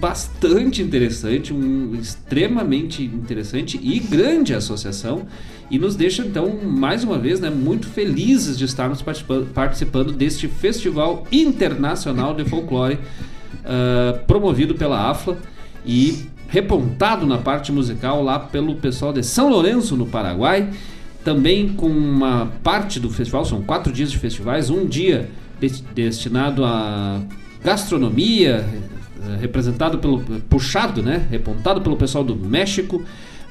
bastante 0.02 0.82
interessante, 0.82 1.54
um 1.54 1.94
extremamente 1.94 3.04
interessante 3.04 3.78
e 3.80 4.00
grande 4.00 4.52
associação 4.52 5.26
e 5.70 5.78
nos 5.78 5.94
deixa 5.94 6.22
então 6.22 6.58
mais 6.60 7.04
uma 7.04 7.16
vez 7.18 7.38
né, 7.38 7.48
muito 7.48 7.86
felizes 7.86 8.58
de 8.58 8.64
estarmos 8.64 9.00
participando, 9.00 9.52
participando 9.52 10.12
deste 10.12 10.48
Festival 10.48 11.24
Internacional 11.30 12.34
de 12.34 12.44
Folclore 12.44 12.94
uh, 12.94 14.18
promovido 14.26 14.74
pela 14.74 15.08
AFLA 15.08 15.38
e 15.86 16.24
repontado 16.48 17.24
na 17.24 17.38
parte 17.38 17.70
musical 17.70 18.24
lá 18.24 18.40
pelo 18.40 18.74
pessoal 18.74 19.12
de 19.12 19.22
São 19.22 19.48
Lourenço 19.50 19.96
no 19.96 20.06
Paraguai 20.06 20.68
também 21.24 21.68
com 21.68 21.86
uma 21.86 22.50
parte 22.64 22.98
do 22.98 23.08
festival 23.08 23.44
são 23.44 23.62
quatro 23.62 23.92
dias 23.92 24.10
de 24.10 24.18
festivais 24.18 24.68
um 24.68 24.84
dia 24.84 25.30
de, 25.60 25.68
destinado 25.94 26.64
a 26.64 27.20
gastronomia 27.62 28.66
representado 29.40 29.98
pelo 29.98 30.20
puxado 30.48 31.02
né 31.02 31.26
repontado 31.30 31.80
pelo 31.80 31.96
pessoal 31.96 32.24
do 32.24 32.36
México 32.36 33.04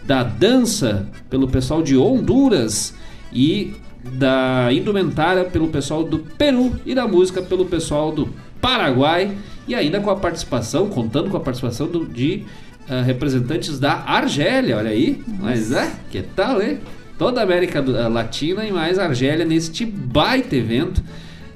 da 0.03 0.23
dança 0.23 1.07
pelo 1.29 1.47
pessoal 1.47 1.81
de 1.81 1.97
Honduras 1.97 2.95
e 3.31 3.73
da 4.03 4.69
indumentária 4.71 5.45
pelo 5.45 5.67
pessoal 5.67 6.03
do 6.03 6.19
Peru 6.19 6.75
e 6.85 6.95
da 6.95 7.07
música 7.07 7.41
pelo 7.41 7.65
pessoal 7.65 8.11
do 8.11 8.29
Paraguai 8.59 9.37
e 9.67 9.75
ainda 9.75 9.99
com 9.99 10.09
a 10.09 10.15
participação, 10.15 10.89
contando 10.89 11.29
com 11.29 11.37
a 11.37 11.39
participação 11.39 11.87
do, 11.87 12.05
de 12.05 12.43
uh, 12.89 13.03
representantes 13.05 13.79
da 13.79 14.03
Argélia, 14.05 14.77
olha 14.77 14.89
aí, 14.89 15.21
Nossa. 15.27 15.41
mas 15.41 15.71
é, 15.71 15.91
que 16.09 16.21
tal, 16.21 16.61
hein? 16.61 16.79
Toda 17.17 17.39
a 17.39 17.43
América 17.43 17.79
eh, 17.79 18.07
Latina 18.07 18.65
e 18.65 18.71
mais 18.71 18.97
Argélia 18.97 19.45
neste 19.45 19.85
baita 19.85 20.55
evento. 20.55 21.03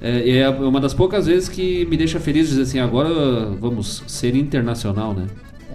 É, 0.05 0.37
é 0.37 0.49
uma 0.51 0.79
das 0.79 0.93
poucas 0.93 1.25
vezes 1.25 1.49
que 1.49 1.83
me 1.87 1.97
deixa 1.97 2.19
feliz 2.19 2.49
dizer 2.49 2.61
assim, 2.61 2.77
agora 2.77 3.09
vamos 3.59 4.03
ser 4.05 4.35
internacional, 4.35 5.15
né? 5.15 5.25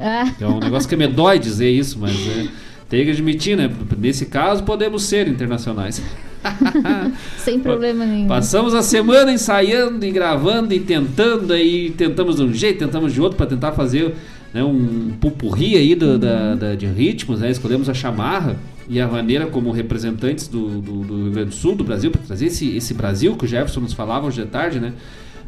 Ah. 0.00 0.32
É 0.40 0.46
um 0.46 0.60
negócio 0.60 0.88
que 0.88 0.94
me 0.94 1.08
dói 1.08 1.40
dizer 1.40 1.68
isso, 1.68 1.98
mas 1.98 2.14
é, 2.28 2.46
tem 2.88 3.04
que 3.04 3.10
admitir, 3.10 3.56
né? 3.56 3.68
Nesse 3.98 4.26
caso, 4.26 4.62
podemos 4.62 5.02
ser 5.02 5.26
internacionais. 5.26 6.00
Sem 7.38 7.58
problema 7.58 8.06
nenhum. 8.06 8.28
Passamos 8.28 8.72
a 8.72 8.82
semana 8.82 9.32
ensaiando 9.32 10.06
e 10.06 10.12
gravando 10.12 10.72
e 10.72 10.78
tentando, 10.78 11.52
aí 11.52 11.90
tentamos 11.90 12.36
de 12.36 12.42
um 12.44 12.54
jeito, 12.54 12.78
tentamos 12.78 13.12
de 13.12 13.20
outro 13.20 13.36
para 13.36 13.46
tentar 13.46 13.72
fazer 13.72 14.14
né, 14.54 14.62
um 14.62 15.10
pupurri 15.20 15.74
aí 15.74 15.96
do, 15.96 16.06
uhum. 16.06 16.18
da, 16.20 16.54
da, 16.54 16.74
de 16.76 16.86
ritmos, 16.86 17.40
né? 17.40 17.50
Escolhemos 17.50 17.88
a 17.88 17.94
chamarra 17.94 18.56
e 18.90 19.00
a 19.00 19.08
maneira 19.08 19.46
como 19.46 19.70
representantes 19.70 20.48
do, 20.48 20.80
do, 20.80 20.92
do 21.04 21.16
Rio 21.22 21.32
Grande 21.32 21.48
do 21.50 21.54
Sul, 21.54 21.74
do 21.74 21.84
Brasil, 21.84 22.10
para 22.10 22.20
trazer 22.20 22.46
esse, 22.46 22.76
esse 22.76 22.92
Brasil 22.92 23.36
que 23.36 23.46
o 23.46 23.48
Jefferson 23.48 23.80
nos 23.80 23.94
falava 23.94 24.26
hoje 24.26 24.42
de 24.42 24.48
tarde, 24.48 24.78
né? 24.78 24.92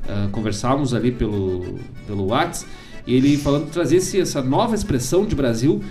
Uh, 0.04 0.30
conversávamos 0.30 0.94
ali 0.94 1.12
pelo, 1.12 1.78
pelo 2.06 2.26
WhatsApp 2.28 2.66
ele 3.06 3.36
falando 3.36 3.70
trazer 3.70 3.96
esse, 3.96 4.20
essa 4.20 4.42
nova 4.42 4.74
expressão 4.74 5.24
de 5.24 5.34
Brasil. 5.34 5.82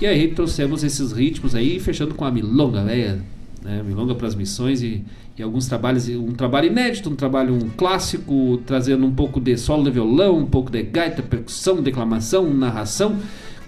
E 0.00 0.06
aí 0.06 0.28
trouxemos 0.28 0.82
esses 0.82 1.12
ritmos 1.12 1.54
aí, 1.54 1.78
fechando 1.78 2.14
com 2.14 2.24
a 2.24 2.30
milonga, 2.30 2.82
velha, 2.82 3.20
né? 3.62 3.82
Milonga 3.82 4.14
para 4.14 4.26
as 4.26 4.34
missões 4.34 4.82
e, 4.82 5.04
e, 5.36 5.42
alguns 5.42 5.66
trabalhos, 5.66 6.08
um 6.08 6.32
trabalho 6.32 6.68
inédito, 6.68 7.10
um 7.10 7.16
trabalho 7.16 7.54
um 7.54 7.68
clássico, 7.68 8.58
trazendo 8.64 9.04
um 9.04 9.12
pouco 9.12 9.38
de 9.38 9.56
solo 9.58 9.84
de 9.84 9.90
violão, 9.90 10.38
um 10.38 10.46
pouco 10.46 10.70
de 10.70 10.82
gaita, 10.82 11.22
percussão, 11.22 11.82
declamação, 11.82 12.48
narração, 12.54 13.16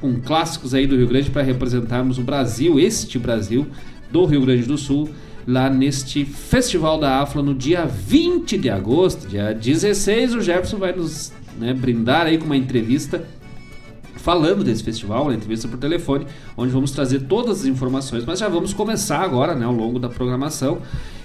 com 0.03 0.21
clássicos 0.21 0.75
aí 0.75 0.85
do 0.85 0.97
Rio 0.97 1.07
Grande 1.07 1.31
para 1.31 1.43
representarmos 1.43 2.19
o 2.19 2.23
Brasil, 2.23 2.79
este 2.81 3.21
Brasil 3.21 3.69
do 4.11 4.27
Rio 4.27 4.41
Grande 4.41 4.65
do 4.65 4.77
Sul, 4.77 5.09
lá 5.47 5.71
neste 5.71 6.25
Festival 6.25 6.99
da 6.99 7.21
Afla 7.21 7.41
no 7.41 7.55
dia 7.55 7.87
20 7.87 8.59
de 8.59 8.69
agosto, 8.69 9.29
dia 9.29 9.55
16, 9.55 10.35
o 10.35 10.41
Jefferson 10.41 10.77
vai 10.77 10.93
nos 10.93 11.33
né, 11.57 11.73
brindar 11.73 12.27
aí 12.27 12.37
com 12.37 12.45
uma 12.45 12.57
entrevista 12.57 13.25
falando 14.17 14.65
desse 14.65 14.83
festival, 14.83 15.23
uma 15.23 15.35
entrevista 15.35 15.69
por 15.69 15.79
telefone, 15.79 16.27
onde 16.57 16.73
vamos 16.73 16.91
trazer 16.91 17.21
todas 17.21 17.61
as 17.61 17.67
informações, 17.67 18.25
mas 18.25 18.41
já 18.41 18.49
vamos 18.49 18.73
começar 18.73 19.21
agora, 19.21 19.55
né, 19.55 19.65
ao 19.65 19.73
longo 19.73 19.99
da 19.99 20.09
programação 20.09 20.79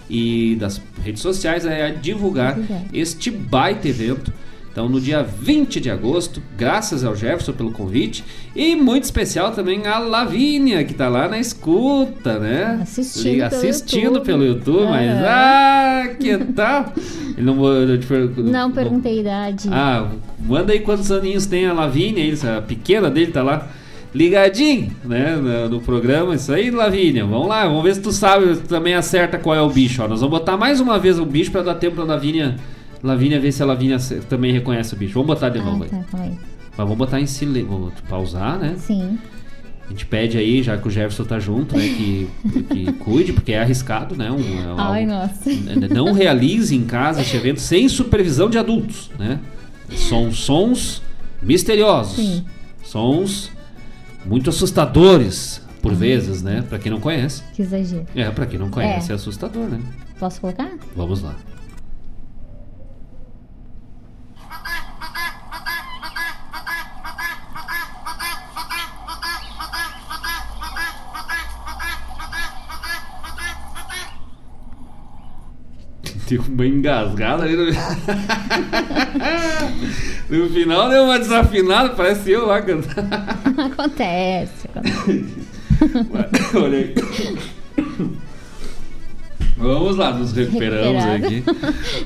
e 0.10 0.56
das 0.60 0.80
redes 1.04 1.22
sociais, 1.22 1.66
é, 1.66 1.88
a 1.88 1.90
divulgar 1.90 2.58
este 2.94 3.30
baita 3.32 3.88
evento. 3.88 4.32
Então, 4.78 4.88
no 4.88 5.02
dia 5.02 5.24
20 5.24 5.80
de 5.80 5.90
agosto, 5.90 6.40
graças 6.56 7.04
ao 7.04 7.16
Jefferson 7.16 7.52
pelo 7.52 7.72
convite 7.72 8.24
e 8.56 8.76
muito 8.76 9.06
especial 9.06 9.52
também 9.52 9.88
a 9.88 9.98
Lavínia, 9.98 10.84
que 10.84 10.94
tá 10.94 11.10
lá 11.10 11.28
na 11.28 11.40
escuta, 11.40 12.38
né? 12.38 12.78
Assistindo, 12.84 13.28
E 13.28 13.38
pelo 13.38 13.46
assistindo 13.48 14.04
YouTube. 14.04 14.26
pelo 14.28 14.46
YouTube, 14.46 14.86
mas 14.86 15.10
ah, 15.26 16.10
que 16.20 16.38
tal? 16.54 16.94
Ele 17.36 17.42
não, 17.42 17.66
eu 17.66 17.98
te 17.98 18.08
Não 18.40 18.72
perguntei 18.72 19.14
a 19.14 19.22
idade. 19.22 19.68
ah, 19.72 20.12
manda 20.48 20.72
aí 20.72 20.80
quantos 20.82 21.12
aninhos 21.12 21.48
tem 21.48 21.66
a 21.66 21.74
Lavínia, 21.74 22.32
a 22.56 22.62
pequena 22.62 23.10
dele 23.10 23.32
tá 23.32 23.42
lá 23.42 23.68
ligadinho, 24.14 24.92
né, 25.04 25.38
no, 25.38 25.70
no 25.70 25.82
programa. 25.82 26.36
Isso 26.36 26.54
aí, 26.54 26.70
Lavínia, 26.70 27.26
vamos 27.26 27.48
lá, 27.48 27.66
vamos 27.66 27.84
ver 27.84 27.96
se 27.96 28.02
tu 28.02 28.12
sabe, 28.12 28.56
tu 28.58 28.68
também 28.68 28.94
acerta 28.94 29.40
qual 29.40 29.56
é 29.56 29.62
o 29.62 29.70
bicho. 29.72 30.04
Ó. 30.04 30.08
Nós 30.08 30.22
vamos 30.22 30.38
botar 30.38 30.56
mais 30.56 30.80
uma 30.80 31.00
vez 31.00 31.18
o 31.18 31.26
bicho 31.26 31.50
pra 31.52 31.64
dar 31.64 31.74
tempo 31.74 31.96
pra 31.96 32.06
Lavínia, 32.06 32.58
Lavínia 33.08 33.40
ver 33.40 33.52
se 33.52 33.62
a 33.64 33.66
Lavínia 33.66 33.98
também 34.30 34.52
reconhece 34.52 34.94
o 34.94 34.98
bicho. 34.98 35.14
Vamos 35.14 35.28
botar 35.28 35.50
de 35.50 35.60
novo 35.60 35.84
Ah, 35.84 35.96
aí. 35.96 36.04
tá, 36.12 36.18
aí. 36.22 36.32
Mas 36.70 36.78
vamos 36.78 36.98
botar 36.98 37.20
em 37.20 37.26
silêncio, 37.26 37.70
vamos 37.70 37.94
pausar, 38.08 38.60
né? 38.60 38.76
Sim. 38.78 39.18
A 39.86 39.90
gente 39.90 40.06
pede 40.06 40.38
aí, 40.38 40.62
já 40.62 40.78
que 40.78 40.86
o 40.88 40.92
Jefferson 40.92 41.24
tá 41.24 41.40
junto, 41.40 41.78
né, 41.78 41.88
que, 41.88 42.28
que 42.70 42.92
cuide, 43.00 43.32
porque 43.32 43.54
é 43.54 43.62
arriscado, 43.62 44.16
né? 44.18 44.30
Um, 44.30 44.38
é 44.40 44.76
Ai, 44.78 45.06
nossa. 45.06 45.50
não 45.94 46.12
realize 46.12 46.76
em 46.76 46.84
casa 46.84 47.22
este 47.22 47.38
evento 47.38 47.62
sem 47.62 47.88
supervisão 47.88 48.50
de 48.50 48.58
adultos, 48.58 49.10
né? 49.18 49.40
São 49.96 50.30
sons 50.32 51.02
misteriosos, 51.42 52.18
Sim. 52.18 52.46
sons 52.84 53.50
muito 54.26 54.50
assustadores 54.50 55.62
por 55.82 55.94
vezes, 55.94 56.44
né? 56.44 56.64
Pra 56.68 56.78
quem 56.78 56.92
não 56.92 57.00
conhece. 57.00 57.42
Que 57.54 57.62
exagero. 57.62 58.06
É, 58.14 58.30
pra 58.30 58.46
quem 58.46 58.60
não 58.60 58.70
conhece 58.70 59.10
é, 59.10 59.14
É. 59.14 59.16
assustador, 59.16 59.68
né? 59.70 59.80
Posso 60.20 60.42
colocar? 60.42 60.70
Vamos 60.96 61.22
lá. 61.22 61.36
Deu 76.28 76.42
uma 76.42 76.66
engasgada 76.66 77.44
ali 77.44 77.56
no... 77.56 77.66
no 80.30 80.50
final 80.50 80.90
deu 80.90 81.06
uma 81.06 81.18
desafinada, 81.18 81.90
parece 81.90 82.32
eu 82.32 82.46
lá 82.46 82.62
cantando. 82.62 83.08
acontece. 83.62 84.68
Olha 86.54 86.78
aí. 86.78 86.94
Vamos 89.56 89.96
lá, 89.96 90.12
nos 90.12 90.34
recuperamos 90.34 91.04
Recuperado. 91.04 91.26
aqui. 91.26 91.44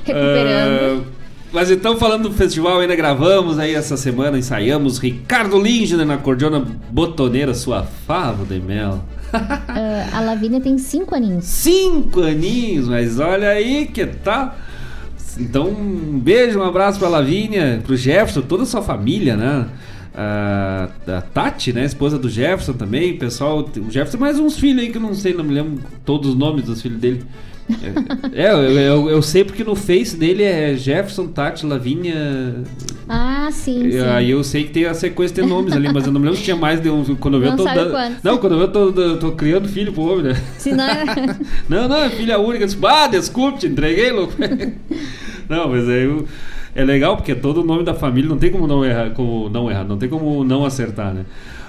Recuperando. 0.04 1.06
Ah, 1.06 1.22
mas 1.52 1.70
então, 1.70 1.98
falando 1.98 2.28
do 2.30 2.34
festival, 2.34 2.80
ainda 2.80 2.96
gravamos 2.96 3.58
aí 3.58 3.74
essa 3.74 3.96
semana, 3.96 4.38
ensaiamos 4.38 4.98
Ricardo 4.98 5.60
Lindner 5.60 6.06
na 6.06 6.16
cordiona 6.16 6.64
botoneira, 6.90 7.52
sua 7.54 7.82
fava 7.82 8.44
de 8.46 8.58
mel. 8.58 9.04
Ah, 9.32 10.18
a 10.18 10.20
Lavínia 10.20 10.60
tem 10.60 10.76
cinco 10.78 11.14
aninhos. 11.14 11.44
Cinco 11.44 12.20
aninhos, 12.20 12.88
mas 12.88 13.18
olha 13.18 13.48
aí 13.48 13.86
que 13.86 14.04
tal. 14.06 14.54
Então, 15.38 15.68
um 15.68 16.18
beijo, 16.18 16.58
um 16.58 16.62
abraço 16.62 16.98
pra 16.98 17.08
Lavínia, 17.08 17.80
pro 17.82 17.96
Jefferson, 17.96 18.42
toda 18.42 18.64
a 18.64 18.66
sua 18.66 18.82
família, 18.82 19.36
né? 19.36 19.66
A, 20.14 20.88
a 21.06 21.20
Tati, 21.22 21.72
né? 21.72 21.84
Esposa 21.86 22.18
do 22.18 22.28
Jefferson 22.28 22.74
também. 22.74 23.16
Pessoal, 23.16 23.60
o 23.60 23.90
Jefferson 23.90 24.18
tem 24.18 24.20
mais 24.20 24.38
uns 24.38 24.58
filhos 24.58 24.82
aí 24.82 24.90
que 24.90 24.98
eu 24.98 25.02
não 25.02 25.14
sei, 25.14 25.32
não 25.32 25.44
me 25.44 25.54
lembro 25.54 25.82
todos 26.04 26.30
os 26.30 26.36
nomes 26.36 26.64
dos 26.64 26.82
filhos 26.82 27.00
dele. 27.00 27.24
É, 28.32 28.50
eu, 28.52 28.58
eu, 28.78 29.10
eu 29.10 29.22
sei 29.22 29.44
porque 29.44 29.64
no 29.64 29.74
Face 29.74 30.16
dele 30.16 30.42
é 30.42 30.74
Jefferson, 30.74 31.26
Tati, 31.28 31.64
Lavínia. 31.64 32.54
Ah, 33.08 33.48
sim, 33.52 33.90
sim. 33.90 33.98
Aí 34.00 34.30
eu 34.30 34.42
sei 34.44 34.64
que 34.64 34.70
tem 34.70 34.84
a 34.86 34.94
sequência 34.94 35.42
de 35.42 35.48
nomes 35.48 35.72
ali, 35.74 35.92
mas 35.92 36.06
eu 36.06 36.12
não 36.12 36.20
me 36.20 36.26
lembro 36.26 36.38
se 36.38 36.44
tinha 36.44 36.56
mais 36.56 36.80
de 36.80 36.88
um. 36.90 37.04
Quando 37.16 37.34
eu 37.36 37.40
Não 37.40 37.48
eu 37.50 37.56
tô 37.56 37.62
sabe 37.64 37.76
dando- 37.78 37.90
quantos. 37.92 38.22
Não, 38.22 38.38
quando 38.38 38.60
eu 38.60 38.68
tô, 38.68 38.88
eu 38.90 39.18
tô 39.18 39.32
criando 39.32 39.68
filho 39.68 39.92
pro 39.92 40.02
homem, 40.02 40.24
né? 40.32 40.42
Se 40.58 40.72
não 40.72 40.84
é... 40.84 41.04
Não, 41.68 41.88
não, 41.88 41.96
é 41.96 42.10
filha 42.10 42.38
única. 42.38 42.66
Disse, 42.66 42.78
Ah, 42.84 43.06
desculpe, 43.06 43.58
te 43.60 43.66
entreguei, 43.66 44.10
louco. 44.10 44.34
não, 45.48 45.68
mas 45.68 45.88
aí 45.88 46.04
eu- 46.04 46.26
é 46.74 46.84
legal 46.84 47.16
porque 47.16 47.34
todo 47.34 47.60
o 47.60 47.64
nome 47.64 47.84
da 47.84 47.92
família 47.94 48.28
não 48.28 48.38
tem 48.38 48.50
como 48.50 48.66
não 48.66 48.82
errar, 48.84 49.10
como 49.10 49.48
não 49.50 49.70
errar, 49.70 49.84
não 49.84 49.98
tem 49.98 50.08
como 50.08 50.42
não 50.42 50.64
acertar, 50.64 51.12
né? 51.12 51.24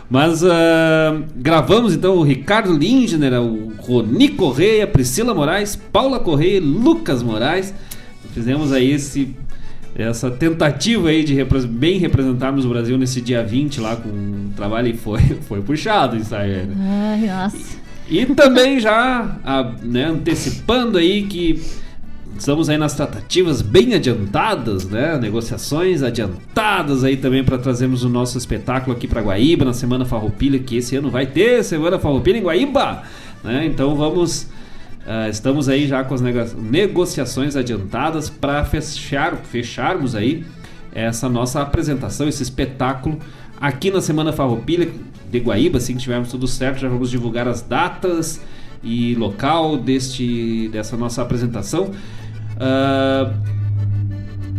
Mas 0.10 0.44
ah, 0.44 1.22
gravamos 1.36 1.94
então 1.96 2.18
o 2.18 2.24
Ricardo 2.24 2.72
Lindner, 2.76 3.42
o 3.42 3.74
Roni 3.80 4.30
Correia, 4.30 4.86
Priscila 4.86 5.34
Moraes, 5.34 5.76
Paula 5.76 6.20
Correia, 6.20 6.58
e 6.58 6.60
Lucas 6.60 7.24
Moraes. 7.24 7.74
Fizemos 8.34 8.72
aí 8.72 8.92
esse 8.92 9.36
essa 9.96 10.32
tentativa 10.32 11.10
aí 11.10 11.24
de 11.24 11.36
repre- 11.36 11.68
bem 11.68 12.00
representarmos 12.00 12.66
o 12.66 12.70
Brasil 12.70 12.98
nesse 12.98 13.22
dia 13.22 13.44
20 13.44 13.80
lá 13.80 13.96
com 13.96 14.10
um 14.10 14.52
trabalho 14.56 14.88
e 14.88 14.94
foi, 14.98 15.20
foi 15.48 15.62
puxado 15.62 16.18
isso 16.18 16.36
aí, 16.36 16.66
né? 16.66 16.76
Ai, 16.80 17.28
nossa. 17.28 17.78
E 18.10 18.26
também 18.26 18.80
já 18.80 19.38
ah, 19.46 19.72
né, 19.84 20.06
antecipando 20.06 20.98
aí 20.98 21.24
que 21.24 21.62
estamos 22.38 22.70
aí 22.70 22.78
nas 22.78 22.94
tratativas 22.94 23.62
bem 23.62 23.94
adiantadas, 23.94 24.86
né? 24.86 25.18
Negociações 25.18 26.04
adiantadas 26.04 27.04
aí 27.04 27.18
também 27.18 27.44
para 27.44 27.58
trazermos 27.58 28.04
o 28.04 28.10
nosso 28.10 28.38
espetáculo 28.38 28.96
aqui 28.96 29.08
para 29.08 29.22
Guaíba 29.22 29.66
na 29.66 29.74
Semana 29.74 30.06
Farroupilha, 30.06 30.60
que 30.60 30.78
esse 30.78 30.96
ano 30.96 31.10
vai 31.10 31.26
ter 31.26 31.64
Semana 31.64 32.00
Farroupilha 32.00 32.38
em 32.38 32.44
Guaíba, 32.44 33.04
né? 33.44 33.66
Então 33.66 33.96
vamos 33.96 34.48
ah, 35.06 35.28
estamos 35.30 35.68
aí 35.68 35.88
já 35.88 36.04
com 36.04 36.14
as 36.14 36.22
nego- 36.22 36.62
negociações 36.62 37.56
adiantadas 37.56 38.30
para 38.30 38.64
fechar, 38.64 39.36
fecharmos 39.38 40.16
aí 40.16 40.46
essa 40.94 41.28
nossa 41.28 41.62
apresentação, 41.62 42.28
esse 42.28 42.44
espetáculo 42.44 43.20
aqui 43.60 43.92
na 43.92 44.02
Semana 44.02 44.32
Farroupilha 44.32 44.90
de 45.30 45.40
Guaíba, 45.40 45.78
assim 45.78 45.96
que 45.96 46.02
tivermos 46.02 46.30
tudo 46.30 46.48
certo, 46.48 46.80
já 46.80 46.88
vamos 46.88 47.10
divulgar 47.10 47.48
as 47.48 47.62
datas 47.62 48.40
e 48.84 49.16
local 49.16 49.78
deste 49.78 50.70
dessa 50.72 50.96
nossa 50.96 51.22
apresentação. 51.22 51.92
Ah, 52.66 53.34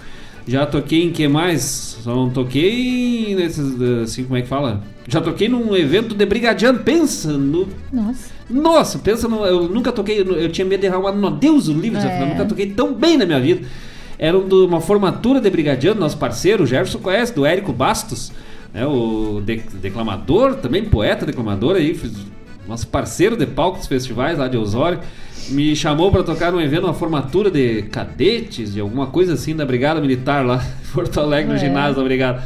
já 0.46 0.64
toquei 0.66 1.04
em 1.04 1.10
que 1.10 1.26
mais? 1.28 1.98
Só 2.02 2.14
não 2.14 2.30
toquei 2.30 3.34
nesses, 3.34 3.80
assim, 4.02 4.24
como 4.24 4.36
é 4.36 4.42
que 4.42 4.48
fala? 4.48 4.82
Já 5.06 5.20
toquei 5.20 5.48
num 5.48 5.74
evento 5.74 6.14
de 6.14 6.24
brigadiano, 6.26 6.78
pensa 6.80 7.32
no 7.32 7.66
Nossa. 7.92 8.30
nossa, 8.48 8.98
pensa 8.98 9.26
no, 9.28 9.44
Eu 9.44 9.68
nunca 9.68 9.90
toquei. 9.90 10.20
Eu 10.20 10.50
tinha 10.50 10.66
medo 10.66 10.80
de 10.82 10.86
errar 10.86 10.98
uma. 10.98 11.10
Meu 11.12 11.30
Deus, 11.30 11.66
o 11.68 11.72
livro, 11.72 11.98
É. 11.98 12.22
eu 12.22 12.26
nunca 12.26 12.44
toquei 12.44 12.66
tão 12.66 12.92
bem 12.92 13.16
na 13.16 13.24
minha 13.24 13.40
vida. 13.40 13.66
Era 14.18 14.36
um 14.38 14.46
uma 14.66 14.80
formatura 14.82 15.40
de 15.40 15.48
brigadiano, 15.48 15.98
nosso 15.98 16.18
parceiro, 16.18 16.64
o 16.64 16.66
Jefferson 16.66 16.98
conhece, 16.98 17.34
do 17.34 17.46
Érico 17.46 17.72
Bastos, 17.72 18.30
né, 18.72 18.86
o 18.86 19.40
de- 19.44 19.62
declamador, 19.80 20.54
também 20.56 20.84
poeta 20.84 21.24
declamador 21.26 21.76
aí, 21.76 21.94
fiz- 21.94 22.26
nosso 22.66 22.86
parceiro 22.88 23.36
de 23.36 23.46
palco 23.46 23.78
dos 23.78 23.86
festivais 23.86 24.38
lá 24.38 24.46
de 24.48 24.56
Osório. 24.56 25.00
Me 25.48 25.74
chamou 25.74 26.10
para 26.12 26.22
tocar 26.22 26.52
num 26.52 26.60
evento, 26.60 26.84
uma 26.84 26.92
formatura 26.92 27.50
de 27.50 27.82
cadetes, 27.84 28.74
de 28.74 28.80
alguma 28.80 29.06
coisa 29.06 29.32
assim, 29.32 29.56
da 29.56 29.64
Brigada 29.64 30.00
Militar 30.00 30.44
lá 30.44 30.62
em 30.84 30.92
Porto 30.92 31.18
Alegre, 31.20 31.48
no 31.50 31.56
É. 31.56 31.58
ginásio 31.58 31.96
da 31.96 32.02
Brigada. 32.04 32.42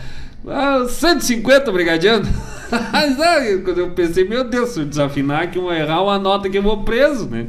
Ah, 0.46 0.84
150 0.88 1.70
brigadiano. 1.72 2.26
Ah, 2.72 3.02
quando 3.62 3.78
eu 3.80 3.90
pensei, 3.90 4.24
meu 4.26 4.44
Deus, 4.44 4.70
se 4.70 4.80
eu 4.80 4.86
desafinar 4.86 5.42
aqui, 5.42 5.58
eu 5.58 5.62
vou 5.64 5.74
errar 5.74 6.02
uma 6.02 6.18
nota 6.18 6.48
que 6.48 6.56
eu 6.56 6.62
vou 6.62 6.78
preso, 6.82 7.28
né? 7.28 7.46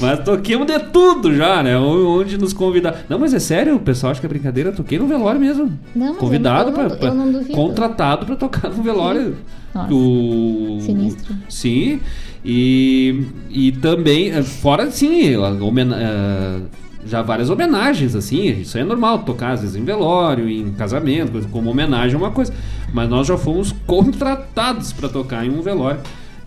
Mas 0.00 0.20
toquemos 0.24 0.66
de 0.66 0.78
tudo 0.78 1.34
já, 1.34 1.62
né? 1.62 1.76
Onde 1.78 2.36
nos 2.38 2.52
convidar. 2.52 3.04
Não, 3.08 3.18
mas 3.18 3.32
é 3.34 3.38
sério, 3.38 3.76
o 3.76 3.80
pessoal 3.80 4.10
acha 4.12 4.20
que 4.20 4.26
é 4.26 4.28
brincadeira. 4.28 4.72
Toquei 4.72 4.98
no 4.98 5.06
velório 5.06 5.40
mesmo. 5.40 5.72
Não, 5.94 6.14
Convidado 6.14 6.70
eu 6.70 6.76
não- 6.76 6.96
pra, 6.96 7.12
não- 7.14 7.20
eu 7.20 7.26
não 7.26 7.32
duvido. 7.32 7.52
Contratado 7.54 8.26
pra 8.26 8.36
tocar 8.36 8.70
no 8.70 8.82
velório. 8.82 9.36
Nossa. 9.74 9.92
O... 9.94 10.78
Sinistro. 10.80 11.34
Sim. 11.48 12.00
E, 12.44 13.24
e 13.50 13.72
também, 13.72 14.30
eh, 14.30 14.42
fora 14.42 14.90
sim, 14.90 15.34
a 15.34 15.48
homena- 15.64 15.96
eh, 16.00 16.60
já 17.06 17.20
várias 17.22 17.50
homenagens, 17.50 18.14
assim, 18.14 18.46
isso 18.60 18.76
aí 18.76 18.82
é 18.82 18.86
normal, 18.86 19.20
tocar 19.20 19.50
às 19.52 19.60
vezes 19.60 19.76
em 19.76 19.84
velório, 19.84 20.48
em 20.48 20.72
casamento, 20.72 21.46
como 21.50 21.70
homenagem 21.70 22.14
é 22.14 22.18
uma 22.18 22.30
coisa. 22.30 22.52
Mas 22.92 23.08
nós 23.08 23.26
já 23.26 23.36
fomos 23.36 23.72
contratados 23.86 24.92
pra 24.92 25.08
tocar 25.08 25.44
em 25.44 25.50
um 25.50 25.60
velório. 25.62 26.00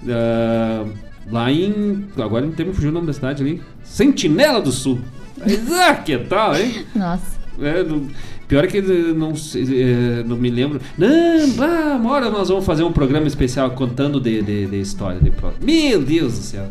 Ah, 0.09 0.85
lá 1.29 1.51
em. 1.51 2.05
Agora 2.17 2.45
não 2.45 2.53
tem 2.53 2.71
fugiu 2.73 2.89
o 2.89 2.93
nome 2.93 3.07
da 3.07 3.13
cidade 3.13 3.43
ali. 3.43 3.61
Sentinela 3.83 4.61
do 4.61 4.71
Sul. 4.71 4.99
Mas, 5.37 5.71
ah, 5.71 5.95
que 5.95 6.17
tal, 6.17 6.55
hein? 6.55 6.85
Nossa. 6.95 7.39
É, 7.61 7.83
não- 7.83 8.07
pior 8.47 8.63
é 8.63 8.67
que 8.67 8.77
eu 8.77 9.15
não, 9.15 9.33
é, 9.33 10.23
não 10.23 10.35
me 10.37 10.49
lembro. 10.49 10.79
Não, 10.97 11.49
bah, 11.51 11.97
uma 11.99 12.11
hora 12.11 12.29
nós 12.29 12.49
vamos 12.49 12.65
fazer 12.65 12.83
um 12.83 12.91
programa 12.91 13.27
especial 13.27 13.71
contando 13.71 14.19
de, 14.19 14.41
de, 14.41 14.65
de 14.67 14.79
história. 14.81 15.19
De 15.19 15.29
pro- 15.31 15.53
Meu 15.61 16.01
Deus 16.01 16.33
do 16.33 16.43
céu. 16.43 16.67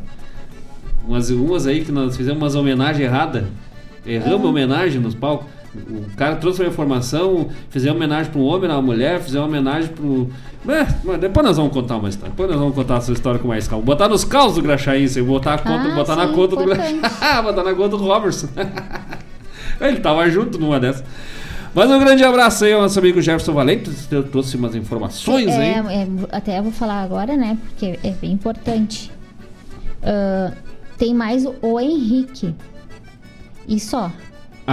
Umas, 1.06 1.30
umas 1.30 1.66
aí 1.66 1.84
que 1.84 1.90
nós 1.92 2.16
fizemos 2.16 2.40
umas 2.42 2.54
homenagens 2.54 3.04
erradas. 3.04 3.44
Erramos 4.06 4.44
É. 4.44 4.48
homenagem 4.48 5.00
nos 5.00 5.14
palcos. 5.14 5.46
O 5.72 6.16
cara 6.16 6.34
trouxe 6.36 6.60
uma 6.62 6.68
informação, 6.68 7.48
fizemos 7.70 7.96
homenagem 7.96 8.32
para 8.32 8.40
um 8.40 8.44
homem, 8.44 8.68
uma 8.68 8.82
mulher, 8.82 9.20
fizemos 9.20 9.46
homenagem 9.48 9.88
pro. 9.90 10.28
É, 10.68 10.84
mas 11.04 11.20
depois 11.20 11.46
nós 11.46 11.56
vamos 11.56 11.72
contar 11.72 11.96
uma 11.96 12.08
história. 12.08 12.30
Depois 12.30 12.50
nós 12.50 12.58
vamos 12.58 12.74
contar 12.74 12.96
essa 12.96 13.12
história 13.12 13.38
com 13.38 13.46
mais 13.48 13.68
calma. 13.68 13.84
Botar 13.84 14.08
nos 14.08 14.24
caos 14.24 14.54
do 14.56 14.62
Graxaíça, 14.62 15.22
botar, 15.22 15.54
a 15.54 15.58
conta, 15.58 15.88
Ah, 15.88 15.94
botar 15.94 16.16
na 16.16 16.26
sim, 16.26 16.34
conta 16.34 16.56
do 16.56 16.62
importante. 16.64 16.98
Graxaíça. 16.98 17.42
botar 17.42 17.62
na 17.64 17.74
conta 17.74 17.96
do 17.96 18.04
Robertson. 18.04 18.48
Ele 19.80 20.00
tava 20.00 20.28
junto 20.28 20.58
numa 20.58 20.78
dessas. 20.80 21.04
Mas 21.72 21.88
um 21.88 21.98
grande 22.00 22.24
abraço 22.24 22.64
aí 22.64 22.72
ao 22.72 22.82
nosso 22.82 22.98
amigo 22.98 23.22
Jefferson 23.22 23.52
Valente. 23.52 23.90
Eu 24.10 24.24
trouxe 24.24 24.56
umas 24.56 24.74
informações 24.74 25.46
É, 25.48 25.78
aí. 25.78 25.94
é, 25.94 26.08
até 26.32 26.58
eu 26.58 26.64
vou 26.64 26.72
falar 26.72 27.00
agora, 27.02 27.36
né? 27.36 27.56
Porque 27.68 27.96
é 28.02 28.10
bem 28.10 28.32
importante. 28.32 29.10
Ah, 30.02 30.52
tem 30.98 31.14
mais 31.14 31.46
o 31.62 31.78
Henrique. 31.80 32.54
E 33.68 33.78
só. 33.78 34.10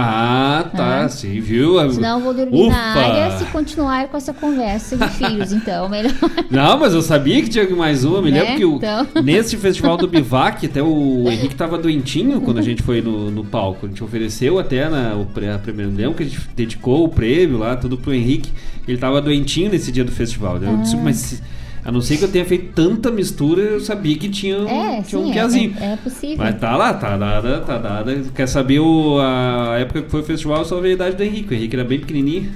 Ah, 0.00 0.64
tá, 0.76 1.04
Ah. 1.04 1.08
sim, 1.08 1.40
viu? 1.40 1.74
Senão 1.92 2.18
eu 2.18 2.24
vou 2.24 2.32
dormir 2.32 2.68
na 2.68 2.90
Ufa! 2.90 3.00
área 3.00 3.38
se 3.38 3.44
continuar 3.46 4.06
com 4.08 4.16
essa 4.16 4.32
conversa 4.32 4.96
de 4.96 5.08
fios. 5.08 5.52
Então, 5.52 5.88
melhor. 5.88 6.12
Não, 6.50 6.78
mas 6.78 6.94
eu 6.94 7.02
sabia 7.02 7.42
que 7.42 7.48
tinha 7.48 7.68
mais 7.70 8.04
uma. 8.04 8.22
Me 8.22 8.30
Né? 8.30 8.40
lembro 8.42 8.56
que 8.56 8.64
o, 8.64 8.76
Então. 8.76 9.06
nesse 9.24 9.56
festival 9.56 9.96
do 9.96 10.06
Bivac, 10.08 10.64
até 10.66 10.82
o 10.82 11.24
Henrique 11.28 11.54
tava 11.56 11.76
doentinho 11.76 12.40
quando 12.40 12.58
a 12.58 12.62
gente 12.62 12.82
foi 12.82 13.00
no, 13.02 13.30
no 13.30 13.44
palco. 13.44 13.86
A 13.86 13.88
gente 13.88 14.02
ofereceu 14.04 14.58
até 14.58 14.88
na, 14.88 15.14
o, 15.16 15.26
pre- 15.26 15.50
a 15.50 15.58
primeira. 15.58 15.90
Lembro 15.90 16.14
que 16.14 16.22
a 16.22 16.26
gente 16.26 16.40
dedicou 16.54 17.04
o 17.04 17.08
prêmio 17.08 17.58
lá, 17.58 17.74
tudo 17.76 17.96
pro 17.98 18.14
Henrique. 18.14 18.52
Ele 18.86 18.98
tava 18.98 19.20
doentinho 19.20 19.70
nesse 19.70 19.90
dia 19.90 20.04
do 20.04 20.12
festival. 20.12 20.58
Eu 20.62 20.76
disse, 20.78 20.94
Ah. 20.96 21.00
mas 21.02 21.16
se- 21.16 21.42
a 21.88 21.90
não 21.90 22.02
ser 22.02 22.18
que 22.18 22.24
eu 22.24 22.30
tenha 22.30 22.44
feito 22.44 22.70
tanta 22.74 23.10
mistura, 23.10 23.62
eu 23.62 23.80
sabia 23.80 24.14
que 24.18 24.28
tinha, 24.28 24.58
um- 24.58 24.68
É, 24.68 25.00
tinha 25.00 25.18
um 25.18 25.24
sim, 25.24 25.30
é, 25.30 25.32
piazinho. 25.32 25.74
é, 25.80 25.92
é 25.92 25.96
possível. 25.96 26.36
Mas 26.36 26.60
tá 26.60 26.76
lá, 26.76 26.92
tá 26.92 27.16
dada, 27.16 27.60
tá 27.62 27.78
dada. 27.78 28.24
Quer 28.34 28.46
saber 28.46 28.78
o, 28.80 29.18
a 29.18 29.78
época 29.78 30.02
que 30.02 30.10
foi 30.10 30.20
o 30.20 30.22
festival, 30.22 30.58
eu 30.58 30.64
só 30.66 30.78
vi 30.82 30.90
a 30.90 30.92
idade 30.92 31.16
do 31.16 31.22
Henrique. 31.22 31.50
O 31.50 31.56
Henrique 31.56 31.74
era 31.74 31.84
bem 31.86 31.98
pequenininho. 31.98 32.52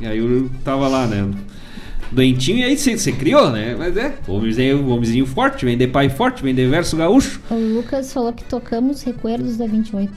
E 0.00 0.06
aí 0.06 0.18
eu 0.18 0.48
tava 0.62 0.86
lá, 0.86 1.08
né? 1.08 1.28
Doentinho, 2.12 2.58
e 2.58 2.62
aí 2.64 2.78
você, 2.78 3.10
criou, 3.10 3.50
né? 3.50 3.74
Mas 3.76 3.96
é, 3.96 4.14
homenzinho, 4.28 4.88
homenzinho 4.88 5.26
forte, 5.26 5.64
vem 5.64 5.76
de 5.76 5.88
pai 5.88 6.08
forte, 6.08 6.40
vem 6.44 6.54
de 6.54 6.64
verso 6.68 6.96
gaúcho. 6.96 7.40
O 7.50 7.56
Lucas 7.56 8.12
falou 8.12 8.32
que 8.32 8.44
tocamos 8.44 9.02
Recuerdos 9.02 9.56
da 9.56 9.66
28. 9.66 10.12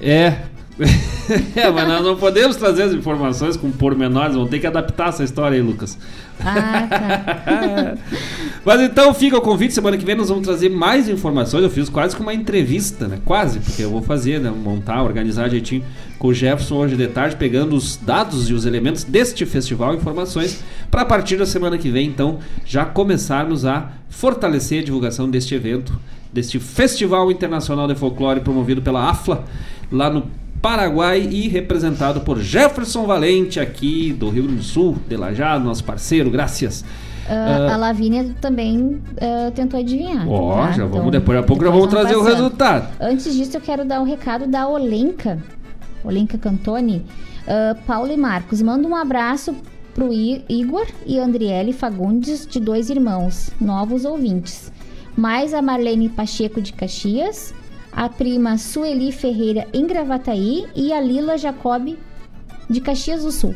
É. 0.00 0.42
é, 1.56 1.70
mas 1.70 1.88
nós 1.88 2.04
não 2.04 2.16
podemos 2.16 2.54
trazer 2.56 2.82
as 2.82 2.92
informações 2.92 3.56
com 3.56 3.70
pormenores, 3.70 4.34
vamos 4.34 4.50
ter 4.50 4.58
que 4.58 4.66
adaptar 4.66 5.08
essa 5.08 5.24
história 5.24 5.56
aí, 5.56 5.62
Lucas. 5.62 5.96
Ah, 6.38 6.86
tá. 6.86 7.94
Mas 8.62 8.80
então 8.82 9.14
fica 9.14 9.38
o 9.38 9.40
convite, 9.40 9.72
semana 9.72 9.96
que 9.96 10.04
vem 10.04 10.14
nós 10.14 10.28
vamos 10.28 10.44
trazer 10.44 10.68
mais 10.68 11.08
informações. 11.08 11.62
Eu 11.62 11.70
fiz 11.70 11.88
quase 11.88 12.14
que 12.14 12.20
uma 12.20 12.34
entrevista, 12.34 13.08
né? 13.08 13.20
Quase, 13.24 13.60
porque 13.60 13.82
eu 13.82 13.90
vou 13.90 14.02
fazer, 14.02 14.38
né? 14.38 14.50
Montar, 14.50 15.02
organizar 15.02 15.48
direitinho 15.48 15.82
com 16.18 16.28
o 16.28 16.34
Jefferson 16.34 16.76
hoje 16.76 16.96
de 16.96 17.06
tarde, 17.08 17.36
pegando 17.36 17.74
os 17.74 17.96
dados 17.96 18.50
e 18.50 18.52
os 18.52 18.66
elementos 18.66 19.04
deste 19.04 19.46
festival, 19.46 19.94
informações, 19.94 20.62
para 20.90 21.02
a 21.02 21.04
partir 21.04 21.36
da 21.36 21.46
semana 21.46 21.78
que 21.78 21.88
vem, 21.90 22.08
então, 22.08 22.38
já 22.64 22.84
começarmos 22.84 23.64
a 23.64 23.92
fortalecer 24.08 24.82
a 24.82 24.84
divulgação 24.84 25.30
deste 25.30 25.54
evento, 25.54 25.98
deste 26.32 26.58
Festival 26.58 27.30
Internacional 27.30 27.86
de 27.86 27.94
Folclore 27.94 28.40
promovido 28.40 28.82
pela 28.82 29.08
AFLA, 29.08 29.44
lá 29.90 30.10
no 30.10 30.24
Paraguai 30.70 31.20
e 31.30 31.46
representado 31.46 32.22
por 32.22 32.40
Jefferson 32.40 33.06
Valente, 33.06 33.60
aqui 33.60 34.12
do 34.12 34.28
Rio 34.28 34.42
Grande 34.42 34.58
do 34.58 34.64
Sul, 34.64 34.96
de 35.08 35.16
Lajado, 35.16 35.64
nosso 35.64 35.84
parceiro, 35.84 36.28
graças. 36.28 36.84
Ah, 37.28 37.68
Ah, 37.70 37.74
a 37.74 37.76
Lavínia 37.76 38.34
também 38.40 39.00
ah, 39.20 39.52
tentou 39.54 39.78
adivinhar. 39.78 40.28
Ó, 40.28 40.56
tá? 40.66 40.72
já 40.72 40.82
vamos, 40.84 40.96
Então, 40.98 41.10
depois 41.12 41.38
a 41.38 41.42
pouco 41.44 41.62
já 41.64 41.70
vamos 41.70 41.86
trazer 41.86 42.16
o 42.16 42.18
passando. 42.18 42.34
resultado. 42.34 42.88
Antes 43.00 43.32
disso, 43.36 43.56
eu 43.56 43.60
quero 43.60 43.84
dar 43.84 44.00
um 44.00 44.04
recado 44.04 44.48
da 44.48 44.66
Olenka, 44.66 45.38
Olenka 46.02 46.36
Cantoni. 46.36 47.06
Paulo 47.86 48.10
e 48.12 48.16
Marcos, 48.16 48.60
manda 48.60 48.88
um 48.88 48.96
abraço 48.96 49.54
pro 49.94 50.12
I- 50.12 50.44
Igor 50.48 50.84
e 51.06 51.16
Andriele 51.20 51.72
Fagundes, 51.72 52.44
de 52.44 52.58
dois 52.58 52.90
irmãos, 52.90 53.50
novos 53.60 54.04
ouvintes. 54.04 54.72
Mais 55.16 55.54
a 55.54 55.62
Marlene 55.62 56.08
Pacheco 56.08 56.60
de 56.60 56.72
Caxias, 56.72 57.54
a 57.96 58.10
prima 58.10 58.58
Sueli 58.58 59.10
Ferreira 59.10 59.66
em 59.72 59.86
Gravataí 59.86 60.66
e 60.76 60.92
a 60.92 61.00
Lila 61.00 61.38
Jacob 61.38 61.96
de 62.68 62.80
Caxias 62.82 63.22
do 63.22 63.32
Sul. 63.32 63.54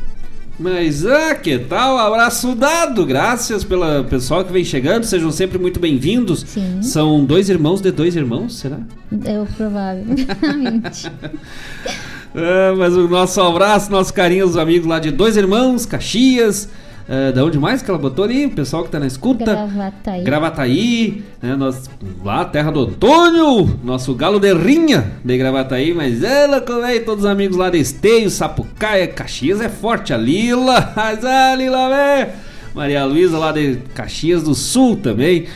Mas, 0.59 1.05
ah, 1.05 1.35
que 1.35 1.59
tal? 1.59 1.97
Abraço 1.97 2.55
dado! 2.55 3.05
Graças 3.05 3.63
pelo 3.63 4.03
pessoal 4.05 4.43
que 4.43 4.51
vem 4.51 4.65
chegando, 4.65 5.03
sejam 5.03 5.31
sempre 5.31 5.59
muito 5.59 5.79
bem-vindos. 5.79 6.41
Sim. 6.41 6.81
São 6.81 7.23
dois 7.23 7.49
irmãos 7.49 7.81
de 7.81 7.91
dois 7.91 8.15
irmãos, 8.15 8.57
será? 8.57 8.79
É 9.25 9.39
o 9.39 9.45
provavelmente. 9.45 11.11
Ah, 12.33 12.73
mas 12.77 12.95
o 12.95 13.09
nosso 13.09 13.41
abraço, 13.41 13.91
nosso 13.91 14.13
carinho 14.13 14.45
aos 14.45 14.55
amigos 14.55 14.87
lá 14.87 14.99
de 14.99 15.11
Dois 15.11 15.35
Irmãos, 15.35 15.85
Caxias. 15.85 16.69
Ah, 17.13 17.29
da 17.29 17.43
onde 17.43 17.59
mais 17.59 17.81
que 17.81 17.89
ela 17.89 17.99
botou 17.99 18.23
ali? 18.23 18.45
O 18.45 18.51
pessoal 18.51 18.85
que 18.85 18.89
tá 18.89 18.97
na 18.97 19.05
escuta. 19.05 19.43
Gravataí. 19.43 20.23
Gravataí, 20.23 21.23
né? 21.41 21.57
Nós, 21.57 21.89
lá, 22.23 22.45
terra 22.45 22.71
do 22.71 22.79
Antônio, 22.79 23.77
nosso 23.83 24.15
galo 24.15 24.39
de 24.39 24.53
rinha 24.53 25.11
de 25.21 25.37
Gravataí, 25.37 25.93
mas 25.93 26.23
ela, 26.23 26.61
como 26.61 26.85
é, 26.85 26.99
todos 26.99 27.25
os 27.25 27.29
amigos 27.29 27.57
lá 27.57 27.69
de 27.69 27.79
Esteio, 27.79 28.29
Sapucaia, 28.29 29.09
Caxias 29.09 29.59
é 29.59 29.67
forte, 29.67 30.13
a 30.13 30.17
Lila, 30.17 30.93
mas 30.95 31.19
a 31.25 31.53
Lila, 31.53 31.89
velho. 31.89 32.29
Maria 32.73 33.03
Luísa 33.03 33.37
lá 33.37 33.51
de 33.51 33.79
Caxias 33.93 34.43
do 34.43 34.55
Sul 34.55 34.95
também. 34.95 35.47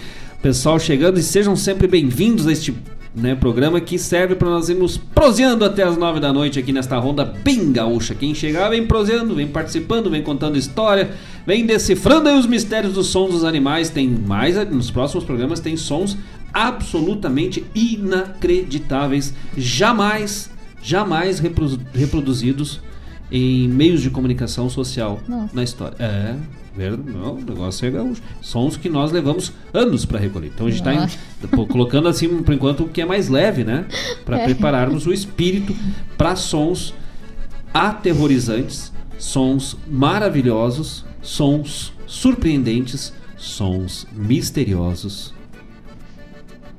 Pessoal 0.41 0.77
chegando 0.77 1.18
e 1.18 1.23
sejam 1.23 1.56
sempre 1.56 1.88
bem-vindos 1.88 2.45
a 2.48 2.52
este 2.52 2.76
né, 3.15 3.33
programa 3.33 3.79
que 3.79 3.97
serve 3.97 4.35
para 4.35 4.49
nós 4.49 4.67
irmos 4.67 4.97
proseando 4.97 5.63
até 5.63 5.83
as 5.83 5.95
nove 5.97 6.19
da 6.19 6.33
noite 6.33 6.59
aqui 6.59 6.73
nesta 6.73 6.97
ronda 6.97 7.23
bem 7.23 7.71
gaúcha. 7.71 8.13
Quem 8.13 8.35
chegar 8.35 8.69
vem 8.69 8.85
proseando, 8.85 9.33
vem 9.33 9.47
participando, 9.47 10.09
vem 10.09 10.21
contando 10.21 10.57
história, 10.57 11.11
vem 11.47 11.65
decifrando 11.65 12.27
aí 12.27 12.37
os 12.37 12.45
mistérios 12.45 12.93
dos 12.93 13.07
sons 13.07 13.31
dos 13.31 13.43
animais. 13.45 13.89
Tem 13.89 14.07
mais 14.09 14.55
nos 14.69 14.91
próximos 14.91 15.23
programas 15.23 15.59
tem 15.61 15.77
sons 15.77 16.17
absolutamente 16.53 17.65
inacreditáveis, 17.73 19.33
jamais, 19.57 20.49
jamais 20.81 21.39
repro- 21.39 21.79
reproduzidos 21.93 22.81
em 23.31 23.67
meios 23.67 24.01
de 24.01 24.09
comunicação 24.09 24.69
social 24.69 25.19
Nossa. 25.27 25.55
na 25.55 25.63
história. 25.63 25.95
É, 25.99 26.35
não, 27.06 27.35
o 27.35 27.41
negócio 27.41 27.85
é 27.88 27.91
gaúcho. 27.91 28.22
Sons 28.41 28.76
que 28.77 28.89
nós 28.89 29.11
levamos 29.11 29.52
anos 29.73 30.06
para 30.06 30.19
recolher. 30.19 30.52
Então 30.53 30.68
a 30.68 30.69
gente 30.72 30.81
está 30.88 31.47
colocando 31.69 32.07
assim, 32.07 32.27
por 32.43 32.53
enquanto, 32.53 32.84
o 32.84 32.89
que 32.89 33.02
é 33.02 33.06
mais 33.06 33.30
leve, 33.30 33.64
né? 33.64 33.85
Para 34.26 34.39
É. 34.41 34.45
prepararmos 34.45 35.07
o 35.07 35.14
espírito 35.14 35.76
para 36.18 36.35
sons 36.35 36.93
aterrorizantes, 37.73 38.91
sons 39.18 39.76
maravilhosos, 39.88 41.06
sons 41.22 41.93
surpreendentes, 42.06 43.14
sons 43.38 44.06
misteriosos 44.14 45.34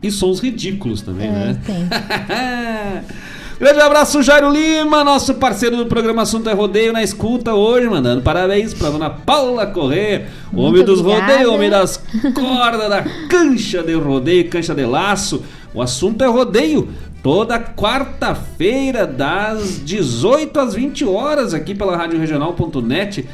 e 0.03 0.11
sons 0.11 0.41
ridículos 0.41 1.01
também, 1.03 1.27
É, 1.29 1.31
né? 1.33 1.61
tem. 1.65 1.89
Grande 3.59 3.81
abraço, 3.81 4.23
Jairo 4.23 4.51
Lima, 4.51 5.03
nosso 5.03 5.33
parceiro 5.35 5.79
do 5.79 5.87
programa 5.87 6.21
Assunto 6.23 6.51
é 6.51 6.53
Rodeio 6.53 6.93
na 6.93 7.03
escuta 7.03 7.55
hoje, 7.55 7.89
mandando 7.89 8.21
parabéns 8.21 8.75
pra 8.75 8.91
dona 8.91 9.09
Paula 9.09 9.67
Corrêa, 9.67 10.29
homem 10.53 10.73
Muito 10.73 10.85
dos 10.85 11.01
obrigada. 11.01 11.33
rodeios, 11.33 11.53
homem 11.55 11.71
das 11.71 11.97
cordas, 12.35 12.91
da 12.91 13.03
cancha 13.31 13.83
de 13.83 13.95
rodeio, 13.95 14.51
cancha 14.51 14.75
de 14.75 14.85
laço. 14.85 15.43
O 15.73 15.81
assunto 15.81 16.23
é 16.23 16.27
rodeio. 16.27 16.91
Toda 17.23 17.59
quarta-feira, 17.59 19.07
das 19.07 19.81
18 19.83 20.61
às 20.61 20.75
20 20.75 21.07
horas, 21.07 21.55
aqui 21.55 21.75
pela 21.75 21.97
Rádio 21.97 22.21
Regional.net. 22.21 23.27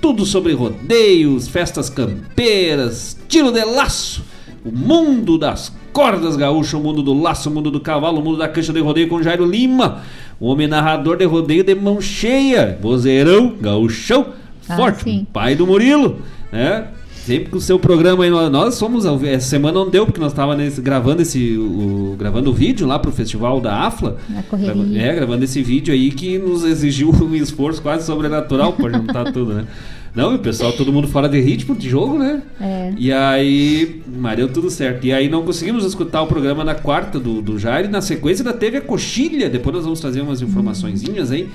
Tudo 0.00 0.26
sobre 0.26 0.52
rodeios, 0.54 1.46
festas 1.48 1.88
campeiras, 1.88 3.16
tiro 3.28 3.52
de 3.52 3.64
laço. 3.64 4.22
O 4.68 4.76
mundo 4.76 5.38
das 5.38 5.72
cordas 5.92 6.36
gaúchas, 6.36 6.74
o 6.74 6.80
mundo 6.82 7.02
do 7.02 7.12
laço, 7.14 7.48
o 7.48 7.52
mundo 7.52 7.70
do 7.70 7.80
cavalo, 7.80 8.20
o 8.20 8.22
mundo 8.24 8.38
da 8.38 8.48
cancha 8.48 8.72
de 8.72 8.80
rodeio 8.80 9.08
com 9.08 9.22
Jairo 9.22 9.44
Lima, 9.44 10.02
o 10.38 10.46
homem 10.48 10.66
narrador 10.68 11.16
de 11.16 11.24
rodeio 11.24 11.64
de 11.64 11.74
mão 11.74 12.00
cheia, 12.00 12.78
vozeirão, 12.80 13.54
gaúchão, 13.60 14.26
Ah, 14.68 14.76
forte, 14.76 15.04
sim. 15.04 15.26
pai 15.32 15.54
do 15.54 15.66
Murilo, 15.66 16.18
né? 16.52 16.88
Sempre 17.28 17.50
com 17.50 17.58
o 17.58 17.60
seu 17.60 17.78
programa 17.78 18.24
aí, 18.24 18.30
nós, 18.30 18.76
somos, 18.76 19.04
essa 19.22 19.46
semana 19.46 19.78
não 19.80 19.90
deu, 19.90 20.06
porque 20.06 20.18
nós 20.18 20.32
estávamos 20.32 20.78
gravando 20.78 21.20
esse, 21.20 21.58
o, 21.58 22.16
gravando 22.18 22.48
o 22.48 22.54
vídeo 22.54 22.86
lá 22.86 22.98
pro 22.98 23.12
festival 23.12 23.60
da 23.60 23.84
AFLA, 23.86 24.16
Na 24.30 24.42
correria. 24.44 25.02
É, 25.02 25.14
gravando 25.14 25.44
esse 25.44 25.60
vídeo 25.60 25.92
aí 25.92 26.10
que 26.10 26.38
nos 26.38 26.64
exigiu 26.64 27.10
um 27.10 27.34
esforço 27.34 27.82
quase 27.82 28.06
sobrenatural 28.06 28.72
pra 28.72 28.90
juntar 28.90 29.24
tudo, 29.30 29.52
né? 29.52 29.66
Não, 30.14 30.32
e 30.32 30.36
o 30.36 30.38
pessoal, 30.38 30.72
todo 30.72 30.90
mundo 30.90 31.06
fora 31.06 31.28
de 31.28 31.38
ritmo 31.38 31.76
de 31.76 31.90
jogo, 31.90 32.18
né? 32.18 32.40
É. 32.58 32.94
E 32.96 33.12
aí, 33.12 34.00
mas 34.06 34.38
deu 34.38 34.48
tudo 34.48 34.70
certo. 34.70 35.06
E 35.06 35.12
aí 35.12 35.28
não 35.28 35.42
conseguimos 35.42 35.84
escutar 35.84 36.22
o 36.22 36.26
programa 36.26 36.64
na 36.64 36.74
quarta 36.74 37.20
do, 37.20 37.42
do 37.42 37.58
Jair. 37.58 37.84
E 37.84 37.88
na 37.88 38.00
sequência 38.00 38.42
ainda 38.42 38.56
teve 38.56 38.78
a 38.78 38.80
coxilha. 38.80 39.50
Depois 39.50 39.76
nós 39.76 39.84
vamos 39.84 40.00
trazer 40.00 40.22
umas 40.22 40.40
informaçõezinhas 40.40 41.30
aí. 41.30 41.46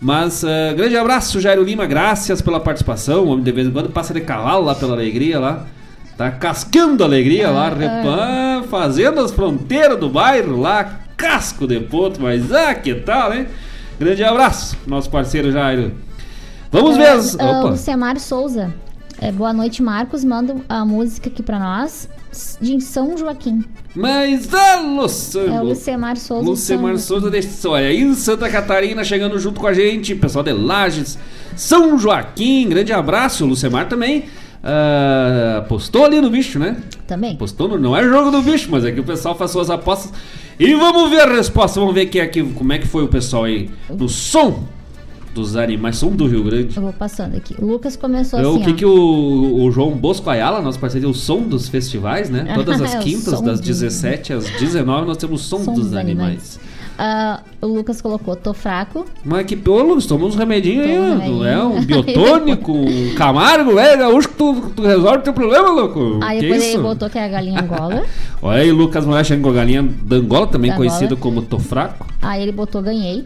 Mas 0.00 0.42
ah, 0.44 0.72
grande 0.74 0.96
abraço, 0.96 1.40
Jairo 1.40 1.62
Lima. 1.62 1.86
Graças 1.86 2.40
pela 2.40 2.58
participação. 2.58 3.24
O 3.24 3.28
homem 3.28 3.44
de 3.44 3.52
vez 3.52 3.68
em 3.68 3.70
quando 3.70 3.90
passa 3.90 4.14
de 4.14 4.20
cavalo 4.20 4.64
lá 4.64 4.74
pela 4.74 4.94
alegria 4.94 5.38
lá. 5.38 5.66
Tá 6.16 6.30
cascando 6.30 7.02
a 7.02 7.06
alegria 7.06 7.50
lá, 7.50 7.70
repan, 7.70 8.62
fazendo 8.68 9.20
as 9.20 9.30
fronteiras 9.30 9.98
do 9.98 10.10
bairro 10.10 10.60
lá, 10.60 11.00
casco 11.16 11.66
de 11.66 11.80
ponto, 11.80 12.20
mas 12.20 12.52
ah, 12.52 12.74
que 12.74 12.94
tal, 12.94 13.32
hein? 13.32 13.46
Grande 13.98 14.22
abraço, 14.22 14.76
nosso 14.86 15.08
parceiro 15.08 15.50
Jairo. 15.50 15.92
Vamos 16.70 16.98
ver 16.98 17.08
as. 17.08 17.38
Ah, 17.38 17.60
Opa! 17.60 17.70
o 17.70 17.76
Semar 17.76 18.18
Souza. 18.20 18.72
É, 19.18 19.32
boa 19.32 19.52
noite, 19.52 19.82
Marcos. 19.82 20.22
Manda 20.22 20.56
a 20.68 20.84
música 20.84 21.28
aqui 21.28 21.42
pra 21.42 21.58
nós 21.58 22.08
de 22.60 22.80
São 22.80 23.16
Joaquim. 23.16 23.64
Mas 23.94 24.52
a 24.54 24.80
Luciano. 24.80 25.54
É 25.54 25.60
o 25.60 25.64
Lucemar 25.64 26.16
Souza. 26.16 26.48
Lucemar 26.48 26.98
Souza 26.98 27.30
de 27.30 27.40
Olha, 27.66 27.88
aí 27.88 28.00
em 28.00 28.14
Santa 28.14 28.48
Catarina 28.48 29.02
chegando 29.02 29.38
junto 29.38 29.60
com 29.60 29.66
a 29.66 29.72
gente, 29.72 30.14
pessoal 30.14 30.44
de 30.44 30.52
Lages, 30.52 31.18
São 31.56 31.98
Joaquim, 31.98 32.68
grande 32.68 32.92
abraço. 32.92 33.44
O 33.44 33.48
Lucemar 33.48 33.88
também 33.88 34.24
postou 35.68 36.04
ali 36.04 36.20
no 36.20 36.30
bicho, 36.30 36.58
né? 36.58 36.76
Também. 37.06 37.36
Postou 37.36 37.68
no, 37.68 37.78
não 37.78 37.96
é 37.96 38.04
jogo 38.04 38.30
do 38.30 38.42
bicho, 38.42 38.68
mas 38.70 38.84
é 38.84 38.92
que 38.92 39.00
o 39.00 39.04
pessoal 39.04 39.34
faz 39.36 39.50
suas 39.50 39.70
apostas. 39.70 40.12
E 40.58 40.74
vamos 40.74 41.10
ver 41.10 41.22
a 41.22 41.34
resposta, 41.34 41.80
vamos 41.80 41.94
ver 41.94 42.06
quem 42.06 42.20
é 42.20 42.26
que, 42.26 42.42
como 42.42 42.72
é 42.72 42.78
que 42.78 42.86
foi 42.86 43.02
o 43.02 43.08
pessoal 43.08 43.44
aí 43.44 43.70
no 43.88 44.08
som 44.08 44.64
dos 45.34 45.56
animais, 45.56 45.96
som 45.96 46.10
do 46.10 46.26
Rio 46.26 46.42
Grande. 46.44 46.76
Eu 46.76 46.82
vou 46.82 46.92
passando 46.92 47.36
aqui. 47.36 47.54
O 47.58 47.66
Lucas 47.66 47.96
começou 47.96 48.38
É, 48.38 48.42
assim, 48.42 48.56
o 48.56 48.60
que, 48.64 48.70
ó. 48.70 48.74
que 48.74 48.84
o, 48.86 49.62
o 49.64 49.70
João 49.70 49.92
Bosco 49.92 50.28
Ayala, 50.28 50.60
nosso 50.60 50.78
parceiro, 50.78 51.08
o 51.10 51.14
som 51.14 51.42
dos 51.42 51.68
festivais, 51.68 52.28
né? 52.30 52.50
Todas 52.54 52.80
as 52.80 52.94
É, 52.94 52.98
quintas, 52.98 53.40
das 53.40 53.60
do- 53.60 53.66
17 53.66 54.32
às 54.32 54.44
19, 54.58 55.06
nós 55.06 55.16
temos 55.16 55.42
som, 55.42 55.58
Som 55.64 55.72
dos, 55.74 55.84
dos 55.86 55.94
animais. 55.94 56.58
Ah, 57.02 57.40
o 57.62 57.66
Lucas 57.66 58.02
colocou, 58.02 58.36
tô 58.36 58.52
fraco. 58.52 59.06
Mas 59.24 59.46
que 59.46 59.56
pô, 59.56 59.80
Lucas, 59.82 60.04
toma 60.04 60.26
uns 60.26 60.34
remedinhos 60.36 60.84
aí, 60.84 60.98
um 60.98 61.12
remedinho. 61.18 61.44
é 61.44 61.64
um 61.64 61.80
biotônico, 61.86 62.72
um 62.72 63.14
camargo, 63.14 63.78
é 63.78 63.96
gaúcho 63.96 64.28
que 64.28 64.34
tu, 64.34 64.70
tu 64.76 64.82
resolve 64.82 65.22
teu 65.22 65.32
problema, 65.32 65.70
louco. 65.70 66.18
Aí 66.22 66.36
que 66.40 66.42
depois 66.46 66.62
isso? 66.62 66.76
ele 66.76 66.82
botou 66.82 67.08
que 67.08 67.16
é 67.18 67.24
a 67.24 67.28
galinha 67.28 67.62
Angola. 67.62 68.02
Olha 68.42 68.60
aí, 68.60 68.70
Lucas 68.70 69.06
Moraes 69.06 69.26
a 69.32 69.36
galinha 69.36 69.82
da 69.82 70.16
Angola, 70.16 70.46
também 70.46 70.70
Da 70.70 70.76
Angola. 70.76 70.90
conhecido 70.90 71.16
como 71.16 71.40
Tô 71.40 71.58
Fraco. 71.58 72.06
Aí 72.20 72.42
ele 72.42 72.52
botou 72.52 72.82
ganhei. 72.82 73.24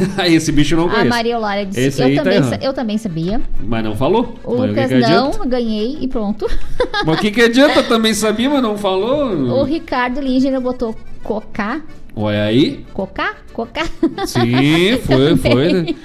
aí 0.16 0.34
esse 0.34 0.50
bicho 0.52 0.76
não 0.76 0.86
A 0.86 0.90
conheço. 0.90 1.08
Maria 1.08 1.34
Eulália 1.34 1.66
disse, 1.66 1.80
Esse 1.80 2.02
eu 2.02 2.14
tá 2.16 2.22
também, 2.22 2.42
sa- 2.42 2.58
eu 2.60 2.72
também 2.72 2.98
sabia. 2.98 3.40
Mas 3.60 3.84
não 3.84 3.96
falou. 3.96 4.34
O 4.44 4.58
Mas 4.58 4.70
Lucas 4.70 4.88
que 4.88 5.00
que 5.00 5.10
não, 5.10 5.30
ganhei 5.48 5.98
e 6.00 6.08
pronto. 6.08 6.46
Mas 7.06 7.18
o 7.18 7.20
que, 7.20 7.30
que 7.30 7.42
adianta? 7.42 7.82
Também 7.82 8.14
sabia, 8.14 8.48
mas 8.50 8.62
não 8.62 8.76
falou. 8.76 9.60
O 9.60 9.64
Ricardo 9.64 10.20
Linger 10.20 10.60
botou 10.60 10.94
cocá. 11.22 11.80
Olha 12.14 12.44
aí. 12.44 12.84
Cocá? 12.92 13.34
Cocá? 13.52 13.84
Sim, 14.26 14.98
foi, 15.06 15.36
foi. 15.36 15.96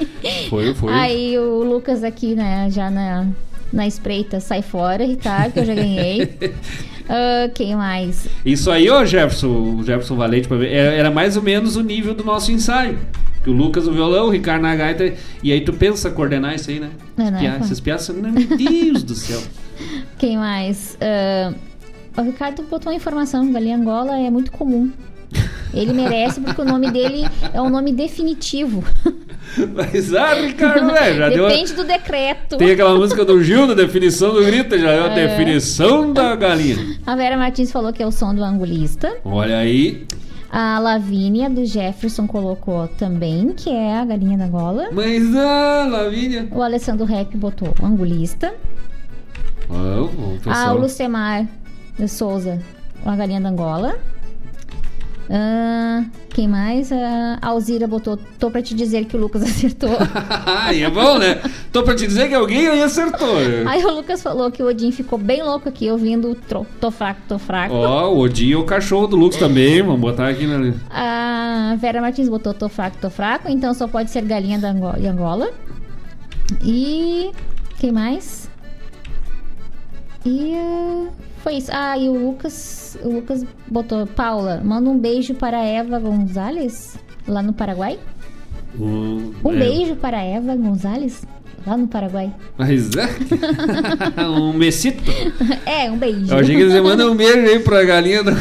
Foi, 0.50 0.74
foi. 0.76 0.94
Aí 0.94 1.38
o 1.40 1.64
Lucas 1.64 2.04
aqui, 2.04 2.36
né, 2.36 2.68
já 2.70 2.90
na, 2.92 3.28
na 3.72 3.88
espreita, 3.88 4.40
sai 4.40 4.62
fora, 4.62 5.04
Ricardo, 5.06 5.54
que 5.54 5.60
eu 5.60 5.66
já 5.66 5.74
ganhei. 5.74 6.30
Ah, 7.10 7.50
quem 7.54 7.76
mais? 7.76 8.28
Isso 8.46 8.70
aí, 8.72 8.90
ó, 8.90 9.04
Jefferson, 9.06 9.48
o 9.48 9.84
Jefferson 9.84 10.16
Valente, 10.16 10.48
pra 10.48 10.58
ver, 10.58 10.72
era, 10.72 10.94
era 10.96 11.12
mais 11.12 11.36
ou 11.36 11.44
menos 11.44 11.76
o 11.76 11.82
nível 11.82 12.14
do 12.14 12.24
nosso 12.24 12.52
ensaio. 12.52 12.98
Que 13.44 13.50
o 13.50 13.54
Lucas 13.54 13.86
no 13.88 13.92
violão, 13.94 14.28
o 14.28 14.30
Ricardo 14.30 14.62
na 14.62 14.76
gaita, 14.76 15.14
e 15.44 15.52
aí 15.52 15.62
tu 15.62 15.74
pensa 15.74 16.10
coordenar 16.10 16.56
isso 16.56 16.70
aí, 16.70 16.80
né? 16.80 16.90
É, 17.18 17.30
né, 17.32 17.40
Piá- 17.40 17.56
pô? 17.58 17.66
Essas 17.66 17.80
piadas, 17.80 18.04
são- 18.04 18.16
meu 18.16 18.32
Deus 18.32 19.04
do 19.04 19.16
céu. 19.16 19.42
Quem 20.18 20.38
mais? 20.38 20.98
Ah, 21.02 21.54
o 22.18 22.22
Ricardo 22.24 22.64
botou 22.64 22.92
uma 22.92 22.96
informação, 22.96 23.52
galinha 23.52 23.76
Angola 23.76 24.18
é 24.18 24.30
muito 24.30 24.52
comum. 24.52 24.90
Ele 25.74 25.92
merece 25.92 26.40
porque 26.40 26.62
o 26.62 26.66
nome 26.66 26.92
dele 26.92 27.26
é 27.52 27.60
um 27.60 27.68
nome 27.70 27.92
definitivo. 27.92 28.84
Mas, 29.76 30.14
ah, 30.14 30.36
Ricardo, 30.36 30.86
né, 30.86 31.16
já 31.16 31.30
deu... 31.30 31.48
Depende 31.48 31.74
do 31.74 31.84
decreto. 31.84 32.58
Tem 32.58 32.72
aquela 32.72 32.96
música 32.96 33.26
do 33.26 33.44
Gil, 33.44 33.66
da 33.68 33.74
definição 33.74 34.34
do 34.34 34.44
grita, 34.46 34.78
já 34.78 34.92
é 34.92 35.00
a 35.02 35.08
É. 35.12 35.28
definição 35.28 36.14
da 36.14 36.36
galinha. 36.36 36.78
A 37.06 37.16
Vera 37.16 37.36
Martins 37.36 37.72
falou 37.72 37.92
que 37.92 38.02
é 38.04 38.06
o 38.08 38.12
som 38.12 38.34
do 38.36 38.44
angulista. 38.44 39.16
Olha 39.26 39.58
aí. 39.58 40.06
A 40.56 40.78
Lavínia 40.78 41.50
do 41.50 41.66
Jefferson 41.66 42.28
colocou 42.28 42.88
também, 42.88 43.54
que 43.54 43.72
é 43.72 43.98
a 43.98 44.06
galinha 44.06 44.38
da 44.38 44.46
Angola. 44.46 44.90
Mas, 44.92 45.36
ah, 45.36 45.88
Lavínia. 45.90 46.48
O 46.52 46.62
Alessandro 46.62 47.06
Rep 47.08 47.36
botou 47.36 47.74
angulista. 47.82 48.54
Ah, 49.68 49.74
Ah, 49.74 50.38
pessoal- 50.44 50.76
o 50.78 50.80
Lucemar 50.82 51.48
de 51.98 52.08
Souza, 52.08 52.62
a 53.04 53.16
galinha 53.16 53.42
da 53.42 53.50
Angola. 53.50 53.98
Ah, 55.30 56.04
quem 56.30 56.48
mais? 56.48 56.92
Ah, 56.92 57.38
a 57.42 57.48
Alzira 57.48 57.88
botou, 57.88 58.18
tô 58.38 58.52
pra 58.52 58.62
te 58.62 58.76
dizer 58.76 59.06
que 59.06 59.16
o 59.16 59.20
Lucas 59.20 59.42
acertou. 59.44 59.90
Ai, 60.46 60.84
é 60.84 60.90
bom, 60.90 61.18
né? 61.18 61.42
Tô 61.72 61.82
pra 61.84 61.96
te 61.96 62.06
dizer 62.06 62.28
que 62.28 62.36
alguém 62.36 62.68
aí 62.68 62.82
acertou. 62.82 63.38
Aí 63.68 63.84
o 63.86 63.90
Lucas 63.96 64.22
falou 64.22 64.52
que 64.52 64.62
o 64.62 64.68
Odin 64.68 64.92
ficou 64.92 65.18
bem 65.18 65.42
louco 65.42 65.70
aqui, 65.70 65.90
ouvindo 65.90 66.32
o 66.32 66.36
tro- 66.36 66.68
tô 66.80 66.92
fraco, 66.92 67.22
tô 67.28 67.40
fraco. 67.40 67.74
Ó, 67.74 68.12
o 68.14 68.20
Odin 68.20 68.52
é 68.54 68.58
o 68.58 68.66
cachorro 68.66 69.08
do 69.08 69.16
Lux 69.16 69.38
também, 69.38 69.82
vamos 69.82 70.02
botar 70.02 70.28
aqui 70.30 70.46
na... 70.46 70.74
A 70.92 71.76
Vera 71.78 72.02
Martins 72.02 72.28
botou 72.30 72.54
tô 72.54 72.68
fraco, 72.70 72.98
tô 73.00 73.10
fraco, 73.10 73.50
então 73.50 73.74
só 73.74 73.88
pode 73.88 74.12
ser 74.12 74.22
galinha 74.24 74.60
da 74.60 74.72
Ango- 74.72 75.00
de 75.00 75.08
Angola. 75.08 75.50
E 76.64 77.32
quem 77.80 77.92
mais? 77.92 78.50
E 80.26 80.54
ah, 80.56 81.08
foi 81.44 81.56
isso. 81.56 81.70
Ah, 81.74 81.98
e 81.98 82.08
o 82.08 82.14
Lucas, 82.14 82.98
o 83.04 83.10
Lucas 83.10 83.46
botou 83.68 84.08
Paula, 84.08 84.62
manda 84.64 84.90
um 84.90 84.98
beijo 84.98 85.36
para 85.36 85.58
a 85.58 85.66
Eva 85.66 86.00
Gonzalez 86.00 86.98
lá 87.28 87.44
no 87.44 87.54
Paraguai. 87.54 88.00
Um, 88.80 89.34
Um 89.44 89.52
é, 89.52 89.60
beijo 89.60 89.96
para 89.98 90.18
a 90.18 90.24
Eva 90.24 90.56
Gonzalez 90.56 91.28
lá 91.66 91.78
no 91.78 91.88
Paraguai. 91.88 92.32
Mas 92.58 92.92
é. 92.96 93.10
um 94.28 94.58
besito. 94.58 95.04
é, 95.66 95.90
um 95.90 95.98
beijo. 95.98 96.32
Eu 96.32 96.38
achei 96.40 96.56
que 96.56 96.62
eles 96.62 96.82
mandam 96.84 97.12
um 97.12 97.16
beijo 97.16 97.40
aí 97.40 97.60
pra 97.60 97.84
galinha 97.84 98.24
da. 98.24 98.32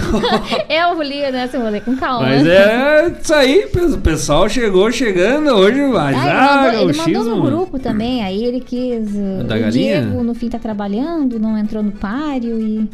Eu 0.69 1.03
li, 1.03 1.21
né? 1.31 1.49
Você 1.49 1.59
ler 1.59 1.83
com 1.83 1.97
calma. 1.97 2.27
Mas 2.29 2.47
é 2.47 3.17
isso 3.23 3.35
aí, 3.35 3.67
o 3.95 3.99
pessoal 3.99 4.49
chegou 4.49 4.91
chegando 4.91 5.51
hoje, 5.51 5.81
mas 5.87 6.17
Ah, 6.17 6.63
ah, 6.63 6.75
ele, 6.75 6.93
mandou, 6.97 7.05
ele 7.09 7.19
mandou 7.19 7.37
no 7.37 7.43
grupo 7.43 7.79
também, 7.79 8.23
aí 8.25 8.45
ele 8.45 8.61
quis. 8.61 9.11
Da 9.47 9.57
o 9.57 9.61
galinha? 9.61 10.03
Diego 10.03 10.23
no 10.23 10.35
fim 10.35 10.49
tá 10.49 10.59
trabalhando, 10.59 11.39
não 11.39 11.57
entrou 11.57 11.83
no 11.83 11.93
páreo 11.93 12.61
e. 12.61 12.89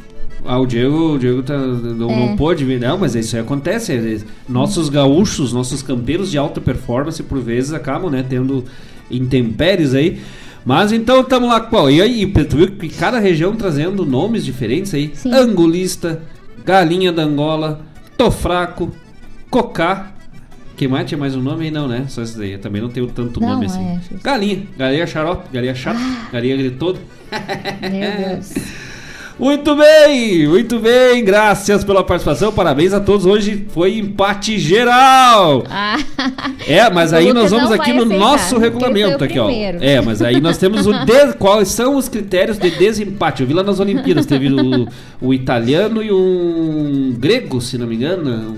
Ah, 0.44 0.58
o 0.58 0.66
Diego, 0.66 1.14
o 1.14 1.18
Diego 1.18 1.42
tá, 1.42 1.56
não, 1.58 2.10
É. 2.10 2.26
não 2.28 2.36
pôde 2.36 2.64
vir, 2.64 2.78
não, 2.78 2.96
mas 2.96 3.14
isso 3.14 3.34
aí 3.34 3.42
acontece. 3.42 4.24
Nossos 4.48 4.88
gaúchos, 4.88 5.52
nossos 5.52 5.82
campeiros 5.82 6.30
de 6.30 6.38
alta 6.38 6.60
performance, 6.60 7.20
por 7.22 7.40
vezes, 7.40 7.72
acabam, 7.72 8.08
né, 8.10 8.24
tendo 8.26 8.64
intempéries 9.10 9.94
aí. 9.94 10.20
Mas 10.64 10.92
então 10.92 11.20
estamos 11.20 11.48
lá 11.48 11.60
qual? 11.60 11.90
E 11.90 12.02
aí, 12.02 12.26
tu 12.26 12.56
viu 12.56 12.70
que 12.72 12.88
cada 12.90 13.18
região 13.18 13.54
trazendo 13.56 14.04
nomes 14.04 14.44
diferentes 14.44 14.92
aí? 14.92 15.12
Angulista, 15.32 16.20
Galinha 16.64 17.10
da 17.12 17.22
Angola, 17.22 17.80
Tofraco, 18.16 18.92
Cocá. 19.50 20.12
Que 20.76 20.86
mais 20.86 21.08
tinha 21.08 21.18
mais 21.18 21.34
um 21.34 21.42
nome 21.42 21.64
aí? 21.64 21.70
Não, 21.70 21.88
né? 21.88 22.04
Só 22.08 22.22
isso 22.22 22.38
daí. 22.38 22.52
Eu 22.52 22.58
também 22.60 22.80
não 22.80 22.88
tenho 22.88 23.06
tanto 23.08 23.40
Não, 23.40 23.48
nome 23.48 23.66
assim. 23.66 23.80
é, 23.80 24.00
Galinha, 24.22 24.62
galinha 24.76 25.06
xarope, 25.06 25.48
galinha 25.52 25.74
chata, 25.74 25.98
galinha 26.32 26.56
gritou. 26.56 26.96
Meu 27.82 28.28
Deus. 28.36 28.52
Muito 29.38 29.76
bem, 29.76 30.48
muito 30.48 30.80
bem, 30.80 31.24
graças 31.24 31.84
pela 31.84 32.02
participação, 32.02 32.52
parabéns 32.52 32.92
a 32.92 32.98
todos. 32.98 33.24
Hoje 33.24 33.66
foi 33.68 33.96
empate 33.98 34.58
geral. 34.58 35.62
Ah, 35.70 35.96
É, 36.66 36.90
mas 36.90 37.12
aí 37.12 37.32
nós 37.32 37.52
vamos 37.52 37.70
aqui 37.70 37.92
no 37.92 38.02
aceitar, 38.02 38.18
nosso 38.18 38.58
regulamento 38.58 39.22
aqui, 39.22 39.38
ó. 39.38 39.48
É, 39.48 40.00
mas 40.00 40.22
aí 40.22 40.40
nós 40.40 40.58
temos 40.58 40.88
o 40.88 40.92
de- 41.04 41.34
quais 41.38 41.68
são 41.68 41.96
os 41.96 42.08
critérios 42.08 42.58
de 42.58 42.68
desempate. 42.68 43.42
Eu 43.42 43.46
vi 43.46 43.54
lá 43.54 43.62
nas 43.62 43.78
Olimpíadas, 43.78 44.26
teve 44.26 44.48
o, 44.52 44.88
o 45.20 45.32
italiano 45.32 46.02
e 46.02 46.10
um 46.10 47.14
grego, 47.16 47.60
se 47.60 47.78
não 47.78 47.86
me 47.86 47.94
engano, 47.94 48.56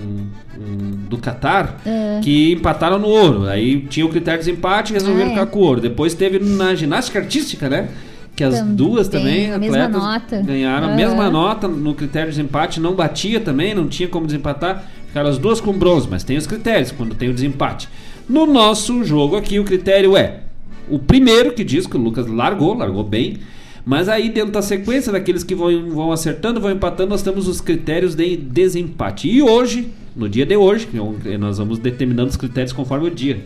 um, 0.57 1.07
do 1.07 1.17
Catar, 1.19 1.79
É. 1.85 2.19
que 2.23 2.53
empataram 2.53 2.97
no 2.97 3.07
ouro. 3.07 3.47
Aí 3.47 3.81
tinha 3.81 4.03
o 4.05 4.09
critério 4.09 4.39
de 4.39 4.45
desempate 4.47 4.91
e 4.91 4.95
resolveram 4.95 5.27
Ah, 5.29 5.31
é. 5.31 5.33
ficar 5.35 5.45
com 5.45 5.59
o 5.59 5.61
ouro. 5.61 5.79
Depois 5.79 6.15
teve 6.15 6.39
na 6.39 6.73
ginástica 6.73 7.19
artística, 7.19 7.69
né? 7.69 7.87
Que 8.35 8.43
as 8.43 8.59
Também, 8.59 8.75
duas 8.75 9.07
também 9.07 9.51
a 9.51 9.57
mesma 9.59 9.83
atletas 9.85 10.01
nota. 10.03 10.41
ganharam 10.41 10.87
a 10.87 10.89
Aham. 10.89 10.95
mesma 10.95 11.29
nota 11.29 11.67
no 11.67 11.93
critério 11.93 12.31
de 12.31 12.37
desempate, 12.37 12.79
não 12.79 12.93
batia 12.95 13.39
também, 13.39 13.75
não 13.75 13.87
tinha 13.87 14.07
como 14.07 14.25
desempatar. 14.25 14.85
Ficaram 15.07 15.29
as 15.29 15.37
duas 15.37 15.59
com 15.59 15.73
bronze, 15.73 16.07
mas 16.09 16.23
tem 16.23 16.37
os 16.37 16.47
critérios 16.47 16.91
quando 16.91 17.13
tem 17.13 17.29
o 17.29 17.33
desempate. 17.33 17.89
No 18.29 18.45
nosso 18.45 19.03
jogo 19.03 19.35
aqui, 19.35 19.59
o 19.59 19.63
critério 19.65 20.15
é 20.15 20.41
o 20.89 20.97
primeiro 20.99 21.53
que 21.53 21.63
diz 21.63 21.85
que 21.85 21.95
o 21.97 21.99
Lucas 21.99 22.27
largou, 22.27 22.73
largou 22.73 23.03
bem. 23.03 23.37
Mas 23.85 24.07
aí, 24.07 24.29
dentro 24.29 24.51
da 24.51 24.61
sequência 24.61 25.11
daqueles 25.11 25.43
que 25.43 25.55
vão, 25.55 25.89
vão 25.89 26.11
acertando, 26.11 26.61
vão 26.61 26.71
empatando, 26.71 27.09
nós 27.09 27.23
temos 27.23 27.47
os 27.47 27.59
critérios 27.59 28.13
de 28.13 28.37
desempate. 28.37 29.27
E 29.29 29.41
hoje, 29.41 29.89
no 30.15 30.29
dia 30.29 30.45
de 30.45 30.55
hoje, 30.55 30.87
é 31.25 31.37
nós 31.37 31.57
vamos 31.57 31.79
determinando 31.79 32.29
os 32.29 32.37
critérios 32.37 32.71
conforme 32.73 33.07
o 33.07 33.11
dia. 33.11 33.39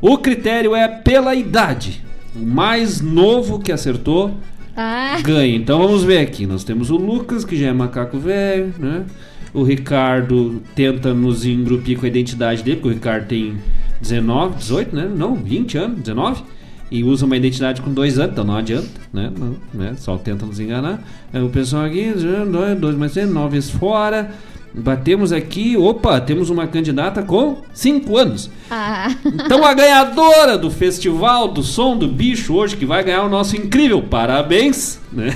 O 0.00 0.18
critério 0.18 0.74
é 0.74 0.86
pela 0.88 1.34
idade. 1.34 2.02
O 2.34 2.44
mais 2.44 3.00
novo 3.00 3.58
que 3.58 3.70
acertou 3.72 4.34
Ah, 4.76 5.18
ganha. 5.22 5.54
Então 5.54 5.78
vamos 5.78 6.02
ver 6.02 6.18
aqui. 6.18 6.46
Nós 6.46 6.64
temos 6.64 6.90
o 6.90 6.96
Lucas, 6.96 7.44
que 7.44 7.56
já 7.56 7.66
é 7.68 7.72
macaco 7.72 8.18
velho, 8.18 8.72
né? 8.78 9.04
O 9.52 9.62
Ricardo 9.62 10.62
tenta 10.74 11.12
nos 11.12 11.44
engrupir 11.44 11.98
com 11.98 12.06
a 12.06 12.08
identidade 12.08 12.62
dele, 12.62 12.76
porque 12.76 12.88
o 12.88 12.92
Ricardo 12.94 13.26
tem 13.26 13.56
19, 14.00 14.56
18, 14.56 14.96
né? 14.96 15.10
Não, 15.14 15.34
20 15.34 15.76
anos, 15.76 15.98
19. 16.00 16.42
E 16.90 17.04
usa 17.04 17.24
uma 17.26 17.36
identidade 17.36 17.80
com 17.82 17.92
dois 17.92 18.18
anos, 18.18 18.32
então 18.32 18.44
não 18.44 18.56
adianta, 18.56 18.88
né? 19.12 19.30
Não, 19.38 19.56
né? 19.72 19.94
Só 19.98 20.16
tenta 20.16 20.46
nos 20.46 20.58
enganar. 20.58 21.02
Aí 21.32 21.42
o 21.42 21.50
pessoal 21.50 21.84
aqui, 21.84 22.12
2 22.14 22.78
dois 22.78 22.96
mais 22.96 23.12
6, 23.12 23.30
9 23.30 23.48
vezes 23.50 23.70
fora. 23.70 24.30
Batemos 24.74 25.32
aqui, 25.32 25.76
opa, 25.76 26.20
temos 26.20 26.48
uma 26.48 26.66
candidata 26.66 27.22
com 27.22 27.58
5 27.74 28.16
anos. 28.16 28.50
ah. 28.70 29.14
Então 29.24 29.64
a 29.64 29.74
ganhadora 29.74 30.56
do 30.56 30.70
Festival 30.70 31.48
do 31.48 31.62
Som 31.62 31.96
do 31.96 32.08
Bicho 32.08 32.54
hoje, 32.54 32.76
que 32.76 32.86
vai 32.86 33.04
ganhar 33.04 33.22
o 33.22 33.28
nosso 33.28 33.56
incrível 33.56 34.02
parabéns, 34.02 34.98
né? 35.12 35.34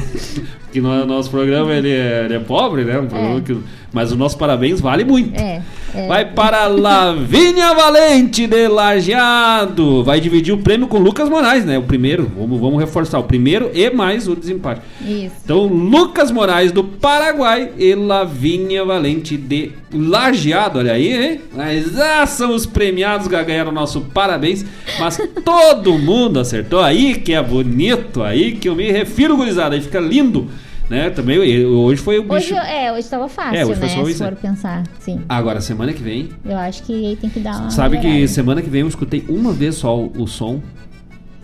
Que 0.77 0.81
no 0.82 1.07
nosso 1.07 1.31
programa 1.31 1.73
ele 1.73 1.89
é, 1.90 2.24
ele 2.27 2.35
é 2.35 2.39
pobre, 2.39 2.85
né? 2.85 2.98
Um 3.01 3.39
É. 3.39 3.40
que- 3.40 3.57
mas 3.94 4.12
o 4.12 4.16
nosso 4.16 4.36
parabéns 4.36 4.78
vale 4.78 5.05
muito. 5.07 5.40
É, 5.40 5.62
é. 5.94 6.07
Vai 6.07 6.27
para 6.27 6.66
Lavínia 6.66 7.73
Valente 7.74 8.47
de 8.47 8.69
Lajeado. 8.69 10.05
Vai 10.05 10.20
dividir 10.20 10.53
o 10.53 10.59
prêmio 10.59 10.86
com 10.86 10.98
o 10.98 11.01
Lucas 11.01 11.31
Moraes, 11.31 11.65
né? 11.65 11.78
O 11.78 11.82
primeiro, 11.82 12.31
vamos, 12.36 12.61
vamos 12.61 12.78
reforçar, 12.78 13.19
o 13.19 13.23
primeiro 13.23 13.70
e 13.73 13.89
mais 13.89 14.28
o 14.28 14.36
desempate. 14.36 14.82
Isso. 15.01 15.36
Então, 15.43 15.65
Lucas 15.66 16.31
Moraes 16.31 16.73
do 16.73 16.85
Paraguai 16.85 17.70
e 17.78 17.94
Lavínia 17.94 18.85
Valente 18.85 19.39
de 19.39 19.73
Lajeado. 19.94 20.78
Olha 20.78 20.93
aí, 20.93 21.15
hein? 21.16 21.40
Mas 21.57 21.98
ah, 21.98 22.27
são 22.27 22.55
os 22.55 22.66
premiados 22.66 23.28
que 23.28 23.44
ganharam 23.44 23.70
o 23.70 23.74
nosso 23.74 24.03
parabéns. 24.12 24.62
Mas 25.01 25.19
todo 25.43 25.98
mundo 25.98 26.39
acertou. 26.39 26.81
Aí 26.81 27.15
que 27.15 27.32
é 27.32 27.43
bonito, 27.43 28.23
aí 28.23 28.53
que 28.53 28.69
eu 28.69 28.77
me 28.77 28.90
refiro, 28.90 29.39
gurizada. 29.39 29.74
Aí 29.74 29.81
fica 29.81 30.01
lindo. 30.01 30.48
Né? 30.88 31.10
Também 31.10 31.38
hoje 31.66 32.00
foi 32.00 32.18
o 32.18 32.22
bicho. 32.22 32.34
Hoje, 32.34 32.54
é, 32.54 32.92
hoje 32.92 33.08
tava 33.08 33.28
fácil, 33.28 33.56
É, 33.58 33.64
hoje 33.66 33.74
foi 33.80 33.88
né? 33.88 33.94
só 33.94 34.04
Se 34.04 34.10
isso, 34.12 34.24
for 34.24 34.36
pensar, 34.36 34.84
sim. 35.00 35.20
Agora, 35.28 35.60
semana 35.60 35.92
que 35.92 36.02
vem. 36.02 36.28
Eu 36.44 36.56
acho 36.58 36.82
que 36.84 36.92
aí 37.08 37.16
tem 37.16 37.28
que 37.28 37.40
dar 37.40 37.58
uma. 37.58 37.70
Sabe 37.70 37.96
que 37.98 38.06
melhorada. 38.06 38.28
semana 38.28 38.62
que 38.62 38.70
vem 38.70 38.82
eu 38.82 38.88
escutei 38.88 39.24
uma 39.28 39.52
vez 39.52 39.74
só 39.74 39.98
o, 39.98 40.12
o 40.22 40.26
som. 40.28 40.60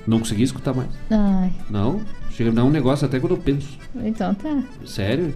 Não 0.07 0.19
consegui 0.19 0.43
escutar 0.45 0.73
mais. 0.75 0.89
Ai, 1.11 1.51
Não. 1.71 2.01
Chega 2.31 2.51
a 2.51 2.53
dar 2.55 2.65
um 2.65 2.71
negócio 2.71 3.05
até 3.07 3.21
quando 3.21 3.33
eu 3.33 3.39
penso. 3.39 3.69
então 4.05 4.33
tá. 4.35 4.63
Sério? 4.87 5.35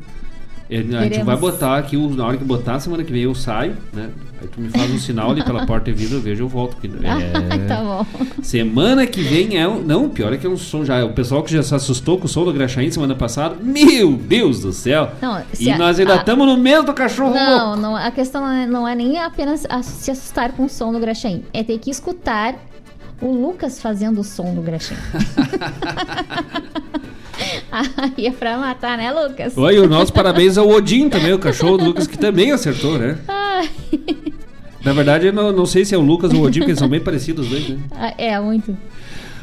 Eu- 0.69 0.99
a 0.99 1.03
gente 1.05 1.23
vai 1.23 1.37
botar 1.37 1.79
aqui, 1.79 1.97
na 1.97 2.27
hora 2.27 2.37
que 2.37 2.45
botar, 2.45 2.81
semana 2.81 3.05
que 3.05 3.13
vem 3.13 3.23
eu 3.23 3.35
saio, 3.35 3.77
né? 3.93 4.11
Aí 4.43 4.49
tu 4.49 4.61
me 4.61 4.69
faz 4.69 4.91
um 4.91 4.99
sinal 4.99 5.31
ali 5.31 5.43
pela 5.43 5.65
porta 5.65 5.89
e 5.89 5.93
vidro, 5.95 6.17
eu 6.17 6.21
vejo, 6.21 6.45
eu 6.45 6.49
volto. 6.49 6.77
porque 6.77 6.91
é- 7.07 7.59
tá 7.67 7.83
bom. 7.83 8.05
Semana 8.43 9.07
que 9.07 9.23
vem 9.23 9.57
é 9.59 9.67
um. 9.67 9.81
Não, 9.81 10.09
pior 10.11 10.33
é 10.33 10.37
que 10.37 10.47
é 10.47 10.51
um 10.51 10.57
som 10.57 10.85
já. 10.85 11.03
O 11.05 11.13
pessoal 11.13 11.43
que 11.43 11.53
já 11.53 11.63
se 11.63 11.75
assustou 11.75 12.19
com 12.19 12.27
o 12.27 12.29
som 12.29 12.45
do 12.45 12.53
Graxaim 12.53 12.91
semana 12.91 13.15
passada. 13.15 13.57
Meu 13.63 14.13
Deus 14.13 14.61
do 14.61 14.73
céu! 14.73 15.11
Não, 15.23 15.41
e 15.59 15.71
a- 15.71 15.79
nós 15.79 15.99
ainda 16.01 16.17
estamos 16.17 16.47
no 16.47 16.57
meio 16.59 16.83
do 16.83 16.93
cachorro 16.93 17.31
louco. 17.31 17.45
Não, 17.45 17.77
não, 17.77 17.97
a 17.97 18.11
questão 18.11 18.43
não 18.43 18.53
é, 18.53 18.67
não 18.67 18.89
é 18.89 18.95
nem 18.95 19.19
apenas 19.19 19.65
a- 19.71 19.83
se 19.83 20.11
assustar 20.11 20.53
com 20.53 20.65
o 20.65 20.69
som 20.69 20.93
do 20.93 20.99
Graxaim. 20.99 21.45
É 21.55 21.63
ter 21.63 21.79
que 21.79 21.91
escutar 21.91 22.55
o 23.23 23.31
Lucas 23.33 23.81
fazendo 23.81 24.21
o 24.21 24.25
som 24.25 24.55
do 24.55 24.61
Graxaim. 24.61 24.99
Aí 27.71 28.27
é 28.27 28.31
pra 28.31 28.57
matar, 28.59 28.97
né, 28.97 29.13
Lucas? 29.13 29.57
Oi, 29.57 29.79
o 29.79 29.89
nosso 29.89 30.13
parabéns 30.13 30.57
ao 30.57 30.69
Odin 30.69 31.09
também, 31.09 31.33
o 31.33 31.39
cachorro 31.39 31.77
do 31.77 31.85
Lucas, 31.85 32.07
que 32.07 32.19
também 32.19 32.53
acertou, 32.53 32.99
né? 32.99 33.19
Ai, 33.29 33.71
Na 34.85 34.93
verdade, 34.93 35.27
eu 35.27 35.33
não, 35.33 35.53
não 35.53 35.67
sei 35.67 35.85
se 35.85 35.95
é 35.95 35.99
o 35.99 36.01
Lucas 36.01 36.33
ou 36.33 36.41
o 36.41 36.43
Odin, 36.45 36.61
porque 36.61 36.71
eles 36.73 36.79
são 36.79 36.89
bem 36.89 37.01
parecidos 37.01 37.47
os 37.47 37.51
dois, 37.51 37.69
né? 37.69 37.79
é, 38.19 38.39
muito. 38.41 38.77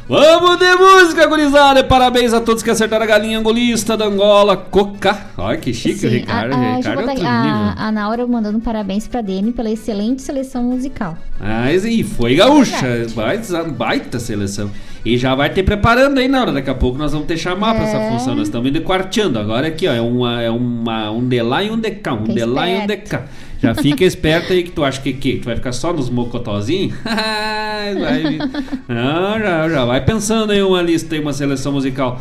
Vamos 0.06 0.58
de 0.58 0.76
música, 0.76 1.26
gurizada! 1.26 1.82
Parabéns 1.82 2.34
a 2.34 2.40
todos 2.40 2.62
que 2.62 2.68
acertaram 2.68 3.04
a 3.04 3.06
galinha 3.08 3.38
angolista 3.38 3.96
da 3.96 4.04
Angola, 4.04 4.54
Coca. 4.54 5.18
Olha 5.38 5.56
que 5.56 5.72
chique 5.72 5.94
o 6.06 6.10
Sim, 6.10 6.16
Ricardo. 6.18 6.52
a, 6.52 6.56
a, 6.58 6.76
Ricardo 6.76 7.10
é 7.10 7.26
a, 7.26 7.74
a 7.86 7.90
Naura 7.92 8.26
mandando 8.26 8.60
parabéns 8.60 9.08
pra 9.08 9.22
Dani 9.22 9.50
pela 9.52 9.70
excelente 9.70 10.20
seleção 10.20 10.62
musical. 10.64 11.16
Mas 11.40 11.86
e 11.86 12.02
foi 12.04 12.34
gaúcha, 12.34 13.06
baita, 13.14 13.64
baita 13.64 14.18
seleção. 14.18 14.70
E 15.06 15.16
já 15.16 15.34
vai 15.34 15.48
ter 15.48 15.62
preparando 15.62 16.18
aí 16.18 16.28
na 16.28 16.42
hora, 16.42 16.52
daqui 16.52 16.68
a 16.68 16.74
pouco 16.74 16.98
nós 16.98 17.12
vamos 17.12 17.26
ter 17.26 17.38
chamar 17.38 17.74
pra 17.74 17.84
essa 17.84 17.96
É. 17.96 18.10
função. 18.10 18.34
Nós 18.34 18.48
estamos 18.48 18.68
indo 18.68 18.80
quarteando. 18.82 19.38
Agora 19.38 19.66
aqui, 19.68 19.88
ó, 19.88 19.92
é, 19.92 20.00
uma, 20.02 20.42
é 20.42 20.50
uma, 20.50 21.10
um 21.10 21.26
de 21.26 21.40
lá 21.42 21.62
e 21.62 21.70
um 21.70 21.78
de 21.78 21.90
cá, 21.92 22.12
um 22.12 22.20
Fica 22.26 22.32
de 22.34 22.44
lá 22.44 22.68
e 22.68 22.76
um 22.82 22.86
de 22.86 22.96
cá. 22.98 23.24
Já 23.64 23.74
fica 23.74 24.04
esperto 24.04 24.52
aí 24.52 24.62
que 24.62 24.70
tu 24.70 24.84
acha 24.84 25.00
que, 25.00 25.12
que 25.12 25.36
tu 25.36 25.46
vai 25.46 25.56
ficar 25.56 25.72
só 25.72 25.92
nos 25.92 26.10
mocotozinhos? 26.10 26.94
vai, 27.04 28.38
não, 28.88 29.38
já, 29.38 29.68
já 29.68 29.84
vai 29.84 30.04
pensando 30.04 30.52
em 30.52 30.62
uma 30.62 30.82
lista, 30.82 31.16
em 31.16 31.20
uma 31.20 31.32
seleção 31.32 31.72
musical 31.72 32.20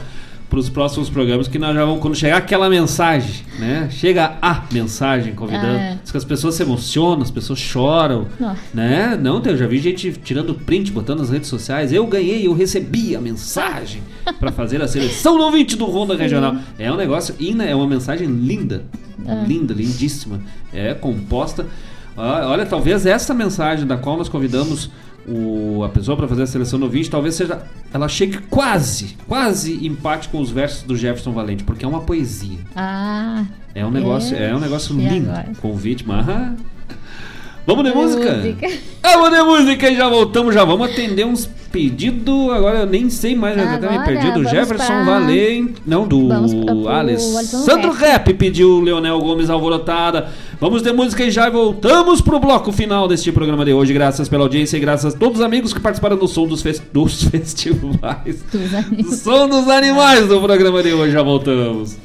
para 0.50 0.60
os 0.60 0.70
próximos 0.70 1.10
programas 1.10 1.48
que 1.48 1.58
nós 1.58 1.74
já 1.74 1.84
vamos 1.84 2.00
quando 2.02 2.16
chegar 2.16 2.38
aquela 2.38 2.70
mensagem, 2.70 3.44
né? 3.58 3.88
Chega 3.92 4.38
a 4.42 4.64
mensagem 4.72 5.34
convidando, 5.34 5.78
Ah, 5.78 5.82
é. 5.82 6.00
que 6.10 6.16
as 6.18 6.24
pessoas 6.24 6.54
se 6.56 6.62
emocionam, 6.62 7.22
as 7.24 7.32
pessoas 7.32 7.58
choram, 7.58 8.28
Nossa. 8.40 8.60
né? 8.74 9.18
Não, 9.20 9.42
eu 9.44 9.58
já 9.58 9.66
vi 9.66 9.80
gente 9.80 10.12
tirando 10.24 10.54
print, 10.54 10.92
botando 10.92 11.20
nas 11.20 11.30
redes 11.32 11.50
sociais. 11.50 11.92
Eu 11.92 12.06
ganhei, 12.06 12.46
eu 12.46 12.54
recebi 12.54 13.16
a 13.16 13.20
mensagem 13.22 14.02
para 14.40 14.52
fazer 14.52 14.82
a 14.82 14.88
seleção 14.88 15.38
no 15.38 15.52
20 15.52 15.76
do 15.76 15.86
Ronda 15.86 16.16
Regional. 16.16 16.56
É 16.78 16.92
um 16.92 16.96
negócio, 16.98 17.34
Ina, 17.40 17.64
é 17.66 17.74
uma 17.74 17.88
mensagem 17.88 18.28
linda, 18.28 18.84
Ah. 19.28 19.44
linda, 19.48 19.74
lindíssima. 19.74 20.40
É 20.72 20.94
composta. 20.94 21.66
Ah, 22.16 22.44
Olha, 22.46 22.64
talvez 22.66 23.08
essa 23.08 23.34
mensagem 23.34 23.88
da 23.88 23.98
qual 23.98 24.18
nós 24.18 24.30
convidamos 24.30 24.92
o, 25.28 25.84
a 25.84 25.90
pessoa 25.90 26.18
para 26.18 26.28
fazer 26.28 26.44
a 26.44 26.48
seleção 26.48 26.80
no 26.80 26.90
20, 26.90 27.10
talvez 27.10 27.36
seja. 27.36 27.64
Ela 27.94 28.08
chegue 28.08 28.40
quase, 28.50 29.16
quase 29.28 29.86
empate 29.86 30.30
com 30.30 30.40
os 30.40 30.50
versos 30.50 30.84
do 30.84 30.96
Jefferson 30.96 31.32
Valente, 31.32 31.64
porque 31.64 31.86
é 31.86 31.88
uma 31.88 32.02
poesia. 32.02 32.58
Ah. 32.76 33.46
É 33.76 33.86
um 33.86 33.92
negócio, 33.92 34.36
é, 34.36 34.56
um 34.56 34.60
negócio 34.60 34.96
lindo. 34.96 35.30
agora? 35.30 35.52
Convite, 35.62 36.06
mas. 36.08 36.26
Vamos 37.66 37.84
de 37.86 37.94
música? 37.94 38.34
música. 38.34 38.68
Vamos 39.02 39.30
de 39.32 39.44
música 39.44 39.90
e 39.90 39.96
já 39.96 40.10
voltamos, 40.10 40.54
já 40.54 40.64
vamos 40.66 40.90
atender 40.92 41.26
uns 41.26 41.50
pedidos. 41.72 42.52
Agora 42.52 42.80
eu 42.80 42.86
nem 42.86 43.10
sei 43.10 43.36
mais, 43.36 43.56
já 43.56 43.76
até 43.76 43.88
me 43.90 43.98
Agora, 43.98 44.04
perdi. 44.06 44.32
Do 44.32 44.44
Jefferson 44.48 45.06
Valente. 45.06 45.76
Não, 45.86 46.06
do 46.08 46.28
Alessandro 46.90 47.92
Rap 47.92 48.34
pediu 48.34 48.70
o 48.70 48.82
Leonel 48.82 49.18
Gomes 49.20 49.50
Alvorotada. 49.50 50.28
Vamos 50.60 50.82
de 50.82 50.92
música 50.92 51.24
e 51.24 51.32
já 51.32 51.50
voltamos 51.50 52.20
pro 52.22 52.40
bloco 52.40 52.72
final 52.72 53.08
deste 53.08 53.32
programa 53.32 53.64
de 53.64 53.74
hoje. 53.74 53.94
Graças 53.94 54.28
pela 54.28 54.44
audiência 54.44 54.76
e 54.78 54.80
graças 54.80 55.16
a 55.16 55.18
todos 55.18 55.40
os 55.40 55.46
amigos 55.46 55.74
que 55.74 55.80
participaram 55.80 56.18
do 56.18 56.28
som 56.28 56.46
dos, 56.46 56.62
fes- 56.62 56.82
dos 56.92 57.24
festivais. 57.32 58.44
Do 58.92 59.16
som 59.16 59.48
dos 59.48 59.68
animais 59.70 60.28
do 60.28 60.40
programa 60.42 60.84
de 60.84 60.94
hoje. 60.94 61.14
Já 61.14 61.22
voltamos. 61.24 61.96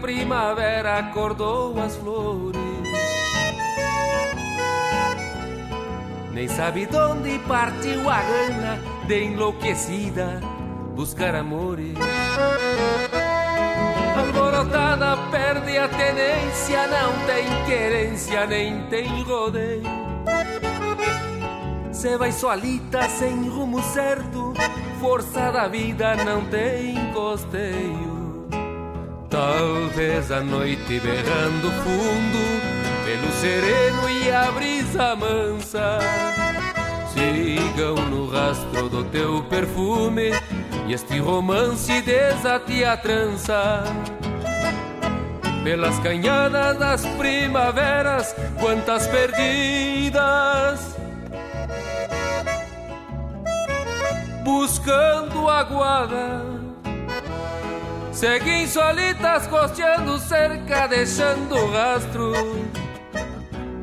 Primavera 0.00 0.98
acordou 0.98 1.78
as 1.80 1.96
flores. 1.96 2.60
Nem 6.32 6.48
sabe 6.48 6.86
de 6.86 6.96
onde 6.96 7.38
partiu 7.40 8.08
a 8.08 8.22
gana 8.22 8.78
de 9.06 9.24
enlouquecida 9.24 10.40
buscar 10.94 11.34
amores. 11.34 11.96
Alborotada 14.16 15.16
perde 15.30 15.78
a 15.78 15.88
tenência, 15.88 16.86
não 16.86 17.26
tem 17.26 17.64
querência, 17.66 18.46
nem 18.46 18.86
tem 18.86 19.22
rodeio. 19.22 19.82
Cê 21.92 22.16
vai 22.16 22.32
solita 22.32 23.08
sem 23.08 23.48
rumo 23.48 23.82
certo, 23.82 24.54
força 25.00 25.50
da 25.52 25.68
vida 25.68 26.16
não 26.24 26.44
tem 26.46 27.12
costeio. 27.12 28.09
Talvez 29.30 30.32
a 30.32 30.40
noite 30.40 30.98
berrando 30.98 31.70
fundo, 31.84 32.60
pelo 33.04 33.32
sereno 33.34 34.10
e 34.10 34.28
a 34.32 34.50
brisa 34.50 35.14
mansa. 35.14 36.00
Sigam 37.14 37.94
no 38.10 38.28
rastro 38.28 38.88
do 38.88 39.04
teu 39.04 39.40
perfume 39.44 40.32
e 40.88 40.92
este 40.92 41.20
romance 41.20 42.02
desate 42.02 42.84
a 42.84 42.96
trança. 42.96 43.84
Pelas 45.62 45.96
canhadas 46.00 46.76
das 46.76 47.06
primaveras, 47.16 48.34
quantas 48.58 49.06
perdidas. 49.06 50.96
Buscando 54.42 55.48
aguada, 55.48 56.49
seguem 58.20 58.66
solitas 58.66 59.46
costeando 59.46 60.18
cerca, 60.18 60.86
deixando 60.86 61.54
rastro 61.72 62.34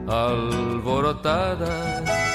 alborotadas. 0.08 2.27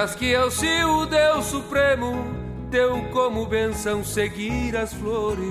Lembras 0.00 0.14
que 0.16 0.30
eu 0.30 0.50
se 0.50 0.82
o 0.82 1.04
Deus 1.04 1.44
Supremo 1.44 2.24
deu 2.70 3.04
como 3.12 3.44
benção 3.44 4.02
seguir 4.02 4.74
as 4.74 4.94
flores. 4.94 5.44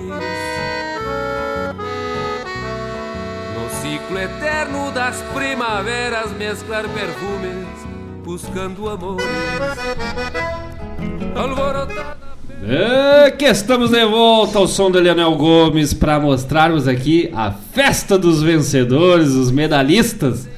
No 3.54 3.70
ciclo 3.80 4.18
eterno 4.18 4.92
das 4.92 5.22
primaveras 5.36 6.32
mesclar 6.32 6.86
perfumes, 6.90 7.68
buscando 8.24 8.90
amores. 8.90 9.24
É 12.68 13.30
que 13.30 13.46
estamos 13.46 13.92
de 13.92 14.04
volta 14.04 14.58
ao 14.58 14.68
som 14.68 14.90
do 14.90 15.00
Leonel 15.00 15.36
Gomes 15.36 15.94
para 15.94 16.20
mostrarmos 16.20 16.88
aqui 16.88 17.30
a 17.36 17.52
festa 17.52 18.18
dos 18.18 18.42
vencedores, 18.42 19.30
os 19.30 19.52
medalhistas. 19.52 20.50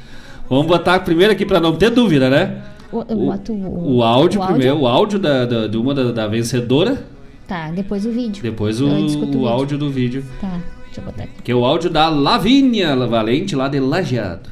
Vamos 0.49 0.65
botar 0.65 1.01
primeiro 1.01 1.33
aqui 1.33 1.45
para 1.45 1.59
não 1.59 1.75
ter 1.75 1.89
dúvida, 1.89 2.29
né? 2.29 2.70
O, 2.91 3.05
eu 3.07 3.17
boto 3.17 3.53
o, 3.53 3.97
O 3.97 4.03
áudio 4.03 4.41
o 4.41 4.45
primeiro, 4.47 4.79
o 4.79 4.87
áudio 4.87 5.17
da, 5.19 5.45
da- 5.45 5.67
de 5.67 5.77
uma 5.77 5.93
da, 5.93 6.11
da 6.11 6.27
vencedora, 6.27 7.05
Tá, 7.47 7.69
depois 7.71 8.05
o 8.05 8.11
vídeo. 8.11 8.41
depois 8.41 8.79
o, 8.81 8.87
o 8.87 9.47
áudio 9.47 9.77
do 9.77 9.89
vídeo. 9.89 10.23
Tá, 10.39 10.59
deixa 10.85 11.01
eu 11.01 11.03
botar 11.05 11.23
aqui. 11.23 11.41
Que 11.43 11.51
é 11.51 11.55
o 11.55 11.65
áudio 11.65 11.89
da 11.89 12.07
Lavínia 12.09 12.95
Valente 13.07 13.55
lá 13.55 13.67
de 13.67 13.79
Lajeado. 13.79 14.49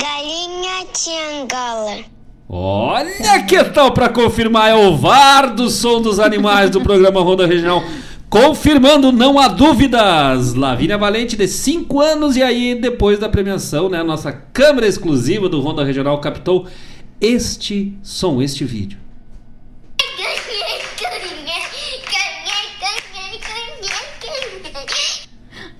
Galinha 0.00 0.86
Tiangola. 0.92 1.96
Olha 2.48 3.42
que 3.46 3.64
tal 3.64 3.92
para 3.92 4.08
confirmar, 4.08 4.70
é 4.70 4.74
o 4.74 4.96
VAR 4.96 5.54
do 5.54 5.68
som 5.70 6.00
dos 6.00 6.18
animais 6.20 6.70
do 6.70 6.80
programa 6.80 7.20
Ronda 7.20 7.46
Regional. 7.46 7.82
Confirmando, 8.28 9.12
não 9.12 9.38
há 9.38 9.48
dúvidas. 9.48 10.54
Lavínia 10.54 10.98
Valente, 10.98 11.36
de 11.36 11.46
5 11.46 12.00
anos, 12.00 12.36
e 12.36 12.42
aí, 12.42 12.74
depois 12.74 13.18
da 13.18 13.28
premiação, 13.28 13.88
né? 13.88 14.02
Nossa 14.02 14.32
câmera 14.32 14.86
exclusiva 14.86 15.48
do 15.48 15.60
Ronda 15.60 15.84
Regional 15.84 16.18
captou 16.20 16.66
este 17.20 17.96
som, 18.02 18.42
este 18.42 18.64
vídeo. 18.64 18.98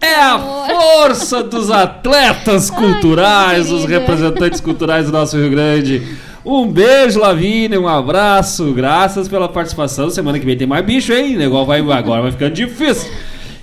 É 0.01 0.15
a 0.16 0.39
força 0.39 1.43
dos 1.43 1.70
atletas 1.70 2.70
culturais, 2.70 3.70
os 3.70 3.86
representantes 3.86 4.61
culturais 4.61 5.06
do 5.06 5.12
nosso 5.12 5.36
Rio 5.36 5.51
Grande. 5.51 6.02
Um 6.44 6.70
beijo, 6.70 7.20
Lavínia, 7.20 7.81
um 7.81 7.89
abraço, 7.89 8.70
graças 8.74 9.28
pela 9.28 9.48
participação. 9.48 10.11
Semana 10.11 10.39
que 10.39 10.44
vem 10.44 10.59
tem 10.59 10.66
mais 10.66 10.85
bicho, 10.85 11.11
hein? 11.12 11.36
O 11.36 11.39
negócio 11.39 11.66
vai, 11.66 11.81
agora 11.81 12.20
vai 12.20 12.31
ficando 12.31 12.52
difícil. 12.52 13.11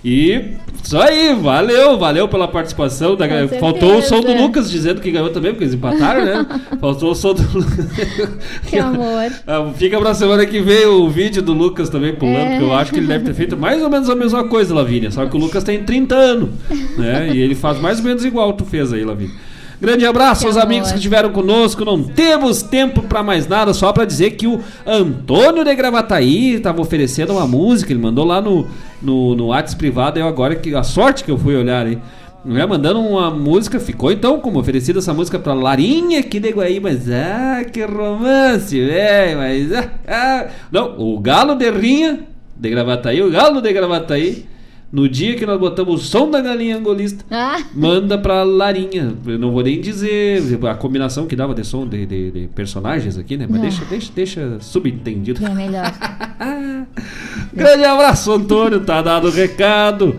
E 0.04 0.56
isso 0.84 0.98
aí, 0.98 1.36
valeu, 1.36 1.96
valeu 1.98 2.28
pela 2.28 2.48
participação. 2.48 3.16
Da, 3.16 3.28
faltou 3.60 3.98
o 3.98 4.02
som 4.02 4.20
do. 4.20 4.34
Lucas 4.34 4.72
dizendo 4.72 5.00
que 5.00 5.12
ganhou 5.12 5.30
também, 5.30 5.52
porque 5.52 5.64
eles 5.66 5.76
empataram, 5.76 6.26
né? 6.26 6.46
Faltou 6.82 7.12
o 7.12 7.16
som 7.16 7.34
do 7.36 7.44
Lucas. 7.54 7.86
Que 8.66 8.80
amor. 8.80 9.32
Ah, 9.46 9.72
Fica 9.76 10.00
pra 10.00 10.16
semana 10.16 10.44
que 10.46 10.60
vem 10.60 10.88
o 10.88 11.08
vídeo 11.08 11.42
do 11.44 11.54
Lucas 11.54 11.88
também 11.90 12.16
pulando, 12.16 12.38
É. 12.38 12.50
porque 12.52 12.64
eu 12.64 12.74
acho 12.74 12.92
que 12.92 12.98
ele 13.00 13.06
deve 13.08 13.26
ter 13.26 13.34
feito 13.36 13.56
mais 13.56 13.82
ou 13.84 13.90
menos 13.92 14.10
a 14.10 14.16
mesma 14.16 14.44
coisa, 14.46 14.74
Lavínia. 14.74 15.12
Só 15.12 15.26
que 15.28 15.36
o 15.36 15.40
Lucas 15.40 15.64
tem 15.64 15.84
30 15.84 16.16
anos, 16.16 16.50
né? 16.98 17.30
E 17.32 17.40
ele 17.40 17.54
faz 17.54 17.80
mais 17.80 18.00
ou 18.00 18.06
menos 18.06 18.26
igual 18.26 18.54
tu 18.54 18.66
fez 18.66 18.92
aí, 18.92 19.04
Lavínia. 19.06 19.36
Grande 19.82 20.06
abraço 20.06 20.42
Que 20.42 20.48
aos 20.48 20.58
amor. 20.58 20.68
amigos 20.68 20.90
que 20.92 20.98
estiveram 20.98 21.32
conosco. 21.32 21.84
Não 21.84 22.04
temos 22.04 22.62
tempo 22.62 23.02
pra 23.02 23.24
mais 23.24 23.48
nada, 23.48 23.74
só 23.74 23.92
pra 23.92 24.06
dizer 24.06 24.32
que 24.32 24.46
o 24.46 24.60
Antônio 24.86 25.64
de 25.64 25.74
Gravataí 25.74 26.54
estava 26.54 26.80
oferecendo 26.80 27.34
uma 27.34 27.48
música. 27.48 27.92
Ele 27.92 28.00
mandou 28.00 28.24
lá 28.24 28.40
no, 28.40 28.68
no, 29.02 29.36
no 29.36 29.48
WhatsApp 29.48 29.80
privado. 29.80 30.20
Eu 30.20 30.28
agora 30.28 30.56
que 30.56 30.76
a 30.76 30.84
sorte 30.84 31.24
que 31.24 31.32
eu 31.32 31.38
fui 31.38 31.56
olhar 31.56 31.88
aí. 31.88 31.98
Né, 32.44 32.66
mandando 32.66 33.00
uma 33.00 33.30
música, 33.30 33.80
ficou 33.80 34.12
então 34.12 34.40
como 34.40 34.60
oferecida 34.60 34.98
essa 34.98 35.14
música 35.14 35.38
pra 35.38 35.54
Larinha 35.54 36.22
aqui 36.22 36.40
de 36.40 36.50
Guaíba, 36.52 36.90
mas 36.90 37.08
ah, 37.08 37.64
que 37.72 37.84
romance, 37.86 38.84
velho, 38.84 39.38
mas 39.38 39.72
ah, 39.72 39.90
ah. 40.08 40.48
Não, 40.72 40.96
o 40.98 41.20
Galo 41.20 41.54
de 41.54 41.70
Rinha, 41.70 42.22
de 42.58 42.70
Gravataí, 42.72 43.22
o 43.22 43.30
Galo 43.30 43.62
de 43.62 43.72
Gravataí, 43.72 44.46
no 44.92 45.08
dia 45.08 45.36
que 45.36 45.46
nós 45.46 45.58
botamos 45.60 46.02
o 46.02 46.06
som 46.06 46.30
da 46.30 46.42
galinha 46.42 46.78
angolista, 46.78 47.24
Ah, 47.32 47.62
manda 47.74 48.18
pra 48.18 48.44
Larinha. 48.44 49.14
Eu 49.26 49.40
não 49.40 49.52
vou 49.52 49.64
nem 49.64 49.80
dizer 49.80 50.44
a 50.70 50.76
combinação 50.76 51.26
que 51.28 51.36
dava 51.36 51.54
de 51.54 51.64
som 51.64 51.88
de, 51.88 52.06
de- 52.06 52.32
de 52.32 52.48
personagens 52.54 53.18
aqui, 53.18 53.38
né? 53.38 53.46
Mas 53.50 53.60
Ah. 53.60 53.62
deixa, 53.64 53.86
deixa, 53.86 54.12
deixa 54.14 54.58
subentendido. 54.60 55.46
é 55.46 55.50
melhor. 55.54 55.92
Grande 57.54 57.84
abraço, 57.84 58.32
Antônio. 58.32 58.80
Tá 58.82 59.02
dado 59.02 59.28
o 59.28 59.32
recado. 59.32 60.16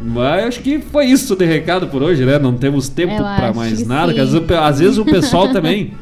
Mas 0.00 0.44
acho 0.46 0.60
que 0.62 0.80
foi 0.80 1.06
isso 1.06 1.36
de 1.36 1.44
recado 1.44 1.86
por 1.86 2.02
hoje, 2.02 2.24
né? 2.24 2.38
Não 2.38 2.54
temos 2.54 2.88
tempo 2.88 3.22
acho 3.22 3.56
mais 3.56 3.86
nada. 3.86 4.10
às, 4.20 4.32
vezes, 4.32 4.50
às 4.50 4.78
vezes 4.80 4.98
o 4.98 5.04
pessoal 5.04 5.48
também. 5.52 5.92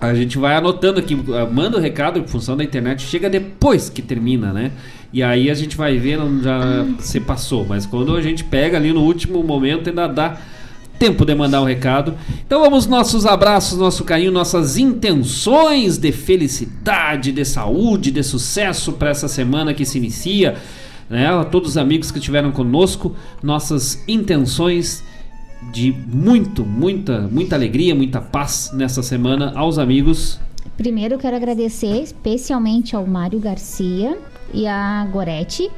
A 0.00 0.14
gente 0.14 0.38
vai 0.38 0.56
anotando 0.56 0.98
aqui, 0.98 1.14
manda 1.52 1.76
o 1.76 1.80
recado 1.80 2.18
em 2.18 2.26
função 2.26 2.56
da 2.56 2.64
internet, 2.64 3.02
chega 3.02 3.28
depois 3.28 3.90
que 3.90 4.00
termina, 4.00 4.54
né? 4.54 4.70
E 5.12 5.22
aí 5.22 5.50
a 5.50 5.54
gente 5.54 5.76
vai 5.76 5.98
ver, 5.98 6.18
não 6.18 6.42
já 6.42 6.86
se 7.00 7.20
passou. 7.20 7.66
Mas 7.68 7.84
quando 7.84 8.14
a 8.14 8.22
gente 8.22 8.44
pega 8.44 8.76
ali 8.76 8.92
no 8.92 9.02
último 9.02 9.42
momento, 9.42 9.88
ainda 9.88 10.06
dá 10.06 10.38
tempo 11.00 11.24
de 11.24 11.34
mandar 11.34 11.62
um 11.62 11.64
recado. 11.64 12.14
Então 12.46 12.60
vamos 12.60 12.86
nossos 12.86 13.24
abraços, 13.24 13.78
nosso 13.78 14.04
carinho, 14.04 14.30
nossas 14.30 14.76
intenções 14.76 15.96
de 15.96 16.12
felicidade, 16.12 17.32
de 17.32 17.44
saúde, 17.44 18.10
de 18.10 18.22
sucesso 18.22 18.92
para 18.92 19.10
essa 19.10 19.26
semana 19.26 19.72
que 19.72 19.84
se 19.84 19.98
inicia. 19.98 20.56
Né? 21.08 21.26
A 21.26 21.42
todos 21.42 21.70
os 21.70 21.76
amigos 21.76 22.10
que 22.10 22.18
estiveram 22.18 22.52
conosco, 22.52 23.16
nossas 23.42 24.04
intenções 24.06 25.02
de 25.72 25.92
muito, 26.06 26.64
muita, 26.64 27.22
muita 27.22 27.56
alegria, 27.56 27.94
muita 27.94 28.20
paz 28.20 28.70
nessa 28.72 29.02
semana 29.02 29.52
aos 29.56 29.78
amigos. 29.78 30.38
Primeiro 30.76 31.18
quero 31.18 31.36
agradecer 31.36 32.02
especialmente 32.02 32.94
ao 32.94 33.06
Mário 33.06 33.40
Garcia 33.40 34.16
e 34.52 34.66
a 34.66 35.06
Gorete 35.10 35.70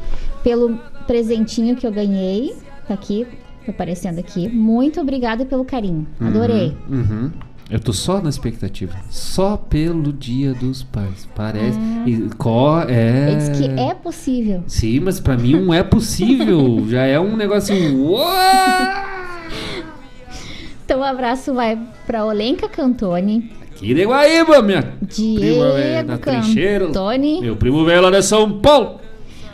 pelo 0.42 0.78
presentinho 1.06 1.76
que 1.76 1.86
eu 1.86 1.92
ganhei. 1.92 2.54
Tá 2.86 2.94
aqui, 2.94 3.26
tá 3.64 3.72
aparecendo 3.72 4.18
aqui. 4.18 4.48
Muito 4.48 5.00
obrigada 5.00 5.44
pelo 5.44 5.64
carinho. 5.64 6.06
Adorei. 6.20 6.76
Uhum, 6.88 6.98
uhum. 6.98 7.30
Eu 7.70 7.80
tô 7.80 7.92
só 7.92 8.20
na 8.20 8.28
expectativa. 8.28 8.94
Só 9.08 9.56
pelo 9.56 10.12
Dia 10.12 10.52
dos 10.52 10.82
Pais. 10.82 11.26
Parece. 11.34 11.78
Ah. 11.78 12.04
E, 12.06 12.28
co, 12.36 12.80
é... 12.86 13.30
Ele 13.30 13.36
disse 13.36 13.52
que 13.52 13.80
é 13.80 13.94
possível. 13.94 14.62
Sim, 14.66 15.00
mas 15.00 15.18
pra 15.18 15.38
mim 15.38 15.58
não 15.58 15.72
é 15.72 15.82
possível. 15.82 16.84
Já 16.90 17.04
é 17.04 17.18
um 17.18 17.36
negócio! 17.36 17.74
Então 20.84 21.00
o 21.00 21.04
abraço 21.04 21.54
vai 21.54 21.80
pra 22.06 22.26
Olenka 22.26 22.68
Cantoni, 22.68 23.50
Aqui 23.82 23.94
de 23.94 24.04
Guaíba, 24.04 24.62
minha 24.62 24.80
prima 24.82 25.72
Diego 25.72 26.06
da 26.06 26.16
trincheira. 26.16 26.86
Cantoni, 26.86 27.40
Meu 27.40 27.56
primo 27.56 27.84
velho 27.84 28.02
lá 28.02 28.10
de 28.12 28.22
São 28.22 28.60
Paulo. 28.60 29.00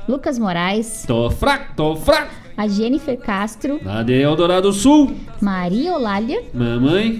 Lucas 0.07 0.39
Moraes, 0.39 1.05
Tô 1.07 1.31
fraco, 1.31 1.73
tô 1.75 1.97
fraco. 1.97 2.31
a 2.55 2.69
Jennifer 2.69 3.17
Castro, 3.17 3.81
Lá 3.83 4.03
de 4.03 4.13
Eldorado 4.21 4.71
Sul, 4.71 5.15
Maria 5.41 5.95
Olália, 5.95 6.43
mamãe. 6.53 7.17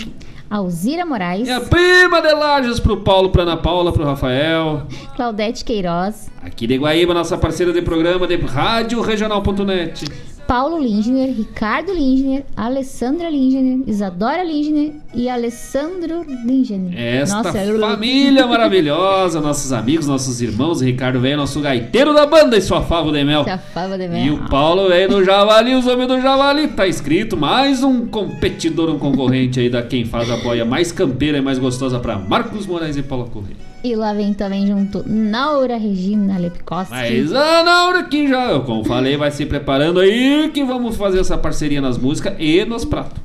Alzira 0.51 1.07
Moraes, 1.07 1.49
E 1.49 1.51
a 1.51 1.61
prima 1.61 2.21
de 2.21 2.33
Lages 2.33 2.79
pro 2.79 2.99
Paulo, 2.99 3.31
pra 3.31 3.43
Ana 3.43 3.57
Paula, 3.57 3.91
pro 3.91 4.05
Rafael. 4.05 4.83
Claudete 5.17 5.65
Queiroz, 5.65 6.31
Aqui 6.43 6.67
de 6.67 6.77
Guaíba, 6.77 7.15
nossa 7.15 7.39
parceira 7.39 7.73
de 7.73 7.81
programa 7.81 8.27
de 8.27 8.37
Rádio 8.37 9.01
Regional.net. 9.01 10.05
Paulo 10.49 10.79
Lindner, 10.83 11.29
Ricardo 11.37 11.93
Lindner, 11.93 12.43
Alessandra 12.57 13.29
Lindner, 13.29 13.87
Isadora 13.87 14.43
Lindner 14.43 14.95
e 15.15 15.29
Alessandro 15.29 16.25
Lindner. 16.27 16.99
Esta 16.99 17.43
Nossa, 17.43 17.59
eu- 17.63 17.79
família 17.79 18.47
maravilhosa, 18.47 19.43
nossos 19.43 19.75
amigos, 19.75 20.07
nossos 20.07 20.41
irmãos, 20.41 20.81
Ricardo 20.81 21.21
velho, 21.21 21.37
nosso 21.37 21.61
gaiteiro 21.61 22.15
da 22.15 22.25
banda 22.25 22.57
e 22.57 22.63
sua 22.63 22.81
fava 22.81 23.13
de 23.13 23.23
mel. 23.25 23.43
Essa 23.43 23.59
fava 23.59 23.99
de 23.99 24.09
mel. 24.09 24.25
E 24.25 24.31
o 24.31 24.49
Paulo 24.49 24.89
veio 24.89 25.07
do 25.11 25.23
Javali, 25.23 25.75
os 25.75 25.87
homens 25.87 26.09
do 26.09 26.19
Javali, 26.19 26.69
tá 26.69 26.87
escrito 26.87 27.37
mais 27.37 27.83
um 27.83 28.07
competidor, 28.07 28.89
um 28.89 28.99
concorrente 28.99 29.61
aí 29.61 29.69
da 29.69 29.83
quem 29.83 30.07
faz 30.07 30.31
a 30.31 30.39
boia 30.39 30.65
mais 30.65 30.91
campeira 30.91 31.37
e 31.37 31.43
mais 31.43 31.59
gostosa 31.59 32.01
pra 32.01 32.19
Marcos 32.19 32.67
Moraes 32.67 32.97
e 32.97 33.03
Paula 33.03 33.27
Correia. 33.27 33.68
E 33.85 33.95
lá 33.95 34.13
vem 34.13 34.35
também 34.35 34.67
junto 34.67 35.05
Naura 35.07 35.77
Regina 35.77 36.37
Lepkowski. 36.39 36.93
Mas 36.93 37.33
a 37.33 37.63
Naura 37.63 38.03
que 38.05 38.27
já, 38.29 38.59
como 38.61 38.85
falei, 38.85 39.17
vai 39.17 39.31
se 39.31 39.47
preparando 39.47 40.01
aí 40.01 40.51
que 40.53 40.65
vamos 40.65 40.97
fazer 40.97 41.21
essa 41.21 41.39
parceria 41.39 41.81
nas 41.81 41.97
músicas 41.97 42.35
e 42.39 42.65
nos 42.65 42.85
pratos. 42.85 43.19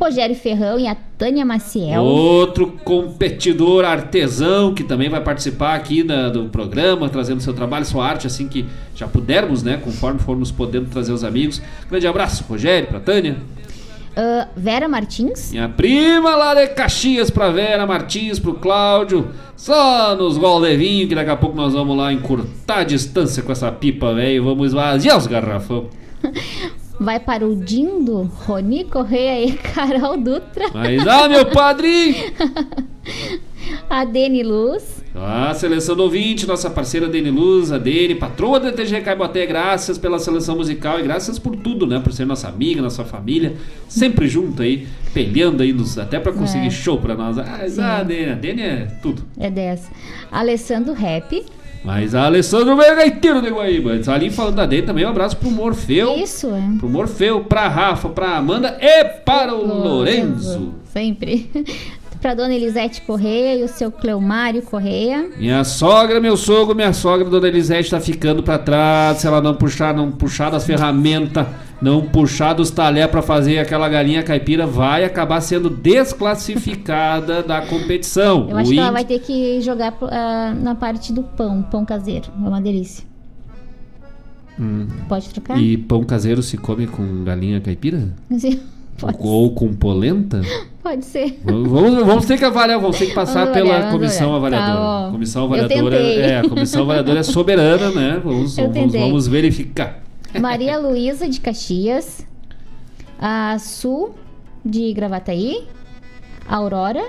Rogério 0.00 0.34
Ferrão 0.36 0.78
e 0.78 0.86
a 0.86 0.94
Tânia 1.18 1.44
Maciel. 1.44 2.02
Outro 2.02 2.68
competidor 2.84 3.84
artesão 3.84 4.72
que 4.72 4.84
também 4.84 5.08
vai 5.08 5.20
participar 5.20 5.74
aqui 5.74 6.02
da- 6.02 6.28
do 6.28 6.44
programa, 6.44 7.08
trazendo 7.08 7.40
seu 7.40 7.52
trabalho, 7.52 7.84
sua 7.84 8.06
arte, 8.06 8.26
assim 8.26 8.46
que 8.48 8.64
já 8.94 9.06
pudermos, 9.08 9.62
né? 9.62 9.76
Conforme 9.82 10.18
formos 10.20 10.50
podendo 10.52 10.86
trazer 10.86 11.12
os 11.12 11.24
amigos. 11.24 11.60
Grande 11.90 12.06
abraço, 12.06 12.44
Rogério, 12.48 12.88
pra 12.88 13.00
Tânia. 13.00 13.36
Ah, 14.16 14.48
Vera 14.56 14.88
Martins. 14.88 15.50
Minha 15.52 15.68
prima 15.68 16.36
lá 16.36 16.54
de 16.54 16.68
Caxias 16.68 17.30
pra 17.30 17.50
Vera 17.50 17.86
Martins, 17.86 18.38
pro 18.38 18.54
Cláudio. 18.54 19.28
Só 19.56 20.14
nos 20.14 20.36
gol 20.38 20.60
de 20.60 20.76
vinho, 20.76 21.08
que 21.08 21.14
daqui 21.14 21.30
a 21.30 21.36
pouco 21.36 21.56
nós 21.56 21.72
vamos 21.72 21.96
lá 21.96 22.12
encurtar 22.12 22.78
a 22.80 22.84
distância 22.84 23.42
com 23.42 23.52
essa 23.52 23.70
pipa, 23.72 24.14
velho. 24.14 24.44
Vamos 24.44 24.68
esvaziar 24.68 25.16
os 25.16 25.26
garrafão. 25.26 25.88
Vai 27.00 27.18
para 27.18 27.44
o 27.44 27.56
Dindo, 27.56 28.30
Roni 28.46 28.84
Correia 28.84 29.44
e 29.44 29.52
Carol 29.74 30.16
Dutra. 30.16 30.70
Mas, 30.72 31.06
ah, 31.06 31.28
meu 31.28 31.46
padrinho! 31.46 32.14
A 33.88 34.04
Deni 34.04 34.42
Luz. 34.42 35.02
A 35.14 35.54
seleção 35.54 35.94
do 35.94 36.02
ouvinte, 36.02 36.46
nossa 36.46 36.68
parceira 36.68 37.06
Deni 37.08 37.30
Luz, 37.30 37.70
a 37.70 37.78
Deni, 37.78 38.14
patroa 38.14 38.58
da 38.58 38.72
TG 38.72 39.00
Caiboté, 39.02 39.46
graças 39.46 39.96
pela 39.96 40.18
seleção 40.18 40.56
musical 40.56 40.98
e 40.98 41.02
graças 41.02 41.38
por 41.38 41.54
tudo, 41.54 41.86
né? 41.86 42.00
Por 42.02 42.12
ser 42.12 42.24
nossa 42.24 42.48
amiga, 42.48 42.82
nossa 42.82 43.04
família, 43.04 43.54
sempre 43.88 44.28
junto 44.28 44.62
aí, 44.62 44.86
peleando 45.12 45.62
aí, 45.62 45.72
nos, 45.72 45.96
até 45.98 46.18
pra 46.18 46.32
conseguir 46.32 46.66
É. 46.66 46.70
show 46.70 46.98
pra 46.98 47.14
nós. 47.14 47.38
Ah, 47.38 47.64
Sim. 47.68 47.80
a 47.80 48.02
Deni, 48.02 48.30
a 48.32 48.34
Deni 48.34 48.62
é 48.62 48.88
tudo. 49.00 49.22
É 49.38 49.48
dessa. 49.50 49.88
Alessandro 50.32 50.92
Rap. 50.92 51.44
Mas 51.84 52.14
a 52.14 52.24
Alessandro 52.24 52.74
veio 52.76 52.96
gaiteiro 52.96 53.42
de 53.42 53.50
Guaíba. 53.50 53.92
Ali 54.10 54.30
falando 54.30 54.56
da 54.56 54.64
Deni 54.66 54.82
também, 54.86 55.04
um 55.04 55.10
abraço 55.10 55.36
pro 55.36 55.50
Morfeu. 55.50 56.16
Isso, 56.16 56.48
é. 56.48 56.78
Pro 56.78 56.88
Morfeu, 56.88 57.44
pra 57.44 57.68
Rafa, 57.68 58.08
pra 58.08 58.36
Amanda 58.38 58.76
e 58.80 59.04
para 59.04 59.54
o 59.54 59.64
Lorenzo. 59.64 60.74
Sempre. 60.92 61.50
Pra 62.24 62.32
dona 62.32 62.54
Elisete 62.54 63.02
Correia 63.02 63.54
e 63.60 63.64
o 63.64 63.68
seu 63.68 63.92
Cleomário 63.92 64.62
Correia. 64.62 65.28
Minha 65.36 65.62
sogra, 65.62 66.18
meu 66.18 66.38
sogro, 66.38 66.74
minha 66.74 66.94
sogra, 66.94 67.28
dona 67.28 67.46
Elisete, 67.48 67.90
tá 67.90 68.00
ficando 68.00 68.42
pra 68.42 68.56
trás. 68.56 69.18
Se 69.18 69.26
ela 69.26 69.42
não 69.42 69.54
puxar, 69.54 69.92
não 69.94 70.10
puxar 70.10 70.48
das 70.48 70.64
ferramentas, 70.64 71.46
não 71.82 72.00
puxar 72.06 72.54
dos 72.54 72.70
talher 72.70 73.08
pra 73.08 73.20
fazer 73.20 73.58
aquela 73.58 73.86
galinha 73.90 74.22
caipira, 74.22 74.66
vai 74.66 75.04
acabar 75.04 75.38
sendo 75.42 75.68
desclassificada 75.68 77.42
da 77.42 77.60
competição. 77.66 78.48
Eu 78.48 78.56
acho 78.56 78.70
O 78.70 78.72
que 78.72 78.78
ela 78.78 78.86
índio- 78.88 78.92
vai 78.94 79.04
ter 79.04 79.18
que 79.18 79.60
jogar 79.60 79.92
ah, 80.04 80.54
na 80.58 80.74
parte 80.74 81.12
do 81.12 81.22
pão, 81.22 81.60
pão 81.60 81.84
caseiro. 81.84 82.30
É 82.42 82.48
uma 82.48 82.58
delícia. 82.58 83.04
Hum. 84.58 84.86
Pode 85.10 85.28
trocar? 85.28 85.60
E 85.60 85.76
pão 85.76 86.02
caseiro 86.04 86.42
se 86.42 86.56
come 86.56 86.86
com 86.86 87.22
galinha 87.22 87.60
caipira? 87.60 88.08
Sim, 88.38 88.60
Pode, 88.98 89.18
Ou 89.20 89.52
com 89.54 89.74
polenta? 89.74 90.40
pode 90.82 91.04
ser. 91.04 91.40
Vamos, 91.44 92.06
vamos- 92.06 92.26
ter 92.26 92.38
que 92.38 92.44
avaliar, 92.44 92.80
vamos 92.80 92.98
ter 92.98 93.06
que 93.06 93.14
passar 93.14 93.46
Vamos 93.46 93.54
pela 93.54 93.90
comissão 93.90 94.34
avaliadora. 94.34 95.06
Tá, 95.06 95.08
comissão 95.10 95.44
avaliadora 95.44 95.96
é, 95.96 96.38
a 96.38 96.48
comissão 96.48 96.82
avaliadora 96.82 97.20
é 97.20 97.22
soberana, 97.22 97.90
né? 97.90 98.20
Vamos, 98.24 98.56
vamos, 98.56 98.92
vamos 98.92 99.26
verificar. 99.26 100.00
Maria 100.40 100.78
Luísa 100.78 101.28
de 101.28 101.40
Caxias. 101.40 102.26
A 103.18 103.56
Su 103.58 104.10
de 104.64 104.92
Gravataí. 104.92 105.64
A 106.48 106.56
Aurora. 106.56 107.02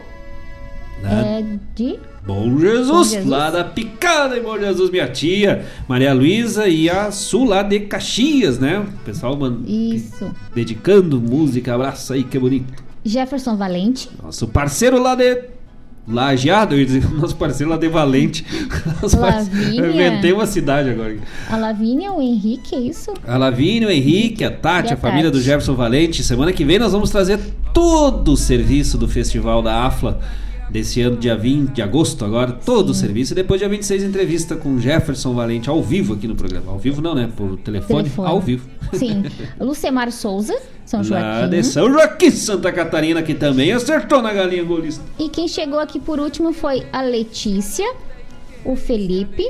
É 1.04 1.44
de. 1.76 2.00
Bom 2.26 2.58
Jesus, 2.58 2.88
Bom 2.90 3.04
Jesus. 3.04 3.26
lá 3.26 3.52
da 3.52 3.64
Picada 3.64 4.38
em 4.38 4.42
Bom 4.42 4.58
Jesus, 4.58 4.90
minha 4.90 5.08
tia, 5.08 5.64
Maria 5.88 6.12
Luísa 6.14 6.68
e 6.68 6.90
a 6.90 7.12
Sul 7.12 7.46
lá 7.46 7.62
de 7.62 7.82
Caxias, 7.82 8.58
né? 8.58 8.80
O 8.80 9.06
pessoal 9.06 9.38
man- 9.38 9.60
Isso. 9.68 10.32
dedicando 10.54 11.22
música, 11.22 11.76
abraço 11.76 12.14
aí, 12.14 12.24
que 12.24 12.40
bonito. 12.40 12.74
Jefferson 13.04 13.56
Valente. 13.56 14.10
Nosso 14.24 14.48
parceiro 14.48 15.00
lá 15.00 15.14
de 15.14 15.40
Lajeado, 16.08 16.74
eu 16.76 16.80
ia 16.80 16.86
dizer, 16.88 17.10
nosso 17.14 17.36
parceiro 17.36 17.70
lá 17.72 17.78
de 17.78 17.88
Valente. 17.88 18.44
Lavínia. 19.16 19.82
Eu 19.82 19.92
inventei 19.92 20.34
uma 20.34 20.48
cidade 20.48 20.90
agora. 20.90 21.16
A 21.48 21.58
Lavínia, 21.58 22.12
o 22.12 22.20
Henrique, 22.22 22.74
é 22.76 22.80
isso? 22.80 23.14
A 23.28 23.38
Lavínia, 23.38 23.88
o 23.88 23.92
Henrique, 23.92 24.44
a 24.44 24.50
Tati, 24.50 24.92
a 24.92 24.94
a 24.96 24.98
família 24.98 25.26
Tati. 25.32 25.38
do 25.38 25.44
Jefferson 25.44 25.76
Valente. 25.76 26.24
Semana 26.24 26.52
que 26.52 26.66
vem 26.66 26.80
nós 26.80 26.92
vamos 26.92 27.12
trazer 27.12 27.40
todo 27.72 28.32
o 28.34 28.38
serviço 28.38 28.98
do 28.98 29.08
festival 29.08 29.62
da 29.62 29.84
AFLA 29.86 30.20
desse 30.70 31.02
ano, 31.02 31.18
dia 31.18 31.36
20 31.36 31.72
de 31.72 31.82
agosto, 31.82 32.26
agora, 32.26 32.52
todo 32.52 32.90
o 32.90 32.94
serviço. 32.94 33.34
E 33.34 33.36
depois, 33.36 33.60
dia 33.60 33.70
26, 33.70 34.04
entrevista 34.04 34.56
com 34.56 34.80
Jefferson 34.80 35.34
Valente 35.34 35.70
ao 35.70 35.82
vivo 35.82 36.14
aqui 36.14 36.28
no 36.28 36.36
programa. 36.36 36.72
Ao 36.72 36.80
vivo 36.80 37.02
não, 37.02 37.14
né? 37.16 37.30
Por 37.36 37.58
telefone, 37.58 38.04
Telefone. 38.04 38.28
ao 38.30 38.42
vivo. 38.42 38.68
Sim. 38.94 39.24
Lucemar 39.60 40.12
Souza, 40.12 40.56
São 40.86 41.00
Lá 41.02 41.40
Joaquim. 41.40 41.50
de 41.50 41.64
São 41.64 41.92
Joaquim, 41.92 42.32
Santa 42.32 42.72
Catarina, 42.72 43.22
que 43.22 43.34
também 43.34 43.72
acertou 43.72 44.22
na 44.22 44.34
galinha 44.34 44.64
golista. 44.64 45.04
E 45.20 45.30
quem 45.30 45.48
chegou 45.48 45.80
aqui 45.80 46.00
por 46.00 46.20
último 46.20 46.52
foi 46.54 46.84
a 46.92 47.02
Letícia, 47.02 47.86
o 48.64 48.76
Felipe 48.76 49.50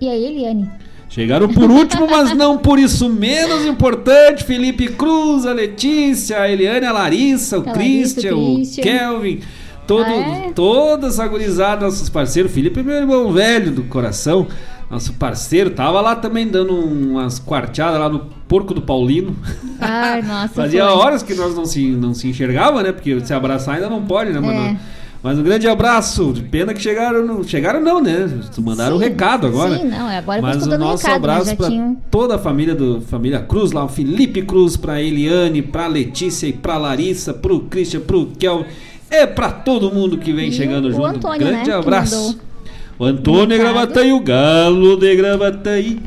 e 0.00 0.08
a 0.08 0.16
Eliane. 0.16 0.68
Chegaram 1.10 1.48
por 1.48 1.70
último, 1.70 2.06
mas 2.06 2.36
não 2.36 2.58
por 2.58 2.78
isso 2.78 3.08
menos 3.08 3.64
importante. 3.64 4.44
Felipe 4.44 4.88
Cruz, 4.88 5.46
a 5.46 5.52
Letícia, 5.54 6.38
a 6.42 6.50
Eliane, 6.50 6.84
a 6.84 6.92
Larissa, 6.92 7.58
o 7.58 7.64
Larissa, 7.64 8.14
Christian, 8.20 8.36
o 8.36 8.54
Christian. 8.56 8.82
Kelvin. 8.84 9.40
Todo, 9.88 10.04
É. 10.04 10.52
Toda 10.54 11.06
essa 11.06 11.26
gurizada, 11.26 11.86
nossos 11.86 12.10
parceiros. 12.10 12.52
Felipe 12.52 12.78
é 12.80 12.82
meu 12.82 12.96
irmão 12.96 13.32
velho 13.32 13.72
do 13.72 13.84
coração. 13.84 14.46
Nosso 14.90 15.14
parceiro 15.14 15.70
tava 15.70 16.00
lá 16.00 16.14
também 16.14 16.46
dando 16.46 16.74
umas 16.74 17.40
quarteadas 17.40 17.98
lá 17.98 18.08
no 18.08 18.20
Porco 18.46 18.74
do 18.74 18.82
Paulino. 18.82 19.34
Ai, 19.80 20.20
nossa. 20.22 20.48
Fazia 20.48 20.84
foi. 20.86 20.92
horas 20.94 21.22
que 21.22 21.34
nós 21.34 21.54
não 21.56 21.64
se, 21.64 21.88
não 21.88 22.12
se 22.12 22.28
enxergava, 22.28 22.82
né? 22.82 22.92
Porque 22.92 23.18
se 23.24 23.32
abraçar 23.32 23.76
ainda 23.76 23.88
não 23.88 24.02
pode, 24.02 24.30
né, 24.30 24.40
mano? 24.40 24.60
É. 24.60 24.76
Mas 25.22 25.38
um 25.38 25.42
grande 25.42 25.66
abraço. 25.66 26.34
Pena 26.50 26.72
que 26.74 26.80
chegaram. 26.80 27.26
Não, 27.26 27.42
chegaram 27.42 27.80
não, 27.80 28.00
né? 28.00 28.28
Mandaram 28.58 28.96
o 28.96 28.98
Sim, 28.98 29.04
recado 29.04 29.46
agora. 29.46 29.78
Sim, 29.78 29.86
não, 29.86 30.06
agora 30.08 30.38
eu 30.38 30.42
Mas 30.42 30.66
o 30.66 30.78
nosso 30.78 31.02
recado, 31.06 31.16
abraço 31.16 31.50
já 31.50 31.56
pra 31.56 31.68
tinham... 31.68 31.96
toda 32.10 32.36
a 32.36 32.38
família 32.38 32.74
do 32.74 33.00
família 33.00 33.40
Cruz 33.40 33.72
lá, 33.72 33.84
o 33.84 33.88
Felipe 33.88 34.42
Cruz, 34.42 34.76
pra 34.76 35.02
Eliane, 35.02 35.60
pra 35.62 35.86
Letícia 35.86 36.46
e 36.46 36.52
pra 36.52 36.76
Larissa, 36.76 37.32
pro 37.34 37.60
Christian, 37.60 38.00
pro 38.00 38.26
Kelvin. 38.38 38.66
É 39.10 39.26
pra 39.26 39.50
todo 39.50 39.90
mundo 39.90 40.18
que 40.18 40.32
vem 40.32 40.48
E 40.48 40.52
chegando 40.52 40.86
o 40.88 40.92
junto. 40.92 41.06
Antônio, 41.06 41.46
Grande 41.46 41.68
né, 41.70 41.76
abraço. 41.76 42.38
O 42.98 43.04
Antônio 43.04 43.56
de. 43.56 43.58
Gravataí, 43.58 44.12
o 44.12 44.20
Galo 44.20 44.96
de 44.96 45.14
Gravataí. 45.16 46.00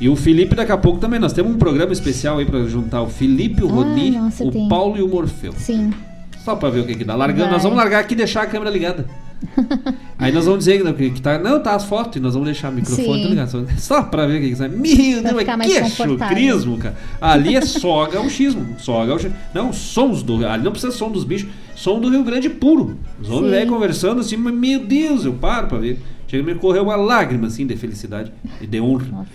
E 0.00 0.08
o 0.08 0.14
Felipe 0.14 0.54
daqui 0.54 0.70
a 0.72 0.78
pouco 0.78 0.98
também. 1.00 1.18
Nós 1.18 1.32
temos 1.32 1.52
um 1.52 1.58
programa 1.58 1.92
especial 1.92 2.38
aí 2.38 2.46
pra 2.46 2.60
juntar 2.64 3.02
o 3.02 3.08
Felipe, 3.08 3.62
o 3.64 3.68
Ah, 3.68 3.72
Roni, 3.72 4.10
nossa, 4.12 4.44
o 4.44 4.50
tem. 4.50 4.68
Paulo 4.68 4.96
e 4.96 5.02
o 5.02 5.08
Morfeu. 5.08 5.52
Sim. 5.56 5.92
Só 6.44 6.54
pra 6.54 6.70
ver 6.70 6.80
o 6.80 6.86
que, 6.86 6.94
que 6.94 7.04
dá. 7.04 7.14
Largando, 7.16 7.44
Vai. 7.44 7.52
nós 7.52 7.62
vamos 7.62 7.76
largar 7.76 8.00
aqui 8.00 8.14
e 8.14 8.16
deixar 8.16 8.42
a 8.42 8.46
câmera 8.46 8.70
ligada. 8.70 9.04
Aí 10.18 10.32
nós 10.32 10.46
vamos 10.46 10.60
dizer 10.60 10.82
que, 10.94 11.10
que 11.10 11.20
tá. 11.20 11.38
Não, 11.38 11.60
tá 11.60 11.74
as 11.74 11.84
fotos 11.84 12.16
e 12.16 12.20
nós 12.20 12.32
vamos 12.34 12.46
deixar 12.46 12.70
o 12.70 12.72
microfone 12.72 13.22
tá 13.22 13.28
ligado. 13.28 13.50
Só, 13.50 13.64
só 13.76 14.02
pra 14.02 14.26
ver 14.26 14.38
o 14.38 14.40
que, 14.40 14.48
que 14.50 14.56
sai. 14.56 14.68
Meu 14.68 15.22
Deus, 15.22 15.44
mas 15.58 15.66
que 15.66 15.90
chucrismo, 15.90 16.78
cara. 16.78 16.96
Ali 17.20 17.54
é 17.56 17.60
só 17.60 18.06
gauchismo. 18.06 18.76
Só 18.78 19.04
gauchismo. 19.04 19.36
Não, 19.52 19.72
sons 19.72 20.22
do. 20.22 20.46
Ali 20.46 20.62
não 20.64 20.72
precisa 20.72 20.92
som 20.92 21.10
dos 21.10 21.24
bichos. 21.24 21.50
Som 21.78 22.00
do 22.00 22.10
Rio 22.10 22.24
Grande 22.24 22.50
puro. 22.50 22.98
Os 23.22 23.30
homens 23.30 23.52
velhos 23.52 23.70
conversando 23.70 24.20
assim, 24.20 24.36
mas 24.36 24.52
meu 24.52 24.84
Deus, 24.84 25.24
eu 25.24 25.34
paro 25.34 25.68
pra 25.68 25.78
ver. 25.78 26.00
Chega 26.26 26.42
a 26.42 26.46
me 26.46 26.56
correr 26.56 26.80
uma 26.80 26.96
lágrima 26.96 27.46
assim 27.46 27.64
de 27.64 27.76
felicidade 27.76 28.32
e 28.60 28.66
de 28.66 28.80
honra. 28.80 29.26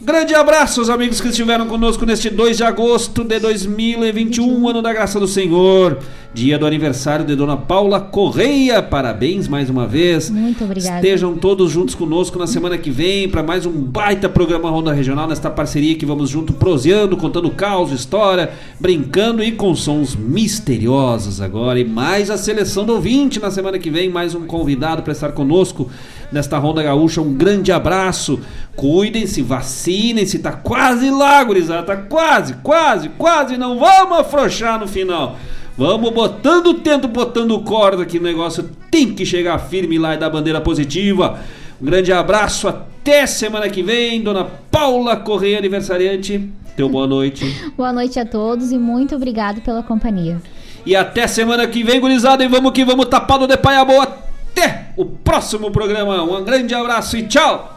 Grande 0.00 0.32
abraço 0.32 0.80
aos 0.80 0.88
amigos 0.88 1.20
que 1.20 1.28
estiveram 1.28 1.66
conosco 1.66 2.06
neste 2.06 2.30
2 2.30 2.58
de 2.58 2.62
agosto 2.62 3.24
de 3.24 3.40
2021, 3.40 4.68
ano 4.68 4.80
da 4.80 4.92
graça 4.92 5.18
do 5.18 5.26
Senhor. 5.26 5.98
dia 6.32 6.56
do 6.56 6.66
aniversário 6.66 7.24
de 7.24 7.34
Dona 7.34 7.56
Paula 7.56 8.00
Correia. 8.00 8.80
Parabéns 8.80 9.48
mais 9.48 9.68
uma 9.68 9.88
vez. 9.88 10.30
Muito 10.30 10.62
obrigada. 10.62 10.96
Estejam 10.96 11.36
todos 11.36 11.72
juntos 11.72 11.96
conosco 11.96 12.38
na 12.38 12.46
semana 12.46 12.78
que 12.78 12.90
vem 12.90 13.28
para 13.28 13.42
mais 13.42 13.66
um 13.66 13.72
baita 13.72 14.28
programa 14.28 14.70
Ronda 14.70 14.92
Regional, 14.92 15.26
nesta 15.26 15.50
parceria 15.50 15.96
que 15.96 16.06
vamos 16.06 16.30
junto 16.30 16.52
proseando, 16.52 17.16
contando 17.16 17.50
caos, 17.50 17.90
história, 17.90 18.50
brincando 18.78 19.42
e 19.42 19.50
com 19.50 19.74
sons 19.74 20.14
misteriosos 20.14 21.40
agora. 21.40 21.80
E 21.80 21.84
mais 21.84 22.30
a 22.30 22.38
seleção 22.38 22.84
do 22.84 22.92
ouvinte 22.92 23.40
na 23.40 23.50
semana 23.50 23.78
que 23.78 23.90
vem, 23.90 24.08
mais 24.08 24.32
um 24.34 24.46
convidado 24.46 25.02
para 25.02 25.12
estar 25.12 25.32
conosco 25.32 25.90
nesta 26.30 26.58
Ronda 26.58 26.82
Gaúcha. 26.82 27.20
Um 27.20 27.34
grande 27.34 27.72
abraço. 27.72 28.40
Cuidem-se, 28.76 29.42
vacinem-se, 29.42 30.38
tá 30.38 30.52
quase 30.52 31.10
lá, 31.10 31.42
gurizada, 31.42 31.82
tá 31.82 31.96
quase, 31.96 32.54
quase, 32.62 33.08
quase, 33.10 33.56
não 33.56 33.78
vamos 33.78 34.18
afrouxar 34.18 34.78
no 34.78 34.86
final. 34.86 35.36
Vamos 35.76 36.10
botando 36.10 36.68
o 36.68 36.74
tento, 36.74 37.06
botando 37.06 37.58
corda 37.60 38.04
que 38.04 38.18
o 38.18 38.22
negócio 38.22 38.68
tem 38.90 39.14
que 39.14 39.24
chegar 39.24 39.58
firme 39.58 39.98
lá 39.98 40.14
e 40.14 40.18
dar 40.18 40.30
bandeira 40.30 40.60
positiva. 40.60 41.38
Um 41.80 41.86
grande 41.86 42.12
abraço, 42.12 42.66
até 42.66 43.26
semana 43.26 43.68
que 43.68 43.82
vem, 43.82 44.20
dona 44.20 44.44
Paula 44.70 45.16
Correia, 45.16 45.58
aniversariante. 45.58 46.50
Teu 46.76 46.88
boa 46.88 47.08
noite. 47.08 47.44
Boa 47.76 47.92
noite 47.92 48.20
a 48.20 48.24
todos 48.24 48.70
e 48.70 48.78
muito 48.78 49.16
obrigado 49.16 49.60
pela 49.62 49.82
companhia. 49.82 50.40
E 50.86 50.94
até 50.94 51.26
semana 51.26 51.66
que 51.66 51.82
vem, 51.82 52.00
gurizada, 52.00 52.44
e 52.44 52.48
vamos 52.48 52.70
que 52.70 52.84
vamos 52.84 53.06
tapado 53.06 53.48
de 53.48 53.56
paia 53.56 53.84
boa. 53.84 54.27
Até 54.50 54.92
o 54.96 55.04
próximo 55.04 55.70
programa. 55.70 56.22
Um 56.22 56.44
grande 56.44 56.74
abraço 56.74 57.16
e 57.16 57.28
tchau. 57.28 57.76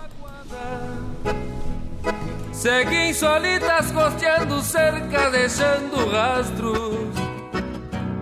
Seguem 2.51 3.13
solitas 3.13 3.91
costeando 3.91 4.61
cerca, 4.61 5.29
deixando 5.29 6.09
rastros 6.11 7.09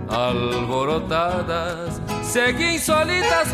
alborotadas. 0.10 2.02
Seguem 2.24 2.78
solitas 2.80 3.48